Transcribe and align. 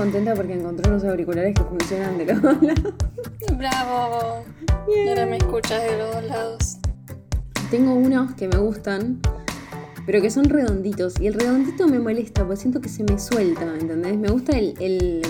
contenta 0.00 0.34
porque 0.34 0.54
encontré 0.54 0.88
unos 0.90 1.04
auriculares 1.04 1.54
que 1.54 1.62
funcionan 1.62 2.16
de 2.18 2.24
los 2.26 2.40
dos 2.42 2.62
lados. 2.62 2.94
Bravo. 3.56 4.44
Y 4.88 5.08
ahora 5.08 5.26
me 5.26 5.36
escuchas 5.36 5.82
de 5.82 5.98
los 5.98 6.14
dos 6.14 6.24
lados. 6.24 6.76
Tengo 7.70 7.94
unos 7.94 8.34
que 8.34 8.48
me 8.48 8.56
gustan, 8.56 9.20
pero 10.06 10.22
que 10.22 10.30
son 10.30 10.44
redonditos. 10.46 11.20
Y 11.20 11.26
el 11.26 11.34
redondito 11.34 11.86
me 11.86 11.98
molesta 11.98 12.42
porque 12.44 12.56
siento 12.56 12.80
que 12.80 12.88
se 12.88 13.04
me 13.04 13.18
suelta, 13.18 13.64
¿entendés? 13.78 14.16
Me 14.16 14.28
gusta 14.28 14.56
el, 14.58 14.74
el- 14.80 15.22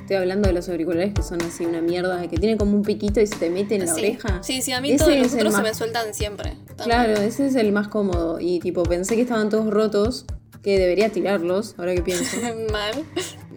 Estoy 0.00 0.16
hablando 0.16 0.48
de 0.48 0.52
los 0.52 0.68
auriculares 0.68 1.14
que 1.14 1.22
son 1.22 1.40
así 1.40 1.64
una 1.64 1.80
mierda, 1.80 2.20
que 2.28 2.36
tienen 2.36 2.58
como 2.58 2.76
un 2.76 2.82
piquito 2.82 3.22
y 3.22 3.26
se 3.26 3.36
te 3.36 3.48
mete 3.48 3.76
en 3.76 3.86
la 3.86 3.94
sí. 3.94 4.00
oreja. 4.00 4.42
Sí, 4.42 4.60
sí, 4.60 4.72
a 4.72 4.82
mí 4.82 4.90
Ese 4.90 4.98
todos 5.04 5.16
los 5.18 5.32
otros 5.32 5.54
se 5.54 5.62
me 5.62 5.72
sueltan 5.74 6.12
siempre. 6.12 6.50
También. 6.76 6.84
Claro, 6.84 7.12
ese 7.22 7.46
es 7.46 7.54
el 7.54 7.72
más 7.72 7.88
cómodo. 7.88 8.38
Y 8.38 8.60
tipo, 8.60 8.82
pensé 8.82 9.16
que 9.16 9.22
estaban 9.22 9.48
todos 9.48 9.70
rotos, 9.72 10.26
que 10.62 10.78
debería 10.78 11.08
tirarlos, 11.10 11.74
ahora 11.78 11.94
que 11.94 12.02
pienso. 12.02 12.36
Mal. 12.72 13.02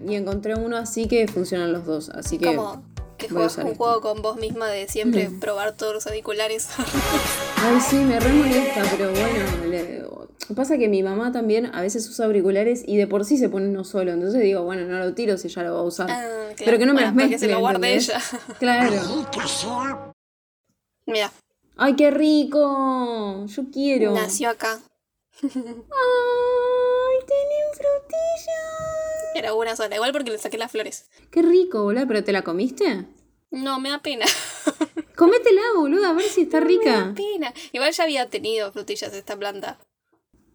Y 0.08 0.16
encontré 0.16 0.56
uno 0.56 0.78
así 0.78 1.08
que 1.08 1.28
funcionan 1.28 1.72
los 1.74 1.86
dos. 1.86 2.10
Así 2.10 2.38
que. 2.38 2.56
Como 2.56 2.84
que 3.18 3.30
juegas 3.30 3.58
un 3.58 3.64
este. 3.68 3.78
juego 3.78 4.00
con 4.02 4.22
vos 4.22 4.38
misma 4.38 4.68
de 4.68 4.88
siempre 4.88 5.30
probar 5.40 5.76
todos 5.76 5.94
los 5.94 6.06
auriculares. 6.08 6.68
Ay, 7.58 7.80
sí, 7.82 7.96
me 7.98 8.20
re 8.20 8.32
molesta, 8.32 8.84
pero 8.92 9.10
bueno. 9.12 9.66
le- 9.70 10.08
Pasa 10.56 10.78
que 10.78 10.88
mi 10.88 11.04
mamá 11.04 11.34
también 11.34 11.66
a 11.76 11.82
veces 11.82 12.08
usa 12.08 12.26
auriculares 12.26 12.82
y 12.88 12.96
de 12.96 13.06
por 13.06 13.26
sí 13.26 13.38
se 13.38 13.50
pone 13.50 13.68
uno 13.68 13.84
solo. 13.84 14.12
Entonces 14.14 14.42
digo, 14.42 14.64
bueno, 14.64 14.86
no 14.86 14.98
lo 14.98 15.14
tiro 15.14 15.38
si 15.38 15.50
ya 15.50 15.62
lo 15.64 15.74
va 15.74 15.80
a 15.82 15.84
usar. 15.84 16.10
Ah, 16.10 16.22
claro. 16.22 16.56
Pero 16.64 16.78
que 16.78 16.86
no 16.86 16.94
me 16.94 17.02
Bueno, 17.02 17.08
las 17.08 17.16
mezcle, 17.16 17.36
que 17.36 17.40
se 17.40 17.48
lo 17.52 17.60
guarde 17.60 17.96
ella. 17.96 18.22
Claro. 18.60 19.26
Mira, 21.06 21.32
Ay, 21.76 21.96
qué 21.96 22.12
rico. 22.12 23.46
Yo 23.46 23.64
quiero. 23.74 24.14
nació 24.14 24.50
acá. 24.50 24.80
Ay, 25.44 25.50
tienen 27.28 27.68
frutillas. 27.74 29.07
Era 29.38 29.54
una 29.54 29.76
sola, 29.76 29.96
igual 29.96 30.12
porque 30.12 30.32
le 30.32 30.38
saqué 30.38 30.58
las 30.58 30.72
flores. 30.72 31.10
Qué 31.32 31.42
rico, 31.42 31.84
boludo. 31.84 32.08
¿Pero 32.08 32.24
te 32.24 32.32
la 32.32 32.42
comiste? 32.44 33.06
No, 33.52 33.80
me 33.80 33.90
da 33.90 34.00
pena. 34.02 34.26
Cométela, 35.16 35.62
boludo, 35.76 36.06
a 36.08 36.14
ver 36.14 36.26
si 36.26 36.42
está 36.42 36.60
Me 36.60 36.68
rica. 36.68 36.92
da 37.08 37.14
pena. 37.14 37.54
Igual 37.72 37.92
ya 37.92 38.04
había 38.04 38.30
tenido 38.30 38.72
frutillas 38.72 39.14
esta 39.14 39.38
planta. 39.38 39.80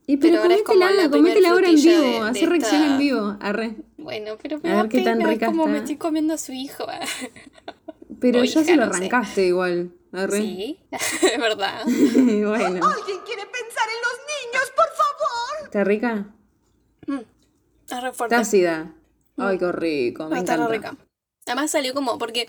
Y 0.07 0.17
pero, 0.17 0.43
Pero 0.43 0.65
cométela, 0.65 0.91
la 1.03 1.11
cométela 1.11 1.51
ahora 1.51 1.69
en 1.69 1.77
vivo, 1.77 2.03
de- 2.03 2.09
de 2.11 2.19
hacer 2.19 2.49
reacción 2.49 2.83
esta- 2.83 2.93
en 2.93 2.99
vivo, 2.99 3.37
arre. 3.41 3.77
Bueno, 3.97 4.37
pero 4.43 4.59
me 4.61 4.71
A 4.71 4.75
da 4.75 4.83
ver 4.83 4.91
qué 4.91 5.01
tan 5.03 5.19
pena, 5.19 5.31
rica 5.31 5.47
es 5.47 5.51
como 5.53 5.67
me 5.69 5.79
estoy 5.79 5.97
comiendo 5.97 6.35
a 6.35 6.39
su 6.39 6.53
hijo. 6.53 6.85
Pero 8.21 8.41
O 8.41 8.45
ya 8.45 8.51
hija, 8.61 8.65
se 8.65 8.77
lo 8.77 8.87
no 8.87 8.93
sé. 8.93 8.99
arrancaste 8.99 9.47
igual, 9.47 9.93
arre. 10.13 10.39
Sí, 10.39 10.81
es 10.91 11.39
verdad. 11.41 11.83
bueno, 11.87 12.87
¿Alguien 12.87 13.21
quiere 13.25 13.47
pensar 13.47 13.89
en 13.89 14.01
los 14.03 14.19
niños, 14.29 14.73
por 14.77 14.87
favor? 14.87 15.65
¿está 15.65 15.85
rica? 15.85 16.35
Es 17.97 18.03
re 18.03 18.13
fuerte. 18.13 18.35
Ácida. 18.35 18.95
Ay, 19.37 19.59
qué 19.59 19.73
rico, 19.73 20.29
me 20.29 20.39
encanta. 20.39 20.69
rica. 20.69 20.97
Además 21.47 21.71
salió 21.71 21.95
como, 21.95 22.19
porque 22.19 22.49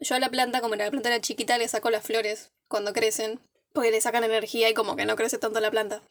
yo 0.00 0.14
a 0.14 0.18
la 0.18 0.30
planta, 0.30 0.60
como 0.60 0.74
la 0.74 0.90
planta 0.90 1.08
era 1.08 1.20
chiquita, 1.20 1.58
le 1.58 1.68
saco 1.68 1.90
las 1.90 2.04
flores 2.04 2.50
cuando 2.68 2.92
crecen, 2.92 3.38
porque 3.72 3.90
le 3.90 4.00
sacan 4.00 4.24
energía 4.24 4.68
y 4.70 4.74
como 4.74 4.96
que 4.96 5.04
no 5.06 5.14
crece 5.16 5.38
tanto 5.38 5.60
la 5.60 5.70
planta. 5.70 6.02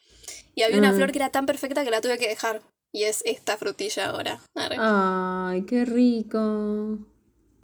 Y 0.56 0.64
había 0.64 0.78
una 0.78 0.92
Mm. 0.92 0.96
flor 0.96 1.12
que 1.12 1.18
era 1.20 1.30
tan 1.30 1.46
perfecta 1.46 1.84
que 1.84 1.92
la 1.92 2.02
tuve 2.02 2.18
que 2.18 2.28
dejar. 2.28 2.62
Y 2.94 3.04
es 3.04 3.22
esta 3.26 3.58
frutilla 3.58 4.09
ahora. 4.09 4.40
Arre. 4.54 4.76
Ay, 4.80 5.62
qué 5.64 5.86
rico. 5.86 7.00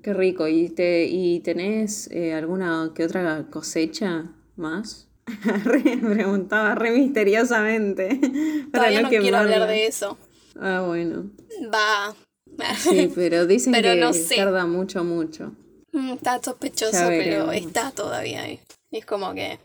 Qué 0.01 0.13
rico. 0.13 0.47
¿Y, 0.47 0.69
te, 0.69 1.05
y 1.05 1.41
tenés 1.41 2.09
eh, 2.11 2.33
alguna 2.33 2.91
que 2.95 3.03
otra 3.03 3.45
cosecha 3.49 4.31
más? 4.55 5.09
Re, 5.65 5.81
preguntaba 5.97 6.75
re 6.75 6.91
misteriosamente. 6.91 8.07
Para 8.71 8.85
Todavía 8.85 9.01
no 9.01 9.09
quiero 9.09 9.37
hablar 9.37 9.67
de 9.67 9.87
eso. 9.87 10.17
Ah, 10.59 10.81
bueno. 10.85 11.29
Va. 11.73 12.15
Sí, 12.77 13.11
pero 13.15 13.45
dicen 13.45 13.73
Pero 13.73 13.93
que 13.93 13.99
no 13.99 14.13
sé. 14.13 14.35
tarda 14.35 14.65
mucho, 14.65 15.03
mucho. 15.03 15.51
Mm, 15.91 16.13
Está 16.13 16.41
sospechoso, 16.41 17.07
pero 17.07 17.51
está 17.51 17.91
todavía 17.91 18.43
ahí. 18.43 18.59
Y 18.91 18.97
es 18.99 19.05
como 19.05 19.33
que 19.33 19.59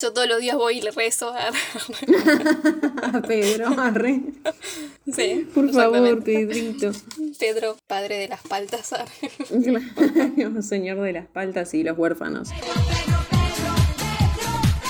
yo 0.00 0.12
todos 0.12 0.28
los 0.28 0.40
días 0.40 0.56
voy 0.56 0.78
y 0.78 0.82
le 0.82 0.90
rezo. 0.92 1.30
a- 1.34 1.48
A 3.02 3.22
Pedro, 3.22 3.68
arre. 3.78 4.20
sí, 5.14 5.48
Por 5.54 5.70
favor. 5.72 6.22
Pedrito. 6.22 6.92
Pedro, 7.38 7.76
padre 7.86 8.16
de 8.18 8.28
las 8.28 8.42
paltas. 8.42 8.90
Claro, 10.36 10.62
Señor 10.62 11.00
de 11.00 11.12
las 11.12 11.26
paltas 11.26 11.74
y 11.74 11.82
los 11.82 11.98
huérfanos. 11.98 12.50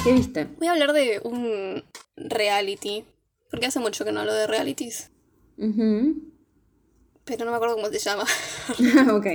¿Qué 0.04 0.12
viste? 0.12 0.46
Voy 0.58 0.68
a 0.68 0.72
hablar 0.72 0.92
de 0.92 1.20
un 1.24 1.84
reality. 2.16 3.04
Porque 3.50 3.66
hace 3.66 3.80
mucho 3.80 4.04
que 4.04 4.12
no 4.12 4.20
hablo 4.20 4.32
de 4.32 4.46
realities. 4.46 5.10
Ujú. 5.60 6.16
Pero 7.24 7.44
no 7.44 7.50
me 7.52 7.56
acuerdo 7.56 7.76
cómo 7.76 7.88
se 7.88 7.98
llama. 7.98 8.24
ok. 9.12 9.26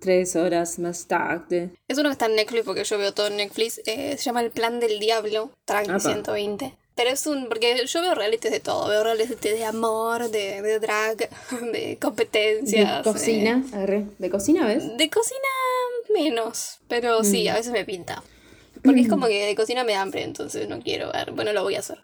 Tres 0.00 0.34
horas 0.36 0.78
más 0.78 1.06
tarde. 1.06 1.70
Es 1.86 1.98
uno 1.98 2.08
que 2.08 2.12
está 2.12 2.26
en 2.26 2.36
Netflix 2.36 2.64
porque 2.64 2.84
yo 2.84 2.98
veo 2.98 3.12
todo 3.14 3.26
en 3.28 3.36
Netflix. 3.36 3.80
eh, 3.86 4.16
se 4.18 4.24
llama 4.24 4.40
El 4.42 4.50
Plan 4.50 4.80
del 4.80 4.98
Diablo. 4.98 5.52
Tranqui 5.64 5.90
Apa. 5.90 6.00
120. 6.00 6.74
Pero 6.96 7.10
es 7.10 7.26
un. 7.26 7.48
Porque 7.48 7.86
yo 7.86 8.00
veo 8.02 8.14
realities 8.14 8.50
de 8.52 8.60
todo. 8.60 8.88
Veo 8.88 9.04
realities 9.04 9.40
de 9.40 9.64
amor, 9.64 10.30
de, 10.30 10.60
de 10.62 10.78
drag, 10.80 11.16
de 11.18 11.28
De 11.72 11.98
competencias. 12.00 13.02
cocina, 13.02 13.64
arre. 13.74 14.06
¿De 14.18 14.30
cocina 14.30 14.66
ves? 14.66 14.84
eh, 14.84 14.94
de 14.96 15.10
cocina 15.10 15.38
menos. 16.12 16.78
Pero 16.88 17.22
sí, 17.22 17.48
a 17.48 17.54
veces 17.54 17.72
me 17.72 17.84
pinta. 17.84 18.22
Porque 18.82 19.02
es 19.02 19.08
como 19.08 19.26
que 19.28 19.44
de 19.46 19.54
cocina 19.54 19.84
me 19.84 19.92
da 19.92 20.00
hambre, 20.00 20.22
entonces 20.22 20.66
no 20.68 20.80
quiero 20.80 21.12
ver. 21.12 21.32
Bueno, 21.32 21.52
lo 21.52 21.62
voy 21.62 21.74
a 21.76 21.80
hacer. 21.80 21.98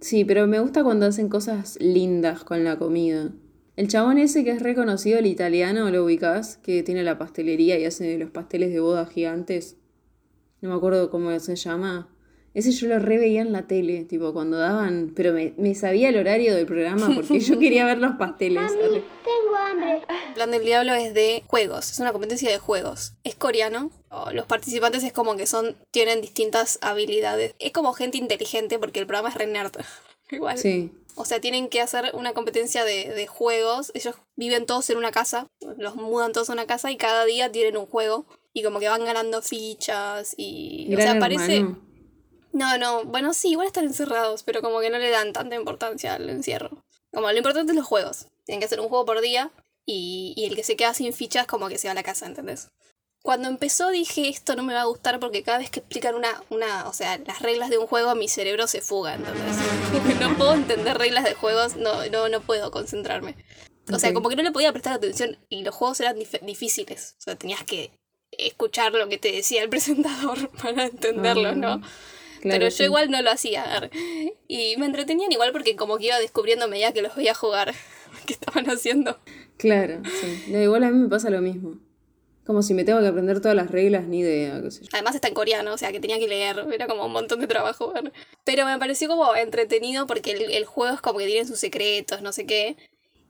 Sí, 0.00 0.24
pero 0.24 0.46
me 0.46 0.60
gusta 0.60 0.84
cuando 0.84 1.06
hacen 1.06 1.28
cosas 1.28 1.78
lindas 1.80 2.44
con 2.44 2.64
la 2.64 2.78
comida. 2.78 3.30
El 3.76 3.88
chabón 3.88 4.18
ese 4.18 4.44
que 4.44 4.50
es 4.50 4.62
reconocido, 4.62 5.18
el 5.18 5.26
italiano, 5.26 5.90
¿lo 5.90 6.04
ubicás? 6.04 6.56
Que 6.58 6.82
tiene 6.82 7.02
la 7.02 7.18
pastelería 7.18 7.78
y 7.78 7.84
hace 7.84 8.16
los 8.18 8.30
pasteles 8.30 8.72
de 8.72 8.80
boda 8.80 9.06
gigantes. 9.06 9.76
No 10.60 10.70
me 10.70 10.74
acuerdo 10.76 11.10
cómo 11.10 11.38
se 11.38 11.56
llama. 11.56 12.08
Ese 12.54 12.72
yo 12.72 12.88
lo 12.88 12.98
re 12.98 13.18
veía 13.18 13.42
en 13.42 13.52
la 13.52 13.66
tele, 13.66 14.04
tipo 14.04 14.32
cuando 14.32 14.56
daban... 14.56 15.12
Pero 15.14 15.34
me, 15.34 15.52
me 15.58 15.74
sabía 15.74 16.08
el 16.08 16.16
horario 16.16 16.54
del 16.54 16.64
programa 16.64 17.10
porque 17.14 17.38
yo 17.40 17.58
quería 17.58 17.84
ver 17.84 17.98
los 17.98 18.16
pasteles. 18.16 18.72
arre. 19.56 20.02
El 20.28 20.34
plan 20.34 20.50
del 20.50 20.64
diablo 20.64 20.94
es 20.94 21.14
de 21.14 21.42
juegos, 21.46 21.90
es 21.90 21.98
una 21.98 22.12
competencia 22.12 22.50
de 22.50 22.58
juegos. 22.58 23.14
Es 23.24 23.34
coreano. 23.34 23.90
O 24.16 24.32
Los 24.32 24.46
participantes 24.46 25.02
es 25.04 25.12
como 25.12 25.36
que 25.36 25.46
son, 25.46 25.76
tienen 25.90 26.20
distintas 26.20 26.78
habilidades. 26.80 27.54
Es 27.58 27.72
como 27.72 27.92
gente 27.92 28.18
inteligente 28.18 28.78
porque 28.78 29.00
el 29.00 29.06
programa 29.06 29.28
es 29.28 29.34
re 29.34 29.46
nerd. 29.46 29.72
Igual. 30.30 30.58
Sí. 30.58 30.92
O 31.14 31.24
sea, 31.24 31.40
tienen 31.40 31.68
que 31.68 31.80
hacer 31.80 32.10
una 32.14 32.32
competencia 32.32 32.84
de, 32.84 33.08
de 33.10 33.26
juegos. 33.26 33.90
Ellos 33.94 34.16
viven 34.34 34.66
todos 34.66 34.90
en 34.90 34.98
una 34.98 35.12
casa, 35.12 35.46
los 35.78 35.96
mudan 35.96 36.32
todos 36.32 36.50
a 36.50 36.52
una 36.52 36.66
casa 36.66 36.90
y 36.90 36.96
cada 36.96 37.24
día 37.24 37.50
tienen 37.50 37.76
un 37.76 37.86
juego. 37.86 38.26
Y 38.52 38.62
como 38.62 38.80
que 38.80 38.88
van 38.88 39.04
ganando 39.04 39.42
fichas 39.42 40.34
y... 40.36 40.92
o 40.94 40.96
sea, 40.98 41.18
parece... 41.18 41.56
hermano. 41.56 41.86
No, 42.52 42.78
no, 42.78 43.04
bueno, 43.04 43.34
sí, 43.34 43.50
igual 43.50 43.66
están 43.66 43.84
encerrados, 43.84 44.42
pero 44.42 44.62
como 44.62 44.80
que 44.80 44.88
no 44.88 44.96
le 44.96 45.10
dan 45.10 45.34
tanta 45.34 45.56
importancia 45.56 46.14
al 46.14 46.30
encierro. 46.30 46.70
Como 47.12 47.30
lo 47.30 47.36
importante 47.36 47.72
es 47.72 47.76
los 47.76 47.84
juegos. 47.84 48.28
Tienen 48.46 48.60
que 48.60 48.64
hacer 48.64 48.80
un 48.80 48.88
juego 48.88 49.04
por 49.04 49.20
día 49.20 49.50
y, 49.84 50.32
y 50.38 50.46
el 50.46 50.56
que 50.56 50.64
se 50.64 50.74
queda 50.74 50.94
sin 50.94 51.12
fichas 51.12 51.46
como 51.46 51.68
que 51.68 51.76
se 51.76 51.88
va 51.88 51.92
a 51.92 51.94
la 51.94 52.02
casa, 52.02 52.24
¿entendés? 52.24 52.70
Cuando 53.26 53.48
empezó 53.48 53.90
dije 53.90 54.28
esto 54.28 54.54
no 54.54 54.62
me 54.62 54.72
va 54.72 54.82
a 54.82 54.84
gustar 54.84 55.18
porque 55.18 55.42
cada 55.42 55.58
vez 55.58 55.68
que 55.68 55.80
explican 55.80 56.14
una, 56.14 56.28
una, 56.48 56.86
o 56.88 56.92
sea, 56.92 57.18
las 57.18 57.42
reglas 57.42 57.70
de 57.70 57.78
un 57.78 57.88
juego 57.88 58.14
mi 58.14 58.28
cerebro 58.28 58.68
se 58.68 58.80
fuga, 58.80 59.14
¿entendés? 59.16 59.56
no 60.20 60.36
puedo 60.36 60.54
entender 60.54 60.96
reglas 60.96 61.24
de 61.24 61.34
juegos, 61.34 61.74
no, 61.76 62.06
no, 62.06 62.28
no 62.28 62.40
puedo 62.40 62.70
concentrarme. 62.70 63.34
O 63.92 63.98
sea, 63.98 64.14
como 64.14 64.28
que 64.28 64.36
no 64.36 64.44
le 64.44 64.52
podía 64.52 64.70
prestar 64.72 64.92
atención 64.92 65.38
y 65.48 65.64
los 65.64 65.74
juegos 65.74 65.98
eran 66.00 66.16
dif- 66.16 66.40
difíciles. 66.40 67.16
O 67.18 67.22
sea, 67.22 67.34
tenías 67.36 67.64
que 67.64 67.90
escuchar 68.30 68.92
lo 68.92 69.08
que 69.08 69.18
te 69.18 69.32
decía 69.32 69.62
el 69.64 69.68
presentador 69.76 70.48
para 70.50 70.84
entenderlo, 70.86 71.48
Ah, 71.48 71.54
¿no? 71.56 71.80
Claro, 71.80 72.60
Pero 72.60 72.64
yo 72.68 72.76
sí. 72.76 72.82
igual 72.84 73.10
no 73.10 73.20
lo 73.22 73.30
hacía. 73.32 73.90
Y 74.46 74.76
me 74.76 74.86
entretenían 74.86 75.32
igual 75.32 75.50
porque 75.50 75.74
como 75.74 75.98
que 75.98 76.06
iba 76.06 76.18
descubriendo 76.20 76.66
a 76.66 76.68
medida 76.68 76.92
que 76.92 77.02
los 77.02 77.16
veía 77.16 77.34
jugar 77.34 77.74
qué 78.26 78.32
estaban 78.34 78.70
haciendo. 78.70 79.18
Claro, 79.56 80.00
sí. 80.20 80.52
Igual 80.54 80.84
a 80.84 80.90
mí 80.90 80.98
me 80.98 81.08
pasa 81.08 81.28
lo 81.30 81.40
mismo. 81.40 81.78
Como 82.46 82.62
si 82.62 82.74
me 82.74 82.84
tengo 82.84 83.00
que 83.00 83.08
aprender 83.08 83.40
todas 83.40 83.56
las 83.56 83.70
reglas, 83.70 84.04
ni 84.04 84.20
idea, 84.20 84.60
qué 84.62 84.70
sé 84.70 84.82
yo. 84.82 84.88
Además 84.92 85.16
está 85.16 85.26
en 85.28 85.34
coreano, 85.34 85.72
o 85.74 85.78
sea 85.78 85.90
que 85.90 85.98
tenía 85.98 86.18
que 86.18 86.28
leer, 86.28 86.64
era 86.72 86.86
como 86.86 87.04
un 87.06 87.12
montón 87.12 87.40
de 87.40 87.46
trabajo. 87.48 87.92
Pero 88.44 88.64
me 88.66 88.78
pareció 88.78 89.08
como 89.08 89.34
entretenido 89.34 90.06
porque 90.06 90.30
el, 90.30 90.52
el 90.52 90.64
juego 90.64 90.94
es 90.94 91.00
como 91.00 91.18
que 91.18 91.26
tienen 91.26 91.48
sus 91.48 91.58
secretos, 91.58 92.22
no 92.22 92.32
sé 92.32 92.46
qué. 92.46 92.76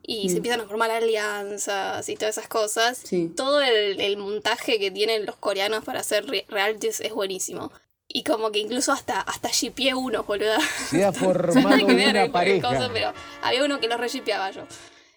Y 0.08 0.28
se 0.28 0.36
empiezan 0.36 0.60
a 0.60 0.66
formar 0.66 0.90
alianzas 0.90 2.08
y 2.08 2.14
todas 2.16 2.36
esas 2.38 2.48
cosas. 2.48 2.98
Sí. 3.02 3.32
Todo 3.34 3.60
el, 3.60 4.00
el 4.00 4.16
montaje 4.18 4.78
que 4.78 4.90
tienen 4.90 5.26
los 5.26 5.36
coreanos 5.36 5.84
para 5.84 6.00
hacer 6.00 6.26
re- 6.26 6.44
realities 6.48 7.00
es 7.00 7.12
buenísimo. 7.12 7.72
Y 8.08 8.22
como 8.22 8.52
que 8.52 8.60
incluso 8.60 8.92
hasta, 8.92 9.20
hasta 9.20 9.48
shipeé 9.50 9.94
uno, 9.94 10.22
boluda. 10.22 10.58
Se 10.90 11.04
ha 11.04 11.12
formado 11.12 11.86
una 11.86 12.30
pareja. 12.30 12.68
cosa, 12.68 12.88
pero 12.92 13.12
había 13.42 13.64
uno 13.64 13.80
que 13.80 13.88
lo 13.88 13.96
reshipeaba 13.96 14.50
yo. 14.52 14.62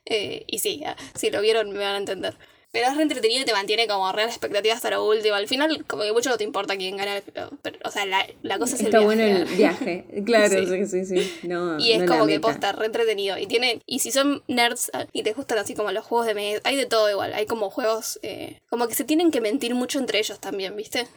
Eh, 0.06 0.44
y 0.48 0.58
sí, 0.60 0.82
ah, 0.86 0.96
si 1.14 1.30
lo 1.30 1.40
vieron 1.42 1.70
me 1.72 1.80
van 1.80 1.94
a 1.96 1.98
entender. 1.98 2.36
Pero 2.72 2.88
es 2.88 2.96
re 2.96 3.02
entretenido 3.02 3.42
y 3.42 3.46
te 3.46 3.52
mantiene 3.54 3.88
como 3.88 4.12
re 4.12 4.24
la 4.26 4.30
expectativa 4.30 4.76
hasta 4.76 4.92
lo 4.92 5.04
último. 5.08 5.34
Al 5.34 5.48
final, 5.48 5.84
como 5.88 6.04
que 6.04 6.12
mucho 6.14 6.30
no 6.30 6.38
te 6.38 6.44
importa 6.44 6.78
quién 6.78 6.98
gana. 6.98 7.20
Pero, 7.26 7.50
pero, 7.64 7.80
o 7.84 7.90
sea, 7.90 8.06
la, 8.06 8.28
la 8.44 8.60
cosa 8.60 8.76
es 8.76 8.82
Está 8.82 9.00
el 9.00 9.06
bueno 9.06 9.24
viaje. 9.24 9.42
el 9.42 9.58
viaje. 9.58 10.06
Claro, 10.26 10.68
Sí. 10.68 10.86
sí, 10.86 11.06
sí. 11.06 11.40
No, 11.48 11.80
Y 11.80 11.94
es 11.94 12.02
no 12.02 12.06
como 12.06 12.28
que 12.28 12.40
posta, 12.40 12.72
re 12.74 12.86
entretenido. 12.86 13.40
Y 13.40 13.48
tiene. 13.48 13.82
Y 13.88 14.00
si 14.00 14.12
son 14.12 14.44
nerds 14.48 14.92
ah, 14.94 15.08
y 15.14 15.24
te 15.24 15.34
gustan 15.34 15.58
así 15.58 15.74
como 15.74 15.92
los 15.92 16.06
juegos 16.06 16.28
de 16.28 16.36
mesa, 16.36 16.62
hay 16.64 16.76
de 16.76 16.86
todo 16.86 17.10
igual. 17.10 17.34
Hay 17.34 17.48
como 17.48 17.72
juegos. 17.72 18.20
eh, 18.22 18.60
como 18.70 18.88
que 18.88 18.94
se 18.94 19.04
tienen 19.04 19.32
que 19.32 19.42
mentir 19.42 19.74
mucho 19.74 19.98
entre 19.98 20.20
ellos 20.20 20.40
también, 20.40 20.76
¿viste? 20.76 21.08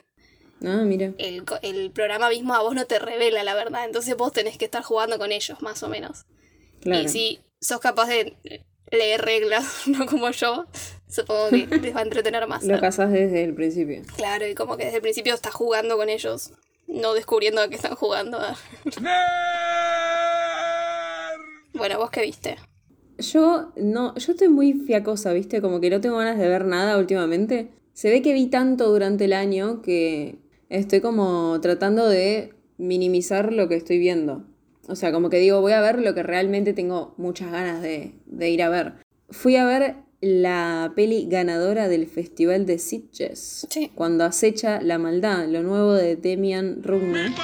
Ah, 0.64 0.82
mira. 0.84 1.12
El, 1.18 1.44
el 1.62 1.90
programa 1.90 2.30
mismo 2.30 2.54
a 2.54 2.62
vos 2.62 2.74
no 2.74 2.86
te 2.86 2.98
revela 2.98 3.44
la 3.44 3.54
verdad. 3.54 3.84
Entonces 3.84 4.16
vos 4.16 4.32
tenés 4.32 4.56
que 4.56 4.64
estar 4.64 4.82
jugando 4.82 5.18
con 5.18 5.32
ellos, 5.32 5.60
más 5.60 5.82
o 5.82 5.88
menos. 5.88 6.24
Claro. 6.80 7.02
Y 7.02 7.08
si 7.08 7.40
sos 7.60 7.80
capaz 7.80 8.06
de 8.06 8.36
leer 8.90 9.20
reglas, 9.22 9.82
no 9.86 10.06
como 10.06 10.30
yo, 10.30 10.66
supongo 11.12 11.50
que 11.50 11.66
les 11.78 11.94
va 11.94 12.00
a 12.00 12.04
entretener 12.04 12.46
más. 12.48 12.64
Lo 12.64 12.80
casas 12.80 13.12
desde 13.12 13.44
el 13.44 13.54
principio. 13.54 14.02
Claro, 14.16 14.46
y 14.46 14.54
como 14.54 14.76
que 14.76 14.84
desde 14.84 14.96
el 14.96 15.02
principio 15.02 15.34
estás 15.34 15.54
jugando 15.54 15.96
con 15.96 16.08
ellos, 16.08 16.52
no 16.86 17.14
descubriendo 17.14 17.60
a 17.60 17.68
qué 17.68 17.76
están 17.76 17.94
jugando. 17.94 18.38
bueno, 21.74 21.98
¿vos 21.98 22.10
qué 22.10 22.22
viste? 22.22 22.56
Yo 23.18 23.72
no, 23.76 24.14
yo 24.16 24.32
estoy 24.32 24.48
muy 24.48 24.72
fiacosa, 24.72 25.32
¿viste? 25.32 25.60
Como 25.60 25.80
que 25.80 25.90
no 25.90 26.00
tengo 26.00 26.16
ganas 26.16 26.38
de 26.38 26.48
ver 26.48 26.64
nada 26.64 26.96
últimamente. 26.98 27.70
Se 27.92 28.10
ve 28.10 28.22
que 28.22 28.32
vi 28.32 28.46
tanto 28.46 28.90
durante 28.90 29.26
el 29.26 29.34
año 29.34 29.82
que 29.82 30.38
estoy 30.70 31.00
como 31.00 31.60
tratando 31.60 32.08
de 32.08 32.54
minimizar 32.78 33.52
lo 33.52 33.68
que 33.68 33.76
estoy 33.76 33.98
viendo. 33.98 34.46
O 34.88 34.96
sea, 34.96 35.12
como 35.12 35.28
que 35.28 35.36
digo, 35.38 35.60
voy 35.60 35.72
a 35.72 35.82
ver 35.82 36.00
lo 36.00 36.14
que 36.14 36.22
realmente 36.22 36.72
tengo 36.72 37.14
muchas 37.18 37.52
ganas 37.52 37.82
de, 37.82 38.14
de 38.24 38.50
ir 38.50 38.62
a 38.62 38.70
ver. 38.70 38.94
Fui 39.28 39.56
a 39.56 39.66
ver 39.66 39.96
la 40.22 40.92
peli 40.94 41.26
ganadora 41.28 41.88
del 41.88 42.06
Festival 42.06 42.64
de 42.64 42.78
Sitges. 42.78 43.66
Sí. 43.68 43.90
Cuando 43.94 44.24
acecha 44.24 44.80
la 44.80 44.96
maldad, 44.96 45.48
lo 45.48 45.64
nuevo 45.64 45.92
de 45.94 46.14
Demian 46.16 46.82
Rugna, 46.82 47.34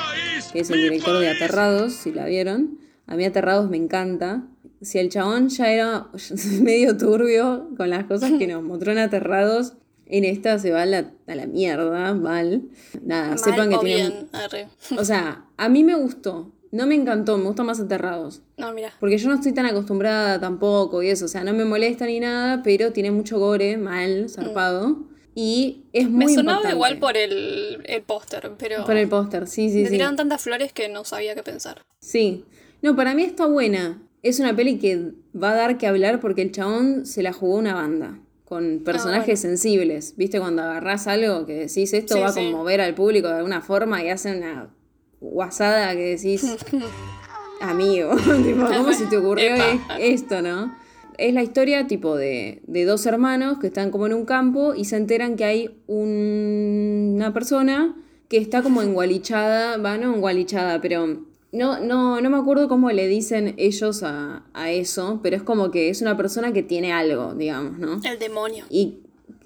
que 0.52 0.60
es 0.60 0.70
el 0.70 0.80
director 0.80 1.18
de 1.18 1.28
Aterrados, 1.28 1.92
si 1.92 2.12
la 2.12 2.24
vieron. 2.26 2.78
A 3.06 3.16
mí 3.16 3.24
Aterrados 3.24 3.68
me 3.68 3.76
encanta. 3.76 4.46
Si 4.80 4.98
el 4.98 5.08
chabón 5.08 5.48
ya 5.48 5.72
era 5.72 6.06
medio 6.62 6.96
turbio 6.96 7.68
con 7.76 7.90
las 7.90 8.04
cosas 8.04 8.32
que 8.38 8.46
nos 8.46 8.62
mostró 8.62 8.92
en 8.92 8.98
Aterrados, 8.98 9.74
en 10.06 10.24
esta 10.24 10.58
se 10.60 10.70
va 10.70 10.82
a 10.82 10.86
la, 10.86 11.12
a 11.26 11.34
la 11.34 11.46
mierda, 11.46 12.14
mal. 12.14 12.62
Nada, 13.02 13.30
Mal 13.30 13.38
sepan 13.40 13.70
que 13.70 13.76
o 13.76 13.80
tiene... 13.80 14.28
bien. 14.52 14.68
O 14.96 15.04
sea, 15.04 15.46
a 15.56 15.68
mí 15.68 15.82
me 15.82 15.96
gustó. 15.96 16.52
No 16.70 16.86
me 16.86 16.94
encantó, 16.94 17.38
me 17.38 17.44
gustó 17.44 17.64
más 17.64 17.80
Aterrados. 17.80 18.42
No, 18.56 18.72
mira. 18.72 18.92
Porque 19.00 19.16
yo 19.18 19.28
no 19.28 19.34
estoy 19.36 19.52
tan 19.52 19.66
acostumbrada 19.66 20.38
tampoco 20.38 21.02
y 21.02 21.08
eso, 21.08 21.24
o 21.24 21.28
sea, 21.28 21.42
no 21.44 21.54
me 21.54 21.64
molesta 21.64 22.04
ni 22.06 22.20
nada, 22.20 22.62
pero 22.62 22.92
tiene 22.92 23.10
mucho 23.10 23.38
gore, 23.38 23.76
mal, 23.78 24.28
zarpado. 24.28 24.98
Y 25.34 25.84
es 25.92 26.10
muy 26.10 26.26
Me 26.26 26.34
sonaba 26.34 26.58
impactante. 26.58 26.74
igual 26.76 26.98
por 26.98 27.16
el, 27.16 27.82
el 27.86 28.02
póster, 28.02 28.50
pero 28.58 28.84
Por 28.84 28.96
el 28.96 29.08
póster, 29.08 29.46
sí, 29.46 29.70
sí, 29.70 29.78
me 29.78 29.84
sí. 29.86 29.92
tiraron 29.92 30.16
tantas 30.16 30.42
flores 30.42 30.72
que 30.72 30.88
no 30.88 31.04
sabía 31.04 31.34
qué 31.34 31.42
pensar. 31.44 31.82
Sí. 32.00 32.44
No, 32.82 32.96
para 32.96 33.14
mí 33.14 33.22
está 33.22 33.46
buena. 33.46 34.02
Es 34.22 34.40
una 34.40 34.54
peli 34.56 34.78
que 34.78 35.12
va 35.40 35.52
a 35.52 35.54
dar 35.54 35.78
que 35.78 35.86
hablar 35.86 36.18
porque 36.20 36.42
el 36.42 36.50
chabón 36.50 37.06
se 37.06 37.22
la 37.22 37.32
jugó 37.32 37.56
una 37.56 37.74
banda. 37.74 38.18
Con 38.44 38.80
personajes 38.84 39.40
sensibles. 39.40 40.14
¿Viste? 40.16 40.40
Cuando 40.40 40.62
agarrás 40.62 41.06
algo 41.06 41.46
que 41.46 41.52
decís 41.54 41.92
esto 41.92 42.14
Sí, 42.14 42.20
va 42.20 42.28
a 42.28 42.32
sí. 42.32 42.40
conmover 42.40 42.80
al 42.80 42.94
público 42.94 43.28
de 43.28 43.34
alguna 43.34 43.60
forma 43.60 44.02
y 44.02 44.08
hace 44.08 44.36
una 44.36 44.70
guasada 45.20 45.92
que 45.94 46.16
decís. 46.16 46.56
Amigo, 47.60 48.14
tipo, 48.44 48.66
¿cómo 48.66 48.92
se 48.92 49.06
te 49.06 49.16
ocurrió 49.16 49.52
esto, 49.98 50.42
no? 50.42 50.76
Es 51.16 51.34
la 51.34 51.42
historia 51.42 51.88
tipo 51.88 52.14
de, 52.16 52.62
de 52.68 52.84
dos 52.84 53.04
hermanos 53.06 53.58
que 53.58 53.66
están 53.66 53.90
como 53.90 54.06
en 54.06 54.14
un 54.14 54.24
campo 54.24 54.74
y 54.76 54.84
se 54.84 54.96
enteran 54.96 55.34
que 55.34 55.44
hay 55.44 55.80
un- 55.88 57.14
una 57.16 57.32
persona 57.34 57.96
que 58.28 58.36
está 58.38 58.62
como 58.62 58.82
engualichada, 58.82 59.76
va, 59.78 59.98
no 59.98 60.14
engualichada, 60.14 60.80
pero 60.80 61.24
no, 61.50 61.80
no, 61.80 62.20
no 62.20 62.30
me 62.30 62.36
acuerdo 62.36 62.68
cómo 62.68 62.92
le 62.92 63.08
dicen 63.08 63.54
ellos 63.56 64.04
a, 64.04 64.44
a 64.54 64.70
eso, 64.70 65.18
pero 65.22 65.34
es 65.34 65.42
como 65.42 65.72
que 65.72 65.88
es 65.88 66.00
una 66.02 66.16
persona 66.16 66.52
que 66.52 66.62
tiene 66.62 66.92
algo, 66.92 67.34
digamos, 67.34 67.78
¿no? 67.80 68.00
El 68.04 68.18
demonio. 68.20 68.64
Y 68.70 68.98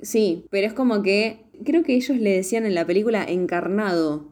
sí, 0.02 0.44
pero 0.50 0.66
es 0.66 0.74
como 0.74 1.02
que 1.02 1.44
creo 1.64 1.82
que 1.82 1.94
ellos 1.94 2.18
le 2.18 2.30
decían 2.34 2.66
en 2.66 2.74
la 2.74 2.84
película 2.86 3.24
encarnado, 3.24 4.26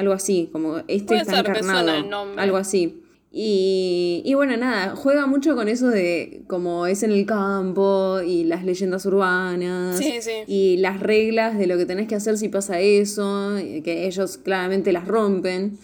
algo 0.00 0.12
así, 0.12 0.48
como 0.52 0.78
este 0.88 1.04
Puede 1.06 1.20
está 1.20 1.36
ser, 1.36 1.46
encarnado, 1.48 1.94
el 1.94 2.10
nombre. 2.10 2.42
algo 2.42 2.56
así. 2.56 3.02
Y, 3.32 4.22
y 4.24 4.34
bueno, 4.34 4.56
nada, 4.56 4.96
juega 4.96 5.26
mucho 5.26 5.54
con 5.54 5.68
eso 5.68 5.86
de 5.88 6.42
como 6.48 6.86
es 6.86 7.04
en 7.04 7.12
el 7.12 7.26
campo 7.26 8.20
y 8.26 8.42
las 8.42 8.64
leyendas 8.64 9.06
urbanas 9.06 9.98
Sí, 9.98 10.14
sí. 10.20 10.32
y 10.48 10.78
las 10.78 10.98
reglas 10.98 11.56
de 11.56 11.68
lo 11.68 11.78
que 11.78 11.86
tenés 11.86 12.08
que 12.08 12.16
hacer 12.16 12.36
si 12.36 12.48
pasa 12.48 12.80
eso, 12.80 13.52
que 13.84 14.06
ellos 14.08 14.36
claramente 14.36 14.92
las 14.92 15.06
rompen. 15.06 15.78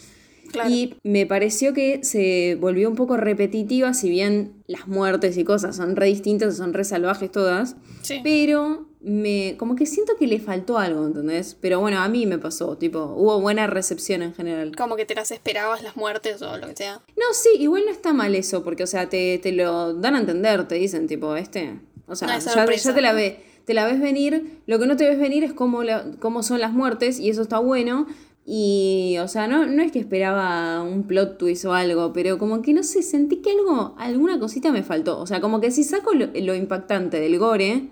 Claro. 0.50 0.70
Y 0.70 0.94
me 1.04 1.26
pareció 1.26 1.72
que 1.72 2.00
se 2.02 2.56
volvió 2.60 2.88
un 2.88 2.96
poco 2.96 3.16
repetitiva, 3.16 3.94
si 3.94 4.10
bien 4.10 4.52
las 4.66 4.88
muertes 4.88 5.36
y 5.38 5.44
cosas 5.44 5.76
son 5.76 5.94
re 5.96 6.06
distintas, 6.06 6.56
son 6.56 6.72
re 6.72 6.82
salvajes 6.84 7.30
todas, 7.30 7.76
Sí. 8.02 8.20
pero 8.24 8.88
me 9.06 9.54
como 9.56 9.76
que 9.76 9.86
siento 9.86 10.14
que 10.18 10.26
le 10.26 10.40
faltó 10.40 10.78
algo, 10.78 11.06
¿entendés? 11.06 11.56
Pero 11.60 11.78
bueno, 11.80 12.00
a 12.00 12.08
mí 12.08 12.26
me 12.26 12.38
pasó, 12.38 12.76
tipo, 12.76 13.04
hubo 13.16 13.40
buena 13.40 13.68
recepción 13.68 14.20
en 14.22 14.34
general. 14.34 14.74
Como 14.76 14.96
que 14.96 15.06
te 15.06 15.14
las 15.14 15.30
esperabas 15.30 15.82
las 15.84 15.96
muertes 15.96 16.42
o 16.42 16.56
lo 16.58 16.66
que 16.66 16.74
sea. 16.76 17.00
No, 17.16 17.24
sí, 17.32 17.50
igual 17.60 17.84
no 17.86 17.92
está 17.92 18.12
mal 18.12 18.34
eso, 18.34 18.64
porque, 18.64 18.82
o 18.82 18.86
sea, 18.88 19.08
te, 19.08 19.38
te 19.38 19.52
lo 19.52 19.94
dan 19.94 20.16
a 20.16 20.18
entender, 20.18 20.66
te 20.66 20.74
dicen, 20.74 21.06
tipo, 21.06 21.36
este. 21.36 21.78
O 22.08 22.16
sea, 22.16 22.26
No 22.28 22.34
ya, 22.38 22.66
ya 22.74 22.94
te 22.94 23.00
la 23.00 23.12
ve, 23.12 23.44
te 23.64 23.74
la 23.74 23.86
ves 23.86 24.00
venir. 24.00 24.60
Lo 24.66 24.78
que 24.80 24.86
no 24.86 24.96
te 24.96 25.08
ves 25.08 25.18
venir 25.20 25.44
es 25.44 25.52
cómo, 25.52 25.84
la- 25.84 26.04
cómo 26.18 26.42
son 26.42 26.60
las 26.60 26.72
muertes, 26.72 27.20
y 27.20 27.30
eso 27.30 27.42
está 27.42 27.60
bueno. 27.60 28.06
Y, 28.48 29.16
o 29.20 29.26
sea, 29.28 29.48
no, 29.48 29.66
no 29.66 29.82
es 29.82 29.90
que 29.90 29.98
esperaba 29.98 30.80
un 30.82 31.04
plot 31.08 31.36
twist 31.36 31.64
o 31.64 31.72
algo, 31.72 32.12
pero 32.12 32.38
como 32.38 32.62
que 32.62 32.72
no 32.72 32.84
sé, 32.84 33.02
sentí 33.02 33.36
que 33.36 33.50
algo, 33.50 33.94
alguna 33.98 34.38
cosita 34.38 34.70
me 34.70 34.84
faltó. 34.84 35.18
O 35.18 35.26
sea, 35.26 35.40
como 35.40 35.60
que 35.60 35.70
si 35.72 35.82
saco 35.82 36.14
lo, 36.14 36.26
lo 36.32 36.54
impactante 36.54 37.18
del 37.18 37.38
gore, 37.40 37.88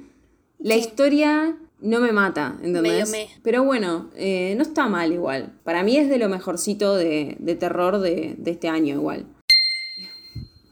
la 0.64 0.74
Sí. 0.74 0.80
historia 0.80 1.56
no 1.80 2.00
me 2.00 2.12
mata, 2.12 2.56
¿entendés? 2.62 3.10
Me. 3.10 3.28
Pero 3.42 3.62
bueno, 3.64 4.10
eh, 4.16 4.54
no 4.56 4.62
está 4.62 4.88
mal 4.88 5.12
igual. 5.12 5.52
Para 5.64 5.82
mí 5.82 5.96
es 5.98 6.08
de 6.08 6.18
lo 6.18 6.28
mejorcito 6.28 6.96
de, 6.96 7.36
de 7.38 7.54
terror 7.54 7.98
de, 8.00 8.34
de 8.38 8.50
este 8.50 8.68
año 8.68 8.94
igual. 8.94 9.26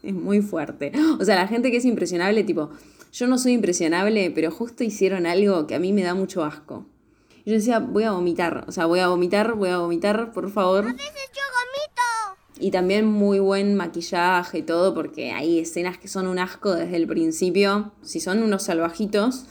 Es 0.01 0.13
muy 0.13 0.41
fuerte. 0.41 0.91
O 1.19 1.23
sea, 1.23 1.35
la 1.35 1.47
gente 1.47 1.71
que 1.71 1.77
es 1.77 1.85
impresionable, 1.85 2.43
tipo, 2.43 2.71
yo 3.13 3.27
no 3.27 3.37
soy 3.37 3.53
impresionable, 3.53 4.31
pero 4.31 4.51
justo 4.51 4.83
hicieron 4.83 5.25
algo 5.25 5.67
que 5.67 5.75
a 5.75 5.79
mí 5.79 5.93
me 5.93 6.03
da 6.03 6.13
mucho 6.15 6.43
asco. 6.43 6.85
Y 7.45 7.51
Yo 7.51 7.55
decía, 7.57 7.79
voy 7.79 8.03
a 8.03 8.11
vomitar, 8.11 8.65
o 8.67 8.71
sea, 8.71 8.85
voy 8.87 8.99
a 8.99 9.07
vomitar, 9.07 9.53
voy 9.53 9.69
a 9.69 9.77
vomitar, 9.77 10.33
por 10.33 10.49
favor. 10.49 10.85
Y 12.59 12.71
también 12.71 13.05
muy 13.05 13.39
buen 13.39 13.75
maquillaje 13.75 14.59
y 14.59 14.61
todo, 14.61 14.93
porque 14.93 15.31
hay 15.31 15.59
escenas 15.59 15.97
que 15.97 16.07
son 16.07 16.27
un 16.27 16.39
asco 16.39 16.73
desde 16.73 16.95
el 16.95 17.07
principio. 17.07 17.91
Si 18.01 18.19
son 18.19 18.41
unos 18.43 18.63
salvajitos. 18.63 19.45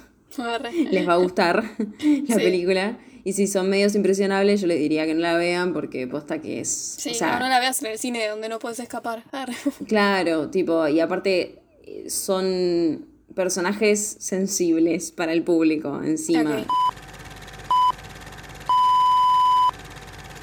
Les 0.90 1.08
va 1.08 1.14
a 1.14 1.16
gustar 1.16 1.62
la 1.78 2.34
Sí. 2.36 2.42
película. 2.42 2.98
Y 3.24 3.34
si 3.34 3.46
son 3.46 3.70
medios 3.70 3.94
impresionables, 3.94 4.60
yo 4.60 4.66
les 4.66 4.78
diría 4.80 5.06
que 5.06 5.14
no 5.14 5.20
la 5.20 5.36
vean 5.36 5.72
porque 5.72 6.08
posta 6.08 6.40
que 6.40 6.58
es... 6.60 6.68
Sí, 6.98 7.10
o 7.10 7.14
sea, 7.14 7.34
no, 7.34 7.40
no 7.44 7.48
la 7.50 7.60
veas 7.60 7.80
en 7.80 7.92
el 7.92 7.98
cine 7.98 8.26
donde 8.26 8.48
no 8.48 8.58
puedes 8.58 8.80
escapar. 8.80 9.22
Claro, 9.86 10.50
tipo, 10.50 10.88
y 10.88 10.98
aparte 10.98 11.60
son 12.08 13.06
personajes 13.34 14.16
sensibles 14.18 15.12
para 15.12 15.32
el 15.32 15.42
público 15.44 16.02
encima. 16.02 16.64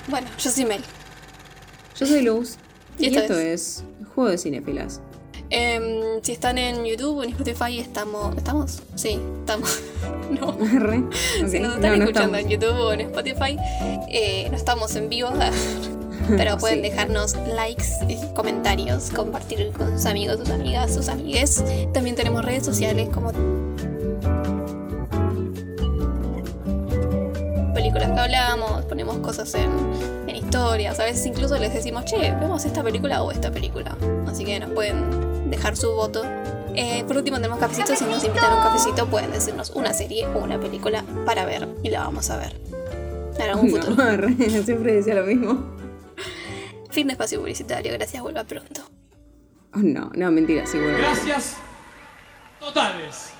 Bueno, 0.08 0.28
yo 0.40 0.50
soy 0.50 0.66
Mel. 0.66 0.82
Yo 2.00 2.06
soy 2.06 2.22
Luz 2.22 2.56
Y 2.98 3.04
y, 3.04 3.08
esto 3.10 3.20
esto 3.20 3.38
es 3.40 3.84
Juego 4.16 4.32
de 4.32 4.38
Cinefilas. 4.38 5.02
Em, 5.52 6.22
si 6.22 6.32
están 6.34 6.58
en 6.58 6.86
YouTube 6.86 7.18
o 7.18 7.24
en 7.24 7.30
Spotify, 7.32 7.80
estamos. 7.80 8.38
¿Estamos? 8.38 8.80
Sí, 8.96 9.20
estamos. 9.40 9.80
no. 10.32 10.50
Arre. 10.78 11.04
Si 11.48 11.58
Ok, 11.58 11.64
nos 11.64 11.76
están 11.76 11.82
no, 11.82 11.88
no 11.98 12.04
escuchando 12.04 12.38
estamos. 12.38 12.40
en 12.40 12.50
YouTube 12.50 12.80
o 12.80 12.94
en 12.94 13.02
Spotify, 13.02 13.58
eh, 14.10 14.48
no 14.52 14.56
estamos 14.58 14.96
en 14.96 15.10
vivo, 15.10 15.30
pero 16.38 16.58
pueden 16.60 16.78
Sí. 16.84 16.90
dejarnos 16.90 17.36
likes, 17.56 17.86
comentarios, 18.36 19.10
compartir 19.10 19.72
con 19.72 19.92
sus 19.98 20.06
amigos, 20.06 20.38
sus 20.40 20.50
amigas, 20.50 20.94
sus 20.94 21.10
amigues. 21.10 21.64
También 21.94 22.16
tenemos 22.16 22.46
redes 22.46 22.64
sociales 22.64 23.10
como 23.10 23.32
películas 27.74 28.12
que 28.12 28.20
hablamos, 28.20 28.86
ponemos 28.86 29.18
cosas 29.20 29.54
en, 29.56 29.70
en 30.28 30.36
historias, 30.36 31.00
a 31.00 31.06
veces 31.06 31.26
incluso 31.26 31.58
les 31.58 31.74
decimos, 31.74 32.06
che, 32.06 32.18
vemos 32.18 32.66
esta 32.66 32.84
película 32.84 33.24
o 33.24 33.32
esta 33.32 33.52
película. 33.52 33.98
Así 34.28 34.44
que 34.46 34.60
nos 34.60 34.72
pueden 34.72 35.06
dejar 35.50 35.76
su 35.76 35.92
voto. 35.92 36.24
Eh, 36.76 37.04
por 37.08 37.18
último 37.18 37.38
tenemos 37.38 37.60
cafecitos, 37.60 37.98
si 37.98 38.06
nos 38.06 38.24
invitan 38.24 38.52
a 38.52 38.56
un 38.58 38.64
cafecito 38.64 39.08
pueden 39.08 39.32
decirnos 39.32 39.72
una 39.72 39.94
serie 39.94 40.28
o 40.28 40.40
una 40.40 40.60
película 40.60 41.04
para 41.26 41.46
ver 41.46 41.68
y 41.84 41.90
la 41.90 42.02
vamos 42.02 42.30
a 42.30 42.38
ver. 42.38 42.60
En 43.38 43.50
algún 43.50 43.70
futuro. 43.70 43.96
No, 44.30 44.64
siempre 44.64 44.94
decía 44.94 45.16
lo 45.16 45.26
mismo. 45.26 45.76
Fin 46.90 47.08
de 47.08 47.14
espacio 47.14 47.40
publicitario, 47.40 47.94
gracias, 47.94 48.22
vuelva 48.22 48.44
pronto. 48.44 48.82
Oh, 49.74 49.80
no, 49.80 50.12
no, 50.16 50.32
mentira, 50.32 50.66
sí, 50.66 50.78
bueno. 50.78 50.98
Gracias 50.98 51.58
totales. 52.60 53.32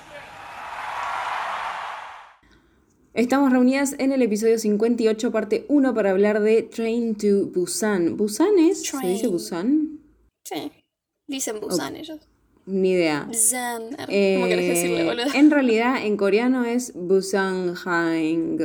Estamos 3.12 3.50
reunidas 3.52 3.96
en 3.98 4.12
el 4.12 4.22
episodio 4.22 4.58
58, 4.58 5.32
parte 5.32 5.66
1, 5.68 5.94
para 5.94 6.10
hablar 6.10 6.40
de 6.40 6.62
Train 6.62 7.16
to 7.16 7.46
Busan. 7.52 8.16
¿Busan 8.16 8.58
es? 8.58 8.82
¿Se 8.82 9.06
dice. 9.06 9.26
Busan? 9.26 10.00
Sí. 10.44 10.70
Dicen 11.30 11.60
Busan 11.60 11.94
ellos. 11.96 12.18
Ni 12.66 12.90
idea. 12.90 13.24
Busan. 13.28 13.82
¿Cómo 13.90 14.06
Eh, 14.08 14.44
querés 14.48 14.68
decirle, 14.68 15.04
boludo? 15.04 15.26
en 15.34 15.50
realidad, 15.50 16.04
en 16.04 16.16
coreano 16.16 16.64
es. 16.64 16.92
Busanhaeng. 16.94 18.58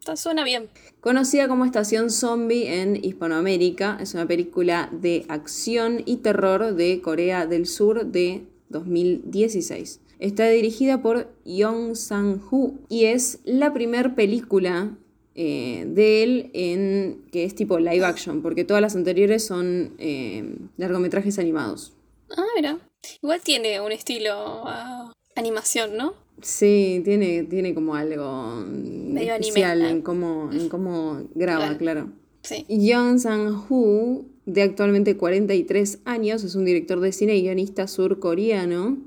Esto 0.00 0.16
suena 0.16 0.42
bien. 0.44 0.68
Conocida 1.00 1.46
como 1.46 1.64
Estación 1.64 2.10
Zombie 2.10 2.80
en 2.80 2.96
Hispanoamérica, 3.02 3.98
es 4.00 4.14
una 4.14 4.26
película 4.26 4.88
de 4.92 5.24
acción 5.28 6.02
y 6.04 6.16
terror 6.16 6.74
de 6.74 7.00
Corea 7.00 7.46
del 7.46 7.66
Sur 7.66 8.06
de 8.06 8.44
2016. 8.70 10.00
Está 10.18 10.48
dirigida 10.48 11.02
por 11.02 11.32
Yong 11.44 11.94
Sang-hoo 11.96 12.78
y 12.88 13.04
es 13.06 13.38
la 13.44 13.72
primer 13.72 14.14
película 14.16 14.96
eh, 15.34 15.84
de 15.86 16.22
él 16.22 16.50
en 16.54 17.22
que 17.32 17.44
es 17.44 17.54
tipo 17.54 17.78
live 17.78 18.04
action, 18.04 18.42
porque 18.42 18.64
todas 18.64 18.80
las 18.82 18.96
anteriores 18.96 19.44
son 19.44 19.92
eh, 19.98 20.54
largometrajes 20.76 21.38
animados. 21.38 21.92
Ah, 22.36 22.44
mira. 22.56 22.78
Igual 23.22 23.40
tiene 23.42 23.80
un 23.80 23.92
estilo 23.92 24.64
animación, 25.34 25.96
¿no? 25.96 26.14
Sí, 26.40 27.00
tiene, 27.04 27.44
tiene 27.44 27.74
como 27.74 27.94
algo 27.94 28.64
Medio 28.66 29.34
anime, 29.34 29.48
especial 29.48 29.82
en 29.82 30.02
cómo, 30.02 30.50
en 30.52 30.68
cómo 30.68 31.22
graba, 31.34 31.64
Claro. 31.64 31.78
claro. 31.78 32.08
Sí. 32.42 32.64
Young 32.68 33.18
Sang-hoo, 33.18 34.24
de 34.46 34.62
actualmente 34.62 35.16
43 35.16 36.00
años, 36.04 36.42
es 36.42 36.54
un 36.54 36.64
director 36.64 37.00
de 37.00 37.12
cine 37.12 37.36
y 37.36 37.42
guionista 37.42 37.86
surcoreano. 37.86 38.98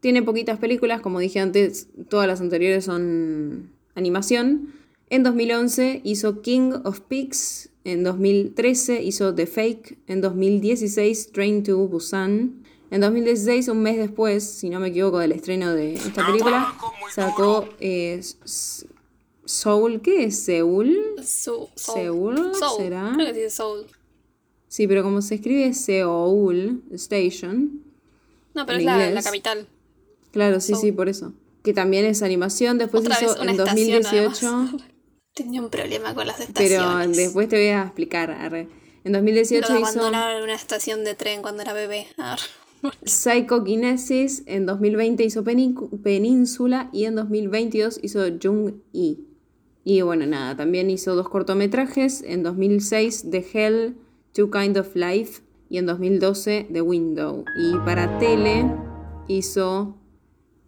Tiene 0.00 0.22
poquitas 0.22 0.58
películas, 0.58 1.00
como 1.00 1.18
dije 1.18 1.40
antes, 1.40 1.88
todas 2.08 2.28
las 2.28 2.40
anteriores 2.40 2.84
son 2.84 3.70
animación. 3.94 4.72
En 5.08 5.22
2011 5.22 6.00
hizo 6.04 6.42
King 6.42 6.72
of 6.84 7.00
Pigs, 7.00 7.70
en 7.84 8.02
2013 8.02 9.02
hizo 9.04 9.34
The 9.34 9.46
Fake, 9.46 9.98
en 10.08 10.20
2016 10.20 11.30
Train 11.32 11.62
to 11.62 11.76
Busan. 11.86 12.64
En 12.90 13.00
2016, 13.00 13.68
un 13.68 13.82
mes 13.82 13.96
después, 13.98 14.44
si 14.44 14.68
no 14.70 14.78
me 14.78 14.88
equivoco, 14.88 15.18
del 15.18 15.32
estreno 15.32 15.72
de 15.74 15.94
esta 15.94 16.24
película, 16.24 16.72
sacó 17.12 17.68
eh, 17.80 18.20
Soul, 19.44 20.00
¿qué 20.02 20.24
es? 20.24 20.38
¿Seúl? 20.44 20.96
Soul. 21.24 21.68
¿Seúl? 21.74 22.54
Soul. 22.54 22.76
¿Será? 22.82 23.12
Creo 23.14 23.26
que 23.26 23.32
dice 23.32 23.50
Soul. 23.50 23.86
Sí, 24.68 24.86
pero 24.86 25.02
como 25.02 25.20
se 25.20 25.36
escribe 25.36 25.72
Seoul 25.74 26.82
Station, 26.92 27.82
No, 28.54 28.66
pero 28.66 28.78
En 28.78 28.88
es 28.88 29.14
la, 29.14 29.22
capital. 29.22 29.66
claro, 30.32 30.60
sí, 30.60 30.72
Soul. 30.72 30.80
sí, 30.82 30.92
por 30.92 31.08
eso. 31.08 31.32
Que 31.64 31.72
también 31.72 32.04
es 32.04 32.22
animación, 32.22 32.78
después 32.78 33.02
Otra 33.04 33.16
hizo 33.20 33.32
vez 33.32 33.40
una 33.40 33.50
en 33.52 33.60
estación, 33.60 34.00
2018, 34.02 34.46
además. 34.46 34.82
Tenía 35.36 35.60
un 35.60 35.68
problema 35.68 36.14
con 36.14 36.26
las 36.26 36.36
pero 36.38 36.48
estaciones. 36.48 37.14
después 37.14 37.46
te 37.50 37.56
voy 37.56 37.66
a 37.66 37.82
explicar. 37.82 38.30
arre. 38.30 38.68
En 39.04 39.12
Lo 39.12 39.18
2018 39.18 39.74
de 39.74 39.80
hizo 39.80 40.08
una 40.08 40.54
estación 40.54 41.04
de 41.04 41.14
tren 41.14 41.42
cuando 41.42 41.60
era 41.60 41.74
bebé. 41.74 42.06
Arre. 42.16 42.40
Psychokinesis, 43.04 44.44
en 44.46 44.64
2020 44.64 45.24
hizo 45.24 45.44
Península 45.44 46.88
y 46.90 47.04
en 47.04 47.16
2022 47.16 48.00
hizo 48.02 48.20
Jung-E. 48.42 49.18
Y 49.84 50.00
bueno, 50.00 50.24
nada, 50.24 50.56
también 50.56 50.88
hizo 50.88 51.14
dos 51.14 51.28
cortometrajes, 51.28 52.22
en 52.22 52.42
2006 52.42 53.26
The 53.30 53.46
Hell, 53.52 53.96
Two 54.32 54.50
Kind 54.50 54.78
of 54.78 54.96
Life 54.96 55.42
y 55.68 55.76
en 55.76 55.84
2012 55.84 56.68
The 56.72 56.80
Window. 56.80 57.44
Y 57.58 57.76
para 57.84 58.18
tele 58.18 58.64
hizo, 59.28 59.98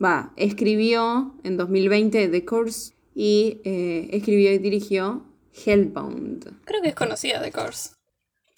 va, 0.02 0.34
escribió 0.37 1.34
en 1.42 1.56
2020 1.56 2.28
The 2.28 2.44
Course 2.44 2.98
y 3.20 3.60
eh, 3.64 4.10
escribió 4.12 4.52
y 4.52 4.58
dirigió 4.58 5.25
Hellbound. 5.66 6.62
Creo 6.64 6.80
que 6.80 6.90
es 6.90 6.94
conocida 6.94 7.42
The 7.42 7.50
Course. 7.50 7.90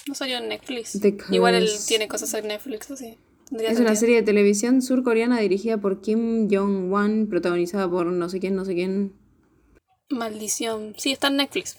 No 0.07 0.15
salió 0.15 0.37
en 0.37 0.49
Netflix. 0.51 1.01
The 1.01 1.17
Igual 1.31 1.55
él 1.55 1.65
Curse. 1.65 1.89
tiene 1.89 2.09
cosas 2.09 2.35
en 2.35 2.49
Netflix, 2.49 2.91
así. 2.91 3.17
Tendría 3.49 3.71
Es 3.71 3.81
una 3.81 3.97
serie 3.97 4.17
de 4.17 4.23
televisión 4.23 4.83
surcoreana 4.83 5.41
dirigida 5.41 5.79
por 5.79 6.03
Kim 6.03 6.47
Jong-wan, 6.51 7.29
protagonizada 7.29 7.89
por 7.91 8.05
no 8.05 8.29
sé 8.29 8.39
quién, 8.39 8.55
no 8.55 8.67
sé 8.67 8.75
quién. 8.75 9.15
Maldición. 10.11 10.93
Sí, 10.99 11.13
está 11.13 11.29
en 11.29 11.37
Netflix. 11.39 11.79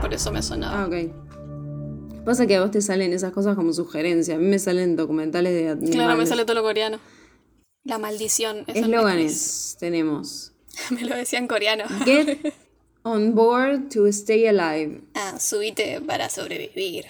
Por 0.00 0.14
eso 0.14 0.30
me 0.30 0.40
sonaba. 0.40 0.84
Ah, 0.84 0.86
ok. 0.86 2.24
Pasa 2.24 2.46
que 2.46 2.54
a 2.54 2.60
vos 2.60 2.70
te 2.70 2.80
salen 2.80 3.12
esas 3.12 3.32
cosas 3.32 3.56
como 3.56 3.72
sugerencia. 3.72 4.36
A 4.36 4.38
mí 4.38 4.46
me 4.46 4.60
salen 4.60 4.94
documentales 4.94 5.52
de 5.52 5.70
animales. 5.70 5.96
claro, 5.96 6.16
me 6.16 6.26
sale 6.26 6.44
todo 6.44 6.54
lo 6.54 6.62
coreano. 6.62 7.00
La 7.82 7.98
maldición. 7.98 8.62
Eslóganes 8.68 9.76
tenemos. 9.80 10.49
me 10.90 11.02
lo 11.02 11.16
decía 11.16 11.38
en 11.38 11.48
coreano. 11.48 11.84
Get 12.04 12.54
on 13.02 13.34
board 13.34 13.90
to 13.90 14.06
stay 14.08 14.46
alive. 14.46 15.00
ah, 15.14 15.38
subite 15.38 16.00
para 16.00 16.28
sobrevivir. 16.28 17.06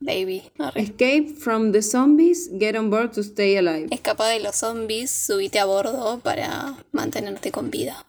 Baby. 0.00 0.42
Arre. 0.58 0.82
Escape 0.82 1.28
from 1.38 1.72
the 1.72 1.80
zombies. 1.80 2.50
Get 2.58 2.76
on 2.76 2.90
board 2.90 3.12
to 3.12 3.22
stay 3.22 3.56
alive. 3.56 3.88
Escapa 3.90 4.28
de 4.28 4.40
los 4.40 4.56
zombies, 4.56 5.10
subite 5.10 5.58
a 5.58 5.64
bordo 5.64 6.20
para 6.22 6.76
mantenerte 6.92 7.50
con 7.50 7.70
vida. 7.70 8.04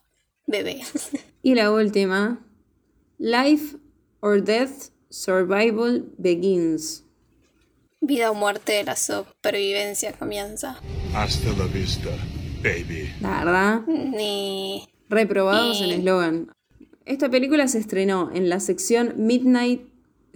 Bebé. 0.45 0.81
Y 1.41 1.55
la 1.55 1.71
última. 1.71 2.39
Life 3.17 3.77
or 4.19 4.41
death. 4.43 4.89
Survival 5.09 6.03
begins. 6.17 7.03
vida 8.01 8.29
o 8.29 8.33
muerte, 8.35 8.83
la 8.83 8.95
supervivencia 8.95 10.11
comienza. 10.13 10.77
Hasta 11.13 11.49
la 11.53 11.65
vista, 11.65 12.09
baby. 12.65 13.09
La 13.21 13.43
verdad. 13.45 13.81
Ni. 13.87 14.83
Reprobados 15.09 15.81
en 15.81 15.91
eslogan. 15.91 16.47
Esta 17.05 17.29
película 17.29 17.67
se 17.67 17.77
estrenó 17.77 18.31
en 18.33 18.49
la 18.49 18.59
sección 18.59 19.13
Midnight 19.17 19.81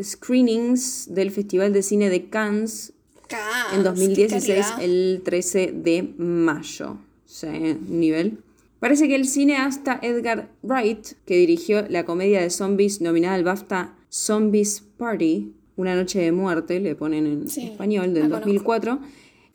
Screenings 0.02 1.14
del 1.14 1.32
Festival 1.32 1.74
de 1.74 1.82
Cine 1.84 2.10
de 2.10 2.30
Cannes 2.30 2.94
Cans, 3.28 3.74
en 3.74 3.84
2016, 3.84 4.44
qué 4.46 4.62
calidad. 4.62 4.84
el 4.84 5.22
13 5.24 5.72
de 5.74 6.04
mayo. 6.18 6.98
Sí, 7.26 7.48
nivel. 7.88 8.38
Parece 8.80 9.08
que 9.08 9.16
el 9.16 9.28
cineasta 9.28 10.00
Edgar 10.02 10.50
Wright, 10.64 11.10
que 11.26 11.36
dirigió 11.36 11.86
la 11.90 12.06
comedia 12.06 12.42
de 12.42 12.50
zombies 12.50 13.02
nominada 13.02 13.36
al 13.36 13.44
BAFTA 13.44 13.96
Zombies 14.10 14.84
Party, 14.98 15.54
Una 15.76 15.96
noche 15.96 16.20
de 16.20 16.32
muerte, 16.32 16.80
le 16.80 16.96
ponen 16.96 17.26
en 17.26 17.48
Sí, 17.50 17.68
español, 17.68 18.14
del 18.14 18.24
la 18.24 18.30
conozco. 18.42 18.46
2004, 18.48 19.00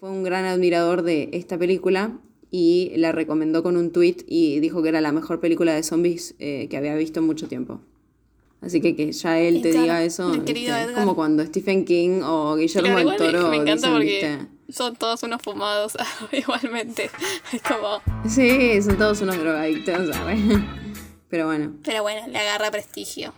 fue 0.00 0.10
un 0.10 0.22
gran 0.24 0.44
admirador 0.44 1.02
de 1.02 1.30
esta 1.32 1.58
película 1.58 2.18
y 2.56 2.92
la 2.98 3.10
recomendó 3.10 3.64
con 3.64 3.76
un 3.76 3.90
tweet 3.90 4.18
y 4.28 4.60
dijo 4.60 4.80
que 4.80 4.90
era 4.90 5.00
la 5.00 5.10
mejor 5.10 5.40
película 5.40 5.74
de 5.74 5.82
zombies 5.82 6.36
eh, 6.38 6.68
que 6.70 6.76
había 6.76 6.94
visto 6.94 7.18
en 7.18 7.26
mucho 7.26 7.48
tiempo. 7.48 7.80
Así 8.60 8.80
que 8.80 8.94
que 8.94 9.10
ya 9.10 9.40
él 9.40 9.60
te 9.60 9.70
Edgar, 9.70 9.82
diga 9.82 10.04
eso, 10.04 10.32
es 10.46 10.48
Edgar. 10.48 10.94
como 10.94 11.16
cuando 11.16 11.44
Stephen 11.44 11.84
King 11.84 12.20
o 12.22 12.54
Guillermo 12.54 12.96
del 12.96 13.16
Toro 13.16 13.48
me 13.48 13.56
encanta 13.56 13.74
dicen, 13.74 13.92
porque 13.92 14.06
¿viste? 14.06 14.72
son 14.72 14.94
todos 14.94 15.24
unos 15.24 15.42
fumados 15.42 15.96
igualmente. 16.30 17.10
Es 17.52 17.60
como. 17.62 18.00
Sí, 18.28 18.80
son 18.82 18.98
todos 18.98 19.20
unos 19.22 19.36
drogadictos, 19.36 20.14
¿sabes? 20.14 20.38
Pero 21.28 21.46
bueno. 21.46 21.72
Pero 21.82 22.02
bueno, 22.02 22.20
le 22.28 22.38
agarra 22.38 22.70
prestigio. 22.70 23.34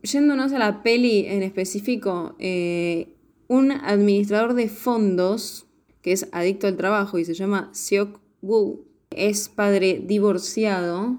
Yéndonos 0.00 0.54
a 0.54 0.58
la 0.58 0.82
peli 0.82 1.26
en 1.26 1.42
específico, 1.42 2.34
eh, 2.38 3.08
un 3.46 3.72
administrador 3.72 4.54
de 4.54 4.70
fondos 4.70 5.66
que 6.00 6.12
es 6.12 6.28
adicto 6.32 6.66
al 6.66 6.78
trabajo 6.78 7.18
y 7.18 7.26
se 7.26 7.34
llama 7.34 7.68
Seok 7.74 8.26
Woo 8.42 8.84
es 9.10 9.48
padre 9.48 10.02
divorciado 10.04 11.18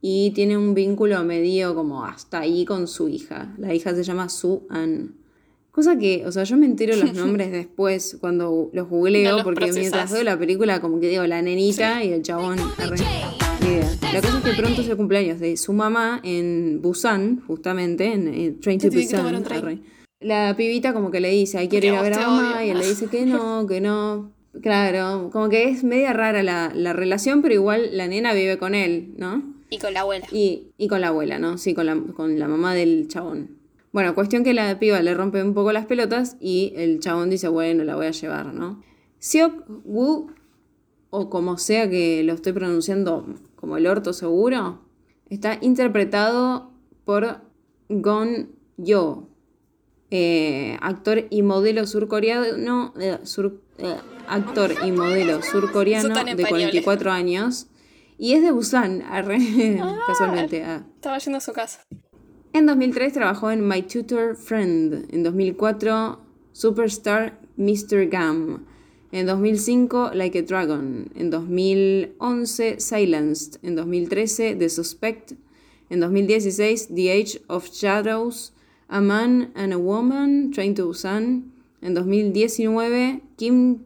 y 0.00 0.32
tiene 0.32 0.58
un 0.58 0.74
vínculo 0.74 1.22
medio 1.24 1.74
como 1.74 2.04
hasta 2.04 2.40
ahí 2.40 2.64
con 2.64 2.88
su 2.88 3.08
hija. 3.08 3.54
La 3.58 3.72
hija 3.74 3.94
se 3.94 4.02
llama 4.02 4.28
Su 4.28 4.66
An. 4.68 5.14
Cosa 5.70 5.96
que, 5.96 6.26
o 6.26 6.32
sea, 6.32 6.44
yo 6.44 6.56
me 6.56 6.66
entero 6.66 6.94
los 6.96 7.14
nombres 7.14 7.50
después 7.50 8.18
cuando 8.20 8.68
los 8.72 8.88
googleo, 8.88 9.30
No 9.30 9.36
los 9.38 9.44
porque 9.44 9.72
mientras 9.72 10.12
veo 10.12 10.22
la 10.22 10.38
película, 10.38 10.80
como 10.80 11.00
que 11.00 11.08
digo 11.08 11.26
la 11.26 11.40
nenita 11.40 12.04
y 12.04 12.12
el 12.12 12.22
chabón. 12.22 12.58
La 12.78 14.20
cosa 14.20 14.38
es 14.38 14.44
que 14.44 14.60
pronto 14.60 14.82
es 14.82 14.88
el 14.88 14.96
cumpleaños 14.96 15.40
de 15.40 15.56
su 15.56 15.72
mamá 15.72 16.20
en 16.24 16.80
Busan, 16.82 17.42
justamente, 17.46 18.12
en, 18.12 18.28
eh, 18.28 18.56
Train 18.60 18.78
to 18.80 18.90
Busan. 18.90 19.80
La 20.20 20.54
pibita 20.56 20.92
como 20.92 21.10
que 21.10 21.20
le 21.20 21.30
dice, 21.30 21.58
ay, 21.58 21.68
quiero 21.68 21.86
ir 21.86 21.94
a 21.94 22.02
ver 22.02 22.14
a 22.14 22.28
mamá, 22.28 22.56
odio. 22.56 22.66
y 22.66 22.70
él 22.70 22.78
le 22.78 22.88
dice 22.88 23.06
que 23.06 23.24
no, 23.24 23.66
que 23.68 23.80
no. 23.80 24.30
Claro, 24.60 25.30
como 25.32 25.48
que 25.48 25.68
es 25.70 25.82
media 25.82 26.12
rara 26.12 26.42
la, 26.42 26.72
la 26.74 26.92
relación, 26.92 27.40
pero 27.40 27.54
igual 27.54 27.96
la 27.96 28.06
nena 28.06 28.34
vive 28.34 28.58
con 28.58 28.74
él, 28.74 29.14
¿no? 29.16 29.42
Y 29.70 29.78
con 29.78 29.94
la 29.94 30.00
abuela. 30.00 30.26
Y, 30.30 30.72
y 30.76 30.88
con 30.88 31.00
la 31.00 31.08
abuela, 31.08 31.38
¿no? 31.38 31.56
Sí, 31.56 31.72
con 31.74 31.86
la, 31.86 31.96
con 32.14 32.38
la 32.38 32.48
mamá 32.48 32.74
del 32.74 33.08
chabón. 33.08 33.56
Bueno, 33.92 34.14
cuestión 34.14 34.44
que 34.44 34.52
la 34.52 34.78
piba 34.78 35.00
le 35.00 35.14
rompe 35.14 35.42
un 35.42 35.54
poco 35.54 35.72
las 35.72 35.86
pelotas 35.86 36.36
y 36.40 36.72
el 36.76 37.00
chabón 37.00 37.30
dice, 37.30 37.48
bueno, 37.48 37.82
la 37.84 37.96
voy 37.96 38.06
a 38.06 38.10
llevar, 38.10 38.52
¿no? 38.52 38.82
Seok 39.18 39.64
Woo, 39.84 40.30
o 41.10 41.30
como 41.30 41.56
sea 41.56 41.88
que 41.88 42.22
lo 42.22 42.34
estoy 42.34 42.52
pronunciando 42.52 43.26
como 43.56 43.76
el 43.78 43.86
orto 43.86 44.12
seguro, 44.12 44.80
está 45.30 45.58
interpretado 45.62 46.70
por 47.04 47.38
Gon 47.88 48.50
Yo, 48.76 49.28
eh, 50.10 50.76
actor 50.82 51.24
y 51.30 51.42
modelo 51.42 51.86
surcoreano, 51.86 52.92
eh, 53.00 53.18
sur- 53.22 53.60
actor 54.28 54.74
y 54.84 54.92
modelo 54.92 55.42
surcoreano 55.42 56.08
de 56.14 56.30
español. 56.30 56.48
44 56.48 57.10
años 57.10 57.66
Y 58.18 58.34
es 58.34 58.42
de 58.42 58.50
Busan, 58.52 59.02
arre, 59.10 59.38
casualmente. 60.06 60.62
ah. 60.64 60.84
Estaba 60.96 61.18
yendo 61.18 61.38
a 61.38 61.40
su 61.40 61.52
casa. 61.52 61.80
En 62.52 62.66
2003 62.66 63.12
trabajó 63.14 63.50
en 63.50 63.66
My 63.66 63.82
Tutor 63.82 64.36
Friend. 64.36 65.06
En 65.10 65.22
2004, 65.22 66.20
Superstar 66.52 67.40
Mr. 67.56 68.08
Gam. 68.08 68.66
En 69.10 69.26
2005, 69.26 70.10
Like 70.14 70.38
a 70.38 70.42
Dragon. 70.42 71.10
En 71.14 71.30
2011, 71.30 72.78
Silenced. 72.80 73.58
En 73.62 73.74
2013, 73.76 74.54
The 74.56 74.68
Suspect. 74.68 75.32
En 75.90 76.00
2016, 76.00 76.88
The 76.94 77.10
Age 77.10 77.42
of 77.48 77.70
Shadows. 77.70 78.52
A 78.88 79.00
Man 79.00 79.50
and 79.54 79.72
a 79.72 79.78
Woman, 79.78 80.50
Train 80.52 80.74
to 80.74 80.88
Busan. 80.88 81.51
En 81.82 81.94
2019, 81.94 83.20
Kim 83.36 83.78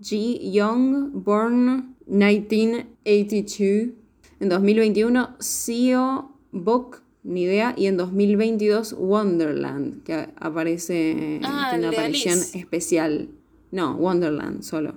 Ji-young, 0.00 1.10
Born 1.12 1.94
1982. 2.06 3.92
En 4.40 4.48
2021, 4.48 5.36
Seo 5.38 6.32
Bok, 6.50 7.02
ni 7.22 7.42
idea. 7.44 7.74
Y 7.76 7.86
en 7.86 7.96
2022, 7.96 8.94
Wonderland, 8.98 10.02
que 10.02 10.28
aparece, 10.36 11.38
Ah, 11.44 11.70
el 11.74 11.80
una 11.80 11.90
aparición 11.90 12.34
Alice. 12.38 12.58
especial. 12.58 13.28
No, 13.70 13.94
Wonderland, 13.96 14.62
solo. 14.62 14.94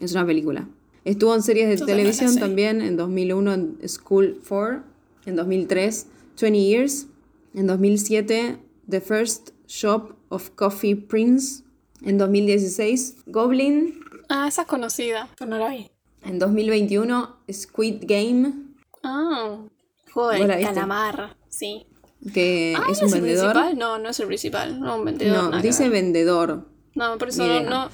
Es 0.00 0.12
una 0.12 0.24
película. 0.26 0.68
Estuvo 1.04 1.34
en 1.34 1.42
series 1.42 1.68
de 1.68 1.76
Yo 1.76 1.86
televisión 1.86 2.36
también. 2.36 2.80
En 2.80 2.96
2001, 2.96 3.52
en 3.54 3.76
School 3.88 4.40
4. 4.48 4.82
En 5.26 5.36
2003, 5.36 6.06
20 6.40 6.58
Years. 6.60 7.06
En 7.54 7.66
2007, 7.66 8.58
The 8.88 9.00
First 9.00 9.50
Shop 9.66 10.14
of 10.28 10.50
Coffee 10.50 10.96
Prince. 10.96 11.63
En 12.04 12.18
2016, 12.18 13.16
Goblin. 13.26 14.00
Ah, 14.28 14.46
esa 14.48 14.62
es 14.62 14.68
conocida, 14.68 15.28
pero 15.38 15.50
no 15.50 15.58
la 15.58 15.68
vi. 15.70 15.90
En 16.22 16.38
2021, 16.38 17.36
Squid 17.52 17.96
Game, 18.02 18.52
Ah, 19.02 19.58
juego 20.12 20.30
¿Vos 20.30 20.38
la 20.40 20.46
de 20.54 20.56
viste? 20.60 20.74
calamar, 20.74 21.36
sí. 21.48 21.86
que 22.32 22.74
Ah, 22.78 22.86
es 22.90 23.02
¿no 23.02 23.08
un 23.08 23.14
el 23.14 23.20
vendedor. 23.20 23.52
principal? 23.52 23.78
No, 23.78 23.98
no 23.98 24.08
es 24.08 24.20
el 24.20 24.26
principal. 24.26 24.80
No, 24.80 24.96
un 24.96 25.04
vendedor. 25.04 25.50
No, 25.54 25.60
dice 25.62 25.88
vendedor. 25.90 26.66
No, 26.94 27.18
por 27.18 27.28
eso 27.28 27.46
no, 27.46 27.60
no. 27.68 27.88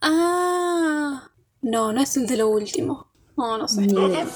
Ah, 0.00 1.30
no, 1.62 1.92
no 1.92 2.00
es 2.00 2.16
el 2.16 2.26
de 2.26 2.36
lo 2.38 2.48
último. 2.48 3.08
No, 3.36 3.58
no 3.58 3.68
sé. 3.68 3.82
Ni 3.82 3.92
idea. 3.92 4.26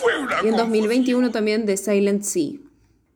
Y 0.44 0.48
en 0.48 0.56
2021 0.56 1.30
también 1.30 1.64
The 1.64 1.76
Silent 1.78 2.22
Sea. 2.22 2.58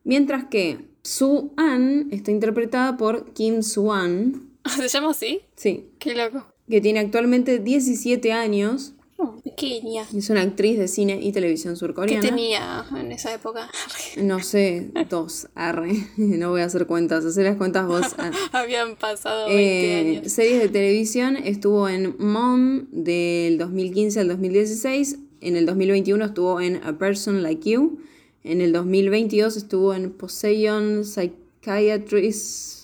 Mientras 0.03 0.45
que 0.45 0.89
Su 1.03 1.53
An 1.57 2.07
está 2.11 2.31
interpretada 2.31 2.97
por 2.97 3.33
Kim 3.33 3.61
Soo-an, 3.61 4.44
¿Se 4.77 4.87
llama 4.87 5.11
así? 5.11 5.41
sí, 5.55 5.85
Qué 5.99 6.15
loco. 6.15 6.45
que 6.69 6.81
tiene 6.81 6.99
actualmente 6.99 7.59
17 7.59 8.31
años 8.33 8.91
Oh, 9.17 9.39
pequeña. 9.41 10.05
y 10.11 10.17
es 10.17 10.29
una 10.29 10.41
actriz 10.41 10.77
de 10.77 10.89
cine 10.89 11.17
y 11.21 11.31
televisión 11.31 11.75
¿Qué 11.75 11.79
surcoreana. 11.79 12.21
tenía 12.21 12.85
en 12.99 13.13
esa 13.13 13.33
época? 13.33 13.69
No 14.17 14.43
sé, 14.43 14.89
dos, 15.09 15.47
arre. 15.55 15.93
No 16.17 16.49
voy 16.49 16.59
a 16.61 16.65
hacer 16.65 16.85
cuentas, 16.85 17.23
hacer 17.23 17.45
las 17.45 17.55
cuentas 17.55 17.87
vos. 17.87 18.13
Habían 18.51 18.97
pasado 18.97 19.47
20 19.47 19.55
Eh, 19.55 20.17
años. 20.17 20.31
series 20.33 20.59
de 20.59 20.67
televisión 20.67 21.37
estuvo 21.37 21.87
en 21.87 22.15
Mom 22.19 22.87
del 22.91 23.57
2015 23.57 24.19
al 24.19 24.27
2016. 24.27 25.17
En 25.39 25.55
el 25.55 25.65
2021 25.65 26.25
estuvo 26.25 26.59
en 26.59 26.83
A 26.83 26.97
Person 26.97 27.41
Like 27.41 27.69
You. 27.69 27.99
En 28.43 28.59
el 28.59 28.73
2022 28.73 29.55
estuvo 29.55 29.93
en 29.93 30.11
Poseidon 30.11 31.05
Psychiatrist 31.05 32.74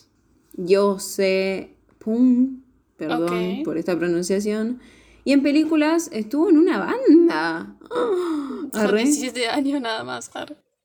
Yose 0.58 1.75
Pung. 2.00 2.62
Perdón 2.98 3.63
por 3.63 3.77
esta 3.77 3.98
pronunciación. 3.98 4.79
Y 5.24 5.34
en 5.34 5.43
películas 5.43 6.10
estuvo 6.12 6.50
en 6.50 6.58
una 6.58 6.79
banda. 6.79 7.75
Arre. 8.74 9.03
17 9.03 9.48
años 9.48 9.81
nada 9.81 10.03
más. 10.03 10.31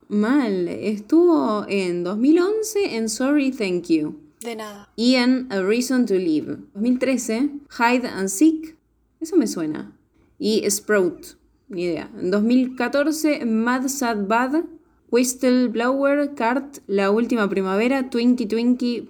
Mal. 0.08 0.68
Estuvo 0.68 1.64
en 1.68 2.04
2011 2.04 2.96
en 2.96 3.08
Sorry 3.08 3.50
Thank 3.50 3.86
You. 3.88 4.18
De 4.40 4.56
nada. 4.56 4.90
Y 4.96 5.14
en 5.14 5.46
A 5.50 5.60
Reason 5.62 6.06
to 6.06 6.14
Live. 6.14 6.58
2013, 6.74 7.50
Hide 7.78 8.08
and 8.08 8.28
Seek. 8.28 8.76
Eso 9.20 9.36
me 9.36 9.46
suena. 9.46 9.96
Y 10.38 10.68
Sprout. 10.70 11.36
Ni 11.68 11.84
idea. 11.84 12.10
En 12.18 12.30
2014, 12.30 13.44
Mad 13.46 13.88
Sad 13.88 14.26
Bad. 14.26 14.64
Whistleblower, 15.10 16.34
Cart, 16.34 16.78
La 16.88 17.10
Última 17.10 17.48
Primavera, 17.48 18.10
Twinkie 18.10 18.46
Twinkie, 18.46 19.08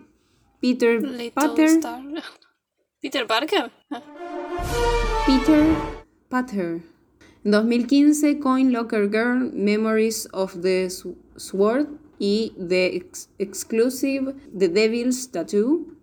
Peter 0.67 1.01
Patter. 1.33 1.79
¿Peter 3.01 3.25
Parker? 3.25 3.71
Ah, 3.89 4.03
Peter 5.25 5.65
Patter. 6.29 6.83
En 7.45 7.53
2015, 7.53 8.41
Coin 8.41 8.73
Locker 8.73 9.09
Girl, 9.09 9.53
Memories 9.53 10.29
of 10.33 10.61
the 10.63 10.91
Sw- 10.91 11.15
Sword 11.37 11.87
y 12.19 12.53
The 12.59 12.97
Ex- 12.97 13.29
Exclusive, 13.39 14.35
The 14.59 14.69
Devil's 14.69 15.31
Tattoo. 15.31 15.95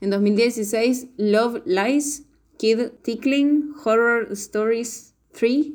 En 0.00 0.10
2016, 0.10 1.10
Love 1.16 1.62
Lies, 1.64 2.24
Kid 2.58 2.90
Tickling, 3.04 3.72
Horror 3.84 4.32
Stories 4.32 5.14
3, 5.34 5.74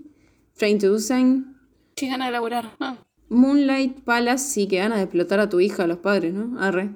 Train 0.58 0.80
to 0.80 0.92
Busan, 0.92 1.56
Qué 1.96 2.08
gana 2.08 2.26
de 2.26 2.32
laburar. 2.34 2.76
Ah. 2.82 2.98
Moonlight 3.30 4.02
Palace, 4.04 4.44
sí 4.44 4.68
que 4.68 4.78
ganas 4.80 4.98
de 4.98 5.04
explotar 5.06 5.40
a 5.40 5.48
tu 5.48 5.62
hija, 5.62 5.84
a 5.84 5.88
los 5.88 6.00
padres, 6.00 6.34
¿no? 6.34 6.60
Arre. 6.60 6.90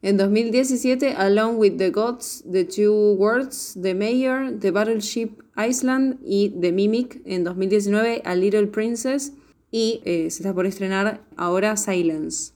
En 0.00 0.16
2017, 0.16 1.14
Along 1.16 1.58
with 1.58 1.76
the 1.76 1.90
Gods, 1.90 2.44
The 2.50 2.64
Two 2.64 3.14
Worlds, 3.14 3.76
The 3.80 3.94
Mayor, 3.94 4.56
The 4.58 4.70
Battleship 4.70 5.42
Island 5.56 6.18
y 6.24 6.50
The 6.60 6.70
Mimic. 6.72 7.20
En 7.24 7.42
2019, 7.42 8.22
A 8.24 8.34
Little 8.36 8.68
Princess. 8.68 9.32
Y 9.70 10.00
eh, 10.04 10.30
se 10.30 10.42
está 10.42 10.54
por 10.54 10.66
estrenar 10.66 11.22
ahora 11.36 11.76
Silence. 11.76 12.52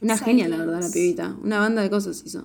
Una 0.00 0.16
genia, 0.16 0.48
la 0.48 0.56
verdad, 0.56 0.80
la 0.80 0.88
Silence. 0.88 0.98
pibita. 0.98 1.36
Una 1.42 1.58
banda 1.58 1.82
de 1.82 1.90
cosas 1.90 2.22
hizo. 2.24 2.44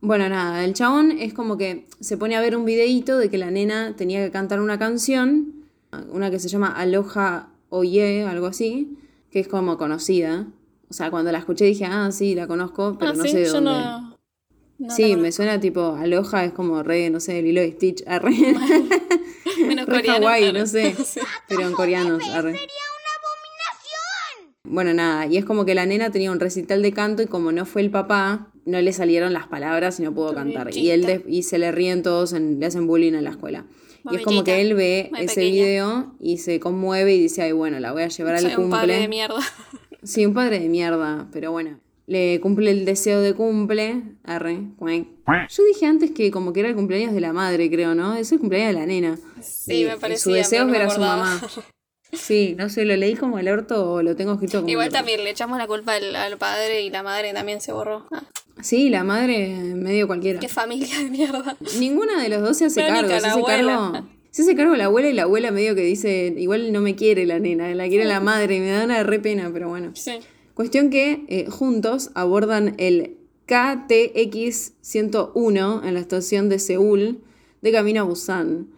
Bueno, 0.00 0.28
nada, 0.28 0.64
el 0.64 0.74
chabón 0.74 1.12
es 1.12 1.32
como 1.32 1.56
que 1.56 1.86
se 2.00 2.16
pone 2.16 2.34
a 2.34 2.40
ver 2.40 2.56
un 2.56 2.64
videíto 2.64 3.18
de 3.18 3.30
que 3.30 3.38
la 3.38 3.52
nena 3.52 3.94
tenía 3.96 4.24
que 4.24 4.32
cantar 4.32 4.60
una 4.60 4.76
canción, 4.76 5.66
una 6.10 6.28
que 6.30 6.40
se 6.40 6.48
llama 6.48 6.68
Aloha 6.68 7.50
Oye, 7.68 8.24
algo 8.24 8.46
así, 8.46 8.98
que 9.30 9.40
es 9.40 9.48
como 9.48 9.78
conocida. 9.78 10.48
O 10.92 10.94
sea, 10.94 11.10
cuando 11.10 11.32
la 11.32 11.38
escuché 11.38 11.64
dije, 11.64 11.86
ah, 11.86 12.10
sí, 12.12 12.34
la 12.34 12.46
conozco, 12.46 12.96
pero 12.98 13.12
Ah, 13.12 13.14
no 13.14 13.22
sí, 13.24 13.30
sé 13.30 13.38
de 13.38 13.44
yo 13.46 13.52
dónde. 13.54 13.70
no. 13.70 14.18
no 14.78 14.90
sí, 14.94 15.16
me 15.16 15.32
suena 15.32 15.58
tipo 15.58 15.96
Aloha, 15.98 16.44
es 16.44 16.52
como 16.52 16.82
re, 16.82 17.08
no 17.08 17.18
sé, 17.18 17.40
Lilo 17.40 17.62
y 17.64 17.72
Stitch, 17.72 18.04
arre. 18.06 18.30
Menos 19.66 19.86
re 19.86 19.96
coreano, 19.96 20.20
kawaii, 20.20 20.44
pero- 20.50 20.58
no 20.58 20.66
sé, 20.66 20.94
pero 21.48 21.62
en 21.62 21.72
coreanos, 21.72 22.22
arre. 22.28 22.60
Bueno, 24.64 24.92
nada, 24.94 25.26
y 25.26 25.36
es 25.38 25.44
como 25.46 25.64
que 25.64 25.74
la 25.74 25.86
nena 25.86 26.10
tenía 26.10 26.30
un 26.30 26.40
recital 26.40 26.82
de 26.82 26.92
canto 26.92 27.22
y 27.22 27.26
como 27.26 27.52
no 27.52 27.64
fue 27.66 27.80
el 27.82 27.90
papá, 27.90 28.50
no 28.66 28.80
le 28.80 28.92
salieron 28.92 29.32
las 29.32 29.46
palabras 29.46 29.98
y 29.98 30.02
no 30.02 30.12
pudo 30.14 30.34
cantar. 30.34 30.74
Y 30.76 30.90
él 30.90 31.04
de- 31.06 31.24
y 31.26 31.42
se 31.44 31.58
le 31.58 31.72
ríen 31.72 32.02
todos, 32.02 32.32
en- 32.34 32.60
le 32.60 32.66
hacen 32.66 32.86
bullying 32.86 33.14
en 33.14 33.24
la 33.24 33.30
escuela. 33.30 33.64
Y 34.10 34.16
es 34.16 34.22
como 34.22 34.44
que 34.44 34.60
él 34.60 34.74
ve 34.74 35.08
muy 35.12 35.20
ese 35.22 35.34
pequeña. 35.36 35.52
video 35.64 36.16
y 36.20 36.38
se 36.38 36.58
conmueve 36.60 37.14
y 37.14 37.20
dice, 37.20 37.42
ay, 37.42 37.52
bueno, 37.52 37.80
la 37.80 37.92
voy 37.92 38.02
a 38.02 38.08
llevar 38.08 38.38
Soy 38.40 38.50
al 38.52 38.60
un 38.60 38.70
padre 38.70 38.94
de 38.94 38.98
cumple. 39.00 39.08
mierda. 39.08 39.36
Sí, 40.02 40.26
un 40.26 40.34
padre 40.34 40.58
de 40.60 40.68
mierda, 40.68 41.28
pero 41.32 41.52
bueno. 41.52 41.78
Le 42.06 42.40
cumple 42.40 42.72
el 42.72 42.84
deseo 42.84 43.20
de 43.20 43.32
cumple. 43.34 44.02
Arre. 44.24 44.58
Yo 45.48 45.62
dije 45.64 45.86
antes 45.86 46.10
que 46.10 46.30
como 46.32 46.52
que 46.52 46.60
era 46.60 46.68
el 46.68 46.74
cumpleaños 46.74 47.14
de 47.14 47.20
la 47.20 47.32
madre, 47.32 47.70
creo, 47.70 47.94
¿no? 47.94 48.14
Es 48.14 48.32
el 48.32 48.40
cumpleaños 48.40 48.74
de 48.74 48.80
la 48.80 48.86
nena. 48.86 49.18
Sí, 49.40 49.82
Y- 49.82 49.84
me 49.86 49.94
y 49.94 49.96
parecía, 49.98 50.22
Su 50.22 50.32
deseo 50.32 50.64
no 50.64 50.72
ver 50.72 50.82
me 50.82 50.86
a 50.86 50.90
su 50.94 51.00
mamá. 51.00 51.40
Sí, 52.14 52.54
no 52.58 52.68
sé, 52.68 52.84
lo 52.84 52.94
leí 52.94 53.14
como 53.14 53.38
el 53.38 53.48
orto 53.48 53.90
o 53.90 54.02
lo 54.02 54.14
tengo 54.16 54.34
escrito 54.34 54.58
como 54.58 54.68
Igual 54.68 54.88
el 54.88 54.90
orto. 54.90 54.98
también 54.98 55.24
le 55.24 55.30
echamos 55.30 55.56
la 55.56 55.66
culpa 55.66 55.94
al, 55.94 56.14
al 56.14 56.36
padre 56.36 56.82
y 56.82 56.90
la 56.90 57.02
madre 57.02 57.32
también 57.32 57.62
se 57.62 57.72
borró. 57.72 58.06
Ah, 58.12 58.22
Sí, 58.60 58.90
la 58.90 59.02
madre 59.02 59.48
medio 59.76 60.06
cualquiera. 60.06 60.38
qué 60.38 60.48
familia 60.48 60.98
de 60.98 61.08
mierda. 61.08 61.56
Ninguna 61.78 62.22
de 62.22 62.28
los 62.28 62.42
dos 62.42 62.58
se 62.58 62.66
hace 62.66 62.82
Verónica, 62.82 63.08
cargo. 63.08 63.20
Se 63.20 63.26
hace 63.28 63.38
abuela. 63.38 63.90
cargo. 63.94 64.08
Se 64.32 64.42
hace 64.42 64.56
cargo 64.56 64.74
la 64.76 64.86
abuela 64.86 65.08
y 65.08 65.12
la 65.12 65.24
abuela 65.24 65.50
medio 65.50 65.74
que 65.74 65.82
dice, 65.82 66.34
igual 66.38 66.72
no 66.72 66.80
me 66.80 66.96
quiere 66.96 67.26
la 67.26 67.38
nena, 67.38 67.74
la 67.74 67.86
quiere 67.86 68.06
la 68.06 68.18
madre 68.18 68.56
y 68.56 68.60
me 68.60 68.70
da 68.70 68.84
una 68.84 69.02
re 69.02 69.20
pena, 69.20 69.50
pero 69.52 69.68
bueno. 69.68 69.90
Sí. 69.94 70.12
Cuestión 70.54 70.88
que 70.88 71.26
eh, 71.28 71.50
juntos 71.50 72.10
abordan 72.14 72.74
el 72.78 73.18
KTX-101 73.46 75.86
en 75.86 75.94
la 75.94 76.00
estación 76.00 76.48
de 76.48 76.58
Seúl 76.58 77.22
de 77.60 77.72
camino 77.72 78.00
a 78.00 78.04
Busan. 78.04 78.68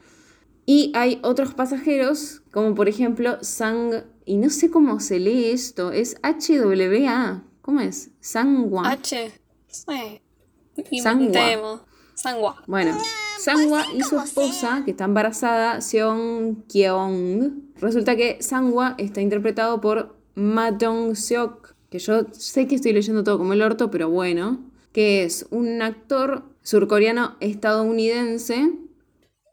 Y 0.66 0.90
hay 0.94 1.20
otros 1.22 1.54
pasajeros, 1.54 2.42
como 2.50 2.74
por 2.74 2.88
ejemplo 2.88 3.38
Sang, 3.42 4.02
y 4.24 4.38
no 4.38 4.50
sé 4.50 4.70
cómo 4.70 4.98
se 4.98 5.20
lee 5.20 5.50
esto, 5.50 5.92
es 5.92 6.16
HWA, 6.22 7.44
¿cómo 7.62 7.80
es? 7.80 8.10
Sangwa. 8.18 8.90
H. 8.90 9.30
Sí. 9.68 10.20
Sangwa. 11.00 11.86
Sangwa. 12.14 12.62
Bueno, 12.66 12.96
Sangwa 13.38 13.84
y 13.94 14.02
su 14.02 14.18
esposa, 14.18 14.82
que 14.84 14.92
está 14.92 15.04
embarazada, 15.04 15.80
Seong 15.80 16.64
Kyeong. 16.68 17.74
Resulta 17.80 18.16
que 18.16 18.38
Sangwa 18.40 18.94
está 18.98 19.20
interpretado 19.20 19.80
por 19.80 20.16
Ma 20.34 20.70
Dong 20.70 21.14
Seok, 21.14 21.74
que 21.90 21.98
yo 21.98 22.26
sé 22.32 22.66
que 22.66 22.76
estoy 22.76 22.92
leyendo 22.92 23.24
todo 23.24 23.38
como 23.38 23.52
el 23.52 23.62
orto, 23.62 23.90
pero 23.90 24.08
bueno, 24.08 24.60
que 24.92 25.24
es 25.24 25.46
un 25.50 25.82
actor 25.82 26.44
surcoreano 26.62 27.36
estadounidense 27.40 28.72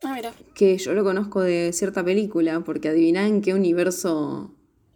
Ah, 0.04 0.14
mira. 0.16 0.34
que 0.56 0.78
yo 0.78 0.94
lo 0.94 1.04
conozco 1.04 1.42
de 1.42 1.72
cierta 1.74 2.04
película, 2.04 2.62
porque 2.62 2.90
adivina 2.90 3.28
en 3.28 3.42
qué 3.42 3.54
universo 3.54 4.52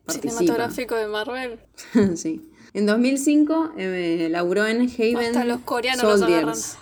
participa. 0.06 0.39
Cinematográfico 0.39 0.95
de 0.95 1.08
Marvel. 1.08 1.60
sí. 2.15 2.49
En 2.73 2.86
2005 2.86 3.73
eh, 3.78 4.28
laburó 4.32 4.65
en 4.65 4.82
Haven 4.89 5.28
Hasta 5.28 5.45
los 5.45 5.62
coreanos 5.62 6.04
los 6.04 6.19
Soldiers. 6.19 6.78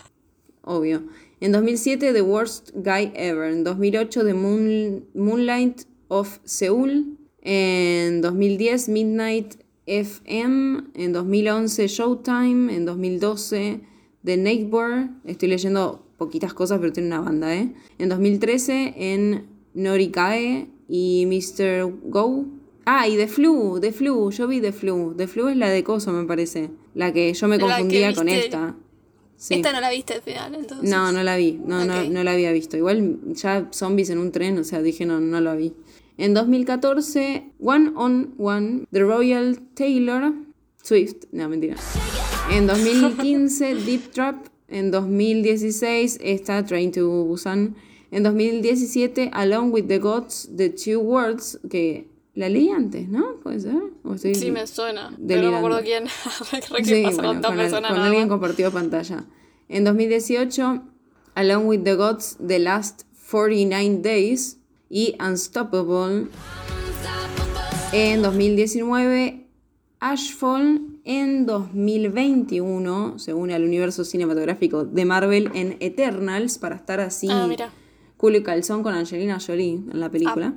Obvio. 0.63 1.03
En 1.41 1.51
2007 1.51 2.13
The 2.13 2.21
Worst 2.21 2.71
Guy 2.75 3.11
Ever. 3.15 3.51
En 3.51 3.63
2008 3.63 4.23
The 4.23 4.33
Moon- 4.33 5.05
Moonlight 5.13 5.83
of 6.07 6.39
Seoul. 6.45 7.17
En 7.41 8.21
2010 8.21 8.87
Midnight 8.89 9.55
FM. 9.85 10.83
En 10.95 11.11
2011 11.13 11.87
Showtime. 11.87 12.73
En 12.75 12.85
2012 12.85 13.81
The 14.23 14.37
Neighbor. 14.37 15.09
Estoy 15.25 15.49
leyendo 15.49 16.05
poquitas 16.17 16.53
cosas, 16.53 16.79
pero 16.79 16.93
tiene 16.93 17.07
una 17.09 17.19
banda, 17.21 17.53
¿eh? 17.55 17.73
En 17.97 18.07
2013 18.09 18.93
en 18.95 19.45
Norikae 19.73 20.69
y 20.87 21.25
Mr. 21.25 21.91
Go. 22.05 22.45
Ah, 22.85 23.07
y 23.07 23.15
The 23.17 23.27
Flu, 23.27 23.79
The 23.79 23.91
Flu, 23.91 24.29
yo 24.31 24.47
vi 24.47 24.59
The 24.61 24.71
Flu. 24.71 25.13
The 25.17 25.27
Flu 25.27 25.47
es 25.49 25.57
la 25.57 25.69
de 25.69 25.83
Coso, 25.83 26.11
me 26.11 26.25
parece. 26.25 26.69
La 26.93 27.11
que 27.13 27.33
yo 27.33 27.47
me 27.47 27.57
confundía 27.59 28.07
con 28.15 28.27
esta. 28.45 28.75
Sí. 29.43 29.55
Esta 29.55 29.73
no 29.73 29.81
la 29.81 29.89
viste 29.89 30.13
al 30.13 30.21
final, 30.21 30.55
entonces. 30.55 30.89
No, 30.89 31.11
no 31.11 31.21
la 31.21 31.35
vi, 31.35 31.59
no, 31.65 31.83
no, 31.83 32.01
no 32.05 32.23
la 32.23 32.31
había 32.31 32.53
visto. 32.53 32.77
Igual 32.77 33.19
ya 33.33 33.67
zombies 33.73 34.09
en 34.09 34.19
un 34.19 34.31
tren, 34.31 34.57
o 34.57 34.63
sea, 34.63 34.81
dije 34.81 35.05
no, 35.05 35.19
no 35.19 35.41
la 35.41 35.53
vi. 35.53 35.73
En 36.17 36.33
2014, 36.33 37.51
One 37.59 37.91
on 37.97 38.35
One, 38.37 38.85
The 38.93 39.01
Royal 39.01 39.59
Taylor 39.73 40.33
Swift, 40.81 41.25
no, 41.33 41.49
mentira. 41.49 41.75
En 42.51 42.67
2015, 42.67 43.75
Deep 43.85 44.11
Trap. 44.13 44.47
En 44.69 44.91
2016, 44.91 46.19
esta 46.23 46.63
Train 46.63 46.93
to 46.93 47.25
Busan. 47.25 47.75
En 48.11 48.23
2017, 48.23 49.29
Along 49.33 49.73
with 49.73 49.87
the 49.89 49.99
Gods, 49.99 50.49
The 50.55 50.69
Two 50.69 51.01
Words, 51.01 51.59
que 51.69 52.07
la 52.35 52.49
leí 52.49 52.69
antes, 52.69 53.07
¿no? 53.09 53.35
¿Puede 53.43 53.59
ser? 53.59 53.75
¿O 54.03 54.13
estoy 54.15 54.33
Sí, 54.35 54.51
me 54.51 54.65
suena. 54.67 55.15
Pero 55.27 55.41
no 55.43 55.51
me 55.51 55.57
acuerdo 55.57 55.77
delirando? 55.77 56.09
quién. 56.49 56.85
Sí, 56.85 57.03
bueno, 57.03 57.41
con 57.41 57.41
con, 57.41 57.85
al- 57.85 58.01
alguien 58.01 58.27
compartió 58.29 58.71
pantalla. 58.71 59.23
En 59.69 59.83
2018, 59.83 60.83
Along 61.35 61.65
with 61.67 61.83
the 61.83 61.95
Gods, 61.95 62.37
The 62.45 62.59
Last 62.59 63.03
49 63.29 63.99
Days 64.03 64.59
y 64.89 65.15
Unstoppable. 65.23 66.27
En 67.91 68.21
2019, 68.21 69.47
Ashfall. 69.99 70.89
En 71.05 71.45
2021, 71.45 73.19
según 73.19 73.51
el 73.51 73.65
universo 73.65 74.05
cinematográfico 74.05 74.85
de 74.85 75.03
Marvel, 75.03 75.51
en 75.53 75.75
Eternals, 75.81 76.57
para 76.57 76.77
estar 76.77 77.01
así 77.01 77.27
Ah, 77.29 77.45
mira. 77.45 77.71
culo 78.15 78.37
y 78.37 78.43
calzón 78.43 78.83
con 78.83 78.93
Angelina 78.95 79.37
Jolie 79.45 79.73
en 79.91 79.99
la 79.99 80.09
película. 80.09 80.53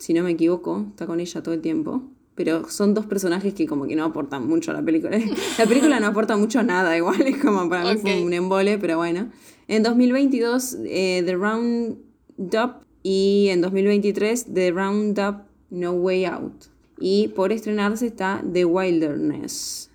Si 0.00 0.12
no 0.14 0.24
me 0.24 0.32
equivoco, 0.32 0.86
está 0.90 1.06
con 1.06 1.20
ella 1.20 1.42
todo 1.42 1.54
el 1.54 1.60
tiempo. 1.60 2.02
Pero 2.34 2.68
son 2.70 2.94
dos 2.94 3.06
personajes 3.06 3.52
que 3.54 3.66
como 3.66 3.86
que 3.86 3.94
no 3.96 4.04
aportan 4.04 4.48
mucho 4.48 4.70
a 4.70 4.74
la 4.74 4.82
película. 4.82 5.16
La 5.58 5.66
película 5.66 6.00
no 6.00 6.06
aporta 6.08 6.36
mucho 6.36 6.62
nada, 6.62 6.96
igual 6.96 7.20
es 7.26 7.36
como 7.36 7.68
para 7.68 7.92
mí 7.92 7.98
fue 8.00 8.18
Ok. 8.18 8.24
un 8.26 8.32
embole, 8.32 8.78
pero 8.78 8.96
bueno. 8.96 9.30
En 9.68 9.82
2022, 9.84 10.78
eh, 10.86 11.22
The 11.24 11.34
Roundup 11.36 12.82
y 13.02 13.48
en 13.50 13.60
2023, 13.60 14.46
The 14.52 14.70
Roundup 14.72 15.42
No 15.70 15.92
Way 15.92 16.24
Out. 16.24 16.64
Y 16.98 17.28
por 17.28 17.52
estrenarse 17.52 18.06
está 18.06 18.42
The 18.52 18.64
Wilderness. 18.64 19.90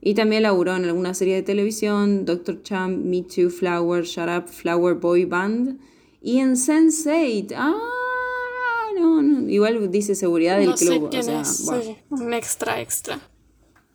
Y 0.00 0.14
también 0.14 0.42
laburó 0.42 0.76
en 0.76 0.84
alguna 0.84 1.14
serie 1.14 1.34
de 1.36 1.42
televisión, 1.42 2.24
Doctor 2.26 2.62
Champ, 2.62 3.04
Me 3.04 3.22
Too, 3.22 3.48
Flower, 3.50 4.04
Shut 4.04 4.28
Up, 4.28 4.48
Flower 4.48 4.94
Boy 4.96 5.24
Band. 5.24 5.78
Y 6.22 6.38
en 6.40 6.52
Sense8. 6.56 7.54
Ah, 7.56 7.74
no, 8.98 9.22
no. 9.22 9.48
Igual 9.48 9.90
dice 9.90 10.14
seguridad 10.14 10.58
del 10.58 10.70
No 10.70 10.76
sé 10.76 10.86
club. 10.86 11.10
quién 11.10 11.20
o 11.22 11.24
sea, 11.24 11.40
es. 11.42 11.56
sí, 11.56 11.96
Un 12.10 12.32
extra, 12.34 12.80
extra. 12.80 13.20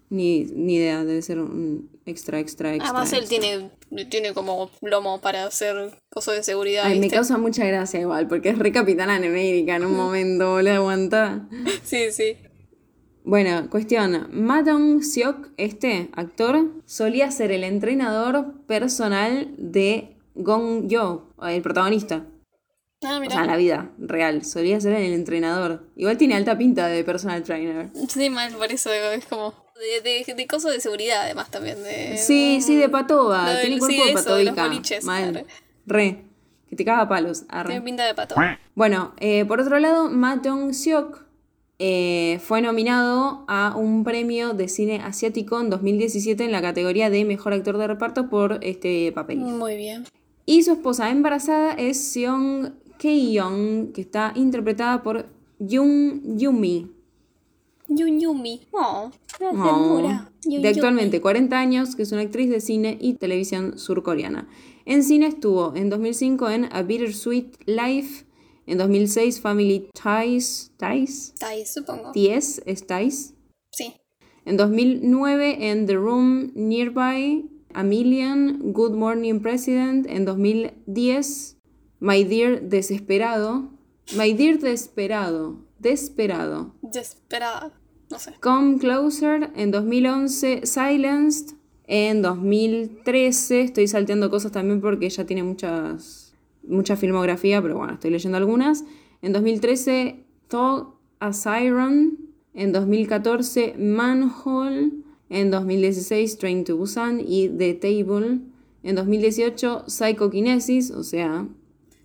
ni, 0.09 0.43
ni 0.45 0.75
idea, 0.75 1.03
debe 1.05 1.21
ser 1.21 1.39
un 1.39 1.89
extra, 2.05 2.39
extra, 2.39 2.73
extra. 2.73 2.89
Además, 2.89 3.13
él 3.13 3.27
tiene, 3.27 3.69
tiene 4.09 4.33
como 4.33 4.71
lomo 4.81 5.21
para 5.21 5.45
hacer 5.45 5.91
cosas 6.09 6.35
de 6.35 6.43
seguridad. 6.43 6.85
Ay, 6.85 6.99
me 6.99 7.09
causa 7.09 7.37
mucha 7.37 7.65
gracia 7.65 7.99
igual, 8.01 8.27
porque 8.27 8.49
es 8.49 8.57
re 8.57 8.71
capitana 8.71 9.17
en 9.17 9.25
América 9.25 9.75
en 9.75 9.85
un 9.85 9.95
momento, 9.95 10.61
le 10.61 10.71
aguanta. 10.71 11.47
Sí, 11.83 12.11
sí. 12.11 12.35
Bueno, 13.23 13.69
cuestión. 13.69 14.27
Ma 14.31 14.63
Dong 14.63 15.03
Seok, 15.03 15.49
este 15.57 16.09
actor, 16.13 16.71
solía 16.85 17.29
ser 17.29 17.51
el 17.51 17.63
entrenador 17.63 18.53
personal 18.65 19.53
de 19.57 20.15
Gong 20.35 20.87
Yo, 20.87 21.29
el 21.43 21.61
protagonista. 21.61 22.25
Ah, 23.01 23.17
O 23.17 23.19
mira. 23.21 23.31
sea, 23.33 23.41
en 23.41 23.47
la 23.47 23.55
vida 23.57 23.89
real. 23.97 24.43
Solía 24.43 24.79
ser 24.81 24.93
el 24.93 25.13
entrenador. 25.13 25.87
Igual 25.95 26.17
tiene 26.17 26.35
alta 26.35 26.57
pinta 26.57 26.87
de 26.87 27.03
personal 27.03 27.43
trainer. 27.43 27.89
Sí, 28.09 28.29
mal, 28.29 28.53
por 28.53 28.71
eso 28.71 28.91
es 28.91 29.25
como. 29.25 29.53
De, 29.79 30.01
de, 30.25 30.33
de 30.33 30.47
cosas 30.47 30.73
de 30.73 30.81
seguridad, 30.81 31.21
además, 31.21 31.49
también. 31.49 31.81
De, 31.81 32.17
Sí, 32.17 32.59
sí, 32.61 32.75
de 32.75 32.89
patoba. 32.89 33.49
Del- 33.51 33.61
Tiene 33.61 33.79
cuerpo 33.79 33.95
sí, 34.03 34.07
de 34.09 34.13
patobica. 34.13 34.63
boliches, 34.67 35.05
Mal. 35.05 35.45
Re. 35.85 36.25
Que 36.69 36.75
te 36.75 36.83
caga 36.85 37.07
palos. 37.07 37.43
Arre. 37.47 37.69
Tiene 37.69 37.81
pinta 37.85 38.05
de 38.05 38.13
pato. 38.13 38.35
Bueno, 38.75 39.13
eh, 39.19 39.45
por 39.45 39.61
otro 39.61 39.79
lado, 39.79 40.09
Ma 40.09 40.41
Seok 40.71 41.23
eh, 41.79 42.39
fue 42.43 42.61
nominado 42.61 43.45
a 43.47 43.73
un 43.77 44.03
premio 44.03 44.53
de 44.53 44.67
cine 44.67 44.99
asiático 45.01 45.59
en 45.61 45.69
2017 45.69 46.43
en 46.43 46.51
la 46.51 46.61
categoría 46.61 47.09
de 47.09 47.23
mejor 47.23 47.53
actor 47.53 47.77
de 47.77 47.87
reparto 47.87 48.29
por 48.29 48.59
este 48.61 49.11
papel. 49.13 49.37
Muy 49.39 49.77
bien. 49.77 50.05
Y 50.45 50.63
su 50.63 50.73
esposa 50.73 51.09
embarazada 51.09 51.73
es 51.73 52.11
Seong 52.11 52.73
Kei-young, 52.99 53.93
que 53.93 54.01
está 54.01 54.33
interpretada 54.35 55.01
por 55.01 55.25
Jung 55.57 56.37
Yumi. 56.37 56.91
Yun 57.87 58.19
Yumi. 58.19 58.67
Oh, 58.71 59.09
la 59.39 59.49
Oh. 59.51 60.01
Yun 60.45 60.61
de 60.61 60.67
actualmente 60.67 61.17
Yumi. 61.17 61.21
40 61.21 61.57
años, 61.59 61.95
que 61.95 62.03
es 62.03 62.11
una 62.11 62.21
actriz 62.21 62.49
de 62.49 62.59
cine 62.59 62.97
y 62.99 63.13
televisión 63.13 63.79
surcoreana. 63.79 64.47
En 64.85 65.03
cine 65.03 65.27
estuvo 65.27 65.73
en 65.75 65.89
2005 65.89 66.49
en 66.49 66.65
A 66.71 66.83
Bittersweet 66.83 67.55
Life, 67.65 68.25
en 68.67 68.77
2006 68.77 69.39
Family 69.39 69.89
Ties, 69.93 70.71
Ties, 70.77 71.33
Tai, 71.39 71.65
supongo. 71.65 72.11
Ties, 72.11 72.61
es 72.65 72.85
Ties. 72.85 73.33
Sí. 73.71 73.93
En 74.43 74.57
2009 74.57 75.69
en 75.69 75.85
The 75.85 75.95
Room 75.95 76.51
Nearby, 76.53 77.49
A 77.73 77.83
Million, 77.83 78.73
Good 78.73 78.93
Morning 78.93 79.39
President. 79.39 80.05
En 80.09 80.25
2010 80.25 81.58
My 81.99 82.23
Dear 82.23 82.61
Desesperado. 82.61 83.69
My 84.15 84.33
Dear 84.33 84.59
Desesperado. 84.59 85.57
Desesperado. 85.79 86.73
Desesperada. 86.81 87.73
No 88.09 88.19
sé. 88.19 88.33
Come 88.39 88.79
Closer 88.79 89.51
en 89.55 89.71
2011, 89.71 90.65
Silenced 90.65 91.55
en 91.91 92.21
2013, 92.21 93.61
estoy 93.61 93.87
salteando 93.87 94.29
cosas 94.29 94.51
también 94.51 94.79
porque 94.79 95.07
ella 95.07 95.25
tiene 95.25 95.41
muchas, 95.41 96.35
mucha 96.61 96.95
filmografía, 96.95 97.61
pero 97.63 97.77
bueno, 97.77 97.93
estoy 97.93 98.11
leyendo 98.11 98.37
algunas. 98.37 98.85
En 99.23 99.33
2013, 99.33 100.23
Thought 100.49 100.93
a 101.19 101.33
Siren, 101.33 102.29
en 102.53 102.71
2014, 102.73 103.73
Manhole, 103.79 104.91
en 105.29 105.49
2016, 105.49 106.37
Train 106.37 106.63
to 106.63 106.77
Busan 106.77 107.21
y 107.25 107.49
The 107.49 107.73
Table, 107.73 108.41
en 108.83 108.95
2018, 108.95 109.85
Psychokinesis, 109.87 110.91
o 110.91 111.03
sea, 111.03 111.47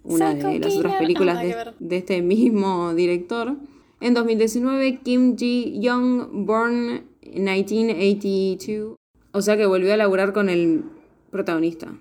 una 0.05 0.35
de 0.35 0.59
las 0.59 0.77
otras 0.77 0.97
películas 0.97 1.38
ah, 1.38 1.43
nada 1.45 1.75
de, 1.79 1.87
de 1.87 1.97
este 1.97 2.23
mismo 2.23 2.95
director. 2.95 3.57
En 4.01 4.14
2019, 4.14 5.01
Kim 5.03 5.37
Ji-young, 5.37 6.45
born 6.47 7.05
1982. 7.23 8.97
O 9.33 9.43
sea 9.43 9.57
que 9.57 9.67
volvió 9.67 9.93
a 9.93 9.97
laburar 9.97 10.33
con 10.33 10.49
el 10.49 10.85
protagonista. 11.31 11.93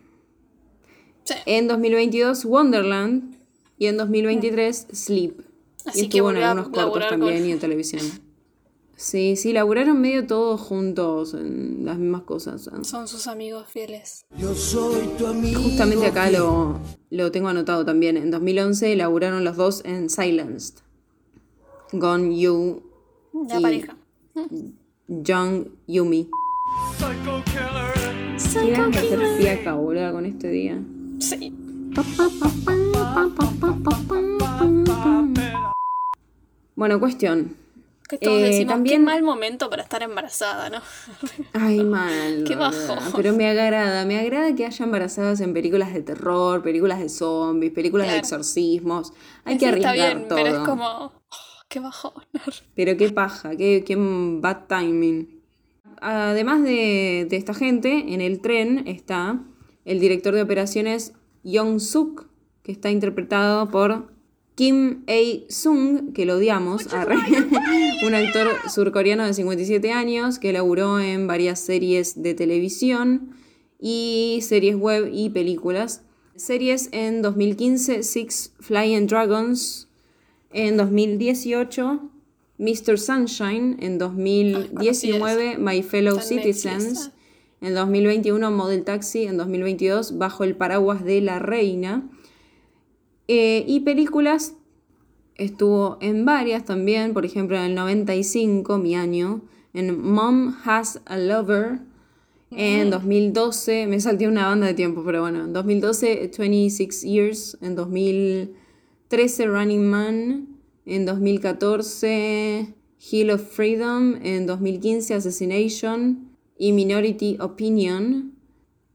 Sí. 1.24 1.36
En 1.46 1.68
2022, 1.68 2.46
Wonderland. 2.46 3.36
Y 3.80 3.88
en 3.88 3.98
2023, 3.98 4.88
Sleep. 4.94 5.42
Así 5.86 6.06
y 6.06 6.10
que 6.10 6.18
estuvo 6.20 6.32
en 6.32 6.38
algunos 6.38 6.70
cortos 6.70 7.10
también 7.10 7.40
con- 7.40 7.50
y 7.50 7.52
en 7.52 7.60
televisión. 7.60 8.02
Sí, 8.96 9.36
sí, 9.36 9.54
laburaron 9.54 10.00
medio 10.00 10.26
todos 10.28 10.62
juntos 10.62 11.34
en 11.34 11.84
las 11.86 11.98
mismas 11.98 12.22
cosas. 12.24 12.68
¿eh? 12.68 12.84
Son 12.84 13.08
sus 13.08 13.28
amigos 13.28 13.68
fieles. 13.68 14.26
Justamente 14.40 16.06
acá 16.08 16.30
lo, 16.30 16.80
lo 17.10 17.32
tengo 17.32 17.48
anotado 17.50 17.84
también. 17.86 18.18
En 18.18 18.30
2011 18.32 18.96
laburaron 18.96 19.44
los 19.44 19.58
dos 19.58 19.82
en 19.86 20.10
Silenced. 20.10 20.76
Gone 21.92 22.40
You, 22.40 22.84
La 23.50 23.60
Y- 23.60 23.62
pareja. 23.64 23.98
Jung 25.08 25.68
Yumi. 25.88 26.30
Ganas 28.56 28.92
de 28.92 28.98
hacer 29.00 29.38
fiaca, 29.38 29.74
boluda, 29.74 30.12
con 30.12 30.26
este 30.26 30.50
día. 30.50 30.82
Sí. 31.20 31.54
Bueno, 36.76 37.00
cuestión. 37.00 37.56
Que 38.20 38.26
todos 38.26 38.40
Eh, 38.40 38.44
decimos, 38.46 38.74
también- 38.74 39.00
qué 39.02 39.06
mal 39.06 39.24
momento 39.24 39.70
para 39.70 39.82
estar 39.84 40.04
embarazada, 40.04 40.70
¿no? 40.70 40.78
Ay, 41.54 41.84
mal. 41.84 42.44
Qué 42.48 42.56
bajón. 42.56 43.00
Pero 43.16 43.34
me 43.34 43.48
agrada, 43.50 44.06
me 44.06 44.20
agrada 44.20 44.54
que 44.56 44.66
haya 44.66 44.86
embarazadas 44.86 45.42
en 45.42 45.54
películas 45.54 45.94
de 45.94 46.02
terror, 46.04 46.62
películas 46.62 47.00
de 47.00 47.10
zombies, 47.10 47.72
películas 47.72 48.08
de 48.12 48.18
exorcismos. 48.18 49.14
Hay 49.46 49.56
Sí, 49.56 49.60
que 49.60 49.66
está 49.70 49.90
arriesgar 49.90 50.16
bien, 50.18 50.28
todo. 50.28 50.38
pero 50.38 50.50
es 50.50 50.60
como. 50.60 50.86
oh, 50.88 51.12
qué 51.70 51.80
bajón. 51.80 52.14
Pero 52.76 52.98
qué 52.98 53.10
paja, 53.10 53.56
qué, 53.56 53.84
qué 53.86 53.96
bad 53.98 54.68
timing. 54.68 55.42
Además 56.02 56.62
de, 56.64 57.26
de 57.30 57.36
esta 57.38 57.54
gente, 57.56 58.14
en 58.14 58.22
el 58.22 58.42
tren 58.42 58.84
está 58.88 59.40
el 59.86 60.00
director 60.00 60.36
de 60.36 60.42
operaciones 60.44 61.14
Yong 61.44 61.80
Suk, 61.80 62.28
que 62.62 62.72
está 62.72 62.92
interpretado 62.92 63.70
por 63.72 64.13
Kim 64.56 65.04
A-sung, 65.08 66.14
que 66.14 66.26
lo 66.26 66.36
odiamos, 66.36 66.88
un 68.06 68.14
actor 68.14 68.48
surcoreano 68.70 69.26
de 69.26 69.34
57 69.34 69.92
años 69.92 70.38
que 70.38 70.54
laburó 70.54 71.00
en 71.00 71.26
varias 71.26 71.60
series 71.60 72.22
de 72.22 72.36
televisión 72.36 73.36
y 73.80 74.40
series 74.42 74.76
web 74.76 75.10
y 75.12 75.30
películas. 75.30 76.04
Series 76.36 76.90
en 76.92 77.22
2015, 77.22 78.04
Six 78.04 78.54
Flying 78.60 79.08
Dragons, 79.08 79.88
en 80.52 80.78
2018, 80.78 82.10
Mr. 82.60 83.00
Sunshine, 83.00 83.78
en 83.80 83.98
2019, 83.98 85.58
My 85.58 85.82
Fellow 85.82 86.20
Citizens, 86.20 87.12
en 87.62 87.74
2021, 87.74 88.52
Model 88.52 88.84
Taxi, 88.84 89.24
en 89.24 89.38
2022, 89.38 90.18
Bajo 90.18 90.44
el 90.44 90.56
paraguas 90.56 91.04
de 91.04 91.22
la 91.22 91.40
reina. 91.40 92.10
Eh, 93.28 93.64
y 93.68 93.82
películas, 93.82 94.56
estuvo 95.36 95.98
en 96.02 96.26
varias 96.26 96.66
también, 96.66 97.14
por 97.14 97.26
ejemplo 97.26 97.58
en 97.58 97.64
el 97.64 97.76
95, 97.76 98.78
mi 98.78 98.96
año, 98.96 99.42
en 99.74 100.00
Mom 100.02 100.56
Has 100.66 101.02
a 101.06 101.18
Lover, 101.18 101.80
en 102.56 102.92
2012, 102.92 103.88
me 103.88 104.00
salté 104.00 104.28
una 104.28 104.48
banda 104.48 104.68
de 104.68 104.76
tiempo, 104.76 105.02
pero 105.04 105.22
bueno, 105.22 105.46
en 105.46 105.54
2012, 105.54 106.32
26 106.38 107.02
Years, 107.02 107.58
en 107.62 107.76
2013, 107.76 109.48
Running 109.48 109.90
Man, 109.90 110.48
en 110.86 111.06
2014, 111.06 112.76
Hill 113.12 113.32
of 113.32 113.42
Freedom, 113.42 114.20
en 114.22 114.46
2015, 114.46 115.16
Assassination 115.16 116.30
y 116.58 116.74
Minority 116.74 117.38
Opinion, 117.40 118.33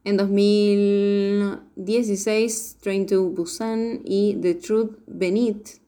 en 0.09 0.17
2016, 0.17 2.79
Train 2.81 3.07
to 3.07 3.29
Busan 3.29 4.01
y 4.07 4.39
The 4.41 4.55
Truth 4.55 4.97
Beneath. 5.07 5.83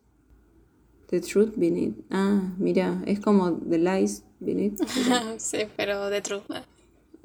The 1.08 1.20
Truth 1.20 1.54
Beneath. 1.56 1.94
Ah, 2.10 2.52
mira, 2.58 3.02
es 3.06 3.18
como 3.18 3.54
The 3.54 3.78
Lies 3.78 4.22
Beneath. 4.38 4.78
sí, 5.38 5.60
pero 5.74 6.10
de 6.10 6.20
true. 6.20 6.42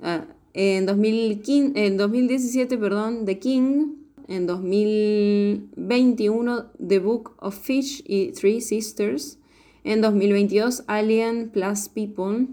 Ah, 0.02 0.24
en, 0.54 0.86
2015, 0.86 1.86
en 1.86 1.98
2017, 1.98 2.78
perdón, 2.78 3.26
The 3.26 3.40
King. 3.40 3.98
En 4.28 4.48
2021, 4.48 6.72
The 6.88 7.00
Book 7.00 7.34
of 7.40 7.60
Fish 7.60 8.04
y 8.08 8.32
Three 8.32 8.62
Sisters. 8.62 9.38
En 9.84 10.00
2022, 10.00 10.86
Alien 10.88 11.50
Plus 11.50 11.90
People. 11.90 12.48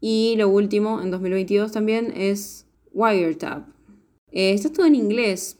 Y 0.00 0.36
lo 0.38 0.48
último, 0.48 1.02
en 1.02 1.10
2022 1.10 1.72
también, 1.72 2.10
es 2.16 2.64
Wiretap. 2.92 3.66
Eh, 4.32 4.52
está 4.52 4.72
todo 4.72 4.86
en 4.86 4.94
inglés, 4.94 5.56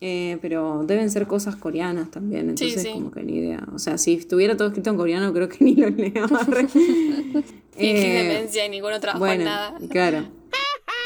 eh, 0.00 0.38
pero 0.42 0.84
deben 0.86 1.10
ser 1.10 1.26
cosas 1.26 1.56
coreanas 1.56 2.10
también, 2.10 2.50
entonces 2.50 2.82
sí. 2.82 2.90
como 2.92 3.10
que 3.10 3.22
ni 3.22 3.36
idea. 3.38 3.66
O 3.74 3.78
sea, 3.78 3.98
si 3.98 4.14
estuviera 4.14 4.56
todo 4.56 4.68
escrito 4.68 4.90
en 4.90 4.96
coreano, 4.96 5.32
creo 5.32 5.48
que 5.48 5.58
ni 5.64 5.74
lo 5.74 5.90
leo. 5.90 6.26
Eh, 7.76 8.22
demencia 8.22 8.64
y 8.64 8.68
ninguno 8.68 9.00
trabajó 9.00 9.26
en 9.26 9.38
bueno, 9.38 9.44
nada. 9.50 9.76
claro. 9.90 10.28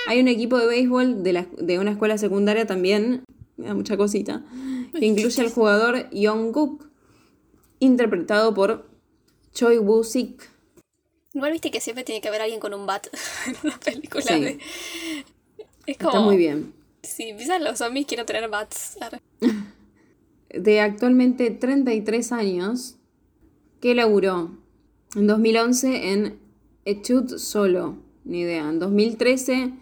Hay 0.06 0.20
un 0.20 0.28
equipo 0.28 0.58
de 0.58 0.66
béisbol 0.66 1.22
de, 1.22 1.32
la- 1.32 1.46
de 1.58 1.78
una 1.78 1.92
escuela 1.92 2.18
secundaria 2.18 2.66
también, 2.66 3.24
me 3.56 3.68
da 3.68 3.74
mucha 3.74 3.96
cosita, 3.96 4.44
que 4.92 5.06
incluye 5.06 5.40
al 5.40 5.50
jugador 5.50 6.10
Young-guk, 6.10 6.84
interpretado 7.80 8.52
por 8.52 8.86
Choi 9.54 9.78
Woo-sik. 9.78 10.42
Igual 11.32 11.52
viste 11.52 11.70
que 11.70 11.80
siempre 11.80 12.04
tiene 12.04 12.20
que 12.20 12.28
haber 12.28 12.42
alguien 12.42 12.60
con 12.60 12.74
un 12.74 12.84
bat 12.84 13.06
en 13.46 13.54
una 13.64 13.80
película. 13.80 14.22
Sí. 14.22 14.38
de- 14.40 14.58
Es 15.88 15.96
como. 15.96 16.10
Está 16.10 16.20
muy 16.20 16.36
bien. 16.36 16.74
Si 17.02 17.30
empiezan 17.30 17.64
los 17.64 17.78
zombies, 17.78 18.06
quiero 18.06 18.26
tener 18.26 18.48
bats. 18.50 18.98
De 20.50 20.80
actualmente 20.80 21.50
33 21.50 22.32
años, 22.32 22.96
que 23.80 23.94
laburó 23.94 24.50
en 25.16 25.26
2011 25.26 26.12
en 26.12 26.38
Etude 26.84 27.38
Solo, 27.38 27.96
ni 28.24 28.40
idea. 28.40 28.68
En 28.68 28.78
2013, 28.78 29.72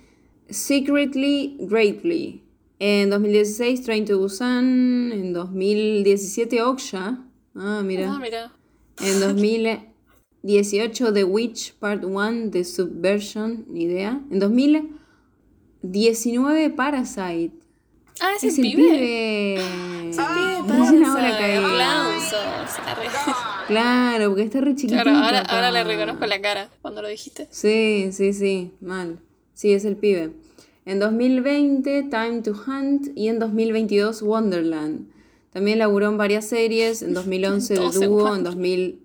Secretly 0.48 1.56
Greatly. 1.58 2.44
En 2.78 3.10
2016, 3.10 3.82
Train 3.82 4.04
to 4.04 4.18
Busan. 4.18 5.10
En 5.12 5.32
2017, 5.32 6.62
Oksha. 6.62 7.24
Ah, 7.56 7.82
mira. 7.84 8.12
Ah, 8.14 8.18
mira. 8.20 8.52
En 9.00 9.18
2018, 9.18 11.12
The 11.12 11.24
Witch 11.24 11.74
Part 11.74 12.04
1 12.04 12.50
de 12.50 12.64
Subversion, 12.64 13.64
ni 13.68 13.84
idea. 13.84 14.20
En 14.30 14.38
2019, 15.92 16.70
Parasite. 16.70 17.53
Ah, 18.20 18.31
es, 18.37 18.44
Es 18.44 18.59
el 18.59 18.64
el 18.66 18.72
pibe. 18.72 18.83
pibe. 18.83 19.61
Pibe, 20.11 20.79
Recién 20.79 21.05
ahora 21.05 21.22
pasa, 21.22 21.38
caí. 21.38 21.57
Aplausos. 21.57 22.79
Arre. 22.87 23.07
Claro, 23.66 24.29
porque 24.29 24.42
está 24.42 24.61
re 24.61 24.75
chiquitito. 24.75 25.03
Claro, 25.03 25.18
ahora, 25.18 25.40
ahora 25.40 25.70
le 25.70 25.85
reconozco 25.85 26.25
la 26.27 26.40
cara 26.40 26.70
cuando 26.83 27.03
lo 27.03 27.09
dijiste. 27.09 27.49
Sí, 27.51 28.09
sí, 28.12 28.33
sí, 28.33 28.72
mal. 28.81 29.18
Sí, 29.55 29.72
es 29.72 29.85
el 29.85 29.96
pibe. 29.96 30.33
En 30.87 30.99
2020, 31.01 32.05
Time 32.05 32.42
to 32.42 32.53
Hunt. 32.53 33.09
Y 33.16 33.29
en 33.29 33.38
2022, 33.38 34.22
Wonderland. 34.22 35.11
También 35.53 35.79
laburó 35.79 36.07
en 36.09 36.16
varias 36.16 36.46
series. 36.46 37.03
En 37.03 37.12
2011, 37.12 37.75
The 37.75 37.81
Todos 37.81 37.96
en 37.96 38.03
Duo. 38.03 38.18
En 38.20 38.25
Wonderland. 38.25 38.44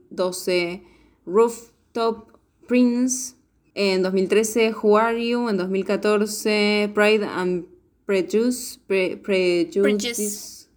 2012, 0.09 0.83
Rooftop 1.25 2.29
Prince. 2.67 3.35
En 3.73 4.01
2013, 4.03 4.73
Who 4.73 4.97
Are 4.97 5.17
You? 5.27 5.47
En 5.49 5.57
2014, 5.57 6.91
Pride 6.93 7.25
and 7.25 7.65
Prejudice. 8.05 8.79
Pre- 8.87 9.17
Prejudice. 9.17 9.81
Prejudice. 9.81 10.67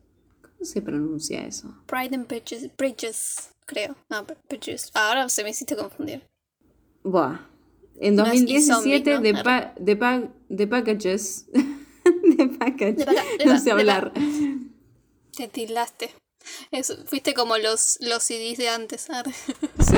¿Cómo 0.42 0.64
se 0.64 0.80
pronuncia 0.83 1.44
eso? 1.46 1.74
Pride 1.87 2.14
and 2.14 2.28
Bridges, 2.28 2.68
Bridges 2.76 3.50
creo. 3.66 3.96
No, 4.11 4.24
Bridges. 4.48 4.90
Ahora 4.94 5.28
se 5.28 5.42
me 5.42 5.50
hiciste 5.50 5.74
confundir. 5.76 6.22
Buah. 7.02 7.40
En 8.00 8.16
No 8.16 8.24
es 8.26 8.40
2017, 8.40 9.11
e-zombie, 9.11 9.22
The, 9.22 9.33
¿no? 9.33 9.42
pa- 9.42 9.74
the, 9.85 9.96
pa- 9.96 10.28
the 10.57 10.66
Packages. 10.66 11.46
the 11.52 12.48
Package. 12.59 12.96
The 12.96 13.04
Paca- 13.07 13.24
the 13.38 13.44
no 13.46 13.59
sé 13.61 13.70
hablar. 13.72 14.12
Te 15.37 15.48
tildaste. 15.48 16.11
Eso, 16.70 16.96
fuiste 17.07 17.35
como 17.35 17.57
los, 17.59 17.96
los 18.00 18.22
CDs 18.22 18.59
de 18.59 18.68
antes. 18.68 19.07
Sí. 19.80 19.96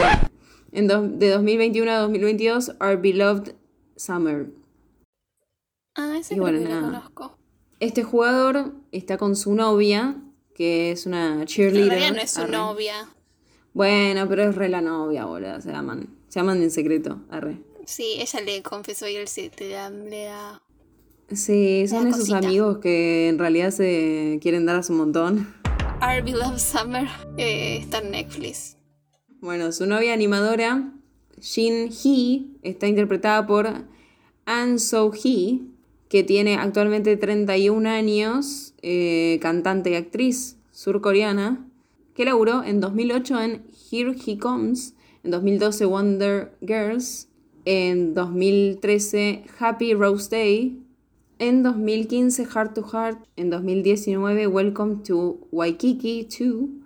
En 0.77 0.89
de 0.89 1.31
2021 1.31 1.91
a 1.91 1.99
2022, 2.01 2.73
Our 2.81 3.01
Beloved 3.01 3.55
Summer. 3.97 4.51
Ah, 5.95 6.17
ese 6.21 6.35
Y 6.35 6.39
bueno, 6.39 6.59
que 6.59 6.67
conozco. 6.67 7.39
Este 7.81 8.03
jugador 8.03 8.73
está 8.93 9.17
con 9.17 9.37
su 9.37 9.55
novia, 9.55 10.17
que 10.55 10.91
es 10.93 11.07
una 11.07 11.47
cheerleader. 11.47 11.89
realidad 11.89 12.15
no 12.17 12.21
es 12.21 12.31
su 12.31 12.41
arre. 12.43 12.53
novia. 12.53 13.09
Bueno, 13.73 14.29
pero 14.29 14.43
es 14.51 14.55
re 14.55 14.69
la 14.69 14.83
novia, 14.83 15.25
boludo. 15.25 15.63
Se 15.63 15.73
aman. 15.73 16.09
Se 16.29 16.41
aman 16.41 16.63
en 16.63 16.71
secreto. 16.71 17.23
Arre. 17.31 17.57
Sí, 17.87 18.17
ella 18.19 18.41
le 18.43 18.63
confesó 18.63 19.09
y 19.09 19.17
él 19.17 19.29
se 19.29 19.49
te 19.49 19.71
da, 19.71 19.89
le 19.89 20.25
da- 20.25 20.63
Sí, 21.33 21.87
son 21.89 22.07
esos 22.09 22.21
cosita. 22.21 22.39
amigos 22.39 22.79
que 22.79 23.29
en 23.29 23.39
realidad 23.39 23.71
se 23.71 24.39
quieren 24.43 24.67
dar 24.67 24.77
a 24.77 24.83
su 24.83 24.93
montón. 24.93 25.55
Our 26.03 26.23
Beloved 26.23 26.59
Summer 26.59 27.09
eh, 27.39 27.79
está 27.79 27.99
en 28.01 28.11
Netflix. 28.11 28.77
Bueno, 29.43 29.71
su 29.71 29.85
novia 29.85 30.15
animadora, 30.15 30.95
Shin 31.39 31.91
Hee, 31.91 32.47
está 32.63 32.89
interpretada 32.89 33.47
por 33.47 33.69
An 34.47 34.79
So 34.79 35.13
Hee, 35.13 35.61
que 36.09 36.23
tiene 36.23 36.55
actualmente 36.57 37.19
31 37.19 37.87
años, 37.87 38.73
eh, 38.81 39.39
cantante 39.43 39.91
y 39.91 39.95
actriz 39.95 40.57
surcoreana, 40.73 41.69
que 42.15 42.25
laburó 42.25 42.65
en 42.65 42.81
2008 42.81 43.41
en 43.43 43.67
Here 43.91 44.17
He 44.27 44.39
Comes, 44.39 44.95
en 45.23 45.33
2012 45.33 45.85
Wonder 45.85 46.57
Girls, 46.63 47.29
en 47.67 48.15
2013 48.15 49.45
Happy 49.59 49.93
Rose 49.93 50.31
Day, 50.31 50.81
en 51.39 51.63
2015 51.63 52.47
Heart 52.47 52.75
to 52.75 52.83
Heart, 52.85 53.19
en 53.37 53.51
2019 53.51 54.47
Welcome 54.47 55.03
to 55.05 55.47
Waikiki 55.53 56.27
2, 56.27 56.86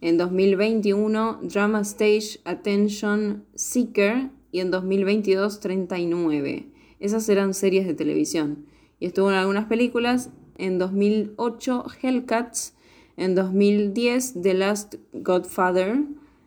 en 0.00 0.18
2021 0.18 1.40
Drama 1.42 1.80
Stage 1.80 2.40
Attention 2.44 3.44
Seeker 3.54 4.30
y 4.52 4.60
en 4.60 4.70
2022 4.70 5.60
39. 5.60 6.66
Esas 7.00 7.28
eran 7.28 7.54
series 7.54 7.86
de 7.86 7.94
televisión. 7.94 8.66
Y 9.00 9.06
estuvo 9.06 9.30
en 9.30 9.36
algunas 9.36 9.66
películas. 9.66 10.30
En 10.56 10.78
2008 10.78 11.84
Hellcats. 12.02 12.74
En 13.16 13.34
2010 13.34 14.42
The 14.42 14.54
Last 14.54 14.94
Godfather. 15.12 15.98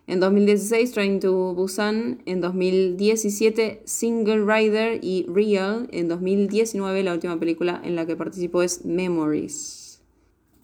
En 0.07 0.19
2016 0.19 0.91
Train 0.91 1.19
to 1.19 1.53
Busan. 1.53 2.21
En 2.25 2.41
2017 2.41 3.83
Single 3.85 4.45
Rider 4.45 4.99
y 5.03 5.25
Real. 5.27 5.87
En 5.91 6.07
2019 6.07 7.03
la 7.03 7.13
última 7.13 7.39
película 7.39 7.79
en 7.83 7.95
la 7.95 8.05
que 8.05 8.15
participó 8.15 8.63
es 8.63 8.85
Memories. 8.85 9.88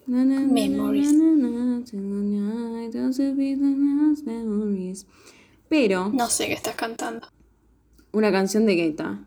Memories. 0.08 1.14
Pero, 5.70 6.10
No 6.14 6.28
sé 6.30 6.48
qué 6.48 6.54
estás 6.54 6.76
cantando. 6.76 7.28
una 8.12 8.32
canción 8.32 8.66
de 8.66 8.76
Guetta. 8.76 9.26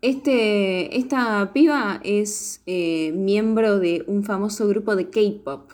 Este, 0.00 0.96
esta 0.98 1.52
piba 1.52 2.00
es 2.02 2.62
eh, 2.66 3.12
miembro 3.12 3.78
de 3.78 4.02
un 4.08 4.24
famoso 4.24 4.66
grupo 4.66 4.96
de 4.96 5.10
K-pop 5.10 5.70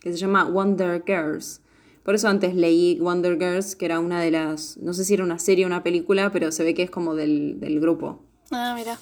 que 0.00 0.12
se 0.12 0.18
llama 0.18 0.44
Wonder 0.44 1.02
Girls. 1.04 1.60
Por 2.04 2.14
eso 2.14 2.28
antes 2.28 2.54
leí 2.54 2.98
Wonder 3.00 3.36
Girls, 3.38 3.74
que 3.74 3.86
era 3.86 3.98
una 3.98 4.20
de 4.20 4.30
las. 4.30 4.76
No 4.76 4.92
sé 4.92 5.04
si 5.04 5.14
era 5.14 5.24
una 5.24 5.38
serie 5.38 5.64
o 5.64 5.68
una 5.68 5.82
película, 5.82 6.30
pero 6.30 6.52
se 6.52 6.62
ve 6.62 6.74
que 6.74 6.82
es 6.82 6.90
como 6.90 7.14
del, 7.16 7.58
del 7.58 7.80
grupo. 7.80 8.20
Ah, 8.52 8.74
mira. 8.76 8.98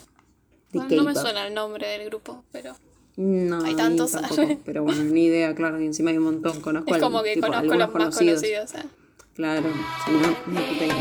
Bueno, 0.72 0.88
no 0.96 1.04
me 1.04 1.14
suena 1.14 1.46
el 1.46 1.52
nombre 1.52 1.86
del 1.88 2.08
grupo, 2.08 2.44
pero 2.52 2.72
No, 3.16 3.62
Hay 3.64 3.74
tantos. 3.74 4.12
tampoco, 4.12 4.42
pero 4.64 4.84
bueno, 4.84 5.04
ni 5.04 5.24
idea, 5.26 5.54
claro, 5.54 5.80
y 5.80 5.86
encima 5.86 6.10
hay 6.10 6.18
un 6.18 6.24
montón. 6.24 6.60
Conozco 6.60 6.88
es 6.90 6.94
al- 6.94 7.00
como 7.00 7.22
que 7.22 7.34
tipo, 7.34 7.46
conozco 7.46 7.66
los 7.68 7.78
más 7.78 7.88
conocidos. 7.90 8.42
eh. 8.44 8.82
Claro, 9.34 9.68
si 10.04 10.10
no, 10.12 10.20
no 10.52 10.60
idea. 10.76 10.94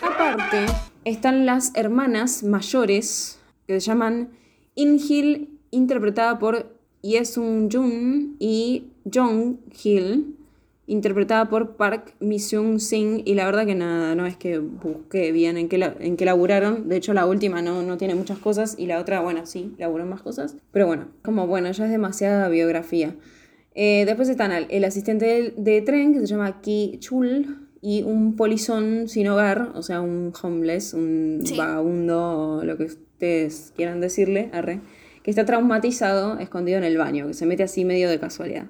Aparte, 0.00 0.66
están 1.04 1.44
las 1.46 1.72
hermanas 1.74 2.42
mayores 2.42 3.38
que 3.66 3.80
se 3.80 3.86
llaman 3.86 4.30
In-Hil, 4.74 5.50
interpretada 5.70 6.38
por 6.38 6.74
Yesung 7.02 7.70
Jun, 7.72 8.36
y 8.38 8.84
Jong 9.12 9.56
Hil, 9.82 10.36
interpretada 10.86 11.48
por 11.48 11.76
Park 11.76 12.14
Mi-seung 12.20 12.78
Sing. 12.80 13.22
Y 13.24 13.34
la 13.34 13.44
verdad 13.46 13.66
que 13.66 13.74
nada, 13.74 14.14
no 14.14 14.26
es 14.26 14.36
que 14.36 14.58
busqué 14.58 15.32
bien 15.32 15.56
en 15.56 15.68
qué, 15.68 15.78
la- 15.78 15.94
en 15.98 16.16
qué 16.16 16.24
laburaron. 16.24 16.88
De 16.88 16.96
hecho, 16.96 17.12
la 17.12 17.26
última 17.26 17.62
no, 17.62 17.82
no 17.82 17.96
tiene 17.96 18.14
muchas 18.14 18.38
cosas 18.38 18.76
y 18.78 18.86
la 18.86 18.98
otra, 19.00 19.20
bueno, 19.20 19.46
sí, 19.46 19.74
laburó 19.78 20.06
más 20.06 20.22
cosas. 20.22 20.56
Pero 20.72 20.86
bueno, 20.86 21.08
como 21.22 21.46
bueno, 21.46 21.70
ya 21.72 21.84
es 21.86 21.90
demasiada 21.90 22.48
biografía. 22.48 23.14
Eh, 23.74 24.04
después 24.06 24.28
están 24.28 24.52
al- 24.52 24.66
el 24.70 24.84
asistente 24.84 25.26
de, 25.26 25.54
de 25.56 25.82
tren 25.82 26.12
que 26.14 26.20
se 26.20 26.26
llama 26.26 26.60
Ki 26.62 26.96
Chul 27.00 27.68
y 27.82 28.02
un 28.02 28.34
polizón 28.36 29.06
sin 29.08 29.28
hogar, 29.28 29.72
o 29.74 29.82
sea, 29.82 30.00
un 30.00 30.32
homeless, 30.42 30.94
un 30.94 31.40
Sí. 31.44 31.56
vagabundo, 31.56 32.58
o 32.58 32.64
lo 32.64 32.76
que 32.78 32.84
ustedes 32.84 33.72
quieran 33.76 34.00
decirle, 34.00 34.48
arre, 34.52 34.80
que 35.22 35.30
está 35.30 35.44
traumatizado, 35.44 36.38
escondido 36.38 36.78
en 36.78 36.84
el 36.84 36.96
baño, 36.96 37.26
que 37.26 37.34
se 37.34 37.44
mete 37.46 37.64
así 37.64 37.84
medio 37.84 38.08
de 38.08 38.18
casualidad. 38.18 38.66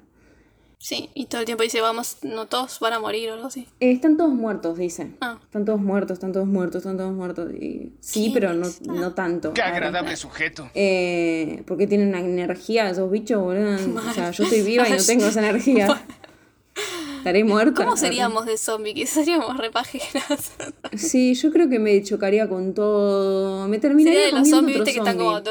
Sí, 0.78 1.10
y 1.14 1.26
todo 1.26 1.40
el 1.40 1.46
tiempo 1.46 1.62
dice, 1.62 1.80
vamos, 1.80 2.18
no 2.22 2.46
todos 2.46 2.78
van 2.80 2.92
a 2.92 3.00
morir 3.00 3.30
o 3.30 3.34
algo 3.34 3.46
así. 3.46 3.66
Eh, 3.80 3.92
están 3.92 4.16
todos 4.16 4.32
muertos, 4.32 4.76
dice. 4.76 5.12
Ah. 5.20 5.38
Están 5.42 5.64
todos 5.64 5.80
muertos, 5.80 6.14
están 6.14 6.32
todos 6.32 6.46
muertos, 6.46 6.82
están 6.82 6.98
todos 6.98 7.12
muertos. 7.12 7.50
Y, 7.52 7.94
sí, 8.00 8.20
¿Quién 8.20 8.32
pero 8.34 8.52
no, 8.52 8.66
está? 8.66 8.92
no 8.92 9.14
tanto. 9.14 9.54
Qué 9.54 9.62
agradable 9.62 10.16
sujeto. 10.16 10.70
Eh, 10.74 11.64
porque 11.66 11.86
tienen 11.86 12.08
una 12.08 12.20
energía 12.20 12.90
esos 12.90 13.10
bichos, 13.10 13.42
boludo. 13.42 13.76
O 13.96 14.12
sea, 14.12 14.30
yo 14.30 14.44
estoy 14.44 14.62
viva 14.62 14.86
y 14.88 14.92
no 14.92 15.04
tengo 15.04 15.26
esa 15.26 15.40
energía. 15.40 16.02
Estaré 17.18 17.42
muerta. 17.42 17.82
¿Cómo 17.82 17.96
seríamos 17.96 18.46
de 18.46 18.56
zombie? 18.56 18.94
Que 18.94 19.06
seríamos 19.06 19.56
repajeras. 19.56 20.52
Sí, 20.96 21.34
yo 21.34 21.50
creo 21.50 21.68
que 21.68 21.80
me 21.80 22.00
chocaría 22.04 22.48
con 22.48 22.72
todo. 22.72 23.66
Me 23.66 23.80
terminaría 23.80 24.20
Sería 24.20 24.26
de 24.26 24.32
los 24.32 24.50
comiendo 24.50 24.56
zombies, 24.56 24.76
otro 24.76 24.84
viste, 24.84 24.92
que 24.92 25.10
están 25.10 25.18
como 25.18 25.42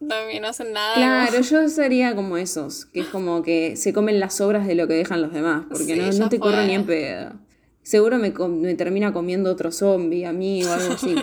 y 0.00 0.40
no 0.40 0.48
hacen 0.48 0.72
nada. 0.72 0.94
Claro, 0.94 1.40
yo 1.40 1.68
sería 1.68 2.14
como 2.14 2.36
esos, 2.36 2.86
que 2.86 3.00
es 3.00 3.06
como 3.06 3.42
que 3.42 3.76
se 3.76 3.92
comen 3.92 4.20
las 4.20 4.34
sobras 4.34 4.66
de 4.66 4.74
lo 4.74 4.86
que 4.86 4.94
dejan 4.94 5.22
los 5.22 5.32
demás, 5.32 5.64
porque 5.68 5.94
Sí, 5.94 6.18
no, 6.18 6.24
no 6.24 6.28
te 6.28 6.38
corro 6.38 6.62
ni 6.62 6.74
en 6.74 6.84
pedo. 6.84 7.32
Seguro 7.82 8.18
me, 8.18 8.32
me 8.32 8.74
termina 8.74 9.12
comiendo 9.12 9.50
otro 9.50 9.70
zombie 9.70 10.26
a 10.26 10.32
mí 10.32 10.64
o 10.64 10.72
algo 10.72 10.94
así. 10.94 11.14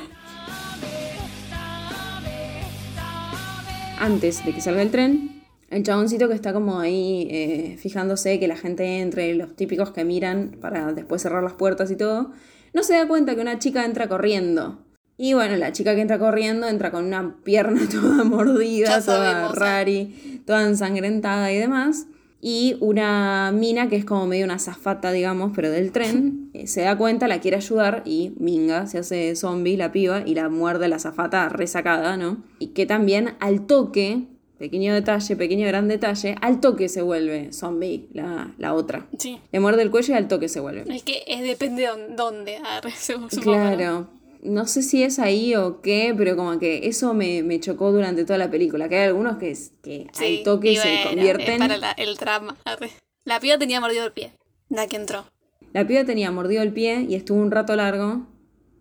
Antes 3.99 4.45
de 4.45 4.53
que 4.53 4.62
salga 4.62 4.81
el 4.81 4.89
tren, 4.91 5.43
el 5.69 5.83
chaboncito 5.83 6.27
que 6.27 6.33
está 6.36 6.53
como 6.53 6.79
ahí 6.79 7.27
eh, 7.31 7.77
fijándose 7.79 8.39
que 8.39 8.47
la 8.47 8.55
gente 8.55 8.99
entre, 8.99 9.33
los 9.33 9.55
típicos 9.55 9.91
que 9.91 10.03
miran 10.03 10.57
para 10.62 10.93
después 10.93 11.21
cerrar 11.21 11.43
las 11.43 11.53
puertas 11.53 11.89
y 11.91 11.95
todo, 11.95 12.31
no 12.73 12.83
se 12.83 12.93
da 12.93 13.07
cuenta 13.07 13.36
que 13.36 13.41
una 13.41 13.59
chica 13.59 13.86
entra 13.86 14.07
corriendo. 14.07 14.79
Y 15.17 15.34
bueno, 15.34 15.56
la 15.58 15.71
chica 15.71 15.93
que 15.95 16.02
entra 16.02 16.17
corriendo 16.19 16.67
entra 16.67 16.91
con 16.91 17.06
una 17.06 17.36
pierna 17.43 17.82
toda 17.91 18.23
mordida, 18.23 18.88
Ya 18.89 19.02
toda 19.02 19.17
sabemos, 19.34 19.56
¿eh? 19.56 19.60
rari, 19.60 20.41
toda 20.45 20.63
ensangrentada 20.67 21.52
y 21.52 21.58
demás. 21.58 22.08
Y 22.45 22.76
una 22.82 23.54
mina 23.56 23.88
que 23.88 23.95
es 23.95 24.04
como 24.04 24.28
medio 24.28 24.43
una 24.43 24.60
zafata, 24.60 25.12
digamos, 25.13 25.54
pero 25.56 25.69
del 25.71 25.93
tren, 25.93 26.49
eh, 26.54 26.67
se 26.67 26.82
da 26.82 26.97
cuenta, 26.97 27.28
la 27.30 27.39
quiere 27.39 27.56
ayudar 27.58 28.02
y 28.06 28.34
minga, 28.38 28.86
se 28.88 28.97
hace 28.97 29.36
zombie 29.38 29.78
la 29.78 29.91
piba 29.93 30.23
y 30.26 30.36
la 30.36 30.49
muerde 30.49 30.89
la 30.89 30.99
zafata 30.99 31.47
resacada, 31.47 32.17
¿no? 32.17 32.43
Y 32.60 32.67
que 32.69 32.86
también 32.86 33.36
al 33.39 33.65
toque, 33.65 34.23
pequeño 34.58 34.93
detalle, 34.93 35.38
pequeño 35.38 35.65
gran 35.67 35.88
detalle, 35.88 36.36
al 36.41 36.60
toque 36.60 36.89
se 36.89 37.02
vuelve 37.02 37.54
zombie 37.54 38.10
la, 38.13 38.52
la 38.58 38.73
otra. 38.73 39.06
Sí. 39.17 39.39
Le 39.54 39.60
muerde 39.62 39.82
el 39.84 39.89
cuello 39.91 40.13
y 40.13 40.17
al 40.17 40.28
toque 40.28 40.49
se 40.49 40.60
vuelve. 40.60 40.84
Es 40.93 41.04
que 41.04 41.23
es, 41.28 41.43
depende 41.43 41.84
de 41.84 42.13
dónde- 42.15 42.60
¿no? 43.19 43.28
Claro. 43.41 44.08
No 44.22 44.22
sé 44.67 44.82
si 44.84 45.03
es 45.03 45.19
ahí 45.19 45.56
o 45.56 45.82
qué, 45.82 46.13
pero 46.17 46.36
como 46.36 46.60
que 46.60 46.88
eso 46.88 47.13
me, 47.13 47.43
me 47.43 47.60
chocó 47.60 47.91
durante 47.91 48.25
toda 48.25 48.38
la 48.38 48.51
película. 48.51 48.89
Que 48.89 48.97
hay 48.99 49.08
algunos 49.08 49.38
que, 49.38 49.56
que 49.82 50.08
Sí, 50.13 50.38
al 50.39 50.43
toque 50.43 50.71
y 50.73 50.75
se 50.75 51.03
convierten. 51.08 51.60
para 51.60 51.77
la- 51.77 51.91
el 51.91 52.17
trama. 52.17 52.58
arre. 52.65 52.89
La 53.25 53.39
piba 53.39 53.58
tenía 53.58 53.79
mordido 53.79 54.06
el 54.06 54.12
pie. 54.12 54.34
La 54.69 54.88
que 54.88 54.97
entró. 54.97 55.25
La 55.71 55.88
piba 55.88 56.03
tenía 56.03 56.29
mordido 56.32 56.62
el 56.62 56.73
pie 56.73 57.06
y 57.08 57.15
estuvo 57.15 57.39
un 57.39 57.51
rato 57.51 57.75
largo 57.75 58.27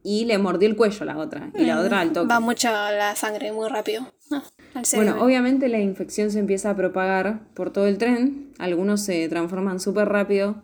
y 0.02 0.24
le 0.24 0.36
mordió 0.38 0.68
el 0.68 0.74
cuello 0.76 1.02
a 1.02 1.04
la 1.04 1.16
otra. 1.16 1.50
Y 1.54 1.62
la 1.64 1.80
otra 1.80 2.00
al 2.00 2.12
toque. 2.12 2.26
Va 2.26 2.40
mucha 2.40 2.90
la 2.92 3.14
sangre 3.14 3.52
muy 3.52 3.68
rápido. 3.68 4.12
Ah, 4.32 4.42
al. 4.74 4.96
Bueno, 4.96 5.22
obviamente 5.22 5.68
la 5.68 5.78
infección 5.78 6.30
se 6.32 6.38
empieza 6.40 6.70
a 6.70 6.76
propagar 6.76 7.40
por 7.54 7.70
todo 7.72 7.86
el 7.86 7.98
tren. 7.98 8.52
Algunos 8.58 9.00
se 9.02 9.28
transforman 9.28 9.78
súper 9.78 10.08
rápido. 10.08 10.62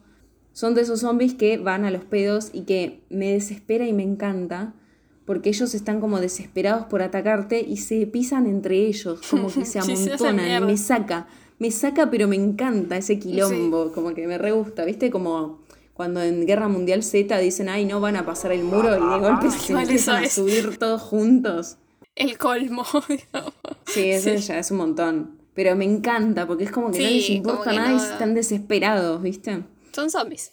Son 0.53 0.75
de 0.75 0.81
esos 0.83 1.01
zombies 1.01 1.35
que 1.35 1.57
van 1.59 1.85
a 1.85 1.93
los 1.93 2.03
pedos 2.05 2.51
y 2.53 2.63
que 2.63 3.05
me 3.11 3.31
desespera 3.33 3.87
y 3.87 3.93
me 3.93 4.03
encanta. 4.03 4.75
Porque 5.29 5.51
ellos 5.51 5.75
están 5.75 6.01
como 6.01 6.21
desesperados 6.21 6.87
por 6.87 7.03
atacarte 7.03 7.61
y 7.61 7.77
se 7.77 8.07
pisan 8.07 8.47
entre 8.47 8.77
ellos, 8.87 9.21
como 9.31 9.53
que 9.53 9.65
se 9.73 9.79
amontonan. 9.79 10.63
y 10.63 10.67
me 10.67 10.77
saca, 10.79 11.29
me 11.59 11.71
saca, 11.71 12.11
pero 12.11 12.27
me 12.27 12.37
encanta 12.37 12.97
ese 12.97 13.19
quilombo, 13.19 13.93
como 13.93 14.15
que 14.15 14.27
me 14.27 14.39
re 14.39 14.53
gusta. 14.53 14.85
¿Viste? 14.87 15.11
Como 15.11 15.61
cuando 15.93 16.23
en 16.23 16.47
Guerra 16.47 16.69
Mundial 16.69 17.03
Z 17.03 17.37
dicen, 17.39 17.69
ay, 17.69 17.85
no 17.85 18.01
van 18.01 18.17
a 18.17 18.25
pasar 18.25 18.53
el 18.53 18.65
muro 18.65 18.89
y 18.97 19.11
de 19.13 19.19
golpe 19.29 19.51
se 19.51 19.57
eso 19.59 19.79
empiezan 19.79 20.25
a 20.25 20.29
subir 20.31 20.79
todos 20.79 21.03
juntos. 21.03 21.77
El 22.17 22.39
colmo. 22.39 22.85
digamos. 23.09 23.53
Sí, 23.87 24.11
eso 24.11 24.35
ya 24.35 24.59
es 24.59 24.71
un 24.71 24.79
montón. 24.79 25.39
Pero 25.55 25.77
me 25.77 25.85
encanta 25.85 26.47
porque 26.47 26.65
es 26.65 26.71
como 26.71 26.91
que 26.91 27.01
no 27.01 27.09
Sí, 27.09 27.15
les 27.15 27.27
como 27.43 27.53
importa 27.55 27.73
nada 27.75 27.91
y 27.93 27.97
no- 27.97 28.03
están 28.13 28.35
desesperados, 28.35 29.21
¿viste? 29.23 29.63
Son 29.93 30.09
zombies. 30.11 30.53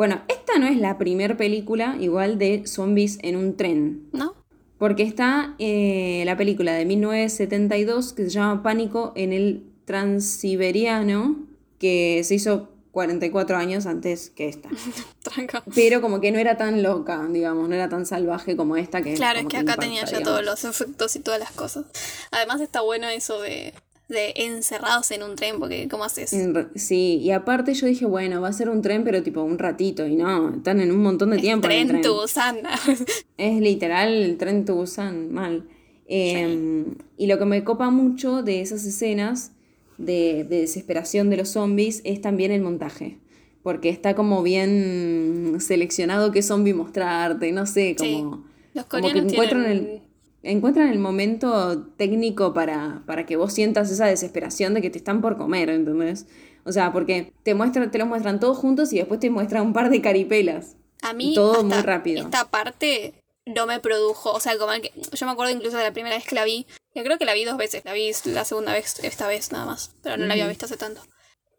Bueno, 0.00 0.22
esta 0.28 0.58
no 0.58 0.66
es 0.66 0.78
la 0.78 0.96
primer 0.96 1.36
película 1.36 1.94
igual 2.00 2.38
de 2.38 2.66
zombies 2.66 3.18
en 3.20 3.36
un 3.36 3.58
tren. 3.58 4.08
¿No? 4.12 4.34
Porque 4.78 5.02
está 5.02 5.54
eh, 5.58 6.22
la 6.24 6.38
película 6.38 6.72
de 6.72 6.86
1972 6.86 8.14
que 8.14 8.24
se 8.24 8.30
llama 8.30 8.62
Pánico 8.62 9.12
en 9.14 9.34
el 9.34 9.62
Transiberiano, 9.84 11.46
que 11.78 12.22
se 12.24 12.36
hizo 12.36 12.70
44 12.92 13.58
años 13.58 13.84
antes 13.84 14.30
que 14.30 14.48
esta. 14.48 14.70
Tranca. 15.22 15.62
Pero 15.74 16.00
como 16.00 16.22
que 16.22 16.32
no 16.32 16.38
era 16.38 16.56
tan 16.56 16.82
loca, 16.82 17.28
digamos, 17.30 17.68
no 17.68 17.74
era 17.74 17.90
tan 17.90 18.06
salvaje 18.06 18.56
como 18.56 18.78
esta 18.78 19.02
que 19.02 19.12
Claro, 19.12 19.40
es 19.40 19.46
que 19.48 19.58
acá 19.58 19.72
impacta, 19.72 19.82
tenía 19.82 20.06
ya 20.06 20.16
digamos. 20.16 20.28
todos 20.28 20.44
los 20.46 20.64
efectos 20.64 21.14
y 21.16 21.20
todas 21.20 21.40
las 21.40 21.52
cosas. 21.52 21.84
Además 22.30 22.62
está 22.62 22.80
bueno 22.80 23.06
eso 23.06 23.42
de, 23.42 23.74
de 24.10 24.34
encerrados 24.36 25.10
en 25.12 25.22
un 25.22 25.36
tren, 25.36 25.58
porque 25.58 25.88
¿cómo 25.88 26.04
haces? 26.04 26.34
Sí, 26.74 27.18
y 27.22 27.30
aparte 27.30 27.72
yo 27.72 27.86
dije, 27.86 28.04
bueno, 28.04 28.40
va 28.42 28.48
a 28.48 28.52
ser 28.52 28.68
un 28.68 28.82
tren, 28.82 29.02
pero 29.04 29.22
tipo 29.22 29.42
un 29.42 29.58
ratito, 29.58 30.06
y 30.06 30.16
no, 30.16 30.54
están 30.56 30.80
en 30.80 30.92
un 30.92 31.02
montón 31.02 31.30
de 31.30 31.38
tiempo 31.38 31.66
en 31.68 31.72
el 31.72 31.78
tren, 31.78 31.88
tren. 31.88 32.02
tu 32.02 32.20
Busan. 32.20 32.58
Es 33.38 33.60
literal 33.60 34.12
el 34.12 34.36
tren 34.36 34.64
to 34.66 34.74
Busan, 34.74 35.32
mal. 35.32 35.64
Eh, 36.06 36.84
Y 37.16 37.26
lo 37.26 37.38
que 37.38 37.44
me 37.46 37.64
copa 37.64 37.88
mucho 37.90 38.42
de 38.42 38.60
esas 38.60 38.84
escenas 38.84 39.52
de, 39.96 40.44
de 40.44 40.60
desesperación 40.62 41.30
de 41.30 41.36
los 41.38 41.50
zombies 41.50 42.02
es 42.04 42.20
también 42.20 42.50
el 42.52 42.60
montaje. 42.62 43.18
Porque 43.62 43.90
está 43.90 44.14
como 44.14 44.42
bien 44.42 45.56
seleccionado 45.60 46.32
qué 46.32 46.42
zombie 46.42 46.74
mostrarte, 46.74 47.52
no 47.52 47.66
sé, 47.66 47.94
Sí. 47.98 48.16
como, 48.22 48.44
Los 48.74 48.86
como 48.86 49.10
que 49.12 49.18
encuentran 49.18 49.62
tienen... 49.64 49.70
el, 49.88 50.02
encuentran 50.42 50.88
el 50.88 50.98
momento 50.98 51.82
técnico 51.96 52.52
para, 52.54 53.02
para 53.06 53.26
que 53.26 53.36
vos 53.36 53.52
sientas 53.52 53.90
esa 53.90 54.06
desesperación 54.06 54.74
de 54.74 54.82
que 54.82 54.90
te 54.90 54.98
están 54.98 55.20
por 55.20 55.36
comer, 55.36 55.70
¿entendés? 55.70 56.26
O 56.64 56.72
sea, 56.72 56.92
porque 56.92 57.32
te 57.42 57.54
muestran, 57.54 57.90
te 57.90 57.98
lo 57.98 58.06
muestran 58.06 58.40
todos 58.40 58.58
juntos 58.58 58.92
y 58.92 58.98
después 58.98 59.20
te 59.20 59.30
muestran 59.30 59.66
un 59.66 59.72
par 59.72 59.90
de 59.90 60.00
caripelas. 60.00 60.76
A 61.02 61.12
mí 61.12 61.34
todo 61.34 61.64
muy 61.64 61.78
rápido. 61.78 62.22
esta 62.22 62.50
parte 62.50 63.14
no 63.46 63.66
me 63.66 63.80
produjo, 63.80 64.32
o 64.32 64.40
sea, 64.40 64.58
como 64.58 64.72
que 64.80 64.92
yo 65.12 65.26
me 65.26 65.32
acuerdo 65.32 65.52
incluso 65.52 65.76
de 65.76 65.84
la 65.84 65.92
primera 65.92 66.16
vez 66.16 66.26
que 66.26 66.34
la 66.34 66.44
vi, 66.44 66.66
que 66.94 67.02
creo 67.02 67.18
que 67.18 67.24
la 67.24 67.34
vi 67.34 67.44
dos 67.44 67.56
veces, 67.56 67.84
la 67.84 67.92
vi 67.92 68.12
la 68.26 68.44
segunda 68.44 68.72
vez 68.72 68.98
esta 69.02 69.26
vez 69.26 69.50
nada 69.52 69.64
más, 69.64 69.94
pero 70.02 70.16
no 70.16 70.26
la 70.26 70.34
había 70.34 70.48
visto 70.48 70.66
hace 70.66 70.76
tanto. 70.76 71.02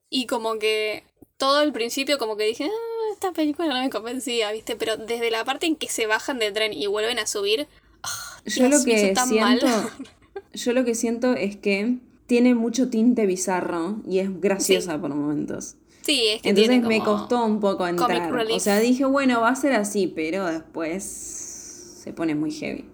Y 0.09 0.27
como 0.27 0.59
que 0.59 1.03
todo 1.37 1.61
el 1.61 1.73
principio 1.73 2.19
como 2.19 2.37
que 2.37 2.45
dije, 2.45 2.65
ah, 2.65 3.13
esta 3.13 3.31
película 3.31 3.67
no 3.69 3.81
me 3.81 3.89
convencía, 3.89 4.51
¿viste? 4.51 4.75
Pero 4.75 4.97
desde 4.97 5.31
la 5.31 5.43
parte 5.43 5.65
en 5.65 5.75
que 5.75 5.89
se 5.89 6.05
bajan 6.05 6.37
del 6.37 6.53
tren 6.53 6.73
y 6.73 6.85
vuelven 6.87 7.17
a 7.17 7.25
subir, 7.25 7.67
ah, 8.03 8.30
Yo 8.45 8.69
lo 8.69 8.83
que 8.83 9.13
tan 9.13 9.29
siento, 9.29 9.65
mal. 9.67 9.89
yo 10.53 10.73
lo 10.73 10.85
que 10.85 10.95
siento 10.95 11.33
es 11.33 11.55
que 11.55 11.97
tiene 12.25 12.55
mucho 12.55 12.89
tinte 12.89 13.25
bizarro 13.25 14.01
y 14.07 14.19
es 14.19 14.41
graciosa 14.41 14.99
por 14.99 15.13
momentos. 15.13 15.75
Sí, 16.01 16.27
es 16.27 16.41
que 16.41 16.49
Entonces 16.49 16.71
tiene 16.71 16.87
me 16.87 17.03
costó 17.03 17.45
un 17.45 17.59
poco 17.59 17.87
entrar. 17.87 18.33
O 18.33 18.59
sea, 18.59 18.79
dije, 18.79 19.05
bueno, 19.05 19.41
va 19.41 19.49
a 19.49 19.55
ser 19.55 19.73
así, 19.73 20.07
pero 20.07 20.45
después 20.45 21.03
se 21.03 22.13
pone 22.13 22.33
muy 22.35 22.51
heavy. 22.51 22.85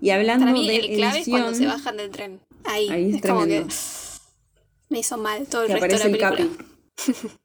Y 0.00 0.10
hablando 0.10 0.46
Para 0.46 0.52
mí 0.58 0.66
de 0.66 0.76
el 0.76 0.96
clave 0.96 1.20
es 1.20 1.28
cuando 1.28 1.48
edición, 1.50 1.70
se 1.70 1.76
bajan 1.76 1.96
del 1.96 2.10
tren. 2.10 2.40
Ahí, 2.64 2.88
Ahí 2.88 3.10
es 3.10 3.16
es 3.16 3.22
como 3.22 3.40
que 3.42 3.46
tremendo. 3.46 3.74
me 4.88 4.98
hizo 4.98 5.16
mal 5.18 5.46
todo 5.46 5.62
el 5.62 5.68
que 5.68 5.74
resto 5.74 6.08
de 6.08 6.10
la 6.10 6.10
el. 6.10 6.18
Capi. 6.18 6.50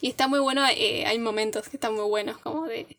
Y 0.00 0.08
está 0.08 0.28
muy 0.28 0.38
bueno, 0.38 0.62
eh, 0.76 1.04
hay 1.06 1.18
momentos 1.18 1.68
que 1.68 1.76
están 1.76 1.94
muy 1.94 2.04
buenos, 2.04 2.38
como 2.38 2.66
de 2.66 2.98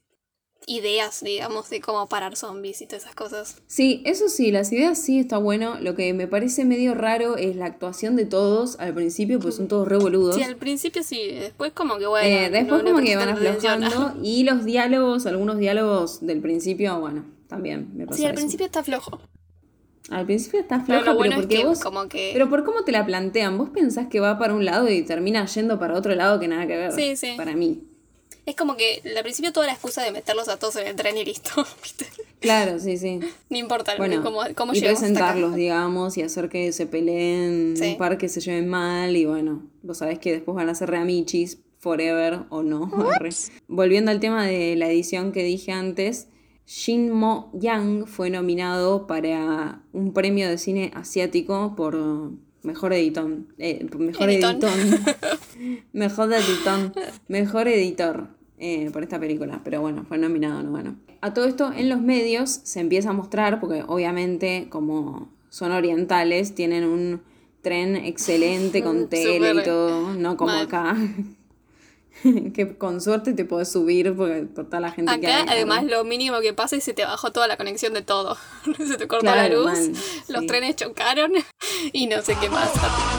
ideas, 0.67 1.21
digamos, 1.23 1.69
de 1.69 1.81
cómo 1.81 2.07
parar 2.07 2.35
zombies 2.35 2.81
y 2.81 2.85
todas 2.87 3.03
esas 3.03 3.15
cosas. 3.15 3.57
Sí, 3.67 4.01
eso 4.05 4.29
sí, 4.29 4.51
las 4.51 4.71
ideas 4.71 4.97
sí 4.99 5.19
está 5.19 5.37
bueno. 5.37 5.77
Lo 5.79 5.95
que 5.95 6.13
me 6.13 6.27
parece 6.27 6.65
medio 6.65 6.93
raro 6.95 7.37
es 7.37 7.55
la 7.55 7.65
actuación 7.65 8.15
de 8.15 8.25
todos 8.25 8.79
al 8.79 8.93
principio, 8.93 9.39
pues 9.39 9.55
son 9.55 9.67
todos 9.67 9.87
revoludos. 9.87 10.35
Sí, 10.35 10.43
al 10.43 10.55
principio 10.57 11.03
sí, 11.03 11.27
después 11.31 11.71
como 11.73 11.97
que 11.97 12.05
bueno. 12.07 12.27
Eh, 12.27 12.49
después 12.49 12.83
no- 12.83 12.89
no 12.89 12.95
como 12.95 13.05
que 13.05 13.15
van 13.15 13.29
aflojando 13.29 14.13
y 14.23 14.43
los 14.43 14.65
diálogos, 14.65 15.25
algunos 15.25 15.57
diálogos 15.57 16.25
del 16.25 16.41
principio, 16.41 16.99
bueno, 16.99 17.25
también 17.47 17.89
me 17.95 18.05
pasa 18.05 18.17
Sí, 18.17 18.25
al 18.25 18.31
eso. 18.31 18.39
principio 18.41 18.65
está 18.65 18.83
flojo. 18.83 19.19
Al 20.09 20.25
principio 20.25 20.59
está 20.59 20.83
Pero 20.85 20.99
floja, 20.99 21.11
lo 21.11 21.15
bueno 21.17 21.29
pero 21.31 21.41
es 21.41 21.45
porque 21.47 21.57
que 21.61 21.65
vos... 21.65 21.79
como 21.79 22.09
que... 22.09 22.31
Pero 22.33 22.49
por 22.49 22.65
cómo 22.65 22.83
te 22.83 22.91
la 22.91 23.05
plantean, 23.05 23.57
vos 23.57 23.69
pensás 23.69 24.07
que 24.07 24.19
va 24.19 24.37
para 24.37 24.53
un 24.53 24.65
lado 24.65 24.89
y 24.89 25.01
termina 25.03 25.45
yendo 25.45 25.79
para 25.79 25.97
otro 25.97 26.13
lado 26.13 26.39
que 26.41 26.47
nada 26.49 26.67
que 26.67 26.75
ver. 26.75 26.91
Sí, 26.91 27.15
sí. 27.15 27.33
Para 27.37 27.55
mí. 27.55 27.83
Es 28.45 28.55
como 28.55 28.75
que 28.75 29.01
al 29.15 29.23
principio 29.23 29.53
toda 29.53 29.67
la 29.67 29.73
excusa 29.73 30.03
de 30.03 30.11
meterlos 30.11 30.49
a 30.49 30.57
todos 30.57 30.75
en 30.75 30.87
el 30.87 30.95
tren 30.95 31.17
y 31.17 31.23
listo, 31.23 31.49
¿viste? 31.83 32.05
Claro, 32.39 32.77
sí, 32.79 32.97
sí. 32.97 33.19
No 33.49 33.57
importa 33.57 33.95
Bueno, 33.97 34.21
cómo, 34.21 34.41
cómo 34.55 34.73
y 34.73 34.79
acá. 34.79 34.87
presentarlos, 34.87 35.55
digamos, 35.55 36.17
y 36.17 36.23
hacer 36.23 36.49
que 36.49 36.71
se 36.73 36.85
peleen, 36.85 37.77
Sí. 37.77 37.91
un 37.91 37.97
par 37.97 38.17
que 38.17 38.27
se 38.27 38.41
lleven 38.41 38.67
mal, 38.67 39.15
y 39.15 39.25
bueno, 39.25 39.63
vos 39.81 39.99
sabés 39.99 40.19
que 40.19 40.31
después 40.33 40.55
van 40.55 40.67
a 40.69 40.75
ser 40.75 40.89
reamichis, 40.89 41.59
forever 41.79 42.41
o 42.49 42.63
no. 42.63 42.89
Volviendo 43.67 44.11
al 44.11 44.19
tema 44.19 44.45
de 44.45 44.75
la 44.75 44.89
edición 44.89 45.31
que 45.31 45.43
dije 45.43 45.71
antes, 45.71 46.27
Shin 46.65 47.11
Mo 47.11 47.49
Yang 47.53 48.07
fue 48.07 48.29
nominado 48.29 49.05
para 49.07 49.81
un 49.91 50.13
premio 50.13 50.49
de 50.49 50.57
cine 50.57 50.91
asiático 50.95 51.73
por 51.75 51.97
mejor 52.63 52.93
editón. 52.93 53.53
eh, 53.57 53.85
mejor 53.97 54.29
Editón. 54.29 54.55
editón. 54.55 55.05
mejor 55.93 56.33
editón. 56.33 56.93
Mejor 57.27 57.67
editor 57.67 58.27
eh, 58.57 58.89
por 58.91 59.03
esta 59.03 59.19
película. 59.19 59.61
Pero 59.63 59.81
bueno, 59.81 60.05
fue 60.07 60.17
nominado, 60.17 60.63
no 60.63 60.71
bueno. 60.71 60.95
A 61.21 61.33
todo 61.33 61.45
esto, 61.45 61.71
en 61.71 61.89
los 61.89 62.01
medios 62.01 62.49
se 62.63 62.79
empieza 62.79 63.09
a 63.11 63.13
mostrar, 63.13 63.59
porque 63.59 63.83
obviamente, 63.87 64.67
como 64.69 65.29
son 65.49 65.71
orientales, 65.71 66.55
tienen 66.55 66.83
un 66.83 67.21
tren 67.61 67.95
excelente 67.95 68.83
con 68.83 69.07
tele 69.09 69.53
y 69.61 69.63
todo, 69.63 70.13
no 70.15 70.35
como 70.37 70.51
mal. 70.53 70.65
acá. 70.65 70.97
que 72.53 72.77
con 72.77 73.01
suerte 73.01 73.33
te 73.33 73.43
podés 73.43 73.71
subir 73.71 74.13
porque 74.15 74.43
por 74.43 74.65
toda 74.65 74.79
la 74.79 74.91
gente 74.91 75.19
que 75.19 75.27
Acá, 75.27 75.41
hay. 75.41 75.57
además, 75.57 75.83
lo 75.83 76.03
mínimo 76.03 76.39
que 76.41 76.53
pasa 76.53 76.75
es 76.75 76.83
que 76.83 76.91
se 76.91 76.93
te 76.93 77.03
bajó 77.05 77.31
toda 77.31 77.47
la 77.47 77.57
conexión 77.57 77.93
de 77.93 78.01
todo. 78.01 78.37
se 78.77 78.97
te 78.97 79.07
cortó 79.07 79.25
la 79.25 79.49
luz, 79.49 79.67
los 80.29 80.41
sí. 80.41 80.47
trenes 80.47 80.75
chocaron 80.75 81.31
y 81.93 82.07
no 82.07 82.21
sé 82.21 82.35
qué 82.39 82.49
más. 82.49 82.71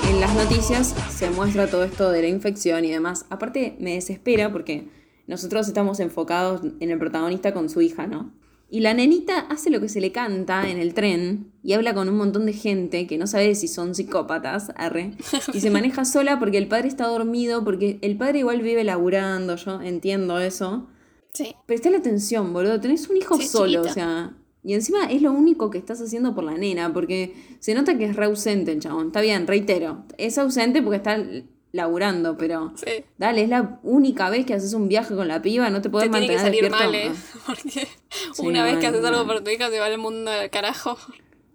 En 0.08 0.20
las 0.20 0.34
noticias 0.34 0.94
se 1.10 1.30
muestra 1.30 1.66
todo 1.68 1.84
esto 1.84 2.10
de 2.10 2.22
la 2.22 2.28
infección 2.28 2.84
y 2.84 2.90
demás. 2.90 3.26
Aparte, 3.30 3.76
me 3.80 3.94
desespera 3.94 4.52
porque 4.52 4.88
nosotros 5.26 5.66
estamos 5.68 6.00
enfocados 6.00 6.62
en 6.80 6.90
el 6.90 6.98
protagonista 6.98 7.52
con 7.54 7.68
su 7.68 7.80
hija, 7.80 8.06
¿no? 8.06 8.32
Y 8.70 8.80
la 8.80 8.92
nenita 8.94 9.40
hace 9.40 9.70
lo 9.70 9.80
que 9.80 9.88
se 9.88 10.00
le 10.00 10.10
canta 10.10 10.68
en 10.68 10.78
el 10.78 10.94
tren 10.94 11.52
y 11.62 11.74
habla 11.74 11.94
con 11.94 12.08
un 12.08 12.16
montón 12.16 12.44
de 12.46 12.52
gente 12.54 13.06
que 13.06 13.18
no 13.18 13.26
sabe 13.26 13.54
si 13.54 13.68
son 13.68 13.94
psicópatas, 13.94 14.72
arre. 14.74 15.12
Y 15.52 15.60
se 15.60 15.70
maneja 15.70 16.04
sola 16.04 16.38
porque 16.40 16.58
el 16.58 16.66
padre 16.66 16.88
está 16.88 17.06
dormido, 17.06 17.62
porque 17.62 17.98
el 18.02 18.16
padre 18.16 18.40
igual 18.40 18.62
vive 18.62 18.82
laburando, 18.82 19.54
yo 19.56 19.80
entiendo 19.80 20.40
eso. 20.40 20.88
Sí. 21.32 21.54
Prestale 21.66 21.98
atención, 21.98 22.52
boludo. 22.52 22.80
Tenés 22.80 23.08
un 23.08 23.16
hijo 23.16 23.36
Sí, 23.36 23.46
solo, 23.46 23.82
chiquita. 23.82 23.90
o 23.90 23.94
sea. 23.94 24.32
Y 24.64 24.72
encima 24.72 25.04
es 25.04 25.20
lo 25.20 25.30
único 25.30 25.70
que 25.70 25.76
estás 25.78 26.00
haciendo 26.00 26.34
por 26.34 26.42
la 26.42 26.56
nena, 26.56 26.92
porque 26.92 27.34
se 27.60 27.74
nota 27.74 27.98
que 27.98 28.06
es 28.06 28.16
re 28.16 28.24
ausente 28.24 28.72
el 28.72 28.80
chabón. 28.80 29.08
Está 29.08 29.20
bien, 29.20 29.46
reitero. 29.46 30.04
Es 30.16 30.38
ausente 30.38 30.80
porque 30.82 30.96
está 30.96 31.22
laburando, 31.70 32.38
pero. 32.38 32.72
Sí. 32.76 33.04
Dale, 33.18 33.42
es 33.42 33.48
la 33.50 33.78
única 33.82 34.30
vez 34.30 34.46
que 34.46 34.54
haces 34.54 34.72
un 34.72 34.88
viaje 34.88 35.14
con 35.14 35.28
la 35.28 35.42
piba, 35.42 35.68
no 35.68 35.82
te 35.82 35.90
podés 35.90 36.10
Te 36.10 36.18
tiene 36.18 36.28
que 36.28 36.42
mantener 36.42 36.62
salir 36.62 36.70
despierto. 36.70 37.08
mal, 37.08 37.16
¿eh? 37.16 37.20
Porque 37.46 37.88
Sí, 38.32 38.46
una 38.46 38.64
vez 38.64 38.78
que 38.78 38.86
haces 38.86 39.04
algo 39.04 39.26
por 39.26 39.42
tu 39.44 39.50
hija 39.50 39.68
se 39.68 39.78
va 39.78 39.88
el 39.88 39.98
mundo 39.98 40.30
al 40.30 40.48
carajo. 40.48 40.96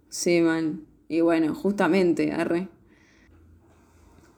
Sí, 0.10 0.42
man. 0.42 0.86
Y 1.08 1.22
bueno, 1.22 1.56
justamente, 1.56 2.32
arre. 2.32 2.68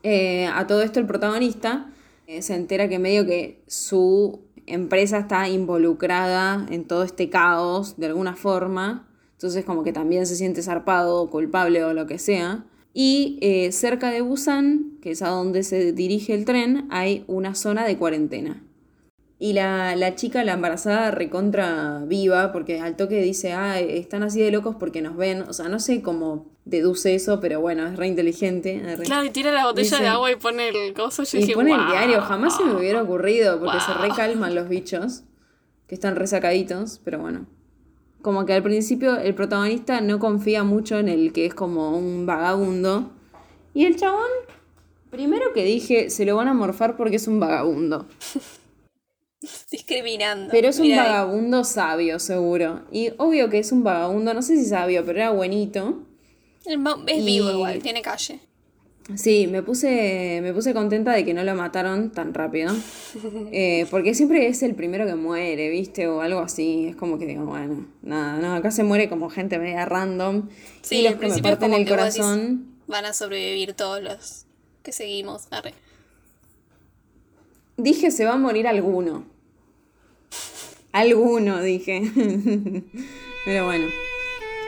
Eh, 0.03 0.47
a 0.47 0.65
todo 0.65 0.81
esto 0.81 0.99
el 0.99 1.05
protagonista 1.05 1.89
eh, 2.27 2.41
se 2.41 2.55
entera 2.55 2.87
que 2.89 2.97
medio 2.97 3.25
que 3.25 3.61
su 3.67 4.41
empresa 4.65 5.19
está 5.19 5.47
involucrada 5.49 6.65
en 6.69 6.85
todo 6.85 7.03
este 7.03 7.29
caos 7.29 7.97
de 7.97 8.07
alguna 8.07 8.35
forma. 8.35 9.07
Entonces 9.33 9.65
como 9.65 9.83
que 9.83 9.93
también 9.93 10.25
se 10.25 10.35
siente 10.35 10.61
zarpado, 10.61 11.29
culpable 11.29 11.83
o 11.83 11.93
lo 11.93 12.07
que 12.07 12.19
sea. 12.19 12.65
Y 12.93 13.39
eh, 13.41 13.71
cerca 13.71 14.11
de 14.11 14.21
Busan, 14.21 14.97
que 15.01 15.11
es 15.11 15.21
a 15.21 15.29
donde 15.29 15.63
se 15.63 15.93
dirige 15.93 16.33
el 16.33 16.45
tren, 16.45 16.87
hay 16.89 17.23
una 17.27 17.55
zona 17.55 17.85
de 17.85 17.97
cuarentena. 17.97 18.61
Y 19.43 19.53
la, 19.53 19.95
la 19.95 20.13
chica, 20.13 20.43
la 20.43 20.53
embarazada, 20.53 21.09
recontra 21.09 22.03
viva, 22.05 22.51
porque 22.51 22.79
al 22.79 22.95
toque 22.95 23.19
dice, 23.23 23.53
ah, 23.53 23.79
están 23.79 24.21
así 24.21 24.39
de 24.39 24.51
locos 24.51 24.75
porque 24.79 25.01
nos 25.01 25.17
ven. 25.17 25.41
O 25.41 25.53
sea, 25.53 25.67
no 25.67 25.79
sé 25.79 26.03
cómo 26.03 26.45
deduce 26.65 27.15
eso, 27.15 27.39
pero 27.39 27.59
bueno, 27.59 27.87
es 27.87 27.95
re 27.97 28.05
inteligente. 28.07 28.75
es 28.75 28.99
re- 28.99 29.05
Claro, 29.05 29.25
y 29.25 29.31
tira 29.31 29.51
la 29.51 29.65
botella 29.65 29.89
Dice- 29.89 30.03
de 30.03 30.07
agua 30.09 30.31
y 30.31 30.35
pone 30.35 30.69
el 30.69 30.93
coso. 30.93 31.23
Yo 31.23 31.39
Y 31.39 31.41
dije, 31.41 31.53
pone 31.55 31.73
el 31.73 31.87
diario, 31.87 32.21
jamás 32.21 32.55
se 32.55 32.63
me 32.65 32.75
hubiera 32.75 33.01
ocurrido, 33.01 33.59
porque 33.59 33.79
se 33.79 33.91
Wow. 33.93 34.01
recalman 34.03 34.53
los 34.53 34.69
bichos, 34.69 35.23
que 35.87 35.95
están 35.95 36.15
resacaditos, 36.17 37.01
pero 37.03 37.17
bueno. 37.17 37.47
Como 38.21 38.45
que 38.45 38.53
al 38.53 38.61
principio 38.61 39.17
el 39.17 39.33
protagonista 39.33 40.01
no 40.01 40.19
confía 40.19 40.63
mucho 40.63 40.99
en 40.99 41.09
el 41.09 41.33
que 41.33 41.47
es 41.47 41.55
como 41.55 41.97
un 41.97 42.27
vagabundo. 42.27 43.09
Y 43.73 43.85
el 43.85 43.95
chabón, 43.95 44.29
primero 45.09 45.51
que 45.51 45.63
dije, 45.65 46.11
se 46.11 46.25
lo 46.25 46.35
van 46.35 46.47
a 46.47 46.53
morfar 46.53 46.95
porque 46.95 47.15
es 47.15 47.27
un 47.27 47.39
vagabundo. 47.39 48.05
Discriminando. 49.71 50.49
Pero 50.51 50.67
es 50.69 50.79
un 50.79 50.85
ahí. 50.85 50.95
vagabundo 50.97 51.63
sabio, 51.63 52.19
seguro. 52.19 52.81
Y 52.91 53.09
obvio 53.17 53.49
que 53.49 53.59
es 53.59 53.71
un 53.71 53.83
vagabundo, 53.83 54.33
no 54.33 54.41
sé 54.41 54.57
si 54.57 54.65
sabio, 54.65 55.03
pero 55.05 55.19
era 55.19 55.31
buenito. 55.31 56.03
Es 56.65 57.17
Y- 57.17 57.25
vivo 57.25 57.49
igual, 57.51 57.79
tiene 57.81 58.01
calle. 58.01 58.39
Sí, 59.15 59.47
me 59.47 59.63
puse, 59.63 60.39
me 60.43 60.53
puse 60.53 60.73
contenta 60.75 61.11
de 61.11 61.25
que 61.25 61.33
no 61.33 61.43
lo 61.43 61.55
mataron 61.55 62.11
tan 62.11 62.33
rápido. 62.33 62.71
Eh, 63.51 63.85
porque 63.91 64.13
siempre 64.13 64.47
es 64.47 64.63
el 64.63 64.73
primero 64.75 65.05
que 65.05 65.15
muere, 65.15 65.69
¿viste? 65.69 66.07
O 66.07 66.21
algo 66.21 66.39
así. 66.39 66.85
Es 66.89 66.95
como 66.95 67.17
que 67.17 67.25
digo, 67.25 67.43
bueno, 67.45 67.87
nada, 68.03 68.37
no, 68.37 68.53
acá 68.55 68.71
se 68.71 68.83
muere 68.83 69.09
como 69.09 69.29
gente 69.29 69.57
media 69.59 69.85
random. 69.85 70.47
Sí, 70.81 70.97
y 70.97 71.03
los 71.03 71.15
que 71.15 71.27
me 71.27 71.37
parten 71.41 71.73
el 71.73 71.83
decís- 71.85 71.89
corazón. 71.89 72.67
Van 72.87 73.03
a 73.05 73.13
sobrevivir 73.13 73.73
todos 73.73 74.01
los 74.01 74.45
que 74.83 74.91
seguimos. 74.93 75.47
Arre. 75.51 75.73
Dije, 77.77 78.11
se 78.11 78.25
va 78.25 78.33
a 78.33 78.37
morir 78.37 78.67
alguno. 78.67 79.25
Alguno, 80.91 81.61
dije. 81.61 82.01
Pero 83.45 83.65
bueno. 83.65 83.87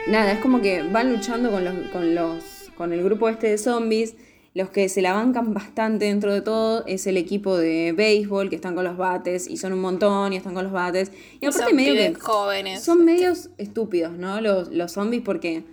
Nada, 0.08 0.32
es 0.32 0.40
como 0.40 0.60
que 0.60 0.82
van 0.82 1.12
luchando 1.12 1.50
con 1.50 1.64
los, 1.64 1.74
con 1.90 2.14
los. 2.14 2.44
con 2.76 2.92
el 2.92 3.02
grupo 3.02 3.28
este 3.28 3.48
de 3.48 3.58
zombies. 3.58 4.14
Los 4.54 4.70
que 4.70 4.88
se 4.88 5.02
la 5.02 5.12
bancan 5.12 5.52
bastante 5.52 6.04
dentro 6.04 6.32
de 6.32 6.40
todo 6.40 6.86
es 6.86 7.08
el 7.08 7.16
equipo 7.16 7.56
de 7.56 7.92
béisbol, 7.92 8.50
que 8.50 8.54
están 8.54 8.76
con 8.76 8.84
los 8.84 8.96
bates, 8.96 9.48
y 9.48 9.56
son 9.56 9.72
un 9.72 9.80
montón, 9.80 10.32
y 10.32 10.36
están 10.36 10.54
con 10.54 10.62
los 10.62 10.72
bates. 10.72 11.10
Y 11.40 11.44
Y 11.44 11.48
aparte 11.48 11.66
son 11.66 11.76
medio 11.76 11.94
que. 11.94 12.14
jóvenes. 12.14 12.84
Son 12.84 13.04
medios 13.04 13.50
estúpidos, 13.58 14.12
¿no? 14.12 14.40
Los, 14.40 14.68
los 14.68 14.92
zombies 14.92 15.22
porque 15.24 15.64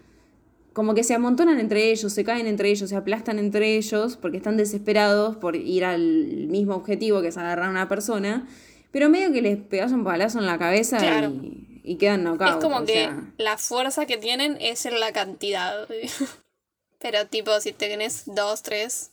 como 0.73 0.93
que 0.93 1.03
se 1.03 1.13
amontonan 1.13 1.59
entre 1.59 1.91
ellos, 1.91 2.13
se 2.13 2.23
caen 2.23 2.47
entre 2.47 2.69
ellos, 2.71 2.89
se 2.89 2.95
aplastan 2.95 3.39
entre 3.39 3.77
ellos 3.77 4.17
porque 4.17 4.37
están 4.37 4.57
desesperados 4.57 5.35
por 5.35 5.55
ir 5.55 5.83
al 5.83 6.47
mismo 6.47 6.75
objetivo 6.75 7.21
que 7.21 7.27
es 7.27 7.37
agarrar 7.37 7.67
a 7.67 7.69
una 7.69 7.89
persona, 7.89 8.47
pero 8.91 9.09
medio 9.09 9.31
que 9.31 9.41
les 9.41 9.57
pegas 9.57 9.91
un 9.91 10.03
palazo 10.03 10.39
en 10.39 10.45
la 10.45 10.57
cabeza 10.57 10.97
Claro. 10.97 11.29
y, 11.41 11.81
y 11.83 11.97
quedan 11.97 12.23
knockout. 12.23 12.49
Es 12.49 12.55
como 12.57 12.85
que 12.85 12.93
sea, 12.93 13.33
la 13.37 13.57
fuerza 13.57 14.05
que 14.05 14.17
tienen 14.17 14.57
es 14.61 14.85
en 14.85 14.99
la 14.99 15.11
cantidad. 15.11 15.87
Pero 16.99 17.25
tipo, 17.27 17.59
si 17.61 17.71
tenés 17.71 18.23
dos, 18.27 18.61
tres. 18.63 19.11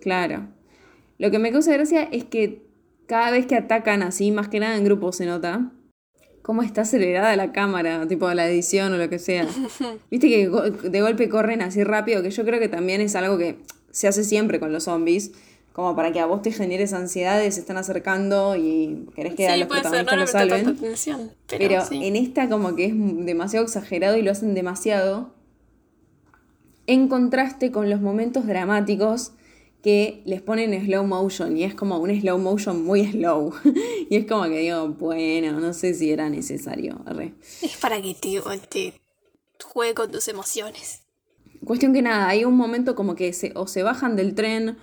claro. 0.00 0.48
Lo 1.18 1.30
que 1.30 1.38
me 1.38 1.50
causa 1.50 1.72
gracia 1.72 2.02
es 2.12 2.24
que 2.24 2.66
cada 3.06 3.30
vez 3.30 3.46
que 3.46 3.56
atacan 3.56 4.02
así, 4.02 4.32
más 4.32 4.48
que 4.48 4.60
nada 4.60 4.76
en 4.76 4.84
grupo 4.84 5.12
se 5.12 5.24
nota, 5.24 5.72
cómo 6.42 6.62
está 6.62 6.82
acelerada 6.82 7.34
la 7.36 7.52
cámara, 7.52 8.06
tipo 8.06 8.30
la 8.34 8.46
edición 8.46 8.92
o 8.92 8.98
lo 8.98 9.08
que 9.08 9.18
sea. 9.18 9.46
Viste 10.10 10.28
que 10.28 10.46
de 10.90 11.00
golpe 11.00 11.30
corren 11.30 11.62
así 11.62 11.82
rápido, 11.84 12.22
que 12.22 12.30
yo 12.30 12.44
creo 12.44 12.60
que 12.60 12.68
también 12.68 13.00
es 13.00 13.16
algo 13.16 13.38
que 13.38 13.56
se 13.90 14.08
hace 14.08 14.24
siempre 14.24 14.60
con 14.60 14.74
los 14.74 14.84
zombies, 14.84 15.32
como 15.76 15.94
para 15.94 16.10
que 16.10 16.20
a 16.20 16.24
vos 16.24 16.40
te 16.40 16.52
generes 16.52 16.94
ansiedad, 16.94 17.38
se 17.38 17.60
están 17.60 17.76
acercando 17.76 18.56
y 18.56 19.10
querés 19.14 19.34
que 19.34 19.46
a 19.46 19.58
los 19.58 19.68
puede 19.68 19.82
ser, 19.82 19.90
no 19.90 19.96
protagonistas 20.06 20.46
lo 20.46 20.48
salven. 20.48 20.68
atención. 20.68 21.32
Pero, 21.46 21.68
Pero 21.68 21.84
sí. 21.84 22.02
en 22.02 22.16
esta 22.16 22.48
como 22.48 22.74
que 22.74 22.86
es 22.86 22.94
demasiado 22.96 23.66
exagerado 23.66 24.16
y 24.16 24.22
lo 24.22 24.30
hacen 24.30 24.54
demasiado. 24.54 25.34
En 26.86 27.08
contraste 27.08 27.72
con 27.72 27.90
los 27.90 28.00
momentos 28.00 28.46
dramáticos 28.46 29.32
que 29.82 30.22
les 30.24 30.40
ponen 30.40 30.82
slow 30.82 31.04
motion 31.06 31.54
y 31.58 31.64
es 31.64 31.74
como 31.74 31.98
un 31.98 32.20
slow 32.22 32.38
motion 32.38 32.82
muy 32.82 33.06
slow. 33.12 33.52
y 34.08 34.16
es 34.16 34.24
como 34.24 34.44
que 34.44 34.60
digo, 34.60 34.88
bueno, 34.88 35.60
no 35.60 35.74
sé 35.74 35.92
si 35.92 36.10
era 36.10 36.30
necesario. 36.30 37.04
Es 37.60 37.76
para 37.76 38.00
que 38.00 38.14
te, 38.14 38.40
te 38.70 38.94
juegue 39.62 39.92
con 39.92 40.10
tus 40.10 40.26
emociones. 40.28 41.02
Cuestión 41.62 41.92
que 41.92 42.00
nada, 42.00 42.28
hay 42.28 42.46
un 42.46 42.56
momento 42.56 42.94
como 42.94 43.14
que 43.14 43.34
se, 43.34 43.52
o 43.54 43.66
se 43.66 43.82
bajan 43.82 44.16
del 44.16 44.34
tren 44.34 44.78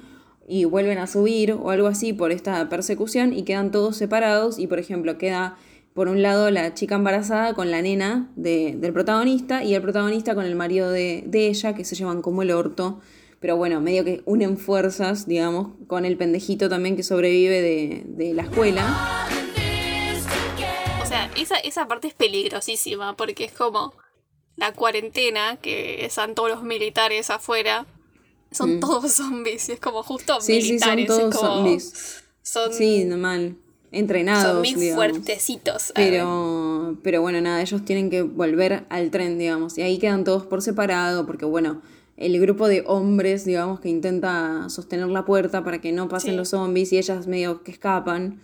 y 0.48 0.66
vuelven 0.66 0.98
a 0.98 1.08
subir 1.08 1.54
o 1.54 1.70
algo 1.70 1.88
así 1.88 2.14
por 2.14 2.32
esta 2.32 2.68
persecución 2.70 3.34
y 3.34 3.44
quedan 3.44 3.72
todos 3.72 3.96
separados 3.98 4.60
y 4.60 4.68
por 4.68 4.80
ejemplo 4.80 5.18
queda 5.18 5.58
por 5.94 6.08
un 6.08 6.22
lado 6.22 6.50
la 6.52 6.74
chica 6.74 6.96
embarazada 6.96 7.54
con 7.54 7.70
la 7.72 7.82
nena 7.82 8.32
de- 8.36 8.76
del 8.78 8.94
protagonista 8.94 9.64
y 9.64 9.76
el 9.76 9.82
protagonista 9.82 10.34
con 10.36 10.46
el 10.46 10.56
marido 10.56 10.90
de, 10.92 11.24
de 11.28 11.48
ella 11.48 11.76
que 11.76 11.86
se 11.86 11.96
llevan 11.96 12.22
como 12.22 12.42
el 12.42 12.52
orto. 12.52 13.00
Pero 13.40 13.58
bueno, 13.58 13.80
medio 13.82 14.04
que 14.06 14.22
unen 14.26 14.58
fuerzas, 14.58 15.28
digamos, 15.28 15.74
con 15.88 16.06
el 16.06 16.16
pendejito 16.18 16.70
también 16.70 16.96
que 16.96 17.04
sobrevive 17.04 17.62
de, 17.62 18.04
de 18.08 18.34
la 18.34 18.44
escuela. 18.44 19.28
O 21.02 21.06
sea, 21.06 21.30
esa, 21.36 21.58
esa 21.58 21.88
parte 21.88 22.08
es 22.08 22.14
peligrosísima 22.14 23.16
porque 23.16 23.44
es 23.44 23.52
como 23.52 23.94
la 24.56 24.72
cuarentena, 24.74 25.58
que 25.58 26.06
están 26.06 26.36
todos 26.36 26.50
los 26.50 26.64
militares 26.64 27.30
afuera. 27.30 27.86
Son 28.54 28.80
todos 28.80 29.12
zombies, 29.14 29.70
y 29.70 29.74
es 29.74 29.80
como 29.80 30.04
justo. 30.04 30.40
Sí, 30.42 30.62
sí, 30.62 30.80
son 30.80 30.96
militares. 30.96 31.08
todos 31.08 31.36
como- 31.36 31.56
zombies. 31.56 32.24
Son, 32.42 32.74
Sí, 32.74 33.04
normal. 33.06 33.56
Entrenados. 33.92 34.44
son 34.44 34.58
muy 34.60 34.74
digamos. 34.86 34.96
fuertecitos. 34.96 35.92
Pero, 35.96 36.98
pero 37.04 37.22
bueno, 37.22 37.40
nada, 37.42 37.62
ellos 37.62 37.86
tienen 37.86 38.10
que 38.10 38.24
volver 38.24 38.86
al 38.90 39.12
tren, 39.12 39.38
digamos. 39.38 39.78
Y 39.78 39.82
ahí 39.84 39.98
quedan 40.00 40.24
todos 40.24 40.46
por 40.46 40.62
separado, 40.62 41.26
porque 41.28 41.46
bueno, 41.46 41.82
el 42.18 42.40
grupo 42.40 42.68
de 42.68 42.84
hombres, 42.88 43.46
digamos, 43.46 43.80
que 43.80 43.90
intenta 43.90 44.68
sostener 44.70 45.08
la 45.08 45.26
puerta 45.26 45.64
para 45.64 45.80
que 45.80 45.92
no 45.92 46.08
pasen 46.10 46.32
Sí. 46.32 46.38
los 46.38 46.50
zombies 46.50 46.92
y 46.92 46.98
ellas 46.98 47.28
medio 47.28 47.64
que 47.64 47.72
escapan, 47.72 48.40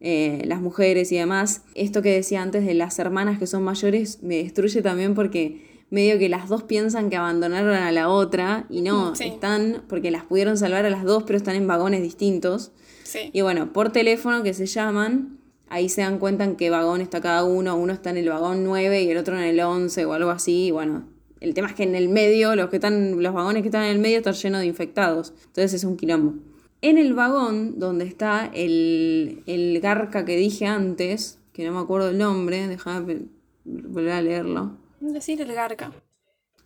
eh, 0.00 0.42
las 0.46 0.60
mujeres 0.60 1.12
y 1.12 1.16
demás. 1.16 1.62
Esto 1.74 2.02
que 2.02 2.10
decía 2.12 2.42
antes 2.42 2.64
de 2.66 2.74
las 2.74 2.98
hermanas 2.98 3.38
que 3.38 3.46
son 3.46 3.62
mayores 3.64 4.22
me 4.22 4.36
destruye 4.42 4.82
también 4.82 5.14
porque 5.14 5.75
medio 5.90 6.18
que 6.18 6.28
las 6.28 6.48
dos 6.48 6.62
piensan 6.64 7.10
que 7.10 7.16
abandonaron 7.16 7.74
a 7.74 7.92
la 7.92 8.08
otra 8.08 8.66
y 8.68 8.82
no, 8.82 9.14
Sí. 9.14 9.24
están, 9.24 9.82
porque 9.88 10.10
las 10.10 10.24
pudieron 10.24 10.56
salvar 10.58 10.84
a 10.84 10.90
las 10.90 11.04
dos, 11.04 11.22
pero 11.24 11.36
están 11.36 11.54
en 11.56 11.66
vagones 11.66 12.02
distintos. 12.02 12.72
Sí. 13.04 13.30
Y 13.32 13.40
bueno, 13.42 13.72
por 13.72 13.92
teléfono 13.92 14.42
que 14.42 14.52
se 14.52 14.66
llaman, 14.66 15.38
ahí 15.68 15.88
se 15.88 16.00
dan 16.02 16.18
cuenta 16.18 16.44
en 16.44 16.56
qué 16.56 16.70
vagón 16.70 17.00
está 17.00 17.20
cada 17.20 17.44
uno. 17.44 17.76
Uno 17.76 17.92
está 17.92 18.10
en 18.10 18.16
el 18.16 18.28
vagón 18.28 18.64
9 18.64 19.02
y 19.02 19.10
el 19.10 19.16
otro 19.16 19.36
en 19.36 19.44
el 19.44 19.60
11 19.60 20.04
o 20.06 20.12
algo 20.12 20.30
así. 20.30 20.66
Y 20.66 20.70
bueno, 20.72 21.04
el 21.40 21.54
tema 21.54 21.68
es 21.68 21.74
que 21.74 21.84
en 21.84 21.94
el 21.94 22.08
medio, 22.08 22.56
los, 22.56 22.68
que 22.68 22.76
están, 22.76 23.22
los 23.22 23.32
vagones 23.32 23.62
que 23.62 23.68
están 23.68 23.84
en 23.84 23.90
el 23.90 23.98
medio 24.00 24.18
están 24.18 24.34
llenos 24.34 24.60
de 24.60 24.66
infectados. 24.66 25.32
Entonces 25.46 25.74
es 25.74 25.84
un 25.84 25.96
quilombo. 25.96 26.34
En 26.82 26.98
el 26.98 27.14
vagón 27.14 27.78
donde 27.78 28.04
está 28.06 28.50
el, 28.52 29.42
el 29.46 29.80
garca 29.80 30.24
que 30.24 30.36
dije 30.36 30.66
antes, 30.66 31.38
que 31.52 31.64
no 31.64 31.72
me 31.72 31.78
acuerdo 31.78 32.10
el 32.10 32.18
nombre, 32.18 32.66
déjame 32.68 33.26
volver 33.64 34.12
a 34.12 34.20
leerlo. 34.22 34.72
Decir 35.00 35.40
el 35.40 35.52
garca. 35.52 35.92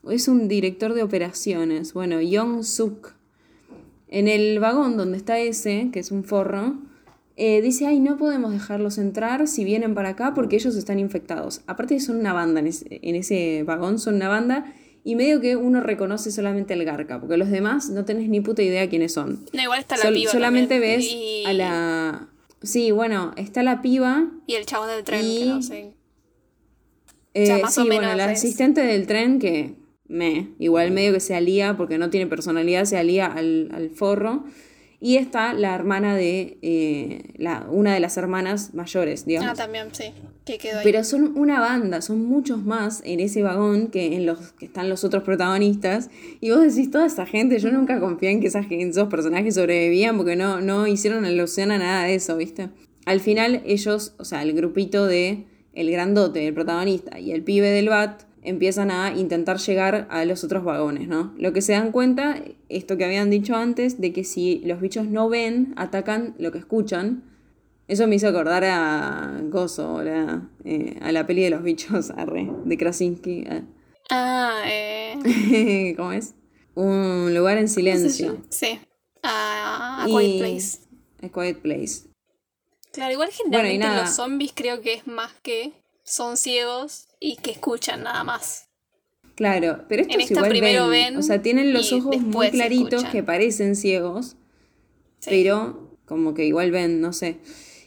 Es 0.09 0.29
un 0.29 0.49
director 0.49 0.95
de 0.95 1.03
operaciones. 1.03 1.93
Bueno, 1.93 2.21
Yong 2.21 2.65
Suk. 2.65 3.13
En 4.09 4.29
el 4.29 4.59
vagón 4.59 4.97
donde 4.97 5.19
está 5.19 5.39
ese, 5.39 5.91
que 5.93 6.01
es 6.01 6.11
un 6.11 6.25
forro, 6.25 6.75
eh, 7.37 7.63
dice, 7.63 7.87
ay, 7.87 8.01
no 8.01 8.17
podemos 8.17 8.53
dejarlos 8.53 8.99
entrar 8.99 9.47
si 9.47 9.65
vienen 9.65 9.95
para 9.95 10.11
acá 10.11 10.35
porque 10.35 10.57
ellos 10.57 10.75
están 10.77 10.99
infectados. 10.99 11.63
Aparte 11.67 11.99
son 12.01 12.17
una 12.17 12.33
banda, 12.33 12.61
en 12.61 12.67
ese, 12.67 12.87
en 13.03 13.15
ese 13.15 13.63
vagón 13.65 13.99
son 13.99 14.17
una 14.17 14.29
banda 14.29 14.73
y 15.05 15.15
medio 15.15 15.41
que 15.41 15.57
uno 15.57 15.81
reconoce 15.81 16.31
solamente 16.33 16.75
al 16.75 16.85
garca, 16.85 17.21
porque 17.21 17.37
los 17.37 17.51
demás 17.51 17.89
no 17.89 18.05
tenés 18.05 18.29
ni 18.29 18.41
puta 18.41 18.63
idea 18.63 18.89
quiénes 18.91 19.13
son. 19.13 19.47
No, 19.53 19.63
igual 19.63 19.81
está 19.81 19.97
la 19.97 20.03
Sol- 20.03 20.15
piba. 20.15 20.33
solamente 20.33 20.75
también. 20.75 20.99
ves 20.99 21.07
y, 21.11 21.45
a 21.47 21.53
la... 21.53 22.29
Sí, 22.63 22.91
bueno, 22.91 23.33
está 23.37 23.63
la 23.63 23.81
piba, 23.81 24.27
Y 24.47 24.55
el 24.57 24.67
chabón 24.67 24.89
del 24.89 25.05
tren, 25.05 25.25
y- 25.25 25.39
que 25.39 25.45
no 25.47 25.63
sé. 25.63 25.95
Eh, 27.35 27.47
sea, 27.47 27.59
más 27.59 27.75
sí, 27.75 27.81
o 27.83 27.87
bueno, 27.87 28.15
la 28.15 28.33
es- 28.33 28.39
asistente 28.39 28.81
del 28.83 29.07
tren 29.07 29.39
que 29.39 29.75
me, 30.09 30.49
igual 30.59 30.91
medio 30.91 31.13
que 31.13 31.21
se 31.21 31.35
alía 31.35 31.77
porque 31.77 31.99
no 31.99 32.11
tiene 32.11 32.27
personalidad, 32.27 32.85
se 32.85 32.97
alía 32.99 33.27
al, 33.27 33.71
al 33.73 33.91
forro. 33.91 34.45
Y 35.03 35.17
está 35.17 35.55
la 35.55 35.75
hermana 35.75 36.15
de, 36.15 36.59
eh, 36.61 37.33
la, 37.39 37.67
una 37.71 37.95
de 37.95 38.01
las 38.01 38.19
hermanas 38.19 38.75
mayores, 38.75 39.25
digamos. 39.25 39.53
Ah, 39.53 39.55
también, 39.55 39.87
sí. 39.93 40.13
Que 40.45 40.59
quedó 40.59 40.81
ahí. 40.81 40.85
Pero 40.85 41.05
son 41.05 41.39
una 41.39 41.59
banda, 41.59 42.03
son 42.03 42.23
muchos 42.27 42.63
más 42.67 43.01
en 43.07 43.19
ese 43.21 43.43
vagón 43.43 43.87
que 43.89 44.15
en 44.15 44.27
los 44.27 44.53
que 44.53 44.67
están 44.67 44.91
los 44.91 45.03
otros 45.03 45.23
protagonistas. 45.23 46.11
Y 46.43 46.51
vos 46.51 46.61
decís, 46.61 46.91
toda 46.91 47.07
esa 47.07 47.25
gente, 47.25 47.59
yo 47.61 47.71
nunca 47.73 47.99
confié 47.99 48.31
en 48.31 48.41
que 48.43 48.49
esa 48.49 48.63
gente- 48.63 48.91
esos 48.91 49.09
personajes 49.09 49.55
sobrevivían 49.55 50.19
porque 50.19 50.37
no, 50.37 50.61
no 50.61 50.87
hicieron 50.87 51.25
alusión 51.25 51.71
a 51.71 51.79
nada 51.79 52.05
de 52.05 52.17
eso, 52.17 52.37
¿viste? 52.37 52.69
Al 53.07 53.21
final 53.21 53.63
ellos, 53.65 54.15
o 54.19 54.27
sea, 54.27 54.43
el 54.43 54.53
grupito 54.53 55.07
de 55.07 55.47
el 55.75 55.91
grandote, 55.91 56.47
el 56.47 56.55
protagonista, 56.55 57.19
y 57.19 57.33
el 57.33 57.43
pibe 57.43 57.71
del 57.71 57.89
bat, 57.89 58.23
empiezan 58.43 58.91
a 58.91 59.13
intentar 59.17 59.59
llegar 59.59 60.07
a 60.11 60.25
los 60.25 60.45
otros 60.45 60.65
vagones, 60.65 61.07
¿no? 61.09 61.35
Lo 61.39 61.53
que 61.53 61.61
se 61.63 61.73
dan 61.73 61.93
cuenta, 61.93 62.43
esto 62.69 62.97
que 62.97 63.05
habían 63.05 63.29
dicho 63.31 63.55
antes, 63.55 64.01
de 64.01 64.13
que 64.13 64.25
si 64.25 64.61
los 64.65 64.81
bichos 64.81 65.07
no 65.07 65.29
ven, 65.29 65.75
atacan 65.77 66.35
lo 66.39 66.51
que 66.51 66.59
escuchan. 66.59 67.25
Eso 67.87 68.07
me 68.07 68.15
hizo 68.17 68.29
acordar 68.29 68.65
a 68.65 69.41
Gozo, 69.45 70.03
la, 70.03 70.49
eh, 70.65 70.97
a 71.03 71.13
la 71.13 71.27
peli 71.27 71.43
de 71.43 71.51
los 71.51 71.63
bichos, 71.63 72.11
arre, 72.17 72.49
de 72.65 72.77
Krasinski. 72.79 73.45
ah. 73.51 73.63
Ah, 74.11 74.63
eh. 74.67 75.95
¿Cómo 75.97 76.13
es? 76.13 76.35
Un 76.75 77.35
lugar 77.35 77.59
en 77.59 77.69
silencio. 77.69 78.39
Sí. 78.49 78.79
A, 79.23 80.05
a 80.05 80.09
Y- 80.09 80.13
Quiet 80.17 80.39
Place. 80.41 80.79
A 81.23 81.29
Quiet 81.29 81.59
Place. 81.61 82.10
Claro, 82.93 83.13
igual 83.13 83.29
Bueno, 83.31 83.45
generalmente 83.45 83.87
nada. 83.87 84.03
los 84.05 84.15
zombies 84.17 84.53
creo 84.55 84.81
que 84.81 84.95
es 84.95 85.07
más 85.07 85.33
que 85.43 85.73
son 86.03 86.37
ciegos 86.37 87.07
y 87.21 87.37
que 87.37 87.51
escuchan 87.53 88.03
nada 88.03 88.25
más. 88.25 88.67
Claro, 89.37 89.85
pero 89.89 90.03
estos 90.03 90.15
En 90.17 90.21
esta 90.21 90.35
igual 90.35 90.51
primero 90.51 90.89
ven, 90.89 91.15
ven 91.15 91.17
o 91.17 91.23
sea, 91.23 91.41
tienen 91.41 91.73
los 91.73 91.93
ojos 91.93 92.19
muy 92.21 92.51
claritos 92.51 92.93
escuchan. 92.93 93.13
que 93.13 93.23
parecen 93.23 93.77
ciegos, 93.77 94.37
Sí. 95.21 95.31
pero 95.31 95.97
como 96.05 96.35
que 96.35 96.45
igual 96.45 96.71
ven, 96.73 97.01
no 97.01 97.13
sé. 97.13 97.39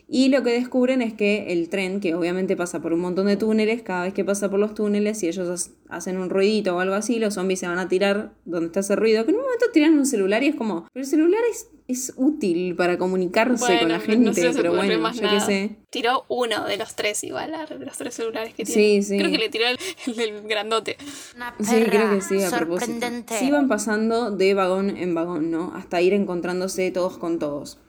Y 0.07 0.29
lo 0.29 0.43
que 0.43 0.51
descubren 0.51 1.01
es 1.01 1.13
que 1.13 1.51
el 1.53 1.69
tren, 1.69 1.99
que 1.99 2.13
obviamente 2.13 2.55
pasa 2.55 2.81
por 2.81 2.93
un 2.93 2.99
montón 2.99 3.25
de 3.27 3.37
túneles, 3.37 3.81
cada 3.81 4.03
vez 4.03 4.13
que 4.13 4.23
pasa 4.25 4.49
por 4.49 4.59
los 4.59 4.75
túneles, 4.75 5.17
si 5.19 5.27
ellos 5.27 5.71
ha- 5.89 5.95
hacen 5.95 6.17
un 6.17 6.29
ruidito 6.29 6.75
o 6.75 6.79
algo 6.79 6.93
así, 6.95 7.19
los 7.19 7.33
zombies 7.35 7.59
se 7.61 7.67
van 7.67 7.79
a 7.79 7.87
tirar 7.87 8.33
donde 8.45 8.67
está 8.67 8.81
ese 8.81 8.95
ruido, 8.95 9.23
que 9.25 9.31
en 9.31 9.37
un 9.37 9.43
momento 9.43 9.65
tiran 9.73 9.97
un 9.97 10.05
celular 10.05 10.43
y 10.43 10.47
es 10.47 10.55
como, 10.55 10.87
pero 10.93 11.03
el 11.03 11.09
celular 11.09 11.39
es, 11.49 11.69
es 11.87 12.13
útil 12.17 12.75
para 12.75 12.97
comunicarse 12.97 13.79
con 13.79 13.89
la 13.89 13.99
gente, 13.99 14.43
no 14.43 14.53
pero 14.53 14.73
bueno, 14.75 14.99
más 14.99 15.19
yo 15.19 15.29
qué 15.29 15.39
sé. 15.39 15.75
Tiró 15.89 16.25
uno 16.27 16.65
de 16.65 16.77
los 16.77 16.95
tres 16.95 17.23
igual, 17.23 17.51
de 17.69 17.85
los 17.85 17.97
tres 17.97 18.13
celulares 18.13 18.53
que 18.53 18.65
Sí, 18.65 18.73
tiene. 18.73 19.03
sí. 19.03 19.17
Creo 19.17 19.31
que 19.31 19.37
le 19.37 19.49
tiró 19.49 19.65
el, 19.67 19.77
el 20.07 20.15
del 20.15 20.41
grandote. 20.47 20.97
Una 21.35 21.55
Sí, 21.59 21.75
creo 21.85 21.89
perra 21.89 22.15
que 22.15 22.21
sí, 22.21 22.43
a 22.43 22.49
propósito. 22.51 22.91
sorprendente. 22.91 23.39
Sí 23.39 23.49
van 23.51 23.67
pasando 23.67 24.31
de 24.31 24.53
vagón 24.53 24.95
en 24.97 25.15
vagón, 25.15 25.49
¿no? 25.49 25.73
Hasta 25.75 26.01
ir 26.01 26.13
encontrándose 26.13 26.91
todos 26.91 27.17
con 27.17 27.39
todos. 27.39 27.79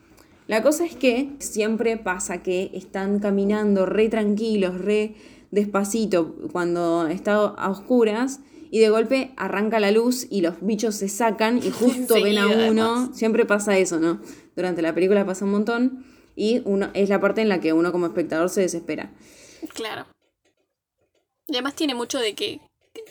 La 0.47 0.63
cosa 0.63 0.85
es 0.85 0.95
que 0.95 1.31
siempre 1.39 1.97
pasa 1.97 2.43
que 2.43 2.71
están 2.75 3.19
caminando 3.19 3.87
re 3.87 4.09
tranquilos, 4.09 4.79
re 4.79 5.15
despacito 5.51 6.35
cuando 6.53 7.07
está 7.07 7.35
a 7.37 7.71
oscuras 7.71 8.41
y 8.71 8.81
de 8.81 8.91
golpe 8.91 9.33
arranca 9.37 9.81
la 9.81 9.91
luz 9.91 10.27
y 10.31 10.41
los 10.43 10.57
bichos 10.61 10.97
se 10.97 11.09
sacan 11.09 11.59
y 11.59 11.71
justo 11.71 12.15
ven 12.23 12.39
a 12.39 12.47
uno. 12.47 12.55
además. 12.95 13.11
Siempre 13.17 13.47
pasa 13.47 13.79
eso, 13.79 13.99
¿no? 14.01 14.21
Durante 14.57 14.83
la 14.83 14.95
película 14.95 15.25
pasa 15.25 15.45
un 15.45 15.53
montón 15.53 16.05
y 16.37 16.61
uno, 16.65 16.91
es 16.95 17.09
la 17.09 17.21
parte 17.21 17.41
en 17.41 17.49
la 17.49 17.61
que 17.61 17.73
uno 17.73 17.93
como 17.93 18.07
espectador 18.07 18.51
se 18.51 18.61
desespera. 18.63 19.13
Claro. 19.73 20.05
Y 21.47 21.55
además 21.55 21.75
tiene 21.75 21.95
mucho 21.95 22.19
de 22.19 22.35
que 22.35 22.61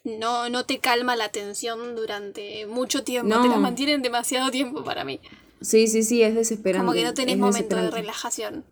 no, 0.04 0.50
no 0.50 0.66
te 0.66 0.80
calma 0.80 1.16
la 1.16 1.30
tensión 1.30 1.96
durante 1.96 2.66
mucho 2.68 3.04
tiempo. 3.04 3.42
Te 3.42 3.48
la 3.48 3.56
No. 3.56 3.62
mantienen 3.62 4.02
demasiado 4.02 4.52
tiempo 4.52 4.84
para 4.84 5.04
mí. 5.04 5.20
Sí, 5.64 5.88
sí, 5.88 6.04
sí, 6.04 6.22
es 6.22 6.36
desesperante. 6.36 6.86
Como 6.86 6.94
que 6.94 7.04
no 7.04 7.14
tenés 7.16 7.38
momento 7.38 7.76
de 7.76 7.90
relajación. 7.90 8.64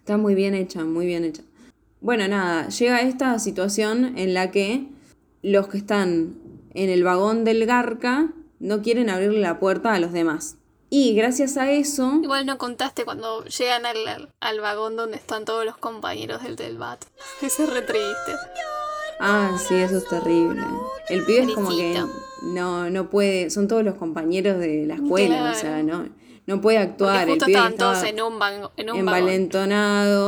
Está 0.00 0.16
muy 0.16 0.34
bien 0.34 0.54
hecha, 0.54 0.82
muy 0.84 1.06
bien 1.06 1.24
hecha. 1.24 1.42
Bueno, 2.00 2.26
nada, 2.26 2.68
llega 2.68 3.00
esta 3.02 3.38
situación 3.38 4.18
en 4.18 4.34
la 4.34 4.50
que 4.50 4.86
los 5.42 5.68
que 5.68 5.78
están 5.78 6.34
en 6.74 6.90
el 6.90 7.04
vagón 7.04 7.44
del 7.44 7.64
Garca 7.66 8.32
no 8.58 8.82
quieren 8.82 9.10
abrirle 9.10 9.40
la 9.40 9.60
puerta 9.60 9.92
a 9.94 10.00
los 10.00 10.12
demás. 10.12 10.56
Y 10.90 11.14
gracias 11.14 11.56
a 11.56 11.70
eso, 11.70 12.20
Igual 12.22 12.44
no 12.44 12.58
contaste 12.58 13.04
cuando 13.04 13.44
llegan 13.44 13.86
al, 13.86 14.28
al- 14.40 14.60
vagón 14.60 14.96
donde 14.96 15.16
están 15.16 15.44
todos 15.44 15.64
los 15.64 15.76
compañeros 15.78 16.42
del 16.42 16.56
del 16.56 16.76
bat. 16.78 17.02
Ese 17.40 17.64
es 17.64 17.70
re 17.72 17.82
triste. 17.82 18.32
ah, 19.20 19.56
sí, 19.68 19.74
eso 19.74 19.98
es 19.98 20.08
terrible. 20.08 20.62
El 21.08 21.24
pibe 21.24 21.42
es 21.44 21.54
como 21.54 21.70
que 21.70 22.02
no, 22.42 22.90
no 22.90 23.08
puede, 23.08 23.48
son 23.50 23.68
todos 23.68 23.84
los 23.84 23.94
compañeros 23.94 24.58
de 24.58 24.86
la 24.86 24.94
escuela, 24.96 25.36
o 25.36 25.38
Claro. 25.38 25.58
sea, 25.58 25.82
no, 25.82 26.08
no 26.46 26.60
puede 26.60 26.78
actuar. 26.78 27.22
El 27.24 27.30
justo 27.30 27.46
pibe 27.46 27.56
estaban 27.58 27.72
estaba 27.72 27.92
todos 27.94 28.04
en 28.08 28.20
un, 28.22 28.38
van- 28.38 28.68
en 28.76 28.90
un 28.90 28.96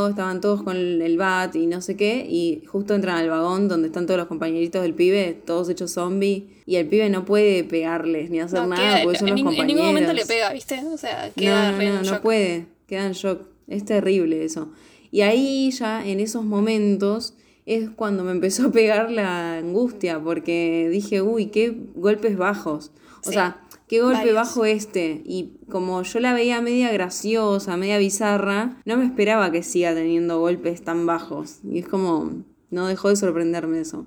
estaban 0.08 0.40
todos 0.40 0.62
con 0.62 0.76
el 0.76 1.16
bat 1.18 1.54
y 1.56 1.66
no 1.66 1.80
sé 1.80 1.96
qué, 1.96 2.24
y 2.28 2.62
justo 2.66 2.94
entran 2.94 3.16
al 3.18 3.28
vagón 3.28 3.68
donde 3.68 3.88
están 3.88 4.06
todos 4.06 4.18
los 4.18 4.28
compañeritos 4.28 4.82
del 4.82 4.94
pibe, 4.94 5.36
todos 5.44 5.68
hechos 5.68 5.90
zombie, 5.92 6.48
y 6.66 6.76
el 6.76 6.86
pibe 6.86 7.08
no 7.10 7.24
puede 7.24 7.64
pegarles 7.64 8.30
ni 8.30 8.40
hacer 8.40 8.60
No, 8.60 8.68
nada 8.68 8.94
queda- 8.96 9.02
porque 9.04 9.18
son 9.18 9.28
en, 9.28 9.34
los 9.34 9.38
nin- 9.40 9.42
en 9.42 9.46
compañeros. 9.46 9.66
ningún 9.76 9.86
momento 9.86 10.12
le 10.12 10.24
pega, 10.26 10.52
¿viste? 10.52 10.82
O 10.92 10.96
sea, 10.96 11.30
queda 11.36 11.72
no, 11.72 11.78
re 11.78 11.84
no, 11.86 11.90
en 11.90 11.96
no, 11.98 12.02
shock. 12.04 12.14
no 12.14 12.22
puede, 12.22 12.66
queda 12.86 13.06
en 13.06 13.12
shock. 13.12 13.40
Es 13.66 13.84
terrible 13.84 14.44
eso. 14.44 14.68
Y 15.10 15.22
ahí 15.22 15.70
ya, 15.70 16.06
en 16.06 16.20
esos 16.20 16.44
momentos, 16.44 17.34
es 17.66 17.88
cuando 17.88 18.24
me 18.24 18.32
empezó 18.32 18.66
a 18.68 18.72
pegar 18.72 19.10
la 19.10 19.56
angustia, 19.56 20.20
porque 20.20 20.88
dije, 20.92 21.22
uy, 21.22 21.46
qué 21.46 21.74
golpes 21.94 22.36
bajos. 22.36 22.90
O 23.22 23.28
Sí, 23.28 23.32
sea, 23.32 23.62
qué 23.89 24.01
golpe 24.01 24.18
varios. 24.18 24.35
bajo 24.35 24.64
este. 24.64 25.22
Y 25.24 25.53
como 25.70 26.03
yo 26.03 26.20
la 26.20 26.32
veía 26.32 26.61
media 26.61 26.93
graciosa, 26.93 27.76
media 27.76 27.99
bizarra, 27.99 28.80
no 28.85 28.97
me 28.97 29.05
esperaba 29.05 29.51
que 29.51 29.62
siga 29.62 29.95
teniendo 29.95 30.41
golpes 30.41 30.82
tan 30.82 31.07
bajos. 31.07 31.61
Y 31.64 31.78
es 31.78 31.89
como, 31.89 32.45
no 32.70 32.87
dejó 32.87 33.09
de 33.09 33.16
sorprenderme 33.16 33.80
eso. 33.80 34.07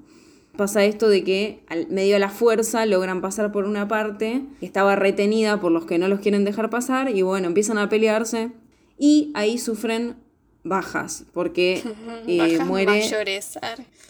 Pasa 0.57 0.83
esto 0.83 1.07
de 1.07 1.23
que 1.23 1.63
al 1.67 1.87
medio 1.89 2.15
de 2.15 2.19
la 2.19 2.29
fuerza 2.29 2.85
logran 2.87 3.21
pasar 3.21 3.51
por 3.51 3.65
una 3.65 3.87
parte 3.87 4.41
que 4.59 4.65
estaba 4.65 4.95
retenida 4.95 5.59
por 5.61 5.71
los 5.71 5.85
que 5.85 5.99
no 5.99 6.07
los 6.07 6.19
quieren 6.19 6.45
dejar 6.45 6.71
pasar 6.71 7.15
y 7.15 7.21
bueno, 7.21 7.47
empiezan 7.47 7.77
a 7.77 7.89
pelearse 7.89 8.51
y 8.97 9.31
ahí 9.35 9.59
sufren 9.59 10.15
bajas 10.63 11.25
porque 11.31 11.83
eh, 12.27 12.37
Bajas 12.39 12.67
muere... 12.67 12.91
mayores. 12.91 13.59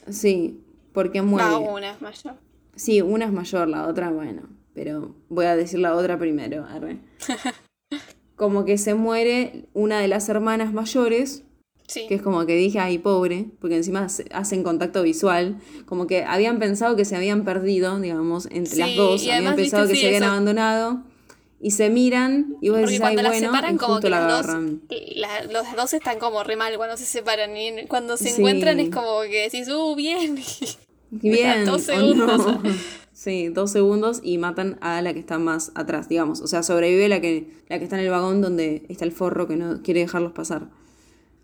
Sí, 0.09 0.61
porque 0.93 1.22
muere. 1.22 1.49
Va, 1.49 1.57
una 1.59 1.91
es 1.91 2.01
mayor. 2.01 2.36
Sí, 2.76 3.01
una 3.01 3.26
es 3.26 3.34
mayor, 3.34 3.68
la 3.68 3.86
otra, 3.86 4.09
bueno, 4.09 4.43
pero 4.78 5.15
voy 5.28 5.45
a 5.47 5.55
decir 5.55 5.80
la 5.80 5.95
otra 5.95 6.19
primero. 6.19 6.63
arre. 6.69 6.99
Como 8.36 8.63
que 8.63 8.78
se 8.78 8.93
muere 8.93 9.65
una 9.73 9.99
de 9.99 10.07
las 10.07 10.30
hermanas 10.30 10.71
mayores, 10.71 11.43
Sí. 11.88 12.05
que 12.07 12.13
es 12.15 12.21
como 12.21 12.45
que 12.45 12.53
dije, 12.55 12.78
ay, 12.80 12.99
pobre, 12.99 13.45
porque 13.59 13.78
encima 13.78 14.03
hace- 14.03 14.25
hacen 14.32 14.61
contacto 14.61 15.01
visual, 15.01 15.57
como 15.88 16.05
que 16.05 16.23
habían 16.25 16.59
pensado 16.59 16.95
que 16.95 17.05
se 17.05 17.15
habían 17.15 17.43
perdido, 17.43 17.99
digamos, 17.99 18.45
entre 18.51 18.78
las 18.78 18.89
Sí, 18.89 18.95
dos, 18.97 19.23
y 19.23 19.32
habían 19.32 19.55
pensado 19.55 19.88
que 19.88 19.95
sí, 19.95 20.01
se 20.01 20.07
habían 20.07 20.23
eso. 20.23 20.32
abandonado, 20.34 21.01
y 21.59 21.71
se 21.71 21.89
miran, 21.89 22.55
y 22.61 22.69
vos 22.69 22.82
Porque 22.82 22.91
decís, 22.91 23.01
ay, 23.07 23.15
las 23.15 23.28
bueno, 23.30 23.47
separan, 23.47 23.75
y 23.75 23.78
como 23.80 23.93
justo 23.93 24.05
que 24.05 24.09
la 24.11 24.19
las 24.19 24.28
dos, 24.30 24.45
agarran. 24.53 24.82
la- 25.15 25.43
los 25.45 25.75
dos 25.75 25.93
están 25.93 26.19
como 26.19 26.43
re 26.43 26.55
mal 26.55 26.78
cuando 26.78 26.97
se 26.97 27.05
separan. 27.05 27.57
Y 27.57 27.88
cuando 27.88 28.15
se 28.17 28.30
encuentran 28.30 28.80
es 28.80 28.89
como 28.91 29.21
que 29.21 29.49
decís, 29.49 29.67
uh, 29.69 29.95
bien. 29.95 30.38
Bien, 31.11 31.65
dos 31.65 31.81
¿o 31.81 31.85
segundos. 31.85 32.45
no? 32.45 32.61
Sí, 33.17 33.47
dos 33.47 33.71
segundos 33.71 34.19
y 34.21 34.37
matan 34.37 34.77
a 34.79 35.01
la 35.01 35.11
que 35.11 35.19
está 35.19 35.39
más 35.39 35.71
atrás, 35.73 36.07
digamos. 36.07 36.39
O 36.41 36.45
sea, 36.47 36.61
sobrevive 36.61 37.09
la 37.09 37.19
que, 37.19 37.49
la 37.67 37.79
que 37.79 37.83
está 37.83 37.97
en 37.97 38.05
el 38.05 38.11
vagón 38.11 38.43
donde 38.43 38.83
está 38.89 39.05
el 39.05 39.11
forro 39.11 39.47
que 39.47 39.55
no 39.55 39.81
quiere 39.81 40.01
dejarlos 40.01 40.33
pasar. 40.33 40.67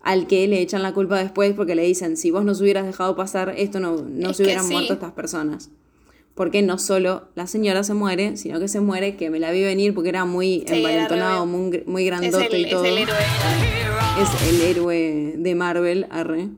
Al 0.00 0.28
que 0.28 0.46
le 0.46 0.60
echan 0.60 0.84
la 0.84 0.94
culpa 0.94 1.18
después 1.18 1.52
porque 1.54 1.74
le 1.74 1.82
dicen, 1.82 2.16
si 2.16 2.30
vos 2.30 2.44
nos 2.44 2.60
hubieras 2.60 2.86
dejado 2.86 3.16
pasar, 3.16 3.54
esto 3.58 3.80
no, 3.80 3.96
no 4.08 4.30
Es 4.30 4.36
se 4.36 4.44
hubieran 4.44 4.64
sí. 4.64 4.72
muerto 4.72 4.92
estas 4.92 5.10
personas. 5.14 5.70
Porque 6.36 6.62
no 6.62 6.78
solo 6.78 7.24
la 7.34 7.48
señora 7.48 7.82
se 7.82 7.94
muere, 7.94 8.36
sino 8.36 8.60
que 8.60 8.68
se 8.68 8.78
muere, 8.78 9.16
que 9.16 9.28
me 9.30 9.40
la 9.40 9.50
vi 9.50 9.62
venir 9.64 9.94
porque 9.94 10.10
era 10.10 10.24
muy 10.24 10.64
Sí, 10.68 10.74
envalentonado, 10.76 11.44
muy, 11.46 11.82
muy 11.86 12.04
Es 12.04 12.06
grandote 12.06 12.54
el, 12.54 12.60
y 12.60 12.64
es 12.66 12.70
todo. 12.70 12.84
el 12.84 12.98
héroe. 12.98 13.14
Es 14.22 14.48
el 14.48 14.60
héroe 14.62 15.34
de 15.38 15.54
Marvel, 15.56 16.06
arre. 16.10 16.50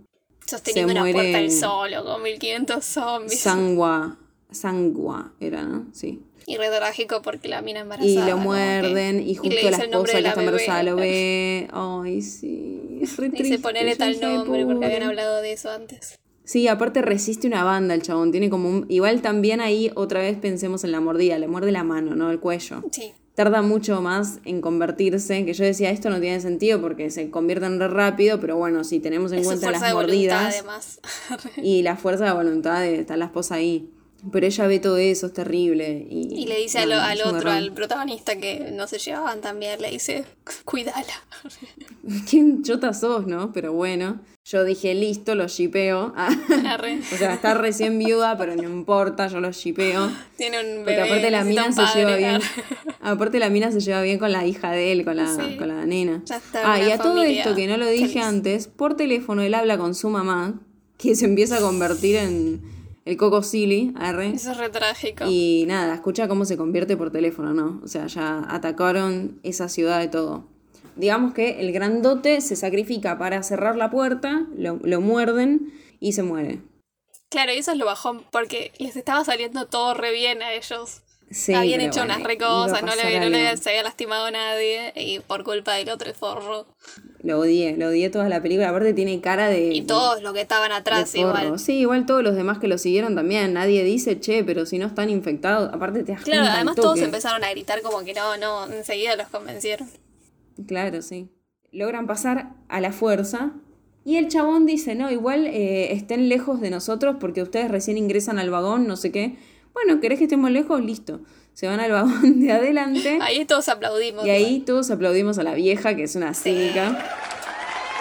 Sosteniendo 0.46 0.92
Se 0.92 1.00
una 1.00 1.12
puerta 1.12 1.38
él 1.40 1.50
solo, 1.52 2.04
con 2.04 2.22
1500 2.22 2.84
zombies. 2.84 3.38
Sangua, 3.40 4.16
Sangua 4.50 5.32
era, 5.40 5.62
¿no? 5.62 5.86
Sí. 5.92 6.22
y 6.48 6.56
re 6.58 6.68
trágico 6.68 7.22
porque 7.22 7.48
la 7.48 7.60
mina 7.60 7.80
embarazada. 7.80 8.08
Y 8.08 8.14
lo 8.30 8.36
que- 8.36 8.42
muerden 8.44 9.20
y 9.20 9.32
le 9.32 9.34
justo 9.34 9.48
dice 9.50 9.70
la 9.70 9.76
esposa 9.78 10.16
de 10.16 10.22
que 10.22 10.28
está 10.28 10.40
bebé. 10.40 10.46
embarazada 10.46 10.82
lo 10.84 10.94
ve. 10.96 11.68
Ay, 11.72 12.22
sí. 12.22 12.98
Es 13.02 13.16
re 13.16 13.28
Dice 13.30 13.58
ponerle 13.58 13.96
tal 13.96 14.12
dije, 14.12 14.24
"Ay, 14.26 14.36
nombre 14.36 14.64
porque 14.64 14.84
habían 14.84 15.00
pobre". 15.00 15.04
hablado 15.06 15.42
de 15.42 15.52
eso 15.52 15.70
antes. 15.72 16.16
Sí, 16.44 16.68
aparte 16.68 17.02
resiste 17.02 17.48
una 17.48 17.64
banda 17.64 17.94
el 17.94 18.02
chabón. 18.02 18.30
Tiene 18.30 18.48
como 18.48 18.68
un. 18.68 18.86
Igual 18.88 19.22
también 19.22 19.60
ahí 19.60 19.90
otra 19.96 20.20
vez 20.20 20.38
pensemos 20.38 20.84
en 20.84 20.92
la 20.92 21.00
mordida. 21.00 21.36
Le 21.40 21.48
muerde 21.48 21.72
la 21.72 21.82
mano, 21.82 22.14
¿no? 22.14 22.30
El 22.30 22.38
cuello. 22.38 22.84
Sí. 22.92 23.12
Tarda 23.36 23.62
mucho 23.62 24.02
más 24.02 24.40
en 24.44 24.60
convertirse. 24.60 25.44
Que 25.44 25.52
yo 25.54 25.64
decía, 25.64 25.90
esto 25.90 26.10
no 26.10 26.20
tiene 26.20 26.40
sentido 26.40 26.80
porque 26.80 27.10
se 27.10 27.30
convierten 27.30 27.78
re 27.78 27.86
rápido. 27.86 28.40
Pero 28.40 28.56
bueno, 28.56 28.82
si 28.82 28.98
tenemos 28.98 29.30
en 29.30 29.38
Es 29.38 29.46
cuenta 29.46 29.70
las 29.70 29.92
voluntad, 29.92 29.94
mordidas 29.94 31.00
y 31.58 31.82
la 31.82 31.96
fuerza 31.96 32.24
de 32.24 32.32
voluntad 32.32 32.80
de 32.80 32.98
está 32.98 33.16
la 33.16 33.26
esposa 33.26 33.54
ahí. 33.54 33.92
Pero 34.32 34.46
ella 34.46 34.66
ve 34.66 34.78
todo 34.80 34.96
eso, 34.96 35.26
es 35.26 35.32
terrible. 35.32 36.06
Y, 36.10 36.42
Y 36.42 36.46
le 36.46 36.58
dice 36.58 36.78
al, 36.80 36.92
otro, 37.24 37.50
al 37.50 37.72
protagonista 37.72 38.36
que 38.36 38.70
no 38.72 38.86
se 38.86 38.98
llevaban 38.98 39.40
tan 39.40 39.58
bien, 39.60 39.80
le 39.80 39.90
dice, 39.90 40.24
cuídala. 40.64 41.04
¿Quién 42.30 42.62
chota 42.62 42.92
sos, 42.92 43.26
no? 43.26 43.52
Pero 43.52 43.72
bueno, 43.72 44.20
yo 44.44 44.64
dije, 44.64 44.94
listo, 44.94 45.34
lo 45.34 45.48
shipeo. 45.48 46.12
Ah, 46.68 46.78
o 47.12 47.16
sea, 47.16 47.34
está 47.34 47.54
recién 47.54 47.98
viuda, 47.98 48.36
pero 48.38 48.54
no 48.56 48.62
importa, 48.62 49.26
yo 49.28 49.40
lo 49.40 49.50
shipeo. 49.52 50.10
Tiene 50.36 50.58
un 50.60 50.76
Porque 50.84 50.92
bebé. 50.96 51.02
aparte 51.02 51.30
la 51.30 51.44
mina 51.44 51.72
se 51.72 51.82
padre. 51.82 52.00
lleva 52.00 52.16
bien. 52.16 52.40
Aparte 53.00 53.38
la 53.38 53.50
mina 53.50 53.70
se 53.70 53.78
lleva 53.80 54.02
bien 54.02 54.18
con 54.18 54.32
la 54.32 54.44
hija 54.46 54.72
de 54.72 54.90
él, 54.90 55.04
con 55.04 55.16
la, 55.16 55.26
Sí. 55.28 55.56
con 55.56 55.68
la 55.68 55.86
nena. 55.86 56.22
Ya 56.24 56.36
está, 56.38 56.72
ah, 56.72 56.80
y 56.82 56.90
a 56.90 56.98
todo 56.98 57.22
esto 57.22 57.54
que 57.54 57.68
no 57.68 57.76
lo 57.76 57.86
dije 57.86 58.08
feliz. 58.08 58.22
antes, 58.24 58.66
por 58.66 58.96
teléfono 58.96 59.42
él 59.42 59.54
habla 59.54 59.78
con 59.78 59.94
su 59.94 60.08
mamá, 60.10 60.60
que 60.98 61.14
se 61.14 61.24
empieza 61.26 61.58
a 61.58 61.60
convertir 61.60 62.16
en 62.16 62.60
el 63.06 63.16
Coco 63.16 63.42
Silly, 63.42 63.94
arre. 63.96 64.32
Eso 64.34 64.50
es 64.50 64.58
re 64.58 64.68
trágico. 64.68 65.24
Y 65.28 65.64
nada, 65.68 65.94
escucha 65.94 66.26
cómo 66.26 66.44
se 66.44 66.56
convierte 66.56 66.96
por 66.96 67.12
teléfono, 67.12 67.54
¿no? 67.54 67.80
O 67.82 67.88
sea, 67.88 68.08
ya 68.08 68.44
atacaron 68.48 69.40
esa 69.44 69.68
ciudad 69.68 70.00
de 70.00 70.08
todo. 70.08 70.44
Digamos 70.96 71.32
que 71.32 71.60
el 71.60 71.72
grandote 71.72 72.40
se 72.40 72.56
sacrifica 72.56 73.16
para 73.16 73.42
cerrar 73.44 73.76
la 73.76 73.90
puerta, 73.90 74.46
lo, 74.56 74.80
lo 74.82 75.00
muerden 75.00 75.72
y 76.00 76.12
se 76.12 76.24
muere. 76.24 76.62
Claro, 77.28 77.52
y 77.52 77.58
eso 77.58 77.72
es 77.72 77.78
lo 77.78 77.86
bajón, 77.86 78.24
porque 78.32 78.72
les 78.78 78.96
estaba 78.96 79.24
saliendo 79.24 79.66
todo 79.66 79.94
re 79.94 80.12
bien 80.12 80.42
a 80.42 80.52
ellos. 80.52 81.02
Sí, 81.30 81.54
habían 81.54 81.80
hecho 81.80 82.00
bueno, 82.00 82.14
unas 82.14 82.26
re 82.26 82.34
iba 82.34 82.46
a 82.46 82.66
cosas, 82.66 82.82
no 82.82 82.94
le, 82.94 83.20
no 83.20 83.28
le 83.28 83.48
había 83.48 83.82
lastimado 83.82 84.26
a 84.26 84.30
nadie, 84.30 84.92
y 84.96 85.20
por 85.20 85.44
culpa 85.44 85.74
del 85.74 85.90
otro 85.90 86.12
forro. 86.14 86.66
Lo 87.26 87.40
odié, 87.40 87.76
lo 87.76 87.88
odié 87.88 88.08
toda 88.08 88.28
la 88.28 88.40
película. 88.40 88.68
Aparte 88.68 88.94
tiene 88.94 89.20
cara 89.20 89.48
de... 89.48 89.74
Y 89.74 89.82
todos 89.82 90.22
los 90.22 90.32
que 90.32 90.42
estaban 90.42 90.70
atrás 90.70 91.12
igual. 91.16 91.58
Sí, 91.58 91.78
igual 91.78 92.06
todos 92.06 92.22
los 92.22 92.36
demás 92.36 92.58
que 92.58 92.68
lo 92.68 92.78
siguieron 92.78 93.16
también. 93.16 93.52
Nadie 93.52 93.82
dice, 93.82 94.20
che, 94.20 94.44
pero 94.44 94.64
si 94.64 94.78
no 94.78 94.86
están 94.86 95.10
infectados. 95.10 95.74
Aparte 95.74 96.04
te 96.04 96.12
das 96.12 96.22
Claro, 96.22 96.46
además 96.48 96.76
todos 96.76 97.00
empezaron 97.00 97.42
a 97.42 97.50
gritar 97.50 97.82
como 97.82 98.04
que 98.04 98.14
no, 98.14 98.36
no, 98.36 98.72
enseguida 98.72 99.16
los 99.16 99.26
convencieron. 99.26 99.88
Claro, 100.68 101.02
sí. 101.02 101.28
Logran 101.72 102.06
pasar 102.06 102.52
a 102.68 102.80
la 102.80 102.92
fuerza. 102.92 103.54
Y 104.04 104.18
el 104.18 104.28
chabón 104.28 104.64
dice, 104.64 104.94
no, 104.94 105.10
igual 105.10 105.48
eh, 105.48 105.94
estén 105.94 106.28
lejos 106.28 106.60
de 106.60 106.70
nosotros 106.70 107.16
porque 107.18 107.42
ustedes 107.42 107.72
recién 107.72 107.98
ingresan 107.98 108.38
al 108.38 108.50
vagón, 108.50 108.86
no 108.86 108.94
sé 108.94 109.10
qué. 109.10 109.36
Bueno, 109.74 110.00
¿querés 110.00 110.20
que 110.20 110.26
estemos 110.26 110.52
lejos? 110.52 110.80
Listo. 110.80 111.22
Se 111.56 111.66
van 111.66 111.80
al 111.80 111.90
vagón 111.90 112.40
de 112.40 112.52
adelante. 112.52 113.18
Ahí 113.22 113.46
todos 113.46 113.70
aplaudimos. 113.70 114.26
y 114.26 114.30
ahí 114.30 114.60
todos 114.60 114.90
aplaudimos 114.90 115.38
a 115.38 115.42
la 115.42 115.54
vieja, 115.54 115.96
que 115.96 116.02
es 116.02 116.14
una 116.14 116.34
cínica. 116.34 117.02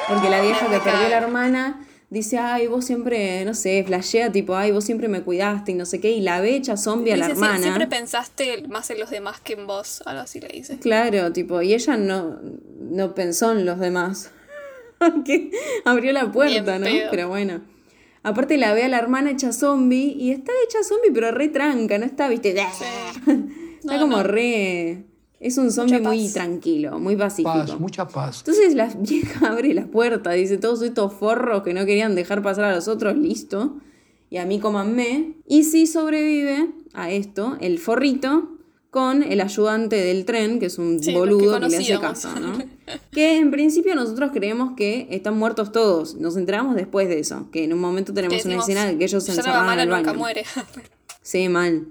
Porque 0.09 0.29
la 0.29 0.41
vieja 0.41 0.69
que 0.69 0.77
perdió 0.79 1.07
la 1.07 1.17
hermana 1.19 1.87
dice, 2.09 2.37
ay, 2.37 2.67
vos 2.67 2.83
siempre, 2.83 3.45
no 3.45 3.53
sé, 3.53 3.81
flashea 3.87 4.29
tipo, 4.33 4.57
ay, 4.57 4.71
vos 4.71 4.83
siempre 4.83 5.07
me 5.07 5.21
cuidaste 5.21 5.71
y 5.71 5.75
no 5.75 5.85
sé 5.85 6.01
qué. 6.01 6.11
Y 6.11 6.19
la 6.19 6.41
ve 6.41 6.55
hecha 6.57 6.75
zombie 6.75 7.13
a 7.13 7.17
la 7.17 7.27
Dice, 7.29 7.39
"Sie- 7.39 7.43
hermana. 7.45 7.61
siempre 7.63 7.87
pensaste 7.87 8.67
más 8.67 8.89
en 8.91 8.99
los 8.99 9.09
demás 9.09 9.39
que 9.39 9.53
en 9.53 9.67
vos, 9.67 10.03
algo 10.05 10.21
así 10.23 10.41
le 10.41 10.49
dice. 10.49 10.77
Claro, 10.79 11.31
tipo, 11.31 11.61
y 11.61 11.73
ella 11.73 11.95
no, 11.95 12.37
no 12.91 13.15
pensó 13.15 13.53
en 13.53 13.65
los 13.65 13.79
demás. 13.79 14.31
que 15.25 15.51
abrió 15.85 16.11
la 16.11 16.29
puerta, 16.29 16.77
Bien 16.77 16.81
¿no? 16.81 16.87
pedo. 16.87 17.07
Pero 17.09 17.29
bueno. 17.29 17.61
Aparte 18.26 18.57
la 18.57 18.73
ve 18.73 18.84
a 18.84 18.88
la 18.88 18.97
hermana 18.97 19.30
hecha 19.32 19.53
zombie 19.53 20.15
y 20.17 20.32
está 20.32 20.51
hecha 20.67 20.84
zombie, 20.84 21.11
pero 21.13 21.32
re 21.32 21.47
tranca, 21.49 21.97
no 21.99 22.05
está, 22.05 22.28
viste. 22.28 22.55
está 22.59 23.38
No, 23.84 23.99
como 23.99 24.17
no. 24.17 24.23
re. 24.23 25.05
Es 25.39 25.59
un 25.59 25.71
zombie 25.71 25.99
muy 25.99 26.28
tranquilo, 26.30 26.97
muy 26.97 27.15
pacífico. 27.15 27.53
Paz, 27.53 27.80
mucha 27.80 28.07
paz. 28.07 28.39
Entonces 28.39 28.73
la 28.73 28.88
vieja 28.99 29.47
abre 29.51 29.76
la 29.76 29.86
puerta, 29.86 30.32
dice, 30.32 30.57
todos 30.57 30.82
estos 30.82 31.13
forros 31.13 31.61
que 31.61 31.73
no 31.76 31.86
querían 31.86 32.15
dejar 32.15 32.41
pasar 32.41 32.63
a 32.65 32.76
los 32.76 32.88
otros, 32.88 33.15
listo. 33.15 33.78
Y 34.32 34.38
a 34.38 34.45
mí 34.45 34.59
comanme. 34.59 35.34
Y 35.47 35.63
sí 35.63 35.86
sobrevive 35.86 36.69
a 36.93 37.11
esto 37.11 37.57
el 37.61 37.78
forrito 37.78 38.54
con 38.95 39.23
el 39.23 39.41
ayudante 39.41 39.97
del 39.97 40.23
tren, 40.23 40.57
que 40.57 40.67
es 40.67 40.77
un 40.79 41.03
Sí, 41.03 41.11
que 41.11 41.17
boludo 41.19 41.59
que, 41.59 41.67
le 41.67 41.77
hace 41.77 41.99
caso, 41.99 42.29
¿no? 42.39 42.57
que 43.11 43.35
en 43.35 43.51
principio 43.51 43.93
nosotros 43.93 44.31
creemos 44.33 44.71
que 44.77 45.09
están 45.11 45.37
muertos 45.37 45.73
todos. 45.73 46.15
Nos 46.15 46.37
enteramos 46.37 46.77
después 46.77 47.09
de 47.09 47.19
eso, 47.19 47.49
que 47.51 47.65
en 47.65 47.73
un 47.73 47.79
momento 47.79 48.13
tenemos 48.13 48.45
una 48.45 48.55
escena 48.59 48.85
de 48.85 48.97
que 48.97 49.03
ellos 49.03 49.21
se 49.21 49.33
"Ya 49.33 49.41
no 49.41 49.43
va 49.43 49.49
encerraban 49.49 49.73
en 49.73 49.79
el 49.81 49.89
nunca 49.89 50.11
baño. 50.11 50.17
muere. 50.19 50.45
Sí, 51.21 51.49
mal. 51.49 51.87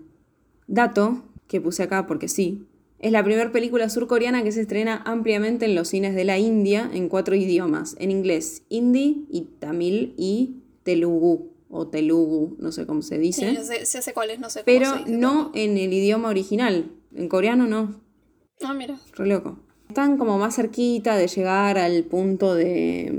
Dato 0.67 1.23
que 1.47 1.61
puse 1.61 1.83
acá 1.83 2.07
porque 2.07 2.27
sí. 2.29 2.65
Es 3.01 3.13
la 3.13 3.23
primera 3.23 3.53
película 3.53 3.91
surcoreana 3.91 4.43
que 4.43 4.51
se 4.53 4.63
estrena 4.63 5.03
ampliamente 5.05 5.67
en 5.67 5.75
los 5.75 5.89
cines 5.89 6.15
de 6.15 6.25
la 6.25 6.39
India 6.39 6.89
en 6.95 7.11
cuatro 7.11 7.35
idiomas. 7.35 7.97
En 7.99 8.11
inglés, 8.11 8.63
hindi 8.71 9.27
y 9.31 9.43
tamil 9.59 10.15
y 10.17 10.55
telugu 10.85 11.51
o 11.77 11.89
telugu, 11.89 12.57
no 12.61 12.71
sé 12.71 12.87
cómo 12.87 13.03
se 13.03 13.17
Sí, 13.17 13.21
dice. 13.21 13.53
yo 13.55 13.65
sé, 13.65 13.85
sí 13.85 14.01
sé 14.01 14.13
cuál 14.15 14.31
es, 14.31 14.39
no 14.39 14.49
sé 14.49 14.61
cómo 14.61 14.65
pero 14.67 14.93
se 14.93 14.99
dice 15.01 15.11
no 15.11 15.51
en 15.55 15.77
el 15.77 15.93
idioma 15.93 16.29
original. 16.29 16.93
En 17.15 17.29
coreano 17.29 17.67
no. 17.67 18.01
Ah, 18.63 18.73
mira. 18.75 18.97
Re 19.15 19.27
loco. 19.27 19.59
Están 19.89 20.17
como 20.17 20.39
más 20.39 20.55
cerquita 20.55 21.17
de 21.17 21.27
llegar 21.27 21.77
al 21.79 22.05
punto 22.05 22.55
de, 22.55 23.13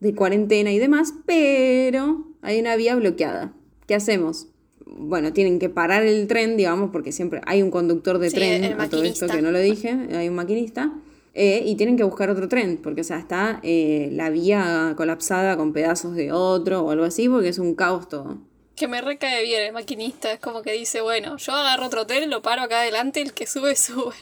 de 0.00 0.14
cuarentena 0.14 0.72
y 0.72 0.78
demás, 0.78 1.12
pero 1.26 2.26
hay 2.40 2.58
una 2.60 2.76
vía 2.76 2.96
bloqueada. 2.96 3.52
¿Qué 3.86 3.94
hacemos? 3.94 4.48
Bueno, 4.86 5.34
tienen 5.34 5.58
que 5.58 5.68
parar 5.68 6.02
el 6.02 6.26
tren, 6.28 6.56
digamos, 6.56 6.90
porque 6.90 7.12
siempre 7.12 7.42
hay 7.46 7.60
un 7.62 7.70
conductor 7.70 8.18
de 8.18 8.30
Sí, 8.30 8.36
tren, 8.36 8.80
a 8.80 8.88
todo 8.88 9.02
esto 9.04 9.26
que 9.26 9.42
no 9.42 9.50
lo 9.50 9.58
dije, 9.58 9.90
hay 10.12 10.28
un 10.28 10.34
maquinista. 10.34 10.92
Eh, 11.38 11.62
y 11.64 11.76
tienen 11.76 11.96
que 11.96 12.02
buscar 12.02 12.28
otro 12.30 12.48
tren, 12.48 12.78
porque 12.82 13.02
o 13.02 13.04
sea, 13.04 13.18
está 13.18 13.60
eh, 13.62 14.08
la 14.12 14.28
vía 14.30 14.94
colapsada 14.96 15.56
con 15.56 15.72
pedazos 15.72 16.14
de 16.16 16.32
otro 16.32 16.82
o 16.82 16.90
algo 16.90 17.04
así, 17.04 17.28
porque 17.28 17.48
es 17.48 17.58
un 17.58 17.74
caos 17.74 18.08
todo. 18.08 18.38
Que 18.74 18.88
me 18.88 19.00
recae 19.00 19.42
bien 19.44 19.62
el 19.64 19.72
maquinista. 19.72 20.32
Es 20.32 20.40
como 20.40 20.62
que 20.62 20.72
dice, 20.72 21.00
bueno, 21.00 21.36
yo 21.36 21.52
agarro 21.52 21.86
otro 21.86 22.02
hotel, 22.02 22.28
lo 22.30 22.42
paro 22.42 22.62
acá 22.62 22.80
adelante, 22.80 23.20
el 23.22 23.32
que 23.32 23.46
sube, 23.46 23.74
sube. 23.86 24.14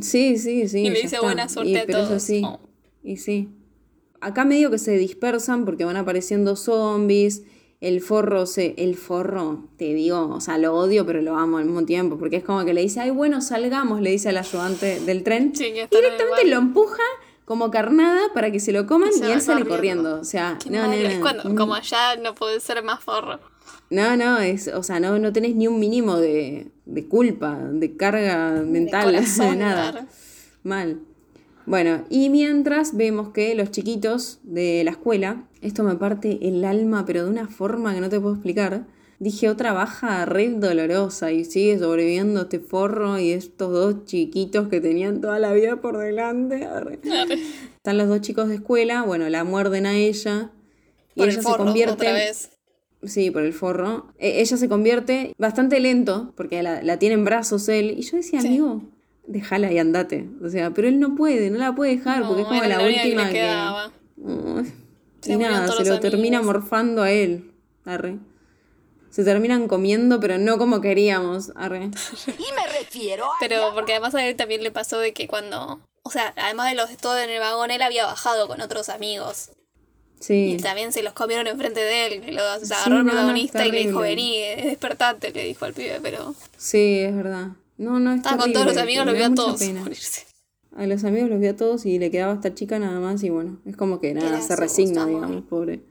Sí, 0.00 0.38
sí, 0.38 0.68
sí. 0.68 0.80
Y 0.80 0.90
le 0.90 0.96
dice 1.02 1.16
está. 1.16 1.20
buena 1.22 1.48
suerte 1.48 1.72
Y- 1.72 1.76
a 1.76 1.86
pero 1.86 1.98
todos. 1.98 2.10
así. 2.12 2.42
Oh. 2.44 2.60
Y 3.02 3.16
sí. 3.16 3.48
Acá 4.20 4.44
medio 4.44 4.70
que 4.70 4.78
se 4.78 4.92
dispersan 4.92 5.64
porque 5.64 5.84
van 5.84 5.96
apareciendo 5.96 6.56
zombies. 6.56 7.42
El 7.80 8.00
forro 8.00 8.46
se. 8.46 8.74
El 8.76 8.96
forro, 8.96 9.68
te 9.76 9.94
digo, 9.94 10.28
o 10.34 10.40
sea, 10.40 10.58
lo 10.58 10.74
odio, 10.74 11.06
pero 11.06 11.22
lo 11.22 11.36
amo 11.36 11.58
al 11.58 11.64
mismo 11.64 11.84
tiempo. 11.84 12.18
Porque 12.18 12.36
es 12.36 12.44
como 12.44 12.64
que 12.64 12.74
le 12.74 12.80
dice, 12.80 13.00
ay, 13.00 13.10
bueno, 13.10 13.40
salgamos, 13.40 14.00
le 14.00 14.10
dice 14.10 14.30
al 14.30 14.36
ayudante 14.38 14.98
del 15.00 15.22
tren. 15.22 15.54
Sí, 15.54 15.64
Directamente 15.72 16.44
lo 16.46 16.56
empuja 16.56 17.02
como 17.44 17.70
carnada 17.70 18.32
para 18.34 18.50
que 18.50 18.60
se 18.60 18.72
lo 18.72 18.86
coman 18.86 19.12
Se 19.12 19.28
y 19.28 19.32
él 19.32 19.40
sale 19.40 19.64
corriendo. 19.64 20.02
corriendo. 20.02 20.20
O 20.20 20.24
sea, 20.24 20.58
no, 20.68 20.82
no, 20.82 20.88
malo. 20.88 21.02
no. 21.02 21.08
Es 21.08 21.18
cuando, 21.20 21.44
Mm. 21.50 21.54
como 21.56 21.74
allá 21.74 22.16
no 22.16 22.34
puede 22.34 22.60
ser 22.60 22.82
más 22.82 23.02
forro. 23.02 23.38
No, 23.90 24.16
no, 24.18 24.38
es, 24.40 24.68
o 24.68 24.82
sea, 24.82 25.00
no, 25.00 25.18
no 25.18 25.32
tenés 25.32 25.54
ni 25.54 25.66
un 25.66 25.78
mínimo 25.80 26.16
de, 26.18 26.70
de 26.84 27.06
culpa, 27.08 27.56
de 27.56 27.96
carga 27.96 28.50
mental, 28.66 29.06
de, 29.12 29.18
corazón, 29.18 29.60
nada. 29.60 30.06
Mal. 30.62 31.00
Bueno, 31.64 32.04
y 32.10 32.28
mientras 32.28 32.96
vemos 32.96 33.30
que 33.30 33.54
los 33.54 33.70
chiquitos 33.70 34.40
de 34.42 34.82
la 34.84 34.90
escuela, 34.90 35.44
esto 35.62 35.82
me 35.84 35.94
parte 35.96 36.38
el 36.48 36.64
alma, 36.64 37.04
pero 37.06 37.24
de 37.24 37.30
una 37.30 37.48
forma 37.48 37.94
que 37.94 38.00
no 38.00 38.08
te 38.08 38.20
puedo 38.20 38.34
explicar. 38.34 38.86
Dije 39.20 39.48
otra 39.48 39.72
baja 39.72 40.24
re 40.26 40.48
dolorosa 40.48 41.32
y 41.32 41.44
sigue 41.44 41.76
sobreviviendo 41.78 42.42
este 42.42 42.60
forro 42.60 43.18
y 43.18 43.32
estos 43.32 43.72
dos 43.72 44.04
chiquitos 44.04 44.68
que 44.68 44.80
tenían 44.80 45.20
toda 45.20 45.40
la 45.40 45.52
vida 45.52 45.80
por 45.80 45.98
delante. 45.98 46.64
Arre. 46.64 47.00
Están 47.76 47.98
los 47.98 48.06
dos 48.08 48.20
chicos 48.20 48.48
de 48.48 48.54
escuela, 48.56 49.02
bueno, 49.02 49.28
la 49.28 49.42
muerden 49.42 49.86
a 49.86 49.96
ella. 49.96 50.52
Y 51.16 51.20
Por 51.20 51.28
ella 51.30 51.36
el 51.38 51.42
se 51.44 51.48
forro, 51.50 51.64
convierte. 51.64 51.92
otra 51.94 52.12
vez. 52.12 52.50
Sí, 53.02 53.32
por 53.32 53.42
el 53.42 53.52
forro. 53.52 54.12
E- 54.18 54.40
ella 54.40 54.56
se 54.56 54.68
convierte 54.68 55.34
bastante 55.36 55.80
lento, 55.80 56.32
porque 56.36 56.62
la, 56.62 56.80
la 56.84 56.98
tiene 57.00 57.14
en 57.16 57.24
brazos 57.24 57.68
él. 57.68 57.94
Y 57.98 58.02
yo 58.02 58.18
decía, 58.18 58.40
Sí. 58.40 58.46
amigo, 58.46 58.82
déjala 59.26 59.72
y 59.72 59.78
andate. 59.78 60.28
O 60.44 60.48
sea, 60.48 60.70
pero 60.70 60.86
él 60.86 61.00
no 61.00 61.16
puede, 61.16 61.50
no 61.50 61.58
la 61.58 61.74
puede 61.74 61.96
dejar, 61.96 62.24
porque 62.26 62.42
es 62.42 62.46
como 62.48 62.62
la, 62.62 62.80
última 62.86 63.24
le 63.24 63.28
que. 63.30 63.34
quedaba. 63.34 63.92
Se 65.20 65.32
y 65.32 65.36
nada, 65.36 65.66
se 65.68 65.84
lo 65.84 65.90
los 65.90 66.00
termina 66.00 66.42
morfando 66.42 67.02
a 67.02 67.10
él. 67.10 67.52
Arre. 67.84 68.18
Se 69.10 69.24
terminan 69.24 69.66
comiendo, 69.68 70.20
pero 70.20 70.38
no 70.38 70.58
como 70.58 70.80
queríamos. 70.80 71.52
Arre. 71.56 71.90
Y 72.26 72.52
me 72.54 72.66
refiero 72.78 73.24
a... 73.24 73.36
Pero 73.40 73.72
porque 73.74 73.92
además 73.92 74.14
a 74.14 74.24
él 74.26 74.36
también 74.36 74.62
le 74.62 74.70
pasó 74.70 74.98
de 74.98 75.12
que 75.12 75.26
cuando. 75.26 75.80
O 76.02 76.10
sea, 76.10 76.32
además 76.36 76.70
de 76.70 76.76
los 76.76 76.88
de 76.88 76.96
todo 76.96 77.18
en 77.18 77.30
el 77.30 77.40
vagón, 77.40 77.70
él 77.70 77.82
había 77.82 78.06
bajado 78.06 78.46
con 78.48 78.60
otros 78.60 78.88
amigos. 78.88 79.50
Sí. 80.20 80.54
Y 80.54 80.56
también 80.58 80.92
se 80.92 81.02
los 81.02 81.12
comieron 81.12 81.46
enfrente 81.46 81.80
de 81.80 82.06
él. 82.06 82.24
y 82.28 82.32
Lo 82.32 82.42
agarró 82.42 82.64
Sí, 82.66 82.82
el 82.92 83.04
protagonista 83.04 83.66
y 83.66 83.72
le 83.72 83.86
dijo, 83.86 84.00
vení, 84.00 84.40
despertate, 84.64 85.30
le 85.32 85.44
dijo 85.44 85.64
al 85.64 85.74
pibe, 85.74 86.00
pero. 86.02 86.34
Sí, 86.56 87.00
es 87.00 87.14
verdad. 87.14 87.48
No, 87.76 88.00
no, 88.00 88.12
es 88.12 88.16
Estaba 88.18 88.38
con 88.38 88.52
todos 88.52 88.66
los 88.66 88.76
amigos, 88.76 89.06
los 89.06 89.14
da 89.14 89.18
vio 89.18 89.32
a 89.32 89.34
todos 89.34 89.58
pena. 89.60 89.80
morirse. 89.80 90.26
A 90.78 90.86
los 90.86 91.02
amigos 91.02 91.28
los 91.28 91.40
vio 91.40 91.50
a 91.50 91.56
todos 91.56 91.84
y 91.86 91.98
le 91.98 92.10
quedaba 92.10 92.34
esta 92.34 92.54
chica 92.54 92.78
nada 92.78 93.00
más 93.00 93.22
y 93.24 93.30
bueno, 93.30 93.58
es 93.66 93.76
como 93.76 94.00
que 94.00 94.14
nada, 94.14 94.40
se 94.40 94.54
resigna, 94.54 95.06
digamos, 95.06 95.42
pobre. 95.44 95.82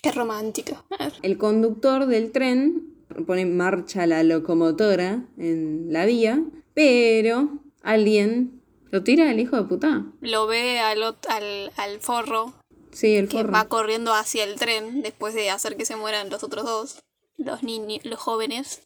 Qué 0.00 0.12
romántico. 0.12 0.84
El 1.22 1.38
conductor 1.38 2.06
del 2.06 2.30
tren 2.30 2.94
pone 3.26 3.40
en 3.42 3.56
marcha 3.56 4.06
la 4.06 4.22
locomotora 4.22 5.26
en 5.38 5.92
la 5.92 6.06
vía, 6.06 6.40
pero 6.72 7.48
alguien 7.82 8.62
lo 8.92 9.02
tira 9.02 9.30
el 9.30 9.40
hijo 9.40 9.56
de 9.56 9.64
puta. 9.64 10.06
Lo 10.20 10.46
ve 10.46 10.78
al, 10.78 11.02
al, 11.02 11.72
al 11.76 12.00
forro 12.00 12.54
Sí, 12.92 13.16
el 13.16 13.28
que 13.28 13.38
forro. 13.38 13.52
va 13.52 13.64
corriendo 13.66 14.12
hacia 14.14 14.44
el 14.44 14.54
tren 14.56 15.02
después 15.02 15.34
de 15.34 15.50
hacer 15.50 15.76
que 15.76 15.84
se 15.84 15.96
mueran 15.96 16.30
los 16.30 16.44
otros 16.44 16.64
dos, 16.64 17.02
los 17.36 17.62
niños, 17.62 18.04
los 18.04 18.18
jóvenes, 18.18 18.82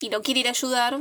y 0.00 0.10
lo 0.10 0.22
quiere 0.22 0.40
ir 0.40 0.46
a 0.48 0.50
ayudar. 0.50 0.98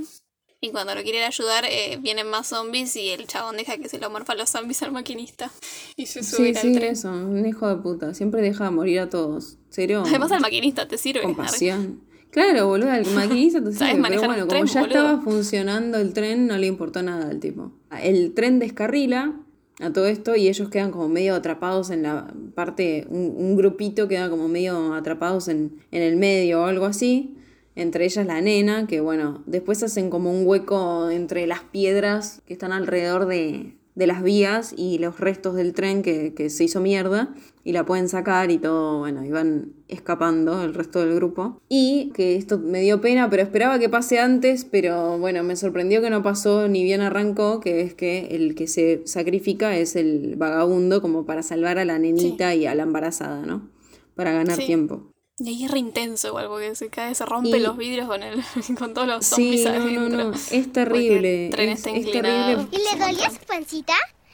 Y 0.60 0.72
cuando 0.72 0.96
lo 0.96 1.04
quiere 1.04 1.20
ir 1.20 1.24
a 1.24 1.28
ayudar, 1.28 1.66
eh, 1.70 2.00
vienen 2.02 2.28
más 2.30 2.48
zombies 2.48 2.96
y 2.96 3.10
el 3.10 3.28
chabón 3.28 3.58
deja 3.58 3.78
que 3.78 3.90
se 3.90 4.00
lo 4.00 4.10
morfa 4.10 4.34
los 4.34 4.50
zombies 4.50 4.82
al 4.82 4.92
maquinista 4.92 5.52
y 5.96 6.08
se 6.08 6.24
sube 6.24 6.54
Sí, 6.54 6.56
al 6.58 6.62
sí, 6.64 6.74
tren. 6.74 6.92
eso, 6.94 7.12
un 7.12 7.46
hijo 7.46 7.68
de 7.68 7.76
puta. 7.76 8.14
Siempre 8.16 8.42
deja 8.42 8.72
morir 8.72 9.00
a 9.02 9.10
todos. 9.10 9.58
Cero 9.70 10.04
Además 10.06 10.32
al 10.32 10.42
maquinista 10.42 10.88
te 10.88 10.98
sirve. 10.98 11.22
compasión. 11.22 12.02
Claro, 12.32 12.68
boludo, 12.68 12.92
el 12.92 13.06
maquinista 13.12 13.64
te 13.64 13.72
Sabes 13.74 13.96
sirve, 13.96 14.10
pero 14.10 14.22
bueno, 14.24 14.36
como 14.42 14.48
tren, 14.48 14.66
ya 14.66 14.82
boludo. 14.82 14.98
estaba 15.00 15.22
funcionando 15.22 15.98
el 16.00 16.14
tren, 16.14 16.48
no 16.48 16.58
le 16.58 16.66
importó 16.68 17.04
nada 17.04 17.30
al 17.30 17.40
tipo. 17.40 17.72
El 18.02 18.34
tren 18.34 18.58
descarrila 18.58 19.40
a 19.80 19.94
todo 19.94 20.08
esto 20.08 20.36
y 20.36 20.48
ellos 20.48 20.70
quedan 20.70 20.90
como 20.92 21.08
medio 21.08 21.36
atrapados 21.36 21.92
en 21.92 22.02
la 22.02 22.34
parte, 22.56 23.06
un, 23.10 23.32
un 23.38 23.56
grupito 23.56 24.08
queda 24.08 24.28
como 24.28 24.48
medio 24.48 24.96
atrapados 24.96 25.50
en, 25.50 25.84
en 25.92 26.02
el 26.02 26.16
medio 26.18 26.62
o 26.64 26.66
algo 26.66 26.86
así. 26.86 27.37
Entre 27.78 28.06
ellas 28.06 28.26
la 28.26 28.42
nena, 28.42 28.88
que 28.88 29.02
bueno, 29.02 29.44
después 29.46 29.84
hacen 29.84 30.10
como 30.10 30.32
un 30.32 30.48
hueco 30.48 31.10
entre 31.12 31.46
las 31.46 31.62
piedras 31.62 32.42
que 32.48 32.54
están 32.54 32.72
alrededor 32.72 33.28
de, 33.28 33.76
de 33.94 34.08
las 34.08 34.24
vías 34.24 34.74
y 34.76 34.98
los 34.98 35.20
restos 35.20 35.54
del 35.56 35.74
tren 35.74 36.02
que, 36.02 36.34
que 36.34 36.50
se 36.50 36.64
hizo 36.64 36.82
mierda 36.82 37.36
y 37.64 37.74
la 37.74 37.86
pueden 37.86 38.10
sacar 38.10 38.50
y 38.50 38.58
todo, 38.58 38.98
bueno, 39.00 39.24
y 39.24 39.30
van 39.30 39.74
escapando 39.90 40.64
el 40.64 40.74
resto 40.74 41.02
del 41.06 41.14
grupo. 41.14 41.62
Y 41.70 42.12
que 42.16 42.36
esto 42.36 42.58
me 42.58 42.82
dio 42.82 43.00
pena, 43.00 43.30
pero 43.30 43.44
esperaba 43.44 43.78
que 43.78 43.90
pase 43.90 44.18
antes, 44.20 44.66
pero 44.66 45.20
bueno, 45.20 45.44
me 45.44 45.56
sorprendió 45.56 46.02
que 46.02 46.10
no 46.10 46.24
pasó 46.24 46.68
ni 46.68 46.84
bien 46.84 47.02
arrancó, 47.02 47.60
que 47.60 47.82
es 47.82 47.94
que 47.94 48.30
el 48.32 48.56
que 48.56 48.66
se 48.68 49.02
sacrifica 49.06 49.78
es 49.78 49.96
el 49.96 50.36
vagabundo 50.36 51.00
como 51.02 51.26
para 51.28 51.44
salvar 51.44 51.78
a 51.78 51.86
la 51.86 52.00
nenita 52.00 52.56
y 52.56 52.66
a 52.66 52.74
la 52.74 52.84
embarazada, 52.84 53.46
¿no? 53.46 53.70
Para 54.16 54.32
ganar 54.32 54.56
Sí. 54.58 54.66
tiempo. 54.66 55.12
Y 55.40 55.50
ahí 55.50 55.66
es 55.66 55.72
re 55.72 55.78
intenso 55.80 56.30
igual, 56.30 56.48
porque 56.48 56.74
se 56.76 56.90
cae, 56.90 57.14
se 57.14 57.26
rompe 57.26 57.58
Y- 57.58 57.60
los 57.60 57.78
vidrios 57.78 58.08
con, 58.08 58.24
el, 58.24 58.42
con 58.80 58.94
todos 58.94 59.08
los 59.08 59.26
Sí, 59.26 59.64
zombies 59.64 59.66
no, 59.66 59.72
no, 59.72 59.80
adentro. 60.08 60.24
no, 60.32 60.34
es 60.52 60.72
terrible. 60.74 61.46
el 61.48 61.52
tren 61.52 61.70
es, 61.70 61.78
está 61.80 61.92
es 61.92 62.06
terrible 62.12 62.68
¿Y 62.72 62.78
le 62.78 63.06
dolía 63.06 63.30
su 63.30 63.46
pancita? 63.46 63.94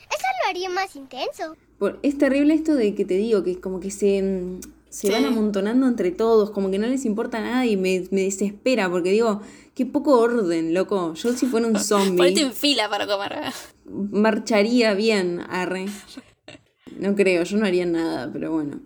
Eso 0.10 0.26
lo 0.44 0.50
haría 0.50 0.70
más 0.70 0.96
intenso. 0.96 1.56
Por- 1.78 2.00
es 2.04 2.18
terrible 2.18 2.54
esto 2.54 2.76
de 2.76 2.96
que 2.96 3.04
te 3.04 3.16
digo, 3.16 3.44
que 3.44 3.60
como 3.60 3.80
que 3.82 3.92
se, 3.92 4.22
mm, 4.22 4.60
se 4.90 5.08
Sí. 5.08 5.12
van 5.14 5.26
amontonando 5.26 5.88
entre 5.88 6.12
todos, 6.12 6.52
como 6.52 6.72
que 6.72 6.80
no 6.80 6.88
les 6.88 7.04
importa 7.04 7.42
nada 7.42 7.66
y 7.66 7.76
me, 7.76 8.06
me 8.12 8.22
desespera, 8.22 8.90
porque 8.90 9.10
digo, 9.12 9.42
qué 9.76 9.86
poco 9.86 10.20
orden, 10.20 10.74
loco. 10.74 11.16
Yo 11.16 11.34
si 11.34 11.48
fuera 11.48 11.68
un 11.68 11.74
Ponete 11.74 11.86
zombie, 11.86 12.42
en 12.42 12.54
fila 12.54 12.90
para 12.90 13.08
comer. 13.08 13.42
marcharía 13.86 14.94
bien, 14.94 15.42
arre. 15.50 15.88
No 16.98 17.16
creo, 17.16 17.44
yo 17.44 17.58
no 17.58 17.66
haría 17.66 17.86
nada, 17.86 18.30
pero 18.32 18.52
bueno. 18.54 18.80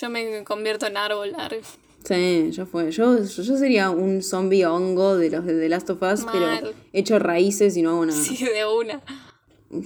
Yo 0.00 0.10
me 0.10 0.44
convierto 0.44 0.86
en 0.86 0.96
árbol. 0.96 1.32
arre. 1.38 1.60
Sí, 2.04 2.50
yo 2.52 2.66
fue. 2.66 2.90
Yo, 2.92 3.18
yo, 3.22 3.56
sería 3.56 3.90
un 3.90 4.22
zombie 4.22 4.64
hongo 4.66 5.16
de 5.16 5.30
los 5.30 5.44
de 5.44 5.58
The 5.58 5.68
Last 5.68 5.90
of 5.90 6.00
Us, 6.02 6.24
Mal. 6.24 6.32
pero 6.60 6.72
hecho 6.92 7.18
raíces 7.18 7.76
y 7.76 7.82
no 7.82 7.90
hago 7.90 8.06
nada. 8.06 8.20
Sí, 8.22 8.36
de 8.44 8.64
una. 8.66 9.02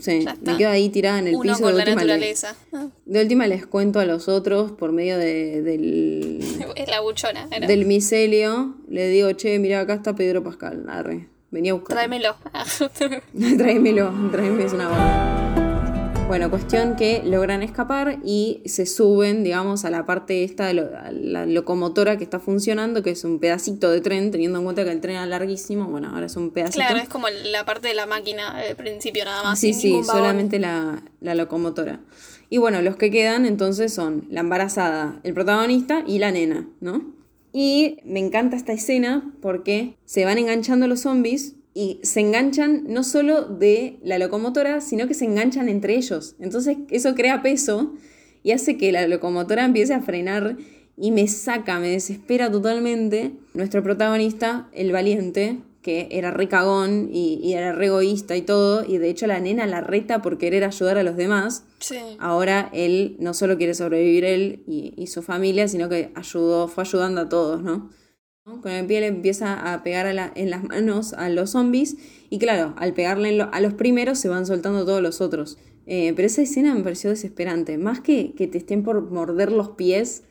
Sí, 0.02 0.26
me 0.42 0.56
quedo 0.58 0.68
ahí 0.68 0.90
tirada 0.90 1.18
en 1.20 1.28
el 1.28 1.34
Uno 1.36 1.54
piso 1.54 1.62
con 1.64 1.72
de 1.72 1.78
la 1.78 1.84
última, 1.84 2.02
le- 2.04 2.12
naturaleza. 2.12 2.54
Ah, 2.74 2.88
de 3.06 3.22
última 3.22 3.46
les 3.46 3.66
cuento 3.66 3.98
a 3.98 4.04
los 4.04 4.28
otros 4.28 4.72
por 4.72 4.92
medio 4.92 5.16
de, 5.16 5.62
del, 5.62 6.40
Es 6.76 6.88
la 6.90 7.00
buchona. 7.00 7.48
era. 7.50 7.66
del 7.66 7.86
micelio, 7.86 8.74
le 8.88 9.08
digo, 9.08 9.32
che, 9.32 9.58
mira, 9.58 9.80
acá 9.80 9.94
está 9.94 10.14
Pedro 10.14 10.44
Pascal, 10.44 10.84
arre, 10.90 11.28
venía 11.50 11.72
a 11.72 11.76
buscar. 11.76 11.96
Tráemelo. 11.96 12.36
tráemelo, 13.56 14.12
tráeme, 14.30 14.64
es 14.66 14.72
una 14.74 14.88
banda. 14.88 15.69
Bueno, 16.30 16.48
cuestión 16.48 16.94
que 16.94 17.22
logran 17.24 17.60
escapar 17.64 18.20
y 18.24 18.62
se 18.64 18.86
suben, 18.86 19.42
digamos, 19.42 19.84
a 19.84 19.90
la 19.90 20.06
parte 20.06 20.44
esta 20.44 20.68
de 20.68 20.74
lo- 20.74 20.88
la 21.10 21.44
locomotora 21.44 22.18
que 22.18 22.22
está 22.22 22.38
funcionando, 22.38 23.02
que 23.02 23.10
es 23.10 23.24
un 23.24 23.40
pedacito 23.40 23.90
de 23.90 24.00
tren, 24.00 24.30
teniendo 24.30 24.58
en 24.58 24.64
cuenta 24.64 24.84
que 24.84 24.92
el 24.92 25.00
tren 25.00 25.16
era 25.16 25.26
larguísimo, 25.26 25.86
bueno, 25.86 26.10
ahora 26.14 26.26
es 26.26 26.36
un 26.36 26.50
pedacito. 26.52 26.84
claro, 26.84 26.98
es 27.00 27.08
como 27.08 27.26
la 27.28 27.64
parte 27.64 27.88
de 27.88 27.94
la 27.94 28.06
máquina 28.06 28.56
del 28.62 28.76
principio 28.76 29.24
nada 29.24 29.42
más. 29.42 29.58
Sí, 29.58 29.74
sí, 29.74 30.04
solamente 30.04 30.60
la, 30.60 31.02
la 31.20 31.34
locomotora. 31.34 31.98
Y 32.48 32.58
bueno, 32.58 32.80
los 32.80 32.94
que 32.94 33.10
quedan 33.10 33.44
entonces 33.44 33.92
son 33.92 34.26
la 34.30 34.38
embarazada, 34.40 35.18
el 35.24 35.34
protagonista 35.34 36.04
y 36.06 36.20
la 36.20 36.30
nena, 36.30 36.68
¿no? 36.80 37.12
Y 37.52 37.96
me 38.04 38.20
encanta 38.20 38.56
esta 38.56 38.72
escena 38.72 39.32
porque 39.42 39.96
se 40.04 40.24
van 40.24 40.38
enganchando 40.38 40.86
los 40.86 41.00
zombies 41.00 41.56
y 41.74 42.00
se 42.02 42.20
enganchan 42.20 42.84
no 42.88 43.04
solo 43.04 43.44
de 43.44 43.98
la 44.02 44.18
locomotora, 44.18 44.80
sino 44.80 45.06
que 45.06 45.14
se 45.14 45.24
enganchan 45.24 45.68
entre 45.68 45.96
ellos. 45.96 46.34
Entonces 46.40 46.78
eso 46.90 47.14
crea 47.14 47.42
peso 47.42 47.94
y 48.42 48.52
hace 48.52 48.76
que 48.76 48.92
la 48.92 49.06
locomotora 49.06 49.64
empiece 49.64 49.94
a 49.94 50.00
frenar 50.00 50.56
y 50.96 51.12
me 51.12 51.28
saca, 51.28 51.78
me 51.78 51.88
desespera 51.88 52.50
totalmente. 52.50 53.32
Nuestro 53.54 53.82
protagonista, 53.82 54.68
el 54.72 54.92
valiente, 54.92 55.58
que 55.82 56.08
era 56.10 56.30
re 56.30 56.48
cagón 56.48 57.08
y, 57.10 57.40
y 57.42 57.54
era 57.54 57.72
re 57.72 57.86
egoísta 57.86 58.36
y 58.36 58.42
todo, 58.42 58.84
y 58.86 58.98
de 58.98 59.08
hecho 59.08 59.26
la 59.26 59.40
nena 59.40 59.66
la 59.66 59.80
reta 59.80 60.20
por 60.20 60.36
querer 60.36 60.64
ayudar 60.64 60.98
a 60.98 61.02
los 61.02 61.16
demás. 61.16 61.64
Sí. 61.78 61.96
Ahora 62.18 62.68
él 62.74 63.16
no 63.18 63.32
solo 63.32 63.56
quiere 63.56 63.74
sobrevivir 63.74 64.24
él 64.24 64.62
y, 64.66 64.92
y 64.96 65.06
su 65.06 65.22
familia, 65.22 65.68
sino 65.68 65.88
que 65.88 66.10
ayudó, 66.14 66.68
fue 66.68 66.84
ayudando 66.84 67.22
a 67.22 67.28
todos, 67.28 67.62
¿no? 67.62 67.90
Con 68.62 68.72
el 68.72 68.86
pie 68.86 69.00
le 69.00 69.06
empieza 69.08 69.72
a 69.72 69.82
pegar 69.82 70.06
a 70.06 70.12
la- 70.12 70.32
en 70.34 70.50
las 70.50 70.64
manos 70.64 71.12
a 71.14 71.28
los 71.28 71.50
zombies 71.50 71.96
y 72.30 72.38
claro, 72.38 72.74
al 72.76 72.92
pegarle 72.92 73.32
lo- 73.32 73.48
a 73.52 73.60
los 73.60 73.74
primeros 73.74 74.18
se 74.18 74.28
van 74.28 74.46
soltando 74.46 74.84
todos 74.84 75.02
los 75.02 75.20
otros. 75.20 75.58
Eh, 75.86 76.12
pero 76.14 76.26
esa 76.26 76.42
escena 76.42 76.74
me 76.74 76.82
pareció 76.82 77.10
desesperante. 77.10 77.78
Más 77.78 78.00
que 78.00 78.34
que 78.34 78.46
te 78.46 78.58
estén 78.58 78.82
por 78.82 79.10
morder 79.10 79.50
los 79.52 79.70
pies, 79.70 80.22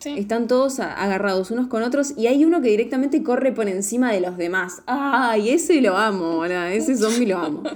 Sí. 0.00 0.14
están 0.18 0.48
todos 0.48 0.80
a- 0.80 0.92
agarrados 0.92 1.50
unos 1.50 1.68
con 1.68 1.82
otros 1.82 2.14
y 2.16 2.26
hay 2.26 2.44
uno 2.44 2.60
que 2.60 2.68
directamente 2.68 3.22
corre 3.22 3.52
por 3.52 3.68
encima 3.68 4.12
de 4.12 4.20
los 4.20 4.36
demás. 4.36 4.82
¡Ay! 4.86 5.50
Ese 5.50 5.80
lo 5.80 5.96
amo. 5.96 6.44
Ese 6.44 6.96
zombie 6.96 7.26
lo 7.26 7.38
amo. 7.38 7.62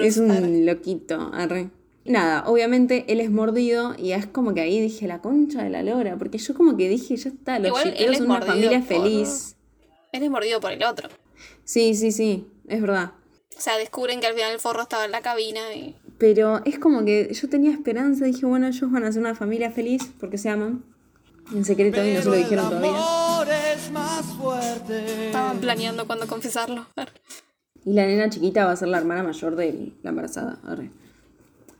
Es 0.00 0.18
un 0.18 0.66
loquito, 0.66 1.30
arre. 1.34 1.70
Nada, 2.04 2.44
obviamente 2.46 3.04
él 3.08 3.20
es 3.20 3.30
mordido 3.30 3.94
y 3.98 4.12
es 4.12 4.26
como 4.26 4.52
que 4.52 4.60
ahí 4.60 4.80
dije 4.80 5.06
la 5.06 5.20
concha 5.22 5.62
de 5.62 5.70
la 5.70 5.82
lora, 5.82 6.16
porque 6.16 6.36
yo 6.38 6.54
como 6.54 6.76
que 6.76 6.88
dije, 6.88 7.16
ya 7.16 7.30
está, 7.30 7.58
los 7.58 7.68
Igual 7.68 7.86
él 7.88 7.92
chiqueros 7.94 8.12
es 8.12 8.18
son 8.18 8.30
una 8.30 8.42
familia 8.42 8.78
por- 8.80 8.86
feliz. 8.88 9.56
Él 10.12 10.22
es 10.22 10.30
mordido 10.30 10.60
por 10.60 10.72
el 10.72 10.82
otro. 10.84 11.08
Sí, 11.64 11.94
sí, 11.94 12.12
sí, 12.12 12.46
es 12.68 12.80
verdad. 12.80 13.12
O 13.56 13.60
sea, 13.60 13.78
descubren 13.78 14.20
que 14.20 14.26
al 14.26 14.34
final 14.34 14.52
el 14.52 14.58
forro 14.60 14.82
estaba 14.82 15.04
en 15.04 15.12
la 15.12 15.22
cabina 15.22 15.60
y. 15.74 15.96
Pero 16.18 16.60
es 16.64 16.78
como 16.78 17.04
que 17.04 17.32
yo 17.32 17.48
tenía 17.48 17.70
esperanza, 17.72 18.24
dije, 18.26 18.44
bueno, 18.46 18.66
ellos 18.68 18.90
van 18.92 19.04
a 19.04 19.10
ser 19.12 19.20
una 19.22 19.34
familia 19.34 19.70
feliz 19.70 20.02
porque 20.20 20.38
se 20.38 20.48
aman. 20.50 20.84
En 21.54 21.64
secreto 21.64 22.04
y 22.04 22.12
no 22.14 22.22
se 22.22 22.28
lo 22.28 22.34
dijeron 22.36 22.68
todavía. 22.70 22.96
Estaban 25.26 25.58
planeando 25.58 26.06
cuándo 26.06 26.26
confesarlo. 26.26 26.86
Y 27.84 27.92
la 27.92 28.06
nena 28.06 28.30
chiquita 28.30 28.64
va 28.64 28.72
a 28.72 28.76
ser 28.76 28.88
la 28.88 28.98
hermana 28.98 29.22
mayor 29.22 29.56
de 29.56 29.92
la 30.02 30.10
embarazada. 30.10 30.58
arre. 30.66 30.90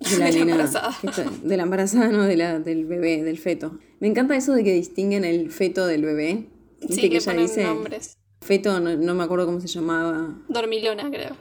De 0.11 0.19
la 0.19 0.27
De 0.27 0.33
la 0.33 0.39
nena. 0.45 0.53
embarazada. 0.53 0.97
de 1.43 1.57
la 1.57 1.63
embarazada, 1.63 2.09
no, 2.09 2.23
de 2.25 2.37
la, 2.37 2.59
del 2.61 2.85
bebé, 2.85 3.23
del 3.23 3.39
feto. 3.39 3.79
Me 4.01 4.09
encanta 4.09 4.37
eso 4.37 4.53
de 4.53 4.63
que 4.65 4.73
distinguen 4.73 5.25
el 5.25 5.51
feto 5.51 5.87
del 5.87 6.03
bebé. 6.05 6.47
Viste 6.81 6.95
Sí, 6.95 7.09
que 7.11 7.19
le 7.19 7.21
ponen 7.23 7.43
dice. 7.47 7.65
nombres. 7.65 8.19
Feto, 8.43 8.79
no, 8.81 8.95
no 8.97 9.15
me 9.15 9.25
acuerdo 9.25 9.47
cómo 9.47 9.61
se 9.61 9.69
llamaba. 9.69 10.37
Dormilona, 10.49 11.11
creo. 11.11 11.37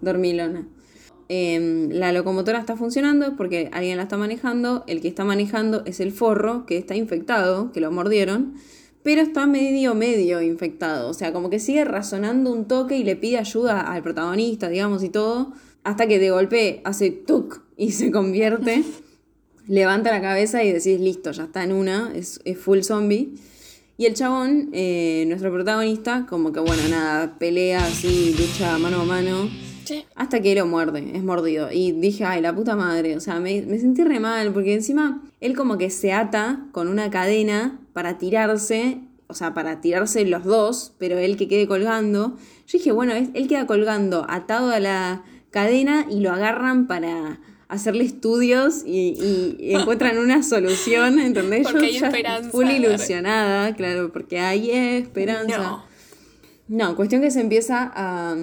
Dormilona. 0.00 0.66
Em, 1.28 1.90
la 1.90 2.10
locomotora 2.12 2.58
está 2.58 2.76
funcionando 2.76 3.36
porque 3.36 3.68
alguien 3.72 3.96
la 3.98 4.04
está 4.04 4.16
manejando. 4.16 4.84
El 4.86 5.00
que 5.00 5.08
está 5.08 5.24
manejando 5.24 5.82
es 5.84 6.00
el 6.00 6.12
forro, 6.12 6.66
que 6.66 6.76
está 6.78 6.96
infectado, 6.96 7.70
que 7.72 7.80
lo 7.80 7.92
mordieron. 7.92 8.54
Pero 9.02 9.22
está 9.22 9.46
medio, 9.46 9.94
medio 9.94 10.42
infectado. 10.42 11.08
O 11.08 11.14
sea, 11.14 11.32
como 11.32 11.48
que 11.50 11.58
sigue 11.60 11.84
razonando 11.84 12.52
un 12.52 12.66
toque 12.66 12.96
y 12.98 13.04
le 13.04 13.16
pide 13.16 13.38
ayuda 13.38 13.80
al 13.80 14.02
protagonista, 14.02 14.68
digamos, 14.68 15.02
y 15.04 15.08
todo. 15.10 15.52
Hasta 15.84 16.06
que 16.06 16.18
de 16.18 16.30
golpe 16.30 16.80
hace 16.84 17.10
tuk 17.10 17.60
y 17.76 17.92
se 17.92 18.10
convierte. 18.10 18.84
levanta 19.66 20.10
la 20.10 20.20
cabeza 20.20 20.64
y 20.64 20.72
decís, 20.72 21.00
listo, 21.00 21.30
ya 21.30 21.44
está 21.44 21.62
en 21.62 21.72
una, 21.72 22.12
es, 22.14 22.40
es 22.44 22.58
full 22.58 22.80
zombie. 22.80 23.34
Y 23.96 24.06
el 24.06 24.14
chabón, 24.14 24.70
eh, 24.72 25.24
nuestro 25.28 25.52
protagonista, 25.52 26.26
como 26.28 26.52
que 26.52 26.60
bueno, 26.60 26.82
nada, 26.88 27.38
pelea 27.38 27.84
así, 27.84 28.34
lucha 28.38 28.78
mano 28.78 29.02
a 29.02 29.04
mano. 29.04 29.48
Sí. 29.84 30.04
Hasta 30.14 30.40
que 30.40 30.54
lo 30.54 30.66
muerde, 30.66 31.10
es 31.14 31.22
mordido. 31.22 31.68
Y 31.70 31.92
dije, 31.92 32.24
ay, 32.24 32.40
la 32.40 32.54
puta 32.54 32.76
madre. 32.76 33.14
O 33.16 33.20
sea, 33.20 33.40
me, 33.40 33.60
me 33.62 33.78
sentí 33.78 34.02
re 34.02 34.18
mal, 34.18 34.52
porque 34.52 34.72
encima 34.74 35.22
él 35.40 35.54
como 35.54 35.76
que 35.78 35.90
se 35.90 36.12
ata 36.12 36.66
con 36.72 36.88
una 36.88 37.10
cadena 37.10 37.78
para 37.92 38.16
tirarse, 38.18 39.00
o 39.26 39.34
sea, 39.34 39.52
para 39.52 39.80
tirarse 39.82 40.24
los 40.24 40.44
dos, 40.44 40.94
pero 40.98 41.18
él 41.18 41.36
que 41.36 41.46
quede 41.46 41.68
colgando. 41.68 42.36
Yo 42.66 42.78
dije, 42.78 42.92
bueno, 42.92 43.12
es- 43.12 43.28
él 43.34 43.48
queda 43.48 43.66
colgando, 43.66 44.24
atado 44.30 44.70
a 44.70 44.80
la 44.80 45.24
cadena 45.50 46.06
y 46.10 46.20
lo 46.20 46.32
agarran 46.32 46.86
para 46.86 47.40
hacerle 47.68 48.04
estudios 48.04 48.82
y, 48.84 49.56
y 49.60 49.74
encuentran 49.74 50.18
una 50.18 50.42
solución, 50.42 51.18
¿entendés? 51.18 51.68
Porque 51.68 51.86
hay 51.86 51.98
ya 51.98 52.08
esperanza, 52.08 52.50
full 52.50 52.68
ilusionada, 52.68 53.74
claro, 53.74 54.12
porque 54.12 54.40
hay 54.40 54.70
esperanza. 54.70 55.58
No. 55.58 55.90
No, 56.68 56.94
cuestión 56.94 57.20
que 57.20 57.32
se 57.32 57.40
empieza 57.40 57.90
a, 57.92 58.36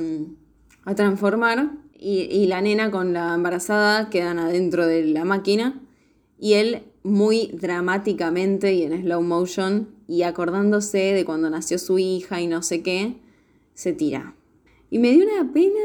a 0.83 0.95
transformar 0.95 1.71
y, 1.97 2.23
y 2.23 2.45
la 2.47 2.61
nena 2.61 2.91
con 2.91 3.13
la 3.13 3.33
embarazada 3.33 4.09
quedan 4.09 4.37
adentro 4.37 4.85
de 4.85 5.05
la 5.05 5.23
máquina 5.23 5.81
y 6.37 6.53
él 6.53 6.83
muy 7.03 7.47
dramáticamente 7.53 8.73
y 8.73 8.83
en 8.83 9.01
slow 9.01 9.21
motion 9.21 9.89
y 10.07 10.23
acordándose 10.23 10.97
de 10.97 11.25
cuando 11.25 11.49
nació 11.49 11.79
su 11.79 11.99
hija 11.99 12.41
y 12.41 12.47
no 12.47 12.61
sé 12.63 12.81
qué, 12.81 13.15
se 13.73 13.93
tira. 13.93 14.35
Y 14.89 14.99
me 14.99 15.11
dio 15.11 15.25
una 15.25 15.51
pena, 15.51 15.79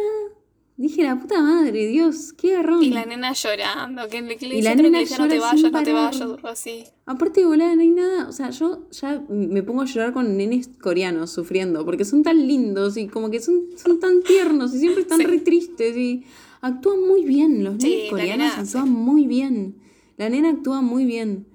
dije 0.83 1.03
la 1.03 1.19
puta 1.19 1.41
madre, 1.41 1.87
Dios, 1.87 2.33
qué 2.33 2.53
garrón. 2.53 2.83
Y 2.83 2.91
la 2.91 3.05
nena 3.07 3.33
llorando, 3.33 4.09
que 4.09 4.21
le, 4.21 4.37
que 4.37 4.47
le 4.47 4.57
Y 4.59 4.63
la 4.63 4.75
nena 4.75 4.99
que 5.03 5.11
le 5.11 5.19
no 5.19 5.29
te 5.29 5.39
vayas, 5.39 5.73
no 5.73 5.83
te 5.83 5.93
vayas, 5.93 6.21
algo 6.21 6.49
así. 6.49 6.85
Aparte, 7.07 7.45
volada, 7.45 7.75
no 7.75 7.83
hay 7.83 7.91
nada. 7.91 8.29
O 8.29 8.33
sea, 8.33 8.51
yo 8.51 8.89
ya 8.91 9.23
me 9.29 9.63
pongo 9.63 9.83
a 9.83 9.85
llorar 9.87 10.13
con 10.13 10.37
nenes 10.37 10.69
coreanos 10.81 11.31
sufriendo, 11.31 11.85
porque 11.85 12.05
son 12.05 12.23
tan 12.23 12.47
lindos 12.47 12.97
y 12.97 13.09
como 13.09 13.31
que 13.31 13.41
son, 13.41 13.69
son 13.77 14.01
tan 14.01 14.23
tiernos 14.23 14.75
y 14.75 14.81
siempre 14.81 15.03
están 15.03 15.19
Sí. 15.19 15.25
re 15.25 15.39
tristes 15.39 15.97
y 15.97 16.25
actúan 16.61 17.01
muy 17.07 17.25
bien. 17.25 17.65
Los 17.65 17.77
Sí, 17.81 17.89
nenes 17.89 18.11
coreanos 18.11 18.39
nena, 18.49 18.61
actúan 18.61 18.91
muy 18.91 19.27
bien. 19.27 19.77
La 20.19 20.29
nena 20.29 20.51
actúa 20.51 20.81
muy 20.83 21.05
bien. 21.05 21.47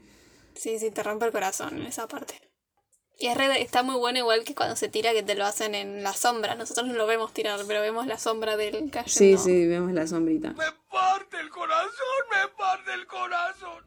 Sí, 0.55 0.79
sí, 0.79 0.89
te 0.89 1.03
rompe 1.03 1.25
el 1.25 1.31
corazón 1.31 1.75
en 1.77 1.83
esa 1.83 2.07
parte. 2.07 2.33
Y 3.19 3.27
es 3.27 3.35
re- 3.37 3.61
está 3.61 3.81
muy 3.83 3.95
bueno 3.95 4.19
igual 4.19 4.43
que 4.43 4.53
cuando 4.53 4.75
se 4.75 4.89
tira 4.89 5.11
que 5.13 5.23
te 5.23 5.33
lo 5.35 5.45
hacen 5.45 5.73
en 5.73 6.03
la 6.03 6.13
sombra. 6.13 6.53
Nosotros 6.55 6.85
no 6.87 6.93
lo 6.93 7.07
vemos 7.07 7.33
tirar, 7.33 7.59
pero 7.67 7.81
vemos 7.81 8.05
la 8.05 8.19
sombra 8.19 8.57
del 8.57 8.91
cayendo. 8.91 9.07
Sí, 9.07 9.37
sí, 9.37 9.65
vemos 9.67 9.91
la 9.93 10.05
sombrita. 10.05 10.49
Me 10.51 10.65
parte 10.91 11.39
el 11.41 11.49
corazón, 11.49 11.89
me 12.31 12.47
parte 12.55 12.93
el 12.93 13.07
corazón. 13.07 13.83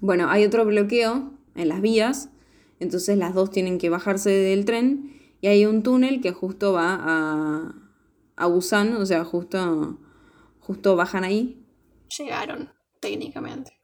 Bueno, 0.00 0.30
hay 0.30 0.44
otro 0.46 0.64
bloqueo 0.64 1.32
en 1.54 1.68
las 1.68 1.82
vías, 1.82 2.30
entonces 2.78 3.18
las 3.18 3.34
dos 3.34 3.50
tienen 3.50 3.76
que 3.78 3.90
bajarse 3.90 4.30
del 4.30 4.64
tren 4.64 5.20
y 5.42 5.48
hay 5.48 5.66
un 5.66 5.82
túnel 5.82 6.22
que 6.22 6.32
justo 6.32 6.72
va 6.72 6.94
a, 7.02 7.74
a 8.36 8.46
Busan, 8.46 8.96
o 8.96 9.04
sea, 9.04 9.24
justo, 9.24 9.98
justo 10.60 10.96
bajan 10.96 11.24
ahí 11.24 11.56
Llegaron, 12.18 12.72
técnicamente. 13.00 13.78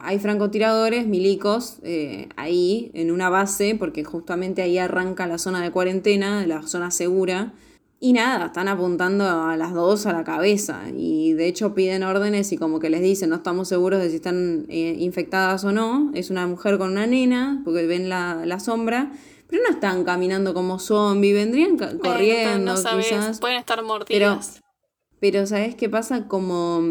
Hay 0.00 0.18
francotiradores, 0.18 1.06
milicos, 1.06 1.78
eh, 1.82 2.28
ahí 2.36 2.90
en 2.94 3.10
una 3.10 3.30
base, 3.30 3.76
porque 3.78 4.04
justamente 4.04 4.62
ahí 4.62 4.78
arranca 4.78 5.26
la 5.26 5.38
zona 5.38 5.62
de 5.62 5.70
cuarentena, 5.70 6.46
la 6.46 6.62
zona 6.62 6.90
segura. 6.90 7.52
Y 7.98 8.12
nada, 8.12 8.46
están 8.46 8.68
apuntando 8.68 9.24
a 9.24 9.56
las 9.56 9.72
dos 9.72 10.06
a 10.06 10.12
la 10.12 10.22
cabeza. 10.22 10.82
Y 10.94 11.32
de 11.32 11.46
hecho 11.46 11.74
piden 11.74 12.02
órdenes 12.02 12.52
y 12.52 12.58
como 12.58 12.78
que 12.78 12.90
les 12.90 13.00
dicen, 13.00 13.30
no 13.30 13.36
estamos 13.36 13.68
seguros 13.68 14.00
de 14.00 14.10
si 14.10 14.16
están 14.16 14.66
eh, 14.68 14.96
infectadas 14.98 15.64
o 15.64 15.72
no. 15.72 16.10
Es 16.14 16.30
una 16.30 16.46
mujer 16.46 16.76
con 16.78 16.92
una 16.92 17.06
nena, 17.06 17.62
porque 17.64 17.86
ven 17.86 18.08
la, 18.08 18.44
la 18.44 18.60
sombra. 18.60 19.12
Pero 19.48 19.62
no 19.62 19.70
están 19.70 20.04
caminando 20.04 20.54
como 20.54 20.78
zombie, 20.78 21.32
vendrían 21.32 21.76
Bueno, 21.76 21.98
corriendo 22.00 22.72
no 22.72 22.76
sabes, 22.76 23.06
quizás. 23.06 23.40
Pueden 23.40 23.58
estar 23.58 23.82
mordidas. 23.82 24.60
Pero 25.20 25.46
¿sabes 25.46 25.74
qué 25.74 25.88
pasa? 25.88 26.28
Como, 26.28 26.82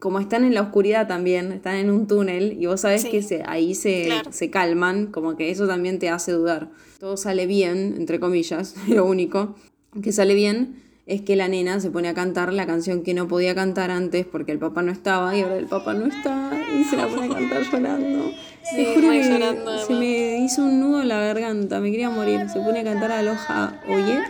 como 0.00 0.18
están 0.18 0.44
en 0.44 0.54
la 0.54 0.62
oscuridad 0.62 1.06
también, 1.06 1.52
están 1.52 1.76
en 1.76 1.90
un 1.90 2.06
túnel 2.08 2.56
y 2.58 2.66
vos 2.66 2.80
sabés 2.80 3.02
Sí. 3.02 3.10
que 3.10 3.22
se, 3.22 3.42
ahí 3.46 3.74
se, 3.74 4.06
Claro. 4.06 4.32
se 4.32 4.50
calman, 4.50 5.06
como 5.06 5.36
que 5.36 5.50
eso 5.50 5.68
también 5.68 5.98
te 5.98 6.08
hace 6.08 6.32
dudar. 6.32 6.68
Todo 6.98 7.16
sale 7.16 7.46
bien, 7.46 7.94
entre 7.98 8.18
comillas, 8.18 8.74
lo 8.88 9.04
único 9.04 9.54
que 10.02 10.10
sale 10.12 10.34
bien 10.34 10.82
es 11.06 11.20
que 11.22 11.34
la 11.36 11.48
nena 11.48 11.80
se 11.80 11.90
pone 11.90 12.08
a 12.08 12.14
cantar 12.14 12.52
la 12.52 12.66
canción 12.66 13.02
que 13.02 13.14
no 13.14 13.26
podía 13.28 13.54
cantar 13.54 13.90
antes 13.90 14.24
porque 14.26 14.52
el 14.52 14.58
papá 14.58 14.82
no 14.82 14.92
estaba 14.92 15.36
y 15.36 15.42
ahora 15.42 15.56
el 15.56 15.66
papá 15.66 15.92
no 15.92 16.06
está 16.06 16.52
y 16.78 16.84
se 16.84 16.96
la 16.96 17.06
pone 17.08 17.26
a 17.26 17.28
cantar 17.28 17.62
llorando. 17.70 18.30
Sí, 18.62 18.76
Te 18.76 18.94
juro 18.94 19.12
llorando, 19.12 19.78
se 19.86 19.92
me 19.94 20.38
hizo 20.44 20.62
un 20.62 20.78
nudo 20.80 21.02
en 21.02 21.08
la 21.08 21.18
garganta, 21.20 21.80
me 21.80 21.90
quería 21.90 22.10
morir. 22.10 22.48
Se 22.52 22.60
pone 22.60 22.80
a 22.80 22.84
cantar 22.84 23.10
Aloha 23.12 23.80
Oye. 23.88 24.20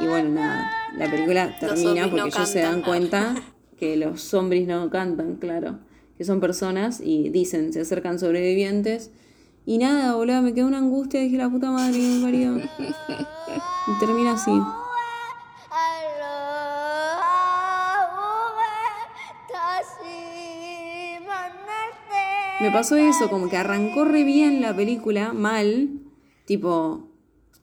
Y 0.00 0.06
bueno, 0.06 0.28
nada, 0.30 0.70
la 0.96 1.10
película 1.10 1.56
termina 1.58 1.82
zombies 2.02 2.04
no 2.06 2.10
porque 2.10 2.28
ellos 2.36 2.48
se 2.48 2.60
dan 2.60 2.82
cuenta 2.82 3.34
que 3.80 3.96
los 3.96 4.20
zombies 4.20 4.68
no 4.68 4.90
cantan, 4.90 5.36
claro, 5.36 5.78
que 6.18 6.24
son 6.24 6.38
personas 6.38 7.00
y 7.00 7.30
dicen, 7.30 7.72
se 7.72 7.80
acercan 7.80 8.18
sobrevivientes. 8.18 9.10
Y 9.64 9.78
nada, 9.78 10.14
boludo, 10.14 10.42
me 10.42 10.52
quedó 10.52 10.66
una 10.66 10.78
angustia, 10.78 11.20
dije 11.20 11.38
la 11.38 11.48
puta 11.48 11.70
madre 11.70 11.98
me 11.98 12.22
parió. 12.22 12.56
Y 12.58 13.98
termina 13.98 14.32
así. 14.34 14.52
Me 22.60 22.70
pasó 22.70 22.96
eso, 22.96 23.30
como 23.30 23.48
que 23.48 23.56
arrancó 23.56 24.04
re 24.04 24.22
bien 24.22 24.60
la 24.60 24.76
película, 24.76 25.32
mal, 25.32 25.88
tipo, 26.44 27.09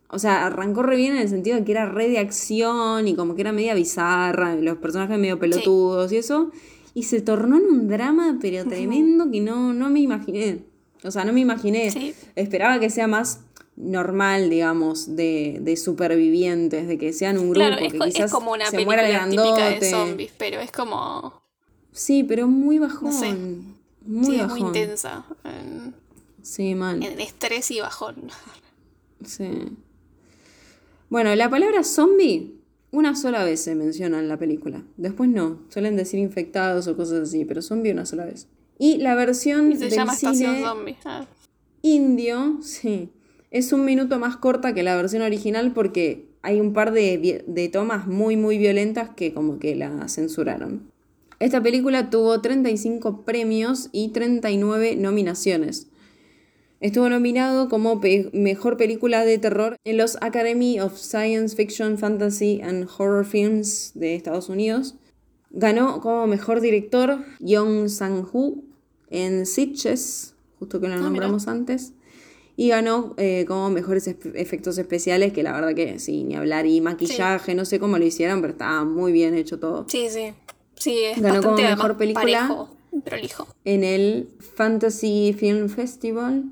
o 0.09 0.19
sea, 0.19 0.45
arrancó 0.45 0.83
re 0.83 0.95
bien 0.97 1.15
en 1.15 1.21
el 1.21 1.29
sentido 1.29 1.57
de 1.57 1.63
que 1.63 1.71
era 1.71 1.85
re 1.85 2.07
de 2.09 2.19
acción 2.19 3.07
y 3.07 3.15
como 3.15 3.35
que 3.35 3.41
era 3.41 3.51
media 3.51 3.73
bizarra, 3.73 4.55
los 4.55 4.77
personajes 4.77 5.17
medio 5.19 5.39
pelotudos 5.39 6.11
y 6.11 6.17
eso, 6.17 6.51
y 6.93 7.03
se 7.03 7.21
tornó 7.21 7.57
en 7.57 7.65
un 7.65 7.87
drama, 7.87 8.37
pero 8.41 8.65
tremendo, 8.65 9.29
que 9.31 9.41
no, 9.41 9.73
no 9.73 9.89
me 9.89 9.99
imaginé. 9.99 10.63
O 11.03 11.11
sea, 11.11 11.25
no 11.25 11.31
me 11.33 11.41
imaginé. 11.41 11.91
Sí. 11.91 12.13
Esperaba 12.35 12.79
que 12.79 12.89
sea 12.89 13.07
más 13.07 13.41
normal, 13.75 14.49
digamos, 14.49 15.15
de, 15.15 15.59
de 15.61 15.77
supervivientes, 15.77 16.87
de 16.87 16.97
que 16.97 17.13
sean 17.13 17.37
un 17.37 17.51
grupo 17.51 17.67
Claro, 17.67 17.77
es, 17.85 17.91
que 17.93 17.97
co- 17.99 18.05
es 18.05 18.15
quizás 18.15 18.31
como 18.31 18.51
una 18.53 18.65
se 18.71 18.83
muera 18.83 19.03
película 19.03 19.25
el 19.25 19.29
típica 19.29 19.69
de 19.79 19.91
zombies, 19.91 20.31
pero 20.37 20.59
es 20.59 20.71
como. 20.71 21.43
Sí, 21.91 22.23
pero 22.23 22.47
muy 22.47 22.79
bajón. 22.79 23.13
sé. 23.13 23.35
Muy 24.05 24.25
sí, 24.25 24.37
bajón. 24.37 24.59
muy 24.59 24.67
intensa. 24.67 25.25
En, 25.43 25.93
Sí, 26.41 26.73
mal. 26.75 27.03
en 27.03 27.19
estrés 27.19 27.69
y 27.71 27.79
bajón. 27.81 28.15
Sí. 29.23 29.49
Bueno, 31.09 31.33
la 31.35 31.49
palabra 31.49 31.83
zombie 31.83 32.57
una 32.91 33.15
sola 33.15 33.43
vez 33.43 33.61
se 33.61 33.75
menciona 33.75 34.19
en 34.19 34.27
la 34.27 34.37
película. 34.37 34.83
Después 34.97 35.29
no. 35.29 35.59
Suelen 35.69 35.95
decir 35.95 36.19
infectados 36.19 36.87
o 36.87 36.95
cosas 36.95 37.29
así, 37.29 37.45
pero 37.45 37.61
zombie 37.61 37.91
una 37.91 38.05
sola 38.05 38.25
vez. 38.25 38.47
Y 38.79 38.97
la 38.97 39.15
versión 39.15 39.71
Y 39.71 39.75
se 39.75 39.85
del 39.85 39.93
llama 39.93 40.15
cine 40.15 40.61
Zombie. 40.61 40.97
Ah. 41.05 41.25
indio, 41.81 42.59
sí, 42.61 43.09
es 43.51 43.73
un 43.73 43.85
minuto 43.85 44.19
más 44.19 44.37
corta 44.37 44.73
que 44.73 44.83
la 44.83 44.95
versión 44.95 45.21
original 45.21 45.73
porque 45.73 46.27
hay 46.41 46.59
un 46.59 46.73
par 46.73 46.91
de, 46.91 47.43
de 47.45 47.69
tomas 47.69 48.07
muy, 48.07 48.37
muy 48.37 48.57
violentas 48.57 49.09
que 49.09 49.33
como 49.33 49.59
que 49.59 49.75
la 49.75 50.07
censuraron. 50.07 50.91
Esta 51.39 51.61
película 51.61 52.09
tuvo 52.09 52.41
35 52.41 53.21
premios 53.21 53.89
y 53.91 54.09
39 54.09 54.95
nominaciones. 54.95 55.87
Estuvo 56.79 57.09
nominado 57.09 57.69
como 57.69 57.99
pe- 57.99 58.29
mejor 58.33 58.77
película 58.77 59.25
de 59.25 59.37
terror 59.39 59.77
en 59.83 59.97
los 59.97 60.17
Academy 60.21 60.79
of 60.79 60.97
Science 60.97 61.55
Fiction, 61.55 61.97
Fantasy 61.97 62.61
and 62.61 62.87
Horror 62.97 63.25
Films 63.25 63.91
de 63.95 64.15
Estados 64.15 64.47
Unidos. 64.49 64.95
Ganó 65.49 66.01
como 66.01 66.27
mejor 66.27 66.61
director 66.61 67.23
Yong 67.39 67.89
Sang-hoo 67.89 68.63
en 69.09 69.45
Sitches, 69.47 70.35
justo 70.59 70.79
que 70.79 70.87
lo 70.87 70.95
Ah, 70.95 70.97
nombramos 70.99 71.47
antes. 71.47 71.93
Y 72.55 72.69
ganó 72.69 73.13
eh, 73.17 73.45
como 73.47 73.69
mejores 73.69 74.07
efectos 74.07 74.77
especiales, 74.77 75.31
que 75.33 75.43
la 75.43 75.53
verdad 75.53 75.73
que 75.75 75.99
sí, 75.99 76.23
ni 76.23 76.35
hablar. 76.35 76.65
Y 76.65 76.81
maquillaje, 76.81 77.55
no 77.55 77.65
sé 77.65 77.79
cómo 77.79 77.97
lo 77.97 78.05
hicieron, 78.05 78.41
pero 78.41 78.53
estaba 78.53 78.83
muy 78.83 79.11
bien 79.11 79.35
hecho 79.35 79.59
todo. 79.59 79.85
Sí, 79.87 80.07
sí. 80.09 80.33
Sí, 80.75 80.99
es 81.03 81.21
Ganó 81.21 81.41
como 81.41 81.55
mejor 81.55 81.97
película. 81.97 82.47
parejo, 82.47 82.69
prolijo. 83.03 83.47
en 83.63 83.83
el 83.83 84.29
Fantasy 84.55 85.35
Film 85.37 85.69
Festival. 85.69 86.45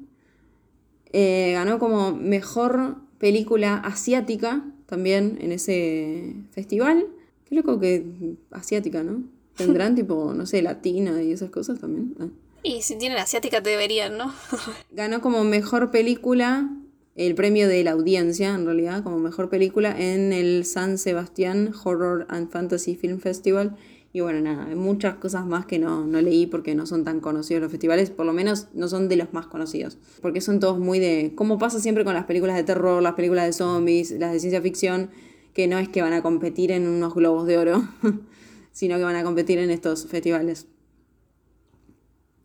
Eh, 1.18 1.54
ganó 1.54 1.80
como 1.80 2.14
mejor 2.14 2.98
película 3.20 3.78
asiática 3.78 4.66
también 4.86 5.38
en 5.40 5.54
ese 5.54 6.36
festival. 6.52 7.08
Qué 7.46 7.56
loco 7.56 7.80
que 7.80 8.36
asiática, 8.52 9.02
¿no? 9.02 9.24
Tendrán 9.56 9.96
tipo, 9.96 10.34
no 10.34 10.46
sé, 10.46 10.62
latina 10.62 11.24
y 11.24 11.32
esas 11.32 11.52
cosas 11.52 11.80
también. 11.80 12.16
Ah. 12.20 12.28
Y 12.64 12.82
si 12.82 12.98
tienen 12.98 13.18
asiática 13.18 13.62
deberían, 13.62 14.18
¿no? 14.18 14.34
Ganó 14.92 15.22
como 15.22 15.46
mejor 15.46 15.90
película 15.90 16.70
el 17.16 17.34
premio 17.34 17.70
de 17.70 17.82
la 17.86 17.92
audiencia, 17.92 18.54
en 18.54 18.66
realidad, 18.66 19.02
como 19.02 19.18
mejor 19.18 19.50
película 19.50 19.96
en 19.98 20.34
el 20.34 20.66
San 20.66 20.98
Sebastián 20.98 21.72
Horror 21.82 22.26
and 22.28 22.52
Fantasy 22.52 22.96
Film 22.98 23.20
Festival. 23.20 23.78
Y 24.16 24.22
bueno, 24.22 24.40
nada, 24.40 24.68
hay 24.68 24.76
muchas 24.76 25.16
cosas 25.16 25.46
más 25.46 25.66
que 25.66 25.78
no, 25.78 26.08
no 26.08 26.22
leí 26.22 26.46
porque 26.46 26.74
no 26.74 26.86
son 26.86 27.04
tan 27.04 27.20
conocidos 27.20 27.64
los 27.64 27.70
festivales, 27.70 28.12
por 28.12 28.26
lo 28.26 28.32
menos 28.32 28.70
no 28.74 28.88
son 28.88 29.10
de 29.10 29.18
los 29.18 29.34
más 29.34 29.48
conocidos. 29.48 29.98
Porque 30.22 30.40
son 30.40 30.62
todos 30.62 30.80
muy 30.80 31.00
de. 31.00 31.34
Como 31.36 31.58
pasa 31.58 31.82
siempre 31.82 32.06
con 32.06 32.14
las 32.14 32.24
películas 32.24 32.56
de 32.56 32.64
terror, 32.64 33.04
las 33.04 33.16
películas 33.16 33.46
de 33.46 33.52
zombies, 33.52 34.12
las 34.12 34.32
de 34.32 34.40
ciencia 34.40 34.62
ficción, 34.62 35.10
que 35.54 35.68
no 35.68 35.78
es 35.80 35.90
que 35.90 36.02
van 36.02 36.14
a 36.14 36.22
competir 36.22 36.72
en 36.72 36.88
unos 36.88 37.14
globos 37.14 37.46
de 37.46 37.58
oro, 37.58 37.84
sino 38.72 38.96
que 38.96 39.04
van 39.04 39.18
a 39.18 39.24
competir 39.26 39.60
en 39.60 39.70
estos 39.70 40.06
festivales. 40.06 40.68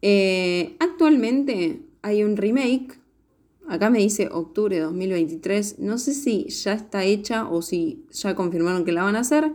Eh, 0.02 0.74
actualmente 0.80 1.82
hay 2.02 2.24
un 2.24 2.36
remake. 2.36 2.98
Acá 3.68 3.90
me 3.90 4.00
dice 4.00 4.28
octubre 4.32 4.74
de 4.74 4.82
2023. 4.82 5.78
No 5.78 5.98
sé 5.98 6.14
si 6.14 6.48
ya 6.48 6.72
está 6.72 7.04
hecha 7.04 7.48
o 7.48 7.62
si 7.62 8.06
ya 8.10 8.34
confirmaron 8.34 8.84
que 8.84 8.90
la 8.90 9.04
van 9.04 9.14
a 9.14 9.20
hacer. 9.20 9.52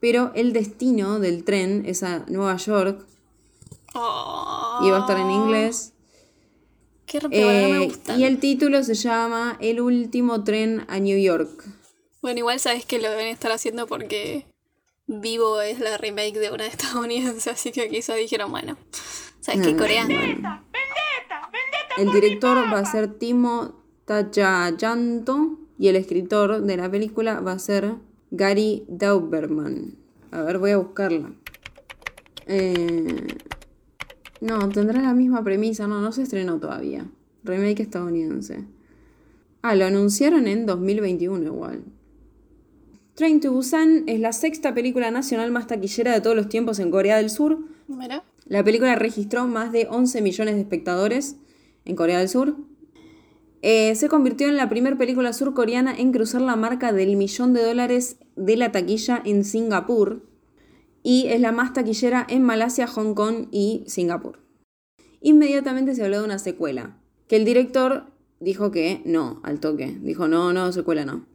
Pero 0.00 0.30
el 0.34 0.52
destino 0.52 1.18
del 1.18 1.44
tren 1.44 1.84
es 1.86 2.02
a 2.02 2.24
Nueva 2.28 2.56
York 2.56 3.04
Oh, 3.94 4.80
y 4.84 4.90
va 4.90 4.98
a 4.98 5.00
estar 5.00 5.18
en 5.18 5.30
inglés. 5.30 5.92
Qué 7.06 7.20
no 7.20 7.30
me 7.30 7.80
Eh, 7.82 7.86
gustan. 7.86 8.20
y 8.20 8.24
el 8.24 8.38
título 8.38 8.82
se 8.84 8.94
llama 8.94 9.56
El 9.60 9.80
último 9.80 10.44
tren 10.44 10.84
a 10.88 10.98
New 11.00 11.18
York. 11.18 11.64
Bueno, 12.20 12.38
igual 12.40 12.60
sabes 12.60 12.84
que 12.84 12.98
lo 12.98 13.08
deben 13.08 13.28
estar 13.28 13.50
haciendo 13.50 13.86
porque 13.86 14.46
Vivo 15.06 15.60
es 15.62 15.80
la 15.80 15.96
remake 15.96 16.38
de 16.38 16.50
una 16.52 16.66
estadounidense, 16.66 17.48
así 17.50 17.72
que 17.72 17.88
quizá 17.88 18.14
dijeron, 18.14 18.50
bueno, 18.50 18.76
¿sabes 19.40 19.66
qué? 19.66 19.72
Mm. 19.74 19.78
Coreano. 19.78 20.14
El 21.96 22.12
director 22.12 22.58
va 22.72 22.78
a 22.80 22.84
ser 22.84 23.18
Timo 23.18 23.82
Tachayanto 24.04 25.58
y 25.78 25.88
el 25.88 25.96
escritor 25.96 26.60
de 26.62 26.76
la 26.76 26.90
película 26.90 27.40
va 27.40 27.52
a 27.52 27.58
ser 27.58 27.94
Gary 28.30 28.84
Dauberman. 28.88 29.94
A 30.30 30.42
ver, 30.42 30.58
voy 30.58 30.72
a 30.72 30.76
buscarla. 30.76 31.32
Eh, 32.46 33.26
no, 34.40 34.68
tendrá 34.68 35.00
la 35.00 35.14
misma 35.14 35.42
premisa. 35.42 35.86
No, 35.86 36.00
no 36.00 36.12
se 36.12 36.22
estrenó 36.22 36.58
todavía. 36.58 37.06
Remake 37.44 37.82
estadounidense. 37.82 38.64
Ah, 39.62 39.74
lo 39.74 39.86
anunciaron 39.86 40.46
en 40.46 40.66
2021 40.66 41.44
igual. 41.44 41.84
Train 43.14 43.40
to 43.40 43.52
Busan 43.52 44.04
es 44.06 44.20
la 44.20 44.32
sexta 44.32 44.74
película 44.74 45.10
nacional 45.10 45.50
más 45.50 45.66
taquillera 45.66 46.12
de 46.12 46.20
todos 46.20 46.36
los 46.36 46.48
tiempos 46.48 46.78
en 46.78 46.90
Corea 46.90 47.16
del 47.16 47.30
Sur. 47.30 47.58
Mira. 47.88 48.22
La 48.46 48.62
película 48.62 48.94
registró 48.94 49.46
más 49.48 49.72
de 49.72 49.88
11 49.90 50.22
millones 50.22 50.54
de 50.54 50.60
espectadores 50.60 51.36
en 51.84 51.96
Corea 51.96 52.18
del 52.18 52.28
Sur. 52.28 52.56
Eh, 53.62 53.94
se 53.96 54.08
convirtió 54.08 54.48
en 54.48 54.56
la 54.56 54.68
primera 54.68 54.96
película 54.96 55.32
surcoreana 55.32 55.96
en 55.96 56.12
cruzar 56.12 56.40
la 56.40 56.56
marca 56.56 56.92
del 56.92 57.16
millón 57.16 57.52
de 57.52 57.64
dólares 57.64 58.16
de 58.36 58.56
la 58.56 58.70
taquilla 58.70 59.20
en 59.24 59.44
Singapur. 59.44 60.22
Y 61.02 61.26
es 61.28 61.40
la 61.40 61.52
más 61.52 61.72
taquillera 61.72 62.26
en 62.28 62.42
Malasia, 62.42 62.86
Hong 62.86 63.14
Kong 63.14 63.48
y 63.50 63.84
Singapur. 63.86 64.40
Inmediatamente 65.20 65.94
se 65.94 66.04
habló 66.04 66.18
de 66.18 66.24
una 66.24 66.38
secuela. 66.38 66.96
Que 67.26 67.36
el 67.36 67.44
director 67.44 68.04
dijo 68.40 68.70
que 68.70 69.02
no, 69.04 69.40
al 69.42 69.60
toque. 69.60 69.98
Dijo, 70.00 70.28
no, 70.28 70.52
no, 70.52 70.72
secuela 70.72 71.04
no. 71.04 71.26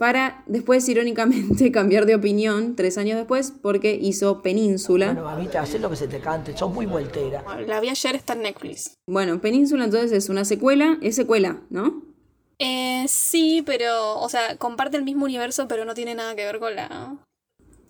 Para 0.00 0.44
después, 0.46 0.88
irónicamente, 0.88 1.70
cambiar 1.72 2.06
de 2.06 2.14
opinión 2.14 2.74
tres 2.74 2.96
años 2.96 3.18
después 3.18 3.52
porque 3.60 3.98
hizo 4.00 4.40
Península. 4.40 5.12
Bueno, 5.12 5.24
mamita, 5.24 5.60
haz 5.60 5.78
lo 5.78 5.90
que 5.90 5.96
se 5.96 6.08
te 6.08 6.20
cante, 6.20 6.56
sos 6.56 6.72
muy 6.72 6.86
voltera. 6.86 7.44
La 7.66 7.80
vi 7.80 7.90
ayer, 7.90 8.16
está 8.16 8.32
en 8.32 8.40
Netflix. 8.40 8.94
Bueno, 9.06 9.42
Península 9.42 9.84
entonces 9.84 10.10
es 10.12 10.30
una 10.30 10.46
secuela, 10.46 10.96
es 11.02 11.16
secuela, 11.16 11.60
¿no? 11.68 12.02
Eh, 12.58 13.04
sí, 13.08 13.62
pero, 13.66 14.18
o 14.18 14.28
sea, 14.30 14.56
comparte 14.56 14.96
el 14.96 15.04
mismo 15.04 15.26
universo, 15.26 15.68
pero 15.68 15.84
no 15.84 15.92
tiene 15.92 16.14
nada 16.14 16.34
que 16.34 16.46
ver 16.46 16.60
con 16.60 16.76
la... 16.76 16.88
No, 16.88 17.20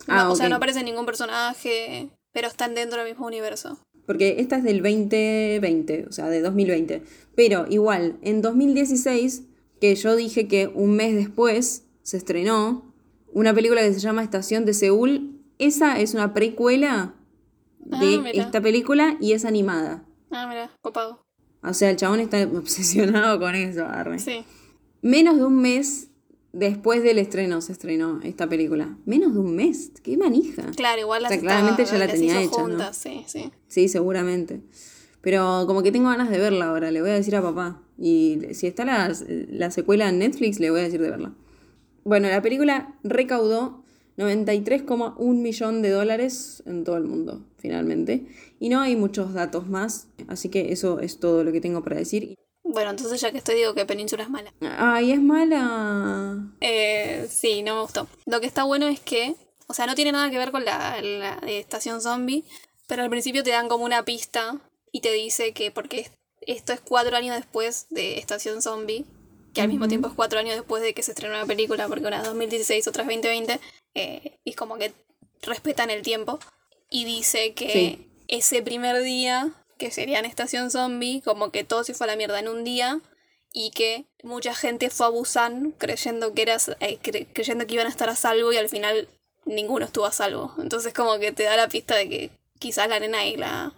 Ah, 0.08 0.30
O 0.30 0.34
sea, 0.34 0.48
no 0.48 0.56
aparece 0.56 0.82
ningún 0.82 1.06
personaje, 1.06 2.10
pero 2.32 2.48
están 2.48 2.74
dentro 2.74 2.98
del 2.98 3.10
mismo 3.10 3.28
universo. 3.28 3.78
Porque 4.06 4.40
esta 4.40 4.56
es 4.56 4.64
del 4.64 4.82
2020, 4.82 6.06
o 6.08 6.12
sea, 6.12 6.28
de 6.28 6.40
2020. 6.40 7.04
Pero 7.36 7.66
igual, 7.68 8.18
en 8.22 8.42
2016, 8.42 9.44
que 9.80 9.94
yo 9.94 10.16
dije 10.16 10.48
que 10.48 10.66
un 10.66 10.96
mes 10.96 11.14
después 11.14 11.84
se 12.10 12.16
estrenó 12.16 12.92
una 13.32 13.54
película 13.54 13.82
que 13.82 13.92
se 13.94 14.00
llama 14.00 14.24
Estación 14.24 14.64
de 14.64 14.74
Seúl. 14.74 15.40
Esa 15.58 16.00
es 16.00 16.12
una 16.14 16.34
precuela 16.34 17.14
de 17.78 18.16
Ah, 18.16 18.20
mira. 18.20 18.42
esta 18.42 18.60
película 18.60 19.16
y 19.20 19.32
es 19.32 19.44
animada. 19.44 20.02
Ah, 20.32 20.48
mira, 20.48 20.72
copado. 20.82 21.24
O 21.62 21.72
sea, 21.72 21.88
el 21.88 21.96
chabón 21.96 22.18
está 22.18 22.42
obsesionado 22.52 23.38
con 23.38 23.54
eso, 23.54 23.84
arre. 23.86 24.18
Sí. 24.18 24.44
Menos 25.02 25.36
de 25.36 25.44
un 25.44 25.62
mes 25.62 26.08
después 26.52 27.04
del 27.04 27.18
estreno 27.18 27.60
se 27.60 27.70
estrenó 27.70 28.18
esta 28.24 28.48
película. 28.48 28.98
Menos 29.06 29.32
de 29.34 29.38
un 29.38 29.54
mes, 29.54 29.92
qué 30.02 30.16
manija. 30.16 30.64
Claro, 30.74 31.00
igual 31.02 31.22
las 31.22 31.30
O 31.30 31.34
sea, 31.34 31.40
claramente 31.40 31.84
ya 31.84 31.96
la 31.96 32.08
tenía 32.08 32.42
hecha, 32.42 32.66
¿no? 32.66 32.92
sí, 32.92 33.22
sí. 33.28 33.52
Sí, 33.68 33.88
seguramente. 33.88 34.62
Pero 35.20 35.62
como 35.68 35.84
que 35.84 35.92
tengo 35.92 36.08
ganas 36.08 36.28
de 36.28 36.38
verla 36.38 36.70
ahora, 36.70 36.90
le 36.90 37.02
voy 37.02 37.10
a 37.10 37.14
decir 37.14 37.36
a 37.36 37.42
papá. 37.42 37.80
Y 37.96 38.40
si 38.54 38.66
está 38.66 38.84
la, 38.84 39.14
la 39.28 39.70
secuela 39.70 40.08
en 40.08 40.18
Netflix, 40.18 40.58
le 40.58 40.72
voy 40.72 40.80
a 40.80 40.82
decir 40.82 41.00
de 41.00 41.10
verla. 41.10 41.34
Bueno, 42.04 42.28
la 42.28 42.40
película 42.42 42.94
recaudó 43.02 43.82
93,1 44.16 45.40
millón 45.40 45.82
de 45.82 45.90
dólares 45.90 46.62
en 46.66 46.84
todo 46.84 46.96
el 46.96 47.04
mundo, 47.04 47.44
finalmente. 47.58 48.26
Y 48.58 48.68
no 48.68 48.80
hay 48.80 48.96
muchos 48.96 49.32
datos 49.32 49.66
más, 49.68 50.08
así 50.28 50.48
que 50.48 50.72
eso 50.72 51.00
es 51.00 51.18
todo 51.18 51.44
lo 51.44 51.52
que 51.52 51.60
tengo 51.60 51.82
para 51.82 51.96
decir. 51.96 52.34
Bueno, 52.62 52.90
entonces 52.90 53.20
ya 53.20 53.32
que 53.32 53.38
estoy 53.38 53.56
digo 53.56 53.74
que 53.74 53.86
Península 53.86 54.22
es 54.22 54.30
mala. 54.30 54.52
Ay, 54.60 55.12
es 55.12 55.20
mala. 55.20 56.52
Eh, 56.60 57.26
sí, 57.30 57.62
no 57.62 57.76
me 57.76 57.82
gustó. 57.82 58.06
Lo 58.26 58.40
que 58.40 58.46
está 58.46 58.64
bueno 58.64 58.86
es 58.88 59.00
que, 59.00 59.34
o 59.66 59.74
sea, 59.74 59.86
no 59.86 59.94
tiene 59.94 60.12
nada 60.12 60.30
que 60.30 60.38
ver 60.38 60.50
con 60.52 60.64
la, 60.64 61.00
la 61.00 61.38
estación 61.46 62.00
zombie, 62.00 62.44
pero 62.86 63.02
al 63.02 63.10
principio 63.10 63.42
te 63.42 63.50
dan 63.50 63.68
como 63.68 63.84
una 63.84 64.04
pista 64.04 64.60
y 64.92 65.00
te 65.00 65.12
dice 65.12 65.52
que 65.52 65.70
porque 65.70 66.00
es- 66.00 66.10
esto 66.46 66.72
es 66.72 66.80
cuatro 66.80 67.16
años 67.16 67.36
después 67.36 67.86
de 67.90 68.18
Estación 68.18 68.62
Zombie, 68.62 69.04
que 69.54 69.60
al 69.62 69.68
mismo 69.68 69.88
tiempo 69.88 70.08
es 70.08 70.14
cuatro 70.14 70.38
años 70.38 70.54
después 70.56 70.82
de 70.82 70.94
que 70.94 71.02
se 71.02 71.12
estrenó 71.12 71.34
la 71.36 71.46
película, 71.46 71.88
porque 71.88 72.06
una 72.06 72.18
es 72.18 72.24
2016, 72.24 72.86
otra 72.88 73.02
es 73.02 73.08
2020, 73.08 73.60
eh, 73.94 74.38
y 74.44 74.50
es 74.50 74.56
como 74.56 74.76
que 74.78 74.92
respetan 75.42 75.90
el 75.90 76.02
tiempo. 76.02 76.38
Y 76.88 77.04
dice 77.04 77.54
que 77.54 77.70
Sí. 77.72 78.06
ese 78.28 78.62
primer 78.62 79.02
día, 79.02 79.50
que 79.78 79.90
sería 79.90 80.18
en 80.18 80.24
Estación 80.24 80.70
Zombie, 80.70 81.22
como 81.24 81.50
que 81.50 81.64
todo 81.64 81.84
se 81.84 81.94
fue 81.94 82.06
a 82.06 82.08
la 82.08 82.16
mierda 82.16 82.38
en 82.38 82.48
un 82.48 82.64
día, 82.64 83.00
y 83.52 83.70
que 83.72 84.04
mucha 84.22 84.54
gente 84.54 84.90
fue 84.90 85.06
a 85.06 85.08
Busan 85.08 85.72
creyendo 85.78 86.34
que 86.34 86.42
eras 86.42 86.68
eh, 86.80 86.98
cre- 87.02 87.26
creyendo 87.32 87.66
que 87.66 87.74
iban 87.74 87.86
a 87.86 87.90
estar 87.90 88.08
a 88.08 88.14
salvo 88.14 88.52
y 88.52 88.56
al 88.56 88.68
final 88.68 89.08
ninguno 89.44 89.84
estuvo 89.84 90.04
a 90.06 90.12
salvo. 90.12 90.54
Entonces 90.58 90.92
como 90.94 91.18
que 91.18 91.32
te 91.32 91.42
da 91.44 91.56
la 91.56 91.68
pista 91.68 91.96
de 91.96 92.08
que 92.08 92.30
quizás 92.60 92.88
la 92.88 93.00
nena 93.00 93.26
y 93.26 93.36
la, 93.36 93.72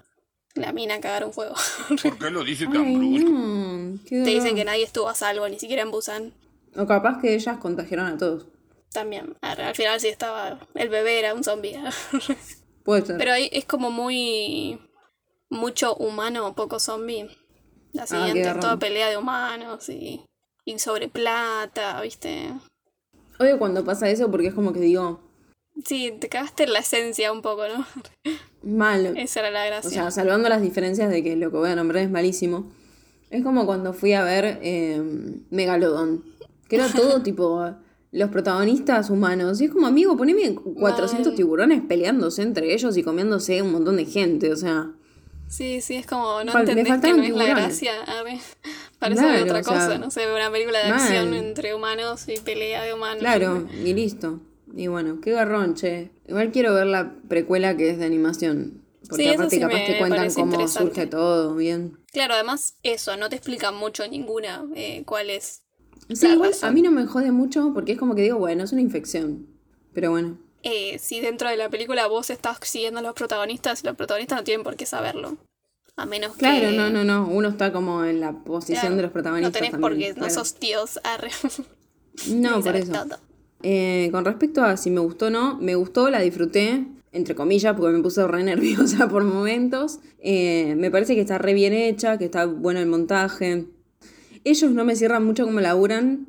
la 0.54 0.72
mina 0.72 1.00
cagaron 1.00 1.32
fuego. 1.32 1.54
¿Por 2.02 2.18
qué 2.18 2.30
lo 2.30 2.44
dice 2.44 2.66
Ay, 2.66 2.72
tan 2.72 2.98
brusco? 2.98 3.30
no, 3.30 3.98
qué 4.06 4.22
te 4.22 4.30
dicen 4.30 4.54
que 4.54 4.64
nadie 4.64 4.84
estuvo 4.84 5.08
a 5.08 5.14
salvo, 5.14 5.48
ni 5.48 5.58
siquiera 5.58 5.82
en 5.82 5.90
Busan. 5.90 6.32
O 6.76 6.86
capaz 6.86 7.20
que 7.20 7.34
ellas 7.34 7.58
contagiaron 7.58 8.06
a 8.06 8.16
todos. 8.18 8.46
También, 8.92 9.36
al 9.40 9.60
al 9.60 9.74
final 9.74 10.00
sí 10.00 10.08
estaba, 10.08 10.58
el 10.74 10.88
bebé 10.88 11.18
era 11.18 11.34
un 11.34 11.42
zombie. 11.44 11.78
Puede 12.84 13.06
ser. 13.06 13.16
Pero 13.18 13.32
ahí 13.32 13.48
es 13.52 13.64
como 13.64 13.90
muy, 13.90 14.78
mucho 15.50 15.94
humano, 15.96 16.54
poco 16.54 16.78
zombie. 16.80 17.28
La 17.92 18.02
Ah, 18.04 18.06
siguiente, 18.06 18.42
garrón. 18.42 18.60
toda 18.60 18.78
pelea 18.78 19.08
de 19.10 19.16
humanos 19.18 19.88
y, 19.88 20.24
y 20.64 20.78
sobre 20.78 21.08
plata, 21.08 22.00
¿viste? 22.00 22.52
Odio 23.38 23.58
cuando 23.58 23.84
pasa 23.84 24.08
eso 24.08 24.30
porque 24.30 24.48
es 24.48 24.54
como 24.54 24.72
que 24.72 24.80
digo, 24.80 25.20
Sí, 25.84 26.12
te 26.20 26.28
cagaste 26.28 26.64
en 26.64 26.72
la 26.72 26.80
esencia 26.80 27.32
un 27.32 27.42
poco, 27.42 27.62
¿no? 27.66 27.86
mal. 28.62 29.16
Esa 29.16 29.40
era 29.40 29.50
la 29.50 29.66
gracia. 29.66 29.88
O 29.88 29.90
sea, 29.90 30.10
salvando 30.10 30.48
las 30.48 30.62
diferencias 30.62 31.10
de 31.10 31.22
que 31.22 31.36
lo 31.36 31.50
que 31.50 31.56
voy 31.56 31.70
a 31.70 31.74
nombrar 31.76 32.04
es 32.04 32.10
malísimo. 32.10 32.70
Es 33.30 33.42
como 33.42 33.64
cuando 33.66 33.92
fui 33.94 34.12
a 34.12 34.22
ver 34.22 34.58
eh, 34.62 35.02
Megalodon. 35.50 36.24
Que 36.68 36.76
era 36.76 36.88
todo 36.88 37.22
tipo 37.22 37.74
los 38.12 38.30
protagonistas 38.30 39.08
humanos. 39.10 39.60
Y 39.60 39.64
es 39.66 39.70
como, 39.70 39.86
amigo, 39.86 40.16
poneme 40.16 40.54
400 40.54 41.28
Mal. 41.28 41.34
tiburones 41.36 41.82
peleándose 41.82 42.42
entre 42.42 42.74
ellos 42.74 42.96
y 42.96 43.02
comiéndose 43.02 43.62
un 43.62 43.72
montón 43.72 43.96
de 43.96 44.04
gente. 44.04 44.52
O 44.52 44.56
sea, 44.56 44.90
Sí, 45.48 45.80
sí, 45.82 45.96
es 45.96 46.06
como, 46.06 46.42
no 46.44 46.52
Fal- 46.52 46.60
entendés 46.60 46.84
que 46.84 46.90
no 46.90 46.96
es 46.96 47.02
la 47.18 47.22
tiburones. 47.24 47.54
gracia. 47.56 47.92
Parece 48.98 49.20
Claro, 49.22 49.42
otra 49.44 49.60
o 49.60 49.62
sea, 49.64 49.72
cosa, 49.74 49.98
no 49.98 50.10
sé, 50.10 50.32
una 50.32 50.50
película 50.50 50.78
de 50.82 50.90
mal. 50.90 51.00
acción 51.00 51.34
entre 51.34 51.74
humanos 51.74 52.26
y 52.28 52.38
pelea 52.40 52.82
de 52.84 52.94
humanos. 52.94 53.18
claro, 53.18 53.66
y 53.84 53.92
listo. 53.92 54.40
Y 54.74 54.86
bueno, 54.86 55.20
qué 55.20 55.32
garrón, 55.32 55.74
che. 55.74 56.10
Igual 56.26 56.50
quiero 56.50 56.74
ver 56.74 56.86
la 56.86 57.14
precuela 57.28 57.76
que 57.76 57.90
es 57.90 57.98
de 57.98 58.06
animación. 58.06 58.82
Porque 59.08 59.24
Sí, 59.24 59.28
aparte 59.30 59.56
sí 59.56 59.60
capaz 59.60 59.84
que 59.84 59.98
cuentan 59.98 60.32
cómo 60.32 60.68
surge 60.68 61.06
todo, 61.06 61.54
bien. 61.54 61.98
Claro, 62.12 62.34
además, 62.34 62.76
eso, 62.82 63.16
no 63.16 63.28
te 63.28 63.36
explican 63.36 63.74
mucho 63.74 64.06
ninguna 64.08 64.64
eh, 64.74 65.02
cuál 65.04 65.28
es. 65.30 65.62
Sí, 66.08 66.26
La 66.28 66.34
igual 66.34 66.50
razón. 66.52 66.68
a 66.68 66.72
mí 66.72 66.82
no 66.82 66.90
me 66.90 67.06
jode 67.06 67.32
mucho 67.32 67.72
porque 67.74 67.92
es 67.92 67.98
como 67.98 68.14
que 68.14 68.22
digo, 68.22 68.38
bueno, 68.38 68.64
es 68.64 68.72
una 68.72 68.80
infección. 68.80 69.46
Pero 69.92 70.10
bueno. 70.12 70.38
Eh, 70.62 70.98
si 71.00 71.20
dentro 71.20 71.48
de 71.48 71.56
la 71.56 71.68
película 71.68 72.06
vos 72.06 72.30
estás 72.30 72.58
siguiendo 72.62 73.00
a 73.00 73.02
los 73.02 73.14
protagonistas, 73.14 73.82
los 73.84 73.96
protagonistas 73.96 74.38
no 74.38 74.44
tienen 74.44 74.62
por 74.64 74.76
qué 74.76 74.86
saberlo. 74.86 75.36
A 75.96 76.06
menos 76.06 76.36
Claro, 76.36 76.70
que. 76.70 76.76
no, 76.76 76.88
no, 76.88 77.04
no. 77.04 77.28
Uno 77.28 77.48
está 77.48 77.72
como 77.72 78.04
en 78.04 78.20
la 78.20 78.32
posición 78.44 78.80
Claro, 78.80 78.96
de 78.96 79.02
los 79.02 79.10
protagonistas. 79.12 79.52
No 79.52 79.54
tenés 79.58 79.70
también, 79.72 79.90
porque 79.90 80.08
no 80.10 80.26
claro. 80.26 80.34
sos 80.34 80.54
tíos. 80.54 81.00
Arre. 81.04 81.30
No, 82.28 82.60
por 82.62 82.76
eso. 82.76 82.92
todo. 82.92 83.18
Eh, 83.62 84.08
con 84.10 84.24
respecto 84.24 84.62
a 84.62 84.76
si 84.76 84.90
me 84.90 85.00
gustó 85.00 85.26
o 85.26 85.30
no, 85.30 85.58
me 85.58 85.74
gustó, 85.74 86.10
la 86.10 86.20
disfruté, 86.20 86.84
entre 87.12 87.34
comillas, 87.34 87.74
porque 87.76 87.96
me 87.96 88.02
puse 88.02 88.26
re 88.26 88.42
nerviosa 88.44 89.08
por 89.08 89.24
momentos. 89.24 90.00
Eh, 90.20 90.74
me 90.76 90.90
parece 90.90 91.14
que 91.14 91.20
está 91.20 91.38
re 91.38 91.54
bien 91.54 91.72
hecha, 91.72 92.18
que 92.18 92.24
está 92.24 92.46
bueno 92.46 92.80
el 92.80 92.86
montaje. 92.86 93.66
Ellos 94.44 94.72
no 94.72 94.84
me 94.84 94.96
cierran 94.96 95.24
mucho 95.24 95.44
como 95.44 95.60
laburan, 95.60 96.26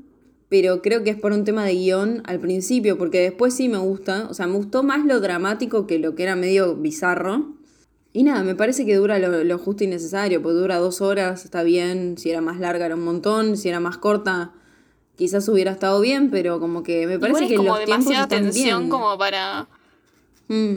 pero 0.49 0.83
creo 0.83 1.03
que 1.03 1.09
es 1.09 1.15
por 1.17 1.31
un 1.31 1.45
tema 1.45 1.65
de 1.65 1.73
guion 1.73 2.21
al 2.25 2.39
principio, 2.39 2.97
porque 2.97 3.19
después 3.21 3.55
sí 3.55 3.69
me 3.69 3.79
gusta. 3.79 4.27
O 4.29 4.35
sea, 4.35 4.45
me 4.45 4.55
gustó 4.55 4.83
más 4.83 5.05
lo 5.05 5.19
dramático 5.19 5.87
que 5.87 5.97
lo 5.97 6.13
que 6.13 6.23
era 6.23 6.35
medio 6.35 6.75
bizarro. 6.75 7.55
Y 8.15 8.21
nada, 8.21 8.43
me 8.43 8.53
parece 8.53 8.85
que 8.85 8.95
dura 8.95 9.17
lo, 9.17 9.43
lo 9.43 9.57
justo 9.57 9.83
y 9.83 9.87
necesario, 9.87 10.43
pues 10.43 10.55
dura 10.55 10.77
dos 10.77 11.01
horas, 11.01 11.45
está 11.45 11.63
bien. 11.63 12.15
Si 12.19 12.29
era 12.29 12.41
más 12.41 12.59
larga 12.59 12.85
era 12.85 12.93
un 12.93 13.03
montón, 13.03 13.57
si 13.57 13.69
era 13.69 13.79
más 13.79 13.97
corta 13.97 14.53
quizás 15.15 15.47
hubiera 15.49 15.71
estado 15.71 15.99
bien, 16.01 16.29
pero 16.31 16.59
como 16.59 16.83
que 16.83 17.05
me 17.07 17.19
parece 17.19 17.45
Igual 17.45 17.47
que 17.47 17.53
es 17.53 17.57
como 17.57 17.69
los 17.77 17.85
tiempos 17.85 18.05
demasiada 18.05 18.23
están 18.23 18.43
tensión 18.43 18.79
bien. 18.81 18.89
como 18.89 19.17
para. 19.17 19.67
Mm. 20.47 20.75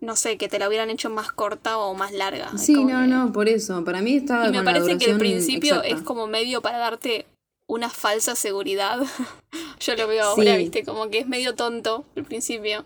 No 0.00 0.14
sé, 0.14 0.36
que 0.38 0.48
te 0.48 0.58
la 0.60 0.68
hubieran 0.68 0.90
hecho 0.90 1.10
más 1.10 1.32
corta 1.32 1.78
o 1.78 1.92
más 1.94 2.12
larga. 2.12 2.56
Sí, 2.56 2.74
no, 2.84 3.00
que- 3.02 3.06
no, 3.08 3.32
por 3.32 3.48
eso. 3.48 3.82
Para 3.84 4.00
mí 4.00 4.16
estaba 4.16 4.46
Y 4.46 4.50
me 4.50 4.58
con 4.58 4.64
la 4.66 4.72
parece 4.72 4.96
que 4.98 5.10
el 5.10 5.18
principio 5.18 5.74
exacta. 5.82 5.88
es 5.88 6.02
como 6.02 6.26
medio 6.28 6.62
para 6.62 6.78
darte 6.78 7.26
una 7.66 7.90
falsa 7.90 8.36
seguridad. 8.36 9.00
Yo 9.80 9.96
lo 9.96 10.06
veo 10.06 10.24
ahora, 10.24 10.52
Sí. 10.52 10.58
viste, 10.58 10.84
como 10.84 11.08
que 11.10 11.18
es 11.18 11.26
medio 11.28 11.54
tonto 11.54 12.04
el 12.14 12.24
principio. 12.24 12.84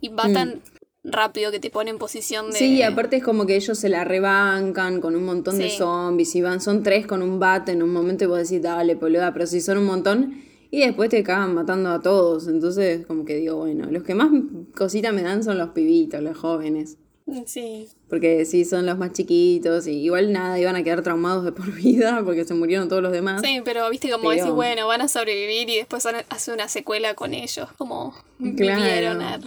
Y 0.00 0.08
va 0.08 0.28
Mm. 0.28 0.32
tan 0.32 0.62
rápido 1.04 1.50
que 1.50 1.60
te 1.60 1.70
pone 1.70 1.90
en 1.90 1.98
posición 1.98 2.50
de. 2.50 2.58
Sí, 2.58 2.76
y 2.76 2.82
aparte 2.82 3.16
es 3.16 3.24
como 3.24 3.46
que 3.46 3.56
ellos 3.56 3.78
se 3.78 3.88
la 3.88 4.04
rebancan 4.04 5.00
con 5.00 5.14
un 5.16 5.24
montón 5.24 5.58
de 5.58 5.70
zombies 5.70 6.34
y 6.36 6.42
van, 6.42 6.60
son 6.60 6.82
tres 6.82 7.06
con 7.06 7.22
un 7.22 7.38
bate 7.38 7.72
en 7.72 7.82
un 7.82 7.92
momento 7.92 8.24
y 8.24 8.26
vos 8.26 8.38
decís, 8.38 8.60
dale, 8.62 8.94
boluda, 8.96 9.32
pero 9.32 9.46
si 9.46 9.60
son 9.60 9.78
un 9.78 9.84
montón 9.86 10.42
y 10.70 10.80
después 10.80 11.08
te 11.08 11.22
cagan 11.22 11.54
matando 11.54 11.90
a 11.90 12.00
todos. 12.00 12.46
Entonces, 12.48 13.06
como 13.06 13.24
que 13.24 13.36
digo, 13.36 13.56
bueno, 13.56 13.86
los 13.90 14.02
que 14.02 14.14
más 14.14 14.30
cosita 14.76 15.12
me 15.12 15.22
dan 15.22 15.42
son 15.42 15.56
los 15.58 15.70
pibitos, 15.70 16.20
los 16.22 16.36
jóvenes. 16.36 16.96
Sí. 17.44 17.86
Porque 18.08 18.46
sí, 18.46 18.64
son 18.64 18.86
los 18.86 18.96
más 18.96 19.12
chiquitos 19.12 19.86
y 19.86 19.92
igual 19.92 20.32
nada, 20.32 20.58
iban 20.58 20.76
a 20.76 20.82
quedar 20.82 21.02
traumados 21.02 21.44
de 21.44 21.52
por 21.52 21.70
vida 21.74 22.22
porque 22.24 22.44
se 22.46 22.54
murieron 22.54 22.88
todos 22.88 23.02
los 23.02 23.12
demás. 23.12 23.42
Sí, 23.44 23.60
pero 23.64 23.88
viste 23.90 24.10
como 24.10 24.30
Pero- 24.30 24.42
decís, 24.44 24.54
bueno, 24.54 24.86
van 24.86 25.02
a 25.02 25.08
sobrevivir 25.08 25.68
y 25.70 25.76
después 25.76 26.06
hace 26.06 26.52
una 26.52 26.68
secuela 26.68 27.14
con 27.14 27.34
ellos. 27.34 27.68
Como 27.76 28.14
Claro. 28.56 28.82
vivieron 28.82 29.20
a- 29.22 29.40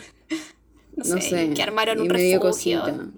no, 1.04 1.06
sé, 1.06 1.14
no 1.16 1.22
sé, 1.22 1.54
que 1.54 1.64
armaron 1.64 2.00
y 2.00 2.02
un 2.02 2.10
refugio. 2.10 2.40
cosita. 2.40 3.10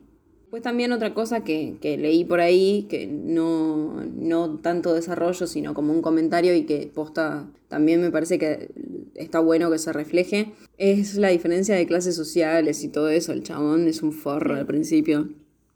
Pues 0.50 0.62
también 0.62 0.92
otra 0.92 1.16
cosa 1.16 1.44
que, 1.44 1.78
que 1.82 1.98
leí 1.98 2.26
por 2.26 2.40
ahí, 2.40 2.86
que 2.88 3.08
no, 3.08 4.04
no 4.16 4.60
tanto 4.60 4.94
desarrollo, 4.94 5.48
sino 5.48 5.74
como 5.74 5.92
un 5.92 6.04
comentario 6.04 6.54
y 6.54 6.66
que 6.66 6.92
posta 6.94 7.48
también 7.70 8.02
me 8.02 8.12
parece 8.12 8.38
que 8.38 8.70
está 9.16 9.40
bueno 9.40 9.72
que 9.72 9.80
se 9.80 9.92
refleje, 9.92 10.54
es 10.78 11.16
la 11.16 11.30
diferencia 11.30 11.74
de 11.74 11.88
clases 11.88 12.16
sociales 12.16 12.84
y 12.84 12.88
todo 12.88 13.10
eso. 13.10 13.32
El 13.32 13.42
chabón 13.42 13.88
es 13.88 14.04
un 14.04 14.12
forro 14.12 14.54
al 14.54 14.68
principio. 14.68 15.30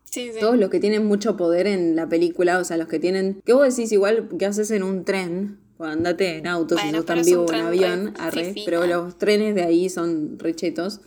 Sí, 0.03 0.29
sí. 0.31 0.39
Todos 0.39 0.57
los 0.57 0.69
que 0.69 0.79
tienen 0.79 1.05
mucho 1.05 1.37
poder 1.37 1.65
en 1.65 1.95
la 1.95 2.07
película, 2.07 2.59
o 2.59 2.63
sea, 2.63 2.77
los 2.77 2.87
que 2.87 2.99
tienen... 2.99 3.41
¿Qué 3.43 3.53
vos 3.53 3.75
decís 3.75 3.91
igual 3.91 4.29
que 4.37 4.45
haces 4.45 4.69
en 4.69 4.83
un 4.83 5.05
tren? 5.05 5.57
O 5.79 5.85
andate 5.85 6.37
en 6.37 6.45
autos 6.45 6.79
si 6.79 6.85
Bueno, 6.85 6.99
sos 6.99 7.05
tan 7.07 7.19
un 7.19 7.25
vivo 7.25 7.51
en 7.51 7.61
avión, 7.61 8.13
arre, 8.19 8.53
pero 8.65 8.85
los 8.85 9.17
trenes 9.17 9.55
de 9.55 9.63
ahí 9.63 9.89
son 9.89 10.37
rechetos. 10.37 11.01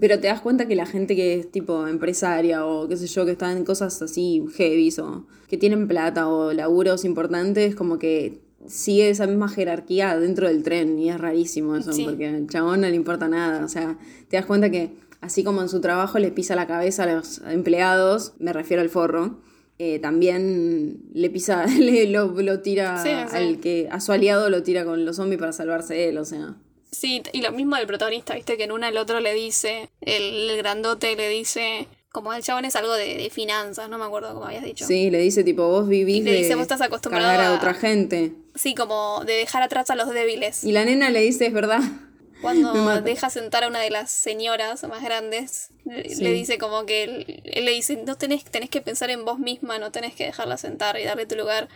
Pero 0.00 0.18
te 0.20 0.26
das 0.28 0.40
cuenta 0.40 0.66
que 0.68 0.76
la 0.76 0.86
gente 0.86 1.16
que 1.16 1.34
es 1.40 1.50
tipo 1.50 1.86
empresaria 1.86 2.64
o 2.66 2.88
qué 2.88 2.96
sé 2.96 3.06
yo, 3.06 3.24
que 3.24 3.32
está 3.32 3.50
en 3.52 3.64
cosas 3.64 4.00
así 4.02 4.44
heavies 4.56 4.98
o 4.98 5.26
que 5.48 5.56
tienen 5.56 5.88
plata 5.88 6.28
o 6.28 6.52
laburos 6.52 7.04
importantes, 7.04 7.74
como 7.74 7.98
que 7.98 8.40
sigue 8.66 9.08
esa 9.08 9.26
misma 9.26 9.48
jerarquía 9.48 10.16
dentro 10.18 10.46
del 10.48 10.62
tren 10.62 10.98
y 10.98 11.08
es 11.10 11.18
rarísimo 11.20 11.76
eso, 11.76 11.92
Sí. 11.92 12.04
porque 12.04 12.28
al 12.28 12.46
chabón 12.48 12.82
no 12.82 12.88
le 12.88 12.94
importa 12.96 13.28
nada. 13.28 13.64
O 13.64 13.68
sea, 13.68 13.98
te 14.28 14.36
das 14.36 14.46
cuenta 14.46 14.70
que 14.70 14.90
así 15.20 15.42
como 15.42 15.62
en 15.62 15.68
su 15.68 15.80
trabajo 15.80 16.18
le 16.18 16.30
pisa 16.30 16.54
la 16.54 16.66
cabeza 16.66 17.04
a 17.04 17.14
los 17.14 17.40
empleados, 17.50 18.34
me 18.38 18.52
refiero 18.52 18.82
al 18.82 18.88
forro, 18.90 19.38
eh, 19.78 19.98
también 20.00 21.02
le 21.14 21.30
pisa, 21.30 21.64
le, 21.78 22.08
lo, 22.08 22.32
lo 22.42 22.60
tira 22.60 23.02
Sí, 23.02 23.08
sí. 23.30 23.36
al 23.36 23.60
que, 23.60 23.88
a 23.90 24.00
su 24.00 24.12
aliado 24.12 24.50
lo 24.50 24.62
tira 24.62 24.84
con 24.84 25.04
los 25.04 25.16
zombies 25.16 25.38
para 25.40 25.52
salvarse 25.52 26.08
él, 26.08 26.18
o 26.18 26.24
sea. 26.24 26.56
Sí, 26.90 27.22
y 27.32 27.42
lo 27.42 27.52
mismo 27.52 27.76
del 27.76 27.86
protagonista, 27.86 28.34
viste, 28.34 28.56
que 28.56 28.64
en 28.64 28.72
una 28.72 28.88
el 28.88 28.96
otro 28.98 29.20
le 29.20 29.34
dice, 29.34 29.90
el, 30.00 30.50
el 30.50 30.56
grandote 30.56 31.14
le 31.16 31.28
dice, 31.28 31.86
como 32.10 32.32
el 32.32 32.42
chabón 32.42 32.64
es 32.64 32.76
algo 32.76 32.94
de, 32.94 33.16
de 33.16 33.30
finanzas, 33.30 33.88
no 33.90 33.98
me 33.98 34.04
acuerdo 34.06 34.32
cómo 34.34 34.46
habías 34.46 34.64
dicho. 34.64 34.86
Sí, 34.86 35.10
le 35.10 35.18
dice 35.18 35.44
tipo, 35.44 35.68
vos 35.68 35.86
vivís 35.88 36.24
Le 36.24 36.32
dice, 36.32 36.48
de 36.50 36.54
"Vos 36.54 36.62
estás 36.62 36.80
acostumbrado 36.80 37.28
a 37.40 37.48
a- 37.48 37.54
otra 37.56 37.74
gente. 37.74 38.32
Sí, 38.54 38.74
como 38.74 39.22
de 39.26 39.34
dejar 39.34 39.62
atrás 39.62 39.90
a 39.90 39.96
los 39.96 40.08
débiles. 40.10 40.64
Y 40.64 40.72
la 40.72 40.84
nena 40.84 41.10
le 41.10 41.20
dice, 41.20 41.46
es 41.46 41.52
verdad. 41.52 41.80
Cuando 42.40 42.72
deja 43.02 43.30
sentar 43.30 43.64
a 43.64 43.68
una 43.68 43.80
de 43.80 43.90
las 43.90 44.10
señoras 44.12 44.82
más 44.88 45.02
grandes, 45.02 45.70
le, 45.84 46.08
Sí. 46.08 46.22
le 46.22 46.32
dice 46.32 46.56
como 46.56 46.86
que 46.86 47.02
él, 47.02 47.42
él 47.44 47.64
le 47.64 47.72
dice, 47.72 47.96
no 48.06 48.16
tenés, 48.16 48.44
tenés 48.44 48.70
que 48.70 48.80
pensar 48.80 49.10
en 49.10 49.24
vos 49.24 49.38
misma, 49.40 49.78
no 49.80 49.90
tenés 49.90 50.14
que 50.14 50.24
dejarla 50.24 50.56
sentar 50.56 50.98
y 51.00 51.04
darle 51.04 51.26
tu 51.26 51.34
lugar. 51.34 51.68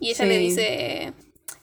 Y 0.00 0.08
ella 0.10 0.24
Sí. 0.24 0.28
le 0.30 0.38
dice, 0.38 1.12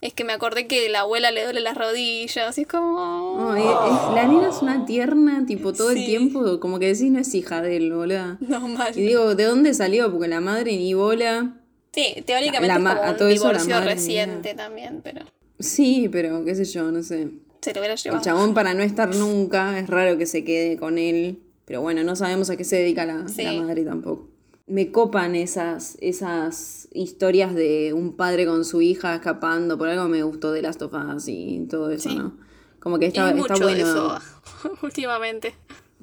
es 0.08 0.14
que 0.14 0.24
me 0.24 0.34
acordé 0.34 0.68
que 0.68 0.88
la 0.90 1.02
abuela 1.02 1.32
le 1.32 1.44
duele 1.44 1.62
las 1.62 1.78
rodillas. 1.78 2.58
Y 2.58 2.62
es 2.62 2.68
como... 2.68 3.52
Ay, 3.52 3.64
es- 3.64 4.16
la 4.16 4.28
nena 4.28 4.50
es 4.50 4.62
una 4.62 4.86
tierna, 4.86 5.46
tipo, 5.46 5.74
todo 5.74 5.92
Sí. 5.92 6.00
el 6.00 6.06
tiempo, 6.06 6.60
como 6.60 6.80
que 6.80 6.88
decís, 6.88 7.12
no 7.12 7.20
es 7.20 7.34
hija 7.36 7.62
de 7.62 7.78
él, 7.78 7.94
boludo. 7.94 8.38
No 8.40 8.68
mal. 8.68 8.98
Y 8.98 9.02
digo, 9.02 9.36
¿de 9.36 9.44
dónde 9.46 9.74
salió? 9.74 10.12
Porque 10.12 10.28
la 10.28 10.42
madre 10.42 10.78
ni 10.78 10.94
bola. 10.94 11.54
Sí, 11.92 12.22
teóricamente 12.26 12.68
La- 12.68 12.74
la 12.76 12.80
ma- 12.80 12.92
es 12.92 12.98
como 12.98 13.08
a 13.08 13.12
un 13.12 13.18
todo 13.18 13.28
eso 13.30 13.44
divorcio 13.48 13.76
madre 13.76 13.94
reciente 13.94 14.54
también, 14.54 15.02
pero 15.04 15.26
Sí, 15.60 16.10
pero 16.12 16.44
qué 16.44 16.54
sé 16.56 16.66
yo, 16.66 16.92
no 16.92 17.02
sé. 17.02 17.30
se 17.62 17.74
lo 17.74 17.80
hubiera 17.80 17.94
El 17.94 18.00
llevado. 18.00 18.22
chabón 18.22 18.54
para 18.54 18.74
no 18.74 18.84
estar 18.84 19.16
nunca, 19.16 19.80
es 19.80 19.88
raro 19.88 20.18
que 20.18 20.26
se 20.26 20.44
quede 20.44 20.78
con 20.78 20.98
él. 20.98 21.40
Pero 21.66 21.82
bueno, 21.82 22.04
no 22.04 22.16
sabemos 22.16 22.50
a 22.52 22.58
qué 22.58 22.64
se 22.64 22.76
dedica 22.76 23.06
la, 23.06 23.28
Sí. 23.28 23.42
la 23.44 23.54
madre 23.54 23.84
tampoco. 23.86 24.28
Me 24.68 24.92
copan 24.92 25.36
esas, 25.36 25.96
esas 26.02 26.88
historias 26.92 27.54
de 27.54 27.94
un 27.94 28.16
padre 28.16 28.46
con 28.48 28.66
su 28.66 28.82
hija 28.82 29.14
escapando. 29.16 29.78
Por 29.78 29.90
algo 29.90 30.08
me 30.08 30.24
gustó 30.24 30.52
de 30.52 30.62
Last 30.64 30.82
of 30.82 30.94
Us 30.94 31.28
y 31.28 31.68
todo 31.70 31.92
eso, 31.92 32.10
Sí. 32.10 32.16
¿no? 32.16 32.38
Como 32.80 32.98
que 33.00 33.08
está, 33.08 33.28
hay 33.28 33.40
está 33.40 33.54
mucho 33.54 33.68
de 33.68 33.84
bueno. 33.84 33.90
eso 33.90 34.20
últimamente. 34.84 35.56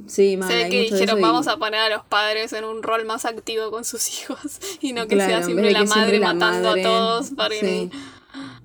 Sí, 0.07 0.37
mal, 0.37 0.49
Se 0.51 0.57
ve 0.57 0.69
que 0.71 0.77
de 0.77 0.83
dijeron 0.85 1.19
y- 1.19 1.23
vamos 1.23 1.49
a 1.49 1.57
poner 1.59 1.81
a 1.81 1.89
los 1.89 2.05
padres 2.05 2.53
en 2.55 2.65
un 2.65 2.83
rol 2.83 3.05
más 3.05 3.25
activo 3.25 3.71
con 3.71 3.85
sus 3.85 4.09
hijos 4.23 4.59
y 4.81 4.93
no 4.93 5.07
que 5.09 5.17
Claro, 5.17 5.31
sea 5.33 5.43
siempre 5.43 5.67
de 5.67 5.73
la 5.73 5.85
madre 5.85 5.93
siempre 5.95 6.19
la 6.21 6.33
matando 6.35 6.69
madre- 6.71 6.81
a 6.83 6.85
todos 6.89 7.31
para 7.33 7.55
sí. 7.57 7.91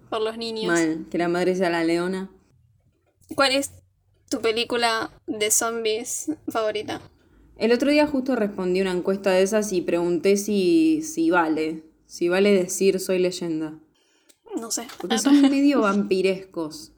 por 0.09 0.21
los 0.21 0.37
niños. 0.37 0.67
Mal, 0.73 1.05
que 1.11 1.17
la 1.17 1.27
madre 1.27 1.55
sea 1.55 1.69
la 1.69 1.83
leona. 1.83 2.29
¿Cuál 3.35 3.51
es 3.53 3.71
tu 4.29 4.41
película 4.41 5.09
de 5.25 5.51
zombies 5.51 6.31
favorita? 6.49 7.01
El 7.57 7.71
otro 7.71 7.89
día 7.89 8.05
justo 8.05 8.35
respondí 8.35 8.81
una 8.81 8.91
encuesta 8.91 9.31
de 9.31 9.41
esas 9.41 9.73
y 9.73 9.81
pregunté 9.81 10.37
si, 10.37 11.01
si 11.01 11.31
vale. 11.31 11.83
Si 12.05 12.29
vale 12.29 12.51
decir 12.53 12.99
soy 12.99 13.19
leyenda. 13.19 13.79
No 14.59 14.71
sé. 14.71 14.87
Porque 14.99 15.17
son 15.17 15.41
medio 15.49 15.81
vampirescos. 15.81 16.93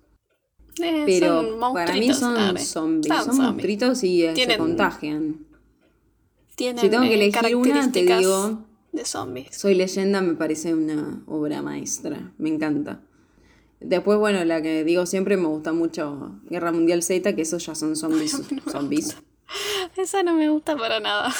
Eh, 0.81 1.03
Pero 1.05 1.41
son 1.59 1.73
para 1.73 1.93
mí 1.93 2.13
son 2.13 2.35
zombies. 2.35 2.67
Son 2.67 3.03
Son 3.03 3.37
monstruitos 3.37 4.03
y 4.03 4.23
eh, 4.23 4.35
se 4.35 4.57
contagian. 4.57 5.45
Tienen, 6.55 6.81
Si 6.81 6.89
tengo 6.89 7.03
que 7.03 7.11
eh, 7.11 7.15
elegir 7.15 7.55
una, 7.55 7.91
te 7.91 8.05
digo 8.05 8.65
de 8.91 9.05
zombies. 9.05 9.55
Soy 9.55 9.75
leyenda 9.75 10.21
me 10.21 10.35
parece 10.35 10.73
una 10.73 11.23
obra 11.25 11.61
maestra. 11.61 12.33
Me 12.37 12.49
encanta. 12.49 13.01
Después, 13.79 14.19
bueno, 14.19 14.43
la 14.43 14.61
que 14.61 14.83
digo 14.83 15.05
siempre 15.05 15.37
me 15.37 15.47
gusta 15.47 15.71
mucho 15.71 16.39
Guerra 16.49 16.71
Mundial 16.73 17.01
Z, 17.01 17.33
que 17.33 17.41
esos 17.41 17.65
ya 17.65 17.75
son 17.75 17.95
zombies. 17.95 18.41
zombies. 18.71 19.15
Esa 19.97 20.23
no 20.23 20.33
me 20.33 20.49
gusta 20.49 20.77
para 20.77 20.99
nada. 20.99 21.33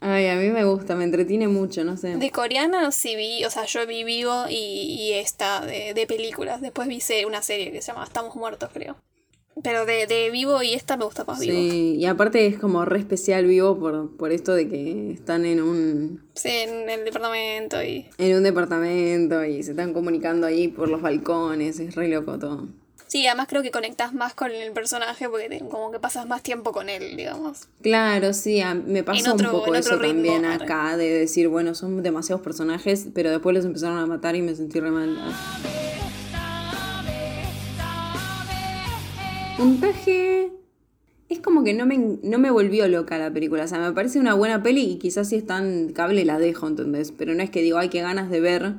Ay, 0.00 0.28
a 0.28 0.36
mí 0.36 0.48
me 0.50 0.64
gusta, 0.64 0.94
me 0.94 1.04
entretiene 1.04 1.48
mucho, 1.48 1.84
no 1.84 1.96
sé. 1.96 2.16
De 2.16 2.30
coreana 2.30 2.90
sí 2.92 3.16
vi, 3.16 3.44
o 3.44 3.50
sea, 3.50 3.64
yo 3.64 3.86
vi 3.86 4.04
Vivo 4.04 4.44
y, 4.48 4.54
y 4.54 5.12
esta 5.14 5.60
de, 5.60 5.92
de 5.94 6.06
películas. 6.06 6.60
Después 6.60 6.88
vi 6.88 7.00
una 7.26 7.42
serie 7.42 7.72
que 7.72 7.82
se 7.82 7.92
llama 7.92 8.04
Estamos 8.04 8.36
Muertos, 8.36 8.70
creo. 8.72 8.96
Pero 9.62 9.86
de, 9.86 10.06
de 10.06 10.30
Vivo 10.30 10.62
y 10.62 10.74
esta 10.74 10.96
me 10.96 11.04
gusta 11.06 11.24
más 11.24 11.38
Vivo. 11.40 11.52
Sí, 11.52 11.96
y 11.96 12.04
aparte 12.06 12.46
es 12.46 12.58
como 12.58 12.84
re 12.84 12.98
especial 12.98 13.46
vivo 13.46 13.78
por, 13.78 14.16
por 14.16 14.30
esto 14.30 14.54
de 14.54 14.68
que 14.68 15.12
están 15.12 15.46
en 15.46 15.62
un, 15.62 16.28
Sí, 16.34 16.50
en 16.50 16.88
el 16.90 17.04
departamento 17.04 17.82
y... 17.82 18.06
en 18.18 18.36
un 18.36 18.42
departamento 18.42 19.44
y 19.44 19.62
se 19.62 19.70
están 19.70 19.94
comunicando 19.94 20.46
ahí 20.46 20.68
por 20.68 20.88
los 20.88 21.00
balcones, 21.00 21.80
es 21.80 21.94
re 21.94 22.08
loco 22.08 22.38
todo. 22.38 22.68
Sí, 23.16 23.26
además 23.26 23.46
creo 23.48 23.62
que 23.62 23.70
conectas 23.70 24.12
más 24.12 24.34
con 24.34 24.50
el 24.50 24.72
personaje 24.72 25.26
porque 25.30 25.48
te- 25.48 25.60
como 25.60 25.90
que 25.90 25.98
pasas 25.98 26.26
más 26.26 26.42
tiempo 26.42 26.72
con 26.72 26.90
él, 26.90 27.16
digamos. 27.16 27.66
Claro, 27.80 28.34
sí, 28.34 28.60
a- 28.60 28.74
me 28.74 29.02
pasó 29.04 29.32
otro- 29.32 29.54
un 29.54 29.60
poco 29.60 29.74
eso 29.74 29.92
ritmo, 29.96 30.06
también 30.08 30.44
arre. 30.44 30.64
acá, 30.64 30.98
de 30.98 31.20
decir, 31.20 31.48
bueno, 31.48 31.74
son 31.74 32.02
demasiados 32.02 32.42
personajes, 32.44 33.06
pero 33.14 33.30
después 33.30 33.56
los 33.56 33.64
empezaron 33.64 33.96
a 33.96 34.04
matar 34.04 34.36
y 34.36 34.42
me 34.42 34.54
sentí 34.54 34.80
re 34.80 34.90
mal. 34.90 35.16
Puntaje. 39.56 40.52
Es 41.30 41.40
como 41.40 41.64
que 41.64 41.72
no 41.72 41.86
me, 41.86 41.96
no 42.22 42.38
me 42.38 42.50
volvió 42.50 42.86
loca 42.86 43.16
la 43.16 43.30
película. 43.32 43.64
O 43.64 43.66
sea, 43.68 43.78
me 43.78 43.92
parece 43.92 44.18
una 44.20 44.34
buena 44.34 44.62
peli 44.62 44.82
y 44.92 44.98
quizás 44.98 45.30
si 45.30 45.36
está 45.36 45.56
en 45.56 45.94
cable 45.94 46.26
la 46.26 46.38
dejo, 46.38 46.68
¿entendés? 46.68 47.12
Pero 47.12 47.32
no 47.34 47.42
es 47.42 47.48
que 47.48 47.62
digo, 47.62 47.78
ay, 47.78 47.88
qué 47.88 48.02
ganas 48.02 48.28
de 48.28 48.40
ver 48.40 48.74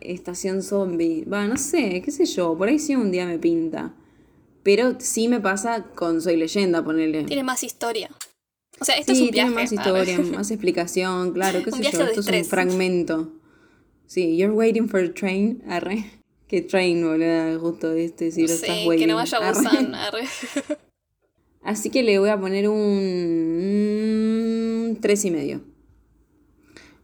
Estación 0.00 0.62
Zombie. 0.62 1.24
Va, 1.24 1.46
no 1.46 1.56
sé, 1.56 2.02
qué 2.04 2.10
sé 2.10 2.24
yo. 2.26 2.56
Por 2.56 2.68
ahí 2.68 2.78
sí 2.78 2.94
un 2.96 3.10
día 3.10 3.26
me 3.26 3.38
pinta. 3.38 3.94
Pero 4.62 4.96
sí 5.00 5.28
me 5.28 5.40
pasa 5.40 5.84
con 5.94 6.20
Soy 6.20 6.36
Leyenda, 6.36 6.84
ponerle. 6.84 7.24
Tiene 7.24 7.42
más 7.44 7.62
historia. 7.64 8.10
O 8.78 8.84
sea, 8.84 8.96
esto 8.96 9.14
Sí, 9.14 9.22
es 9.22 9.26
un 9.28 9.30
viaje. 9.32 9.48
tiene 9.50 9.62
más 9.62 9.72
historia, 9.72 10.18
más 10.36 10.50
explicación, 10.50 11.32
claro, 11.32 11.62
qué 11.64 11.70
sé 11.70 11.82
yo, 11.82 11.88
esto 12.04 12.20
es 12.20 12.26
un 12.28 12.44
fragmento. 12.44 13.32
Sí, 14.06 14.36
you're 14.36 14.54
waiting 14.54 14.88
for 14.88 15.00
a 15.00 15.12
train, 15.12 15.62
arre. 15.68 16.04
¿Qué 16.48 16.62
train, 16.62 17.02
boludo? 17.06 17.60
Justo 17.60 17.92
este, 17.92 18.30
si 18.32 18.40
lo 18.46 18.52
estás 18.52 18.76
Sí, 18.78 18.86
waiting. 18.86 19.06
que 19.06 19.12
no 19.12 19.16
vaya 19.16 19.38
a 19.38 19.48
arre. 19.48 19.58
Busan. 19.58 19.94
arre. 20.06 20.24
Así 21.62 21.90
que 21.90 22.02
le 22.02 22.18
voy 22.18 22.28
a 22.30 22.40
poner 22.40 22.68
un... 23.70 24.98
tres 25.00 25.24
y 25.24 25.30
medio. 25.30 25.60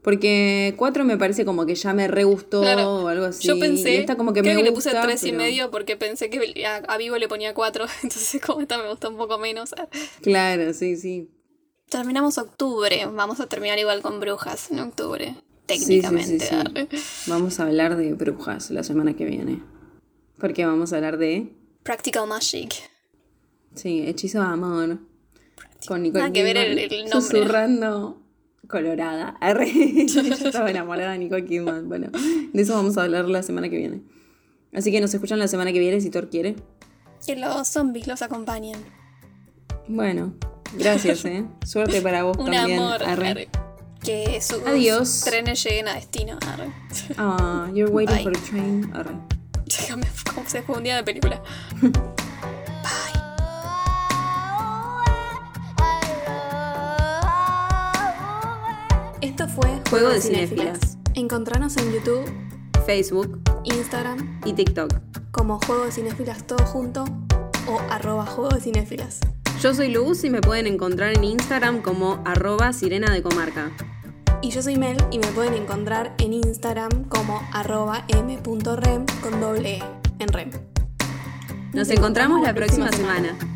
Porque 0.07 0.73
cuatro 0.77 1.05
me 1.05 1.17
parece 1.19 1.45
como 1.45 1.67
que 1.67 1.75
ya 1.75 1.93
me 1.93 2.07
re 2.07 2.23
gustó 2.23 2.61
Claro. 2.61 2.95
o 3.03 3.09
algo 3.09 3.25
así. 3.25 3.49
Yo 3.49 3.59
pensé, 3.59 3.95
y 3.95 3.97
esta 3.97 4.17
como 4.17 4.33
que 4.33 4.41
creo 4.43 4.55
me 4.55 4.63
que 4.63 4.71
gusta, 4.71 4.91
le 4.93 4.97
puse 4.99 5.07
tres 5.09 5.23
y 5.25 5.33
pero- 5.33 5.39
medio 5.43 5.71
porque 5.73 5.97
pensé 5.97 6.31
que 6.31 6.65
a, 6.65 6.77
a 6.77 6.97
Vivo 6.97 7.17
le 7.17 7.27
ponía 7.27 7.55
cuatro, 7.55 7.87
entonces 8.05 8.41
como 8.41 8.61
esta 8.61 8.79
me 8.79 8.89
gusta 8.89 9.09
un 9.09 9.17
poco 9.17 9.37
menos. 9.39 9.75
Claro, 10.23 10.73
sí, 10.75 10.95
sí. 10.97 11.29
Terminamos 11.91 12.39
octubre, 12.39 13.05
vamos 13.13 13.41
a 13.41 13.49
terminar 13.49 13.81
igual 13.81 14.01
con 14.01 14.21
brujas 14.21 14.71
en 14.71 14.79
octubre, 14.79 15.35
sí, 15.35 15.43
técnicamente. 15.67 16.39
sí, 16.39 16.47
sí. 16.51 16.55
arre. 16.55 16.89
Vamos 17.27 17.59
a 17.59 17.65
hablar 17.65 17.97
de 17.97 18.15
brujas 18.15 18.71
la 18.71 18.85
semana 18.85 19.15
que 19.17 19.25
viene. 19.25 19.61
Porque 20.39 20.65
vamos 20.65 20.93
a 20.93 20.97
hablar 20.97 21.19
de... 21.19 21.53
Practical 21.83 22.29
Magic. 22.29 22.75
Sí, 23.75 24.05
Hechizo 24.07 24.39
de 24.39 24.45
Amor. 24.47 24.99
Con 25.89 26.03
Nicole 26.05 26.21
Nada 26.23 26.33
que 26.33 26.43
ver 26.45 26.57
Kidman, 26.59 26.79
el- 26.79 26.93
el 26.93 27.01
nombre. 27.11 27.21
Susurrando 27.21 28.23
colorada. 28.69 29.37
Arre. 29.41 29.71
Yo 30.07 30.21
estaba 30.23 30.71
enamorada 30.71 31.13
de 31.13 31.19
Nicole 31.19 31.45
Kidman. 31.45 31.89
Bueno, 31.89 32.09
de 32.53 32.63
eso 32.63 32.75
vamos 32.75 32.97
a 32.99 33.03
hablar 33.05 33.27
la 33.29 33.43
semana 33.43 33.69
que 33.69 33.77
viene. 33.77 34.03
Así 34.75 34.91
que 34.93 35.01
nos 35.01 35.13
escuchan 35.15 35.39
la 35.39 35.49
semana 35.49 35.73
que 35.73 35.79
viene 35.79 36.01
si 36.01 36.11
Thor 36.11 36.29
quiere. 36.29 36.57
Que 37.25 37.37
los 37.37 37.67
zombies 37.69 38.07
los 38.07 38.23
acompañen. 38.23 38.79
Bueno, 39.89 40.35
gracias, 40.79 41.25
¿eh? 41.25 41.45
Suerte 41.65 42.03
para 42.03 42.25
vos 42.25 42.37
Un 42.39 42.51
también. 42.51 42.79
amor. 42.79 43.03
Arre. 43.03 43.29
arre. 43.29 43.49
Que 44.03 44.41
sus 44.41 44.61
Adiós. 44.67 45.23
trenes 45.25 45.63
lleguen 45.65 45.89
a 45.89 45.95
destino. 45.95 46.39
Arre. 46.47 46.71
Ah, 47.17 47.69
you're 47.73 47.91
waiting 47.91 48.17
Bye. 48.17 48.25
for 48.25 48.37
a 48.37 48.41
train. 48.51 48.91
Arre. 48.95 49.15
Déjame, 49.65 50.07
como 50.35 50.49
se 50.49 50.63
fue 50.63 50.77
un 50.77 50.85
día 50.85 50.97
de 50.97 51.03
película. 51.05 51.43
Fue 59.57 59.81
Juego 59.89 60.11
de 60.11 60.21
Cinéfilas. 60.21 60.99
Encontranos 61.15 61.77
en 61.79 61.91
YouTube, 61.93 62.25
Facebook 62.85 63.41
Instagram, 63.65 64.41
y 64.45 64.53
TikTok. 64.53 64.93
como 65.33 65.59
Juego 65.61 65.87
de 65.87 65.93
Cinéfilas 65.93 66.47
todo 66.47 66.65
junto 66.67 67.05
o 67.67 67.81
arroba 67.91 68.27
Juego 68.27 68.55
de 68.55 68.61
Cinéfilas. 68.61 69.21
Yo 69.61 69.75
soy 69.75 69.89
Luz 69.89 70.25
y 70.25 70.31
me 70.31 70.41
pueden 70.41 70.67
encontrar 70.67 71.17
en 71.17 71.25
Instagram 71.25 71.81
como 71.81 72.23
arroba 72.25 72.73
sirena 72.73 73.13
de 73.13 73.23
comarca. 73.23 73.73
Y 74.43 74.51
yo 74.51 74.63
soy 74.63 74.77
Mel 74.77 74.99
y 75.11 75.19
me 75.19 75.29
pueden 75.29 75.55
encontrar 75.55 76.15
en 76.19 76.35
Instagram 76.35 77.05
como 77.05 77.41
arroba 77.53 78.05
m.rem 78.09 79.07
con 79.23 79.41
doble 79.41 79.79
E 79.79 79.83
en 80.19 80.29
rem. 80.29 80.51
Nos 81.73 81.89
encontramos 81.91 82.43
la 82.43 82.55
próxima 82.55 82.91
semana. 82.93 83.56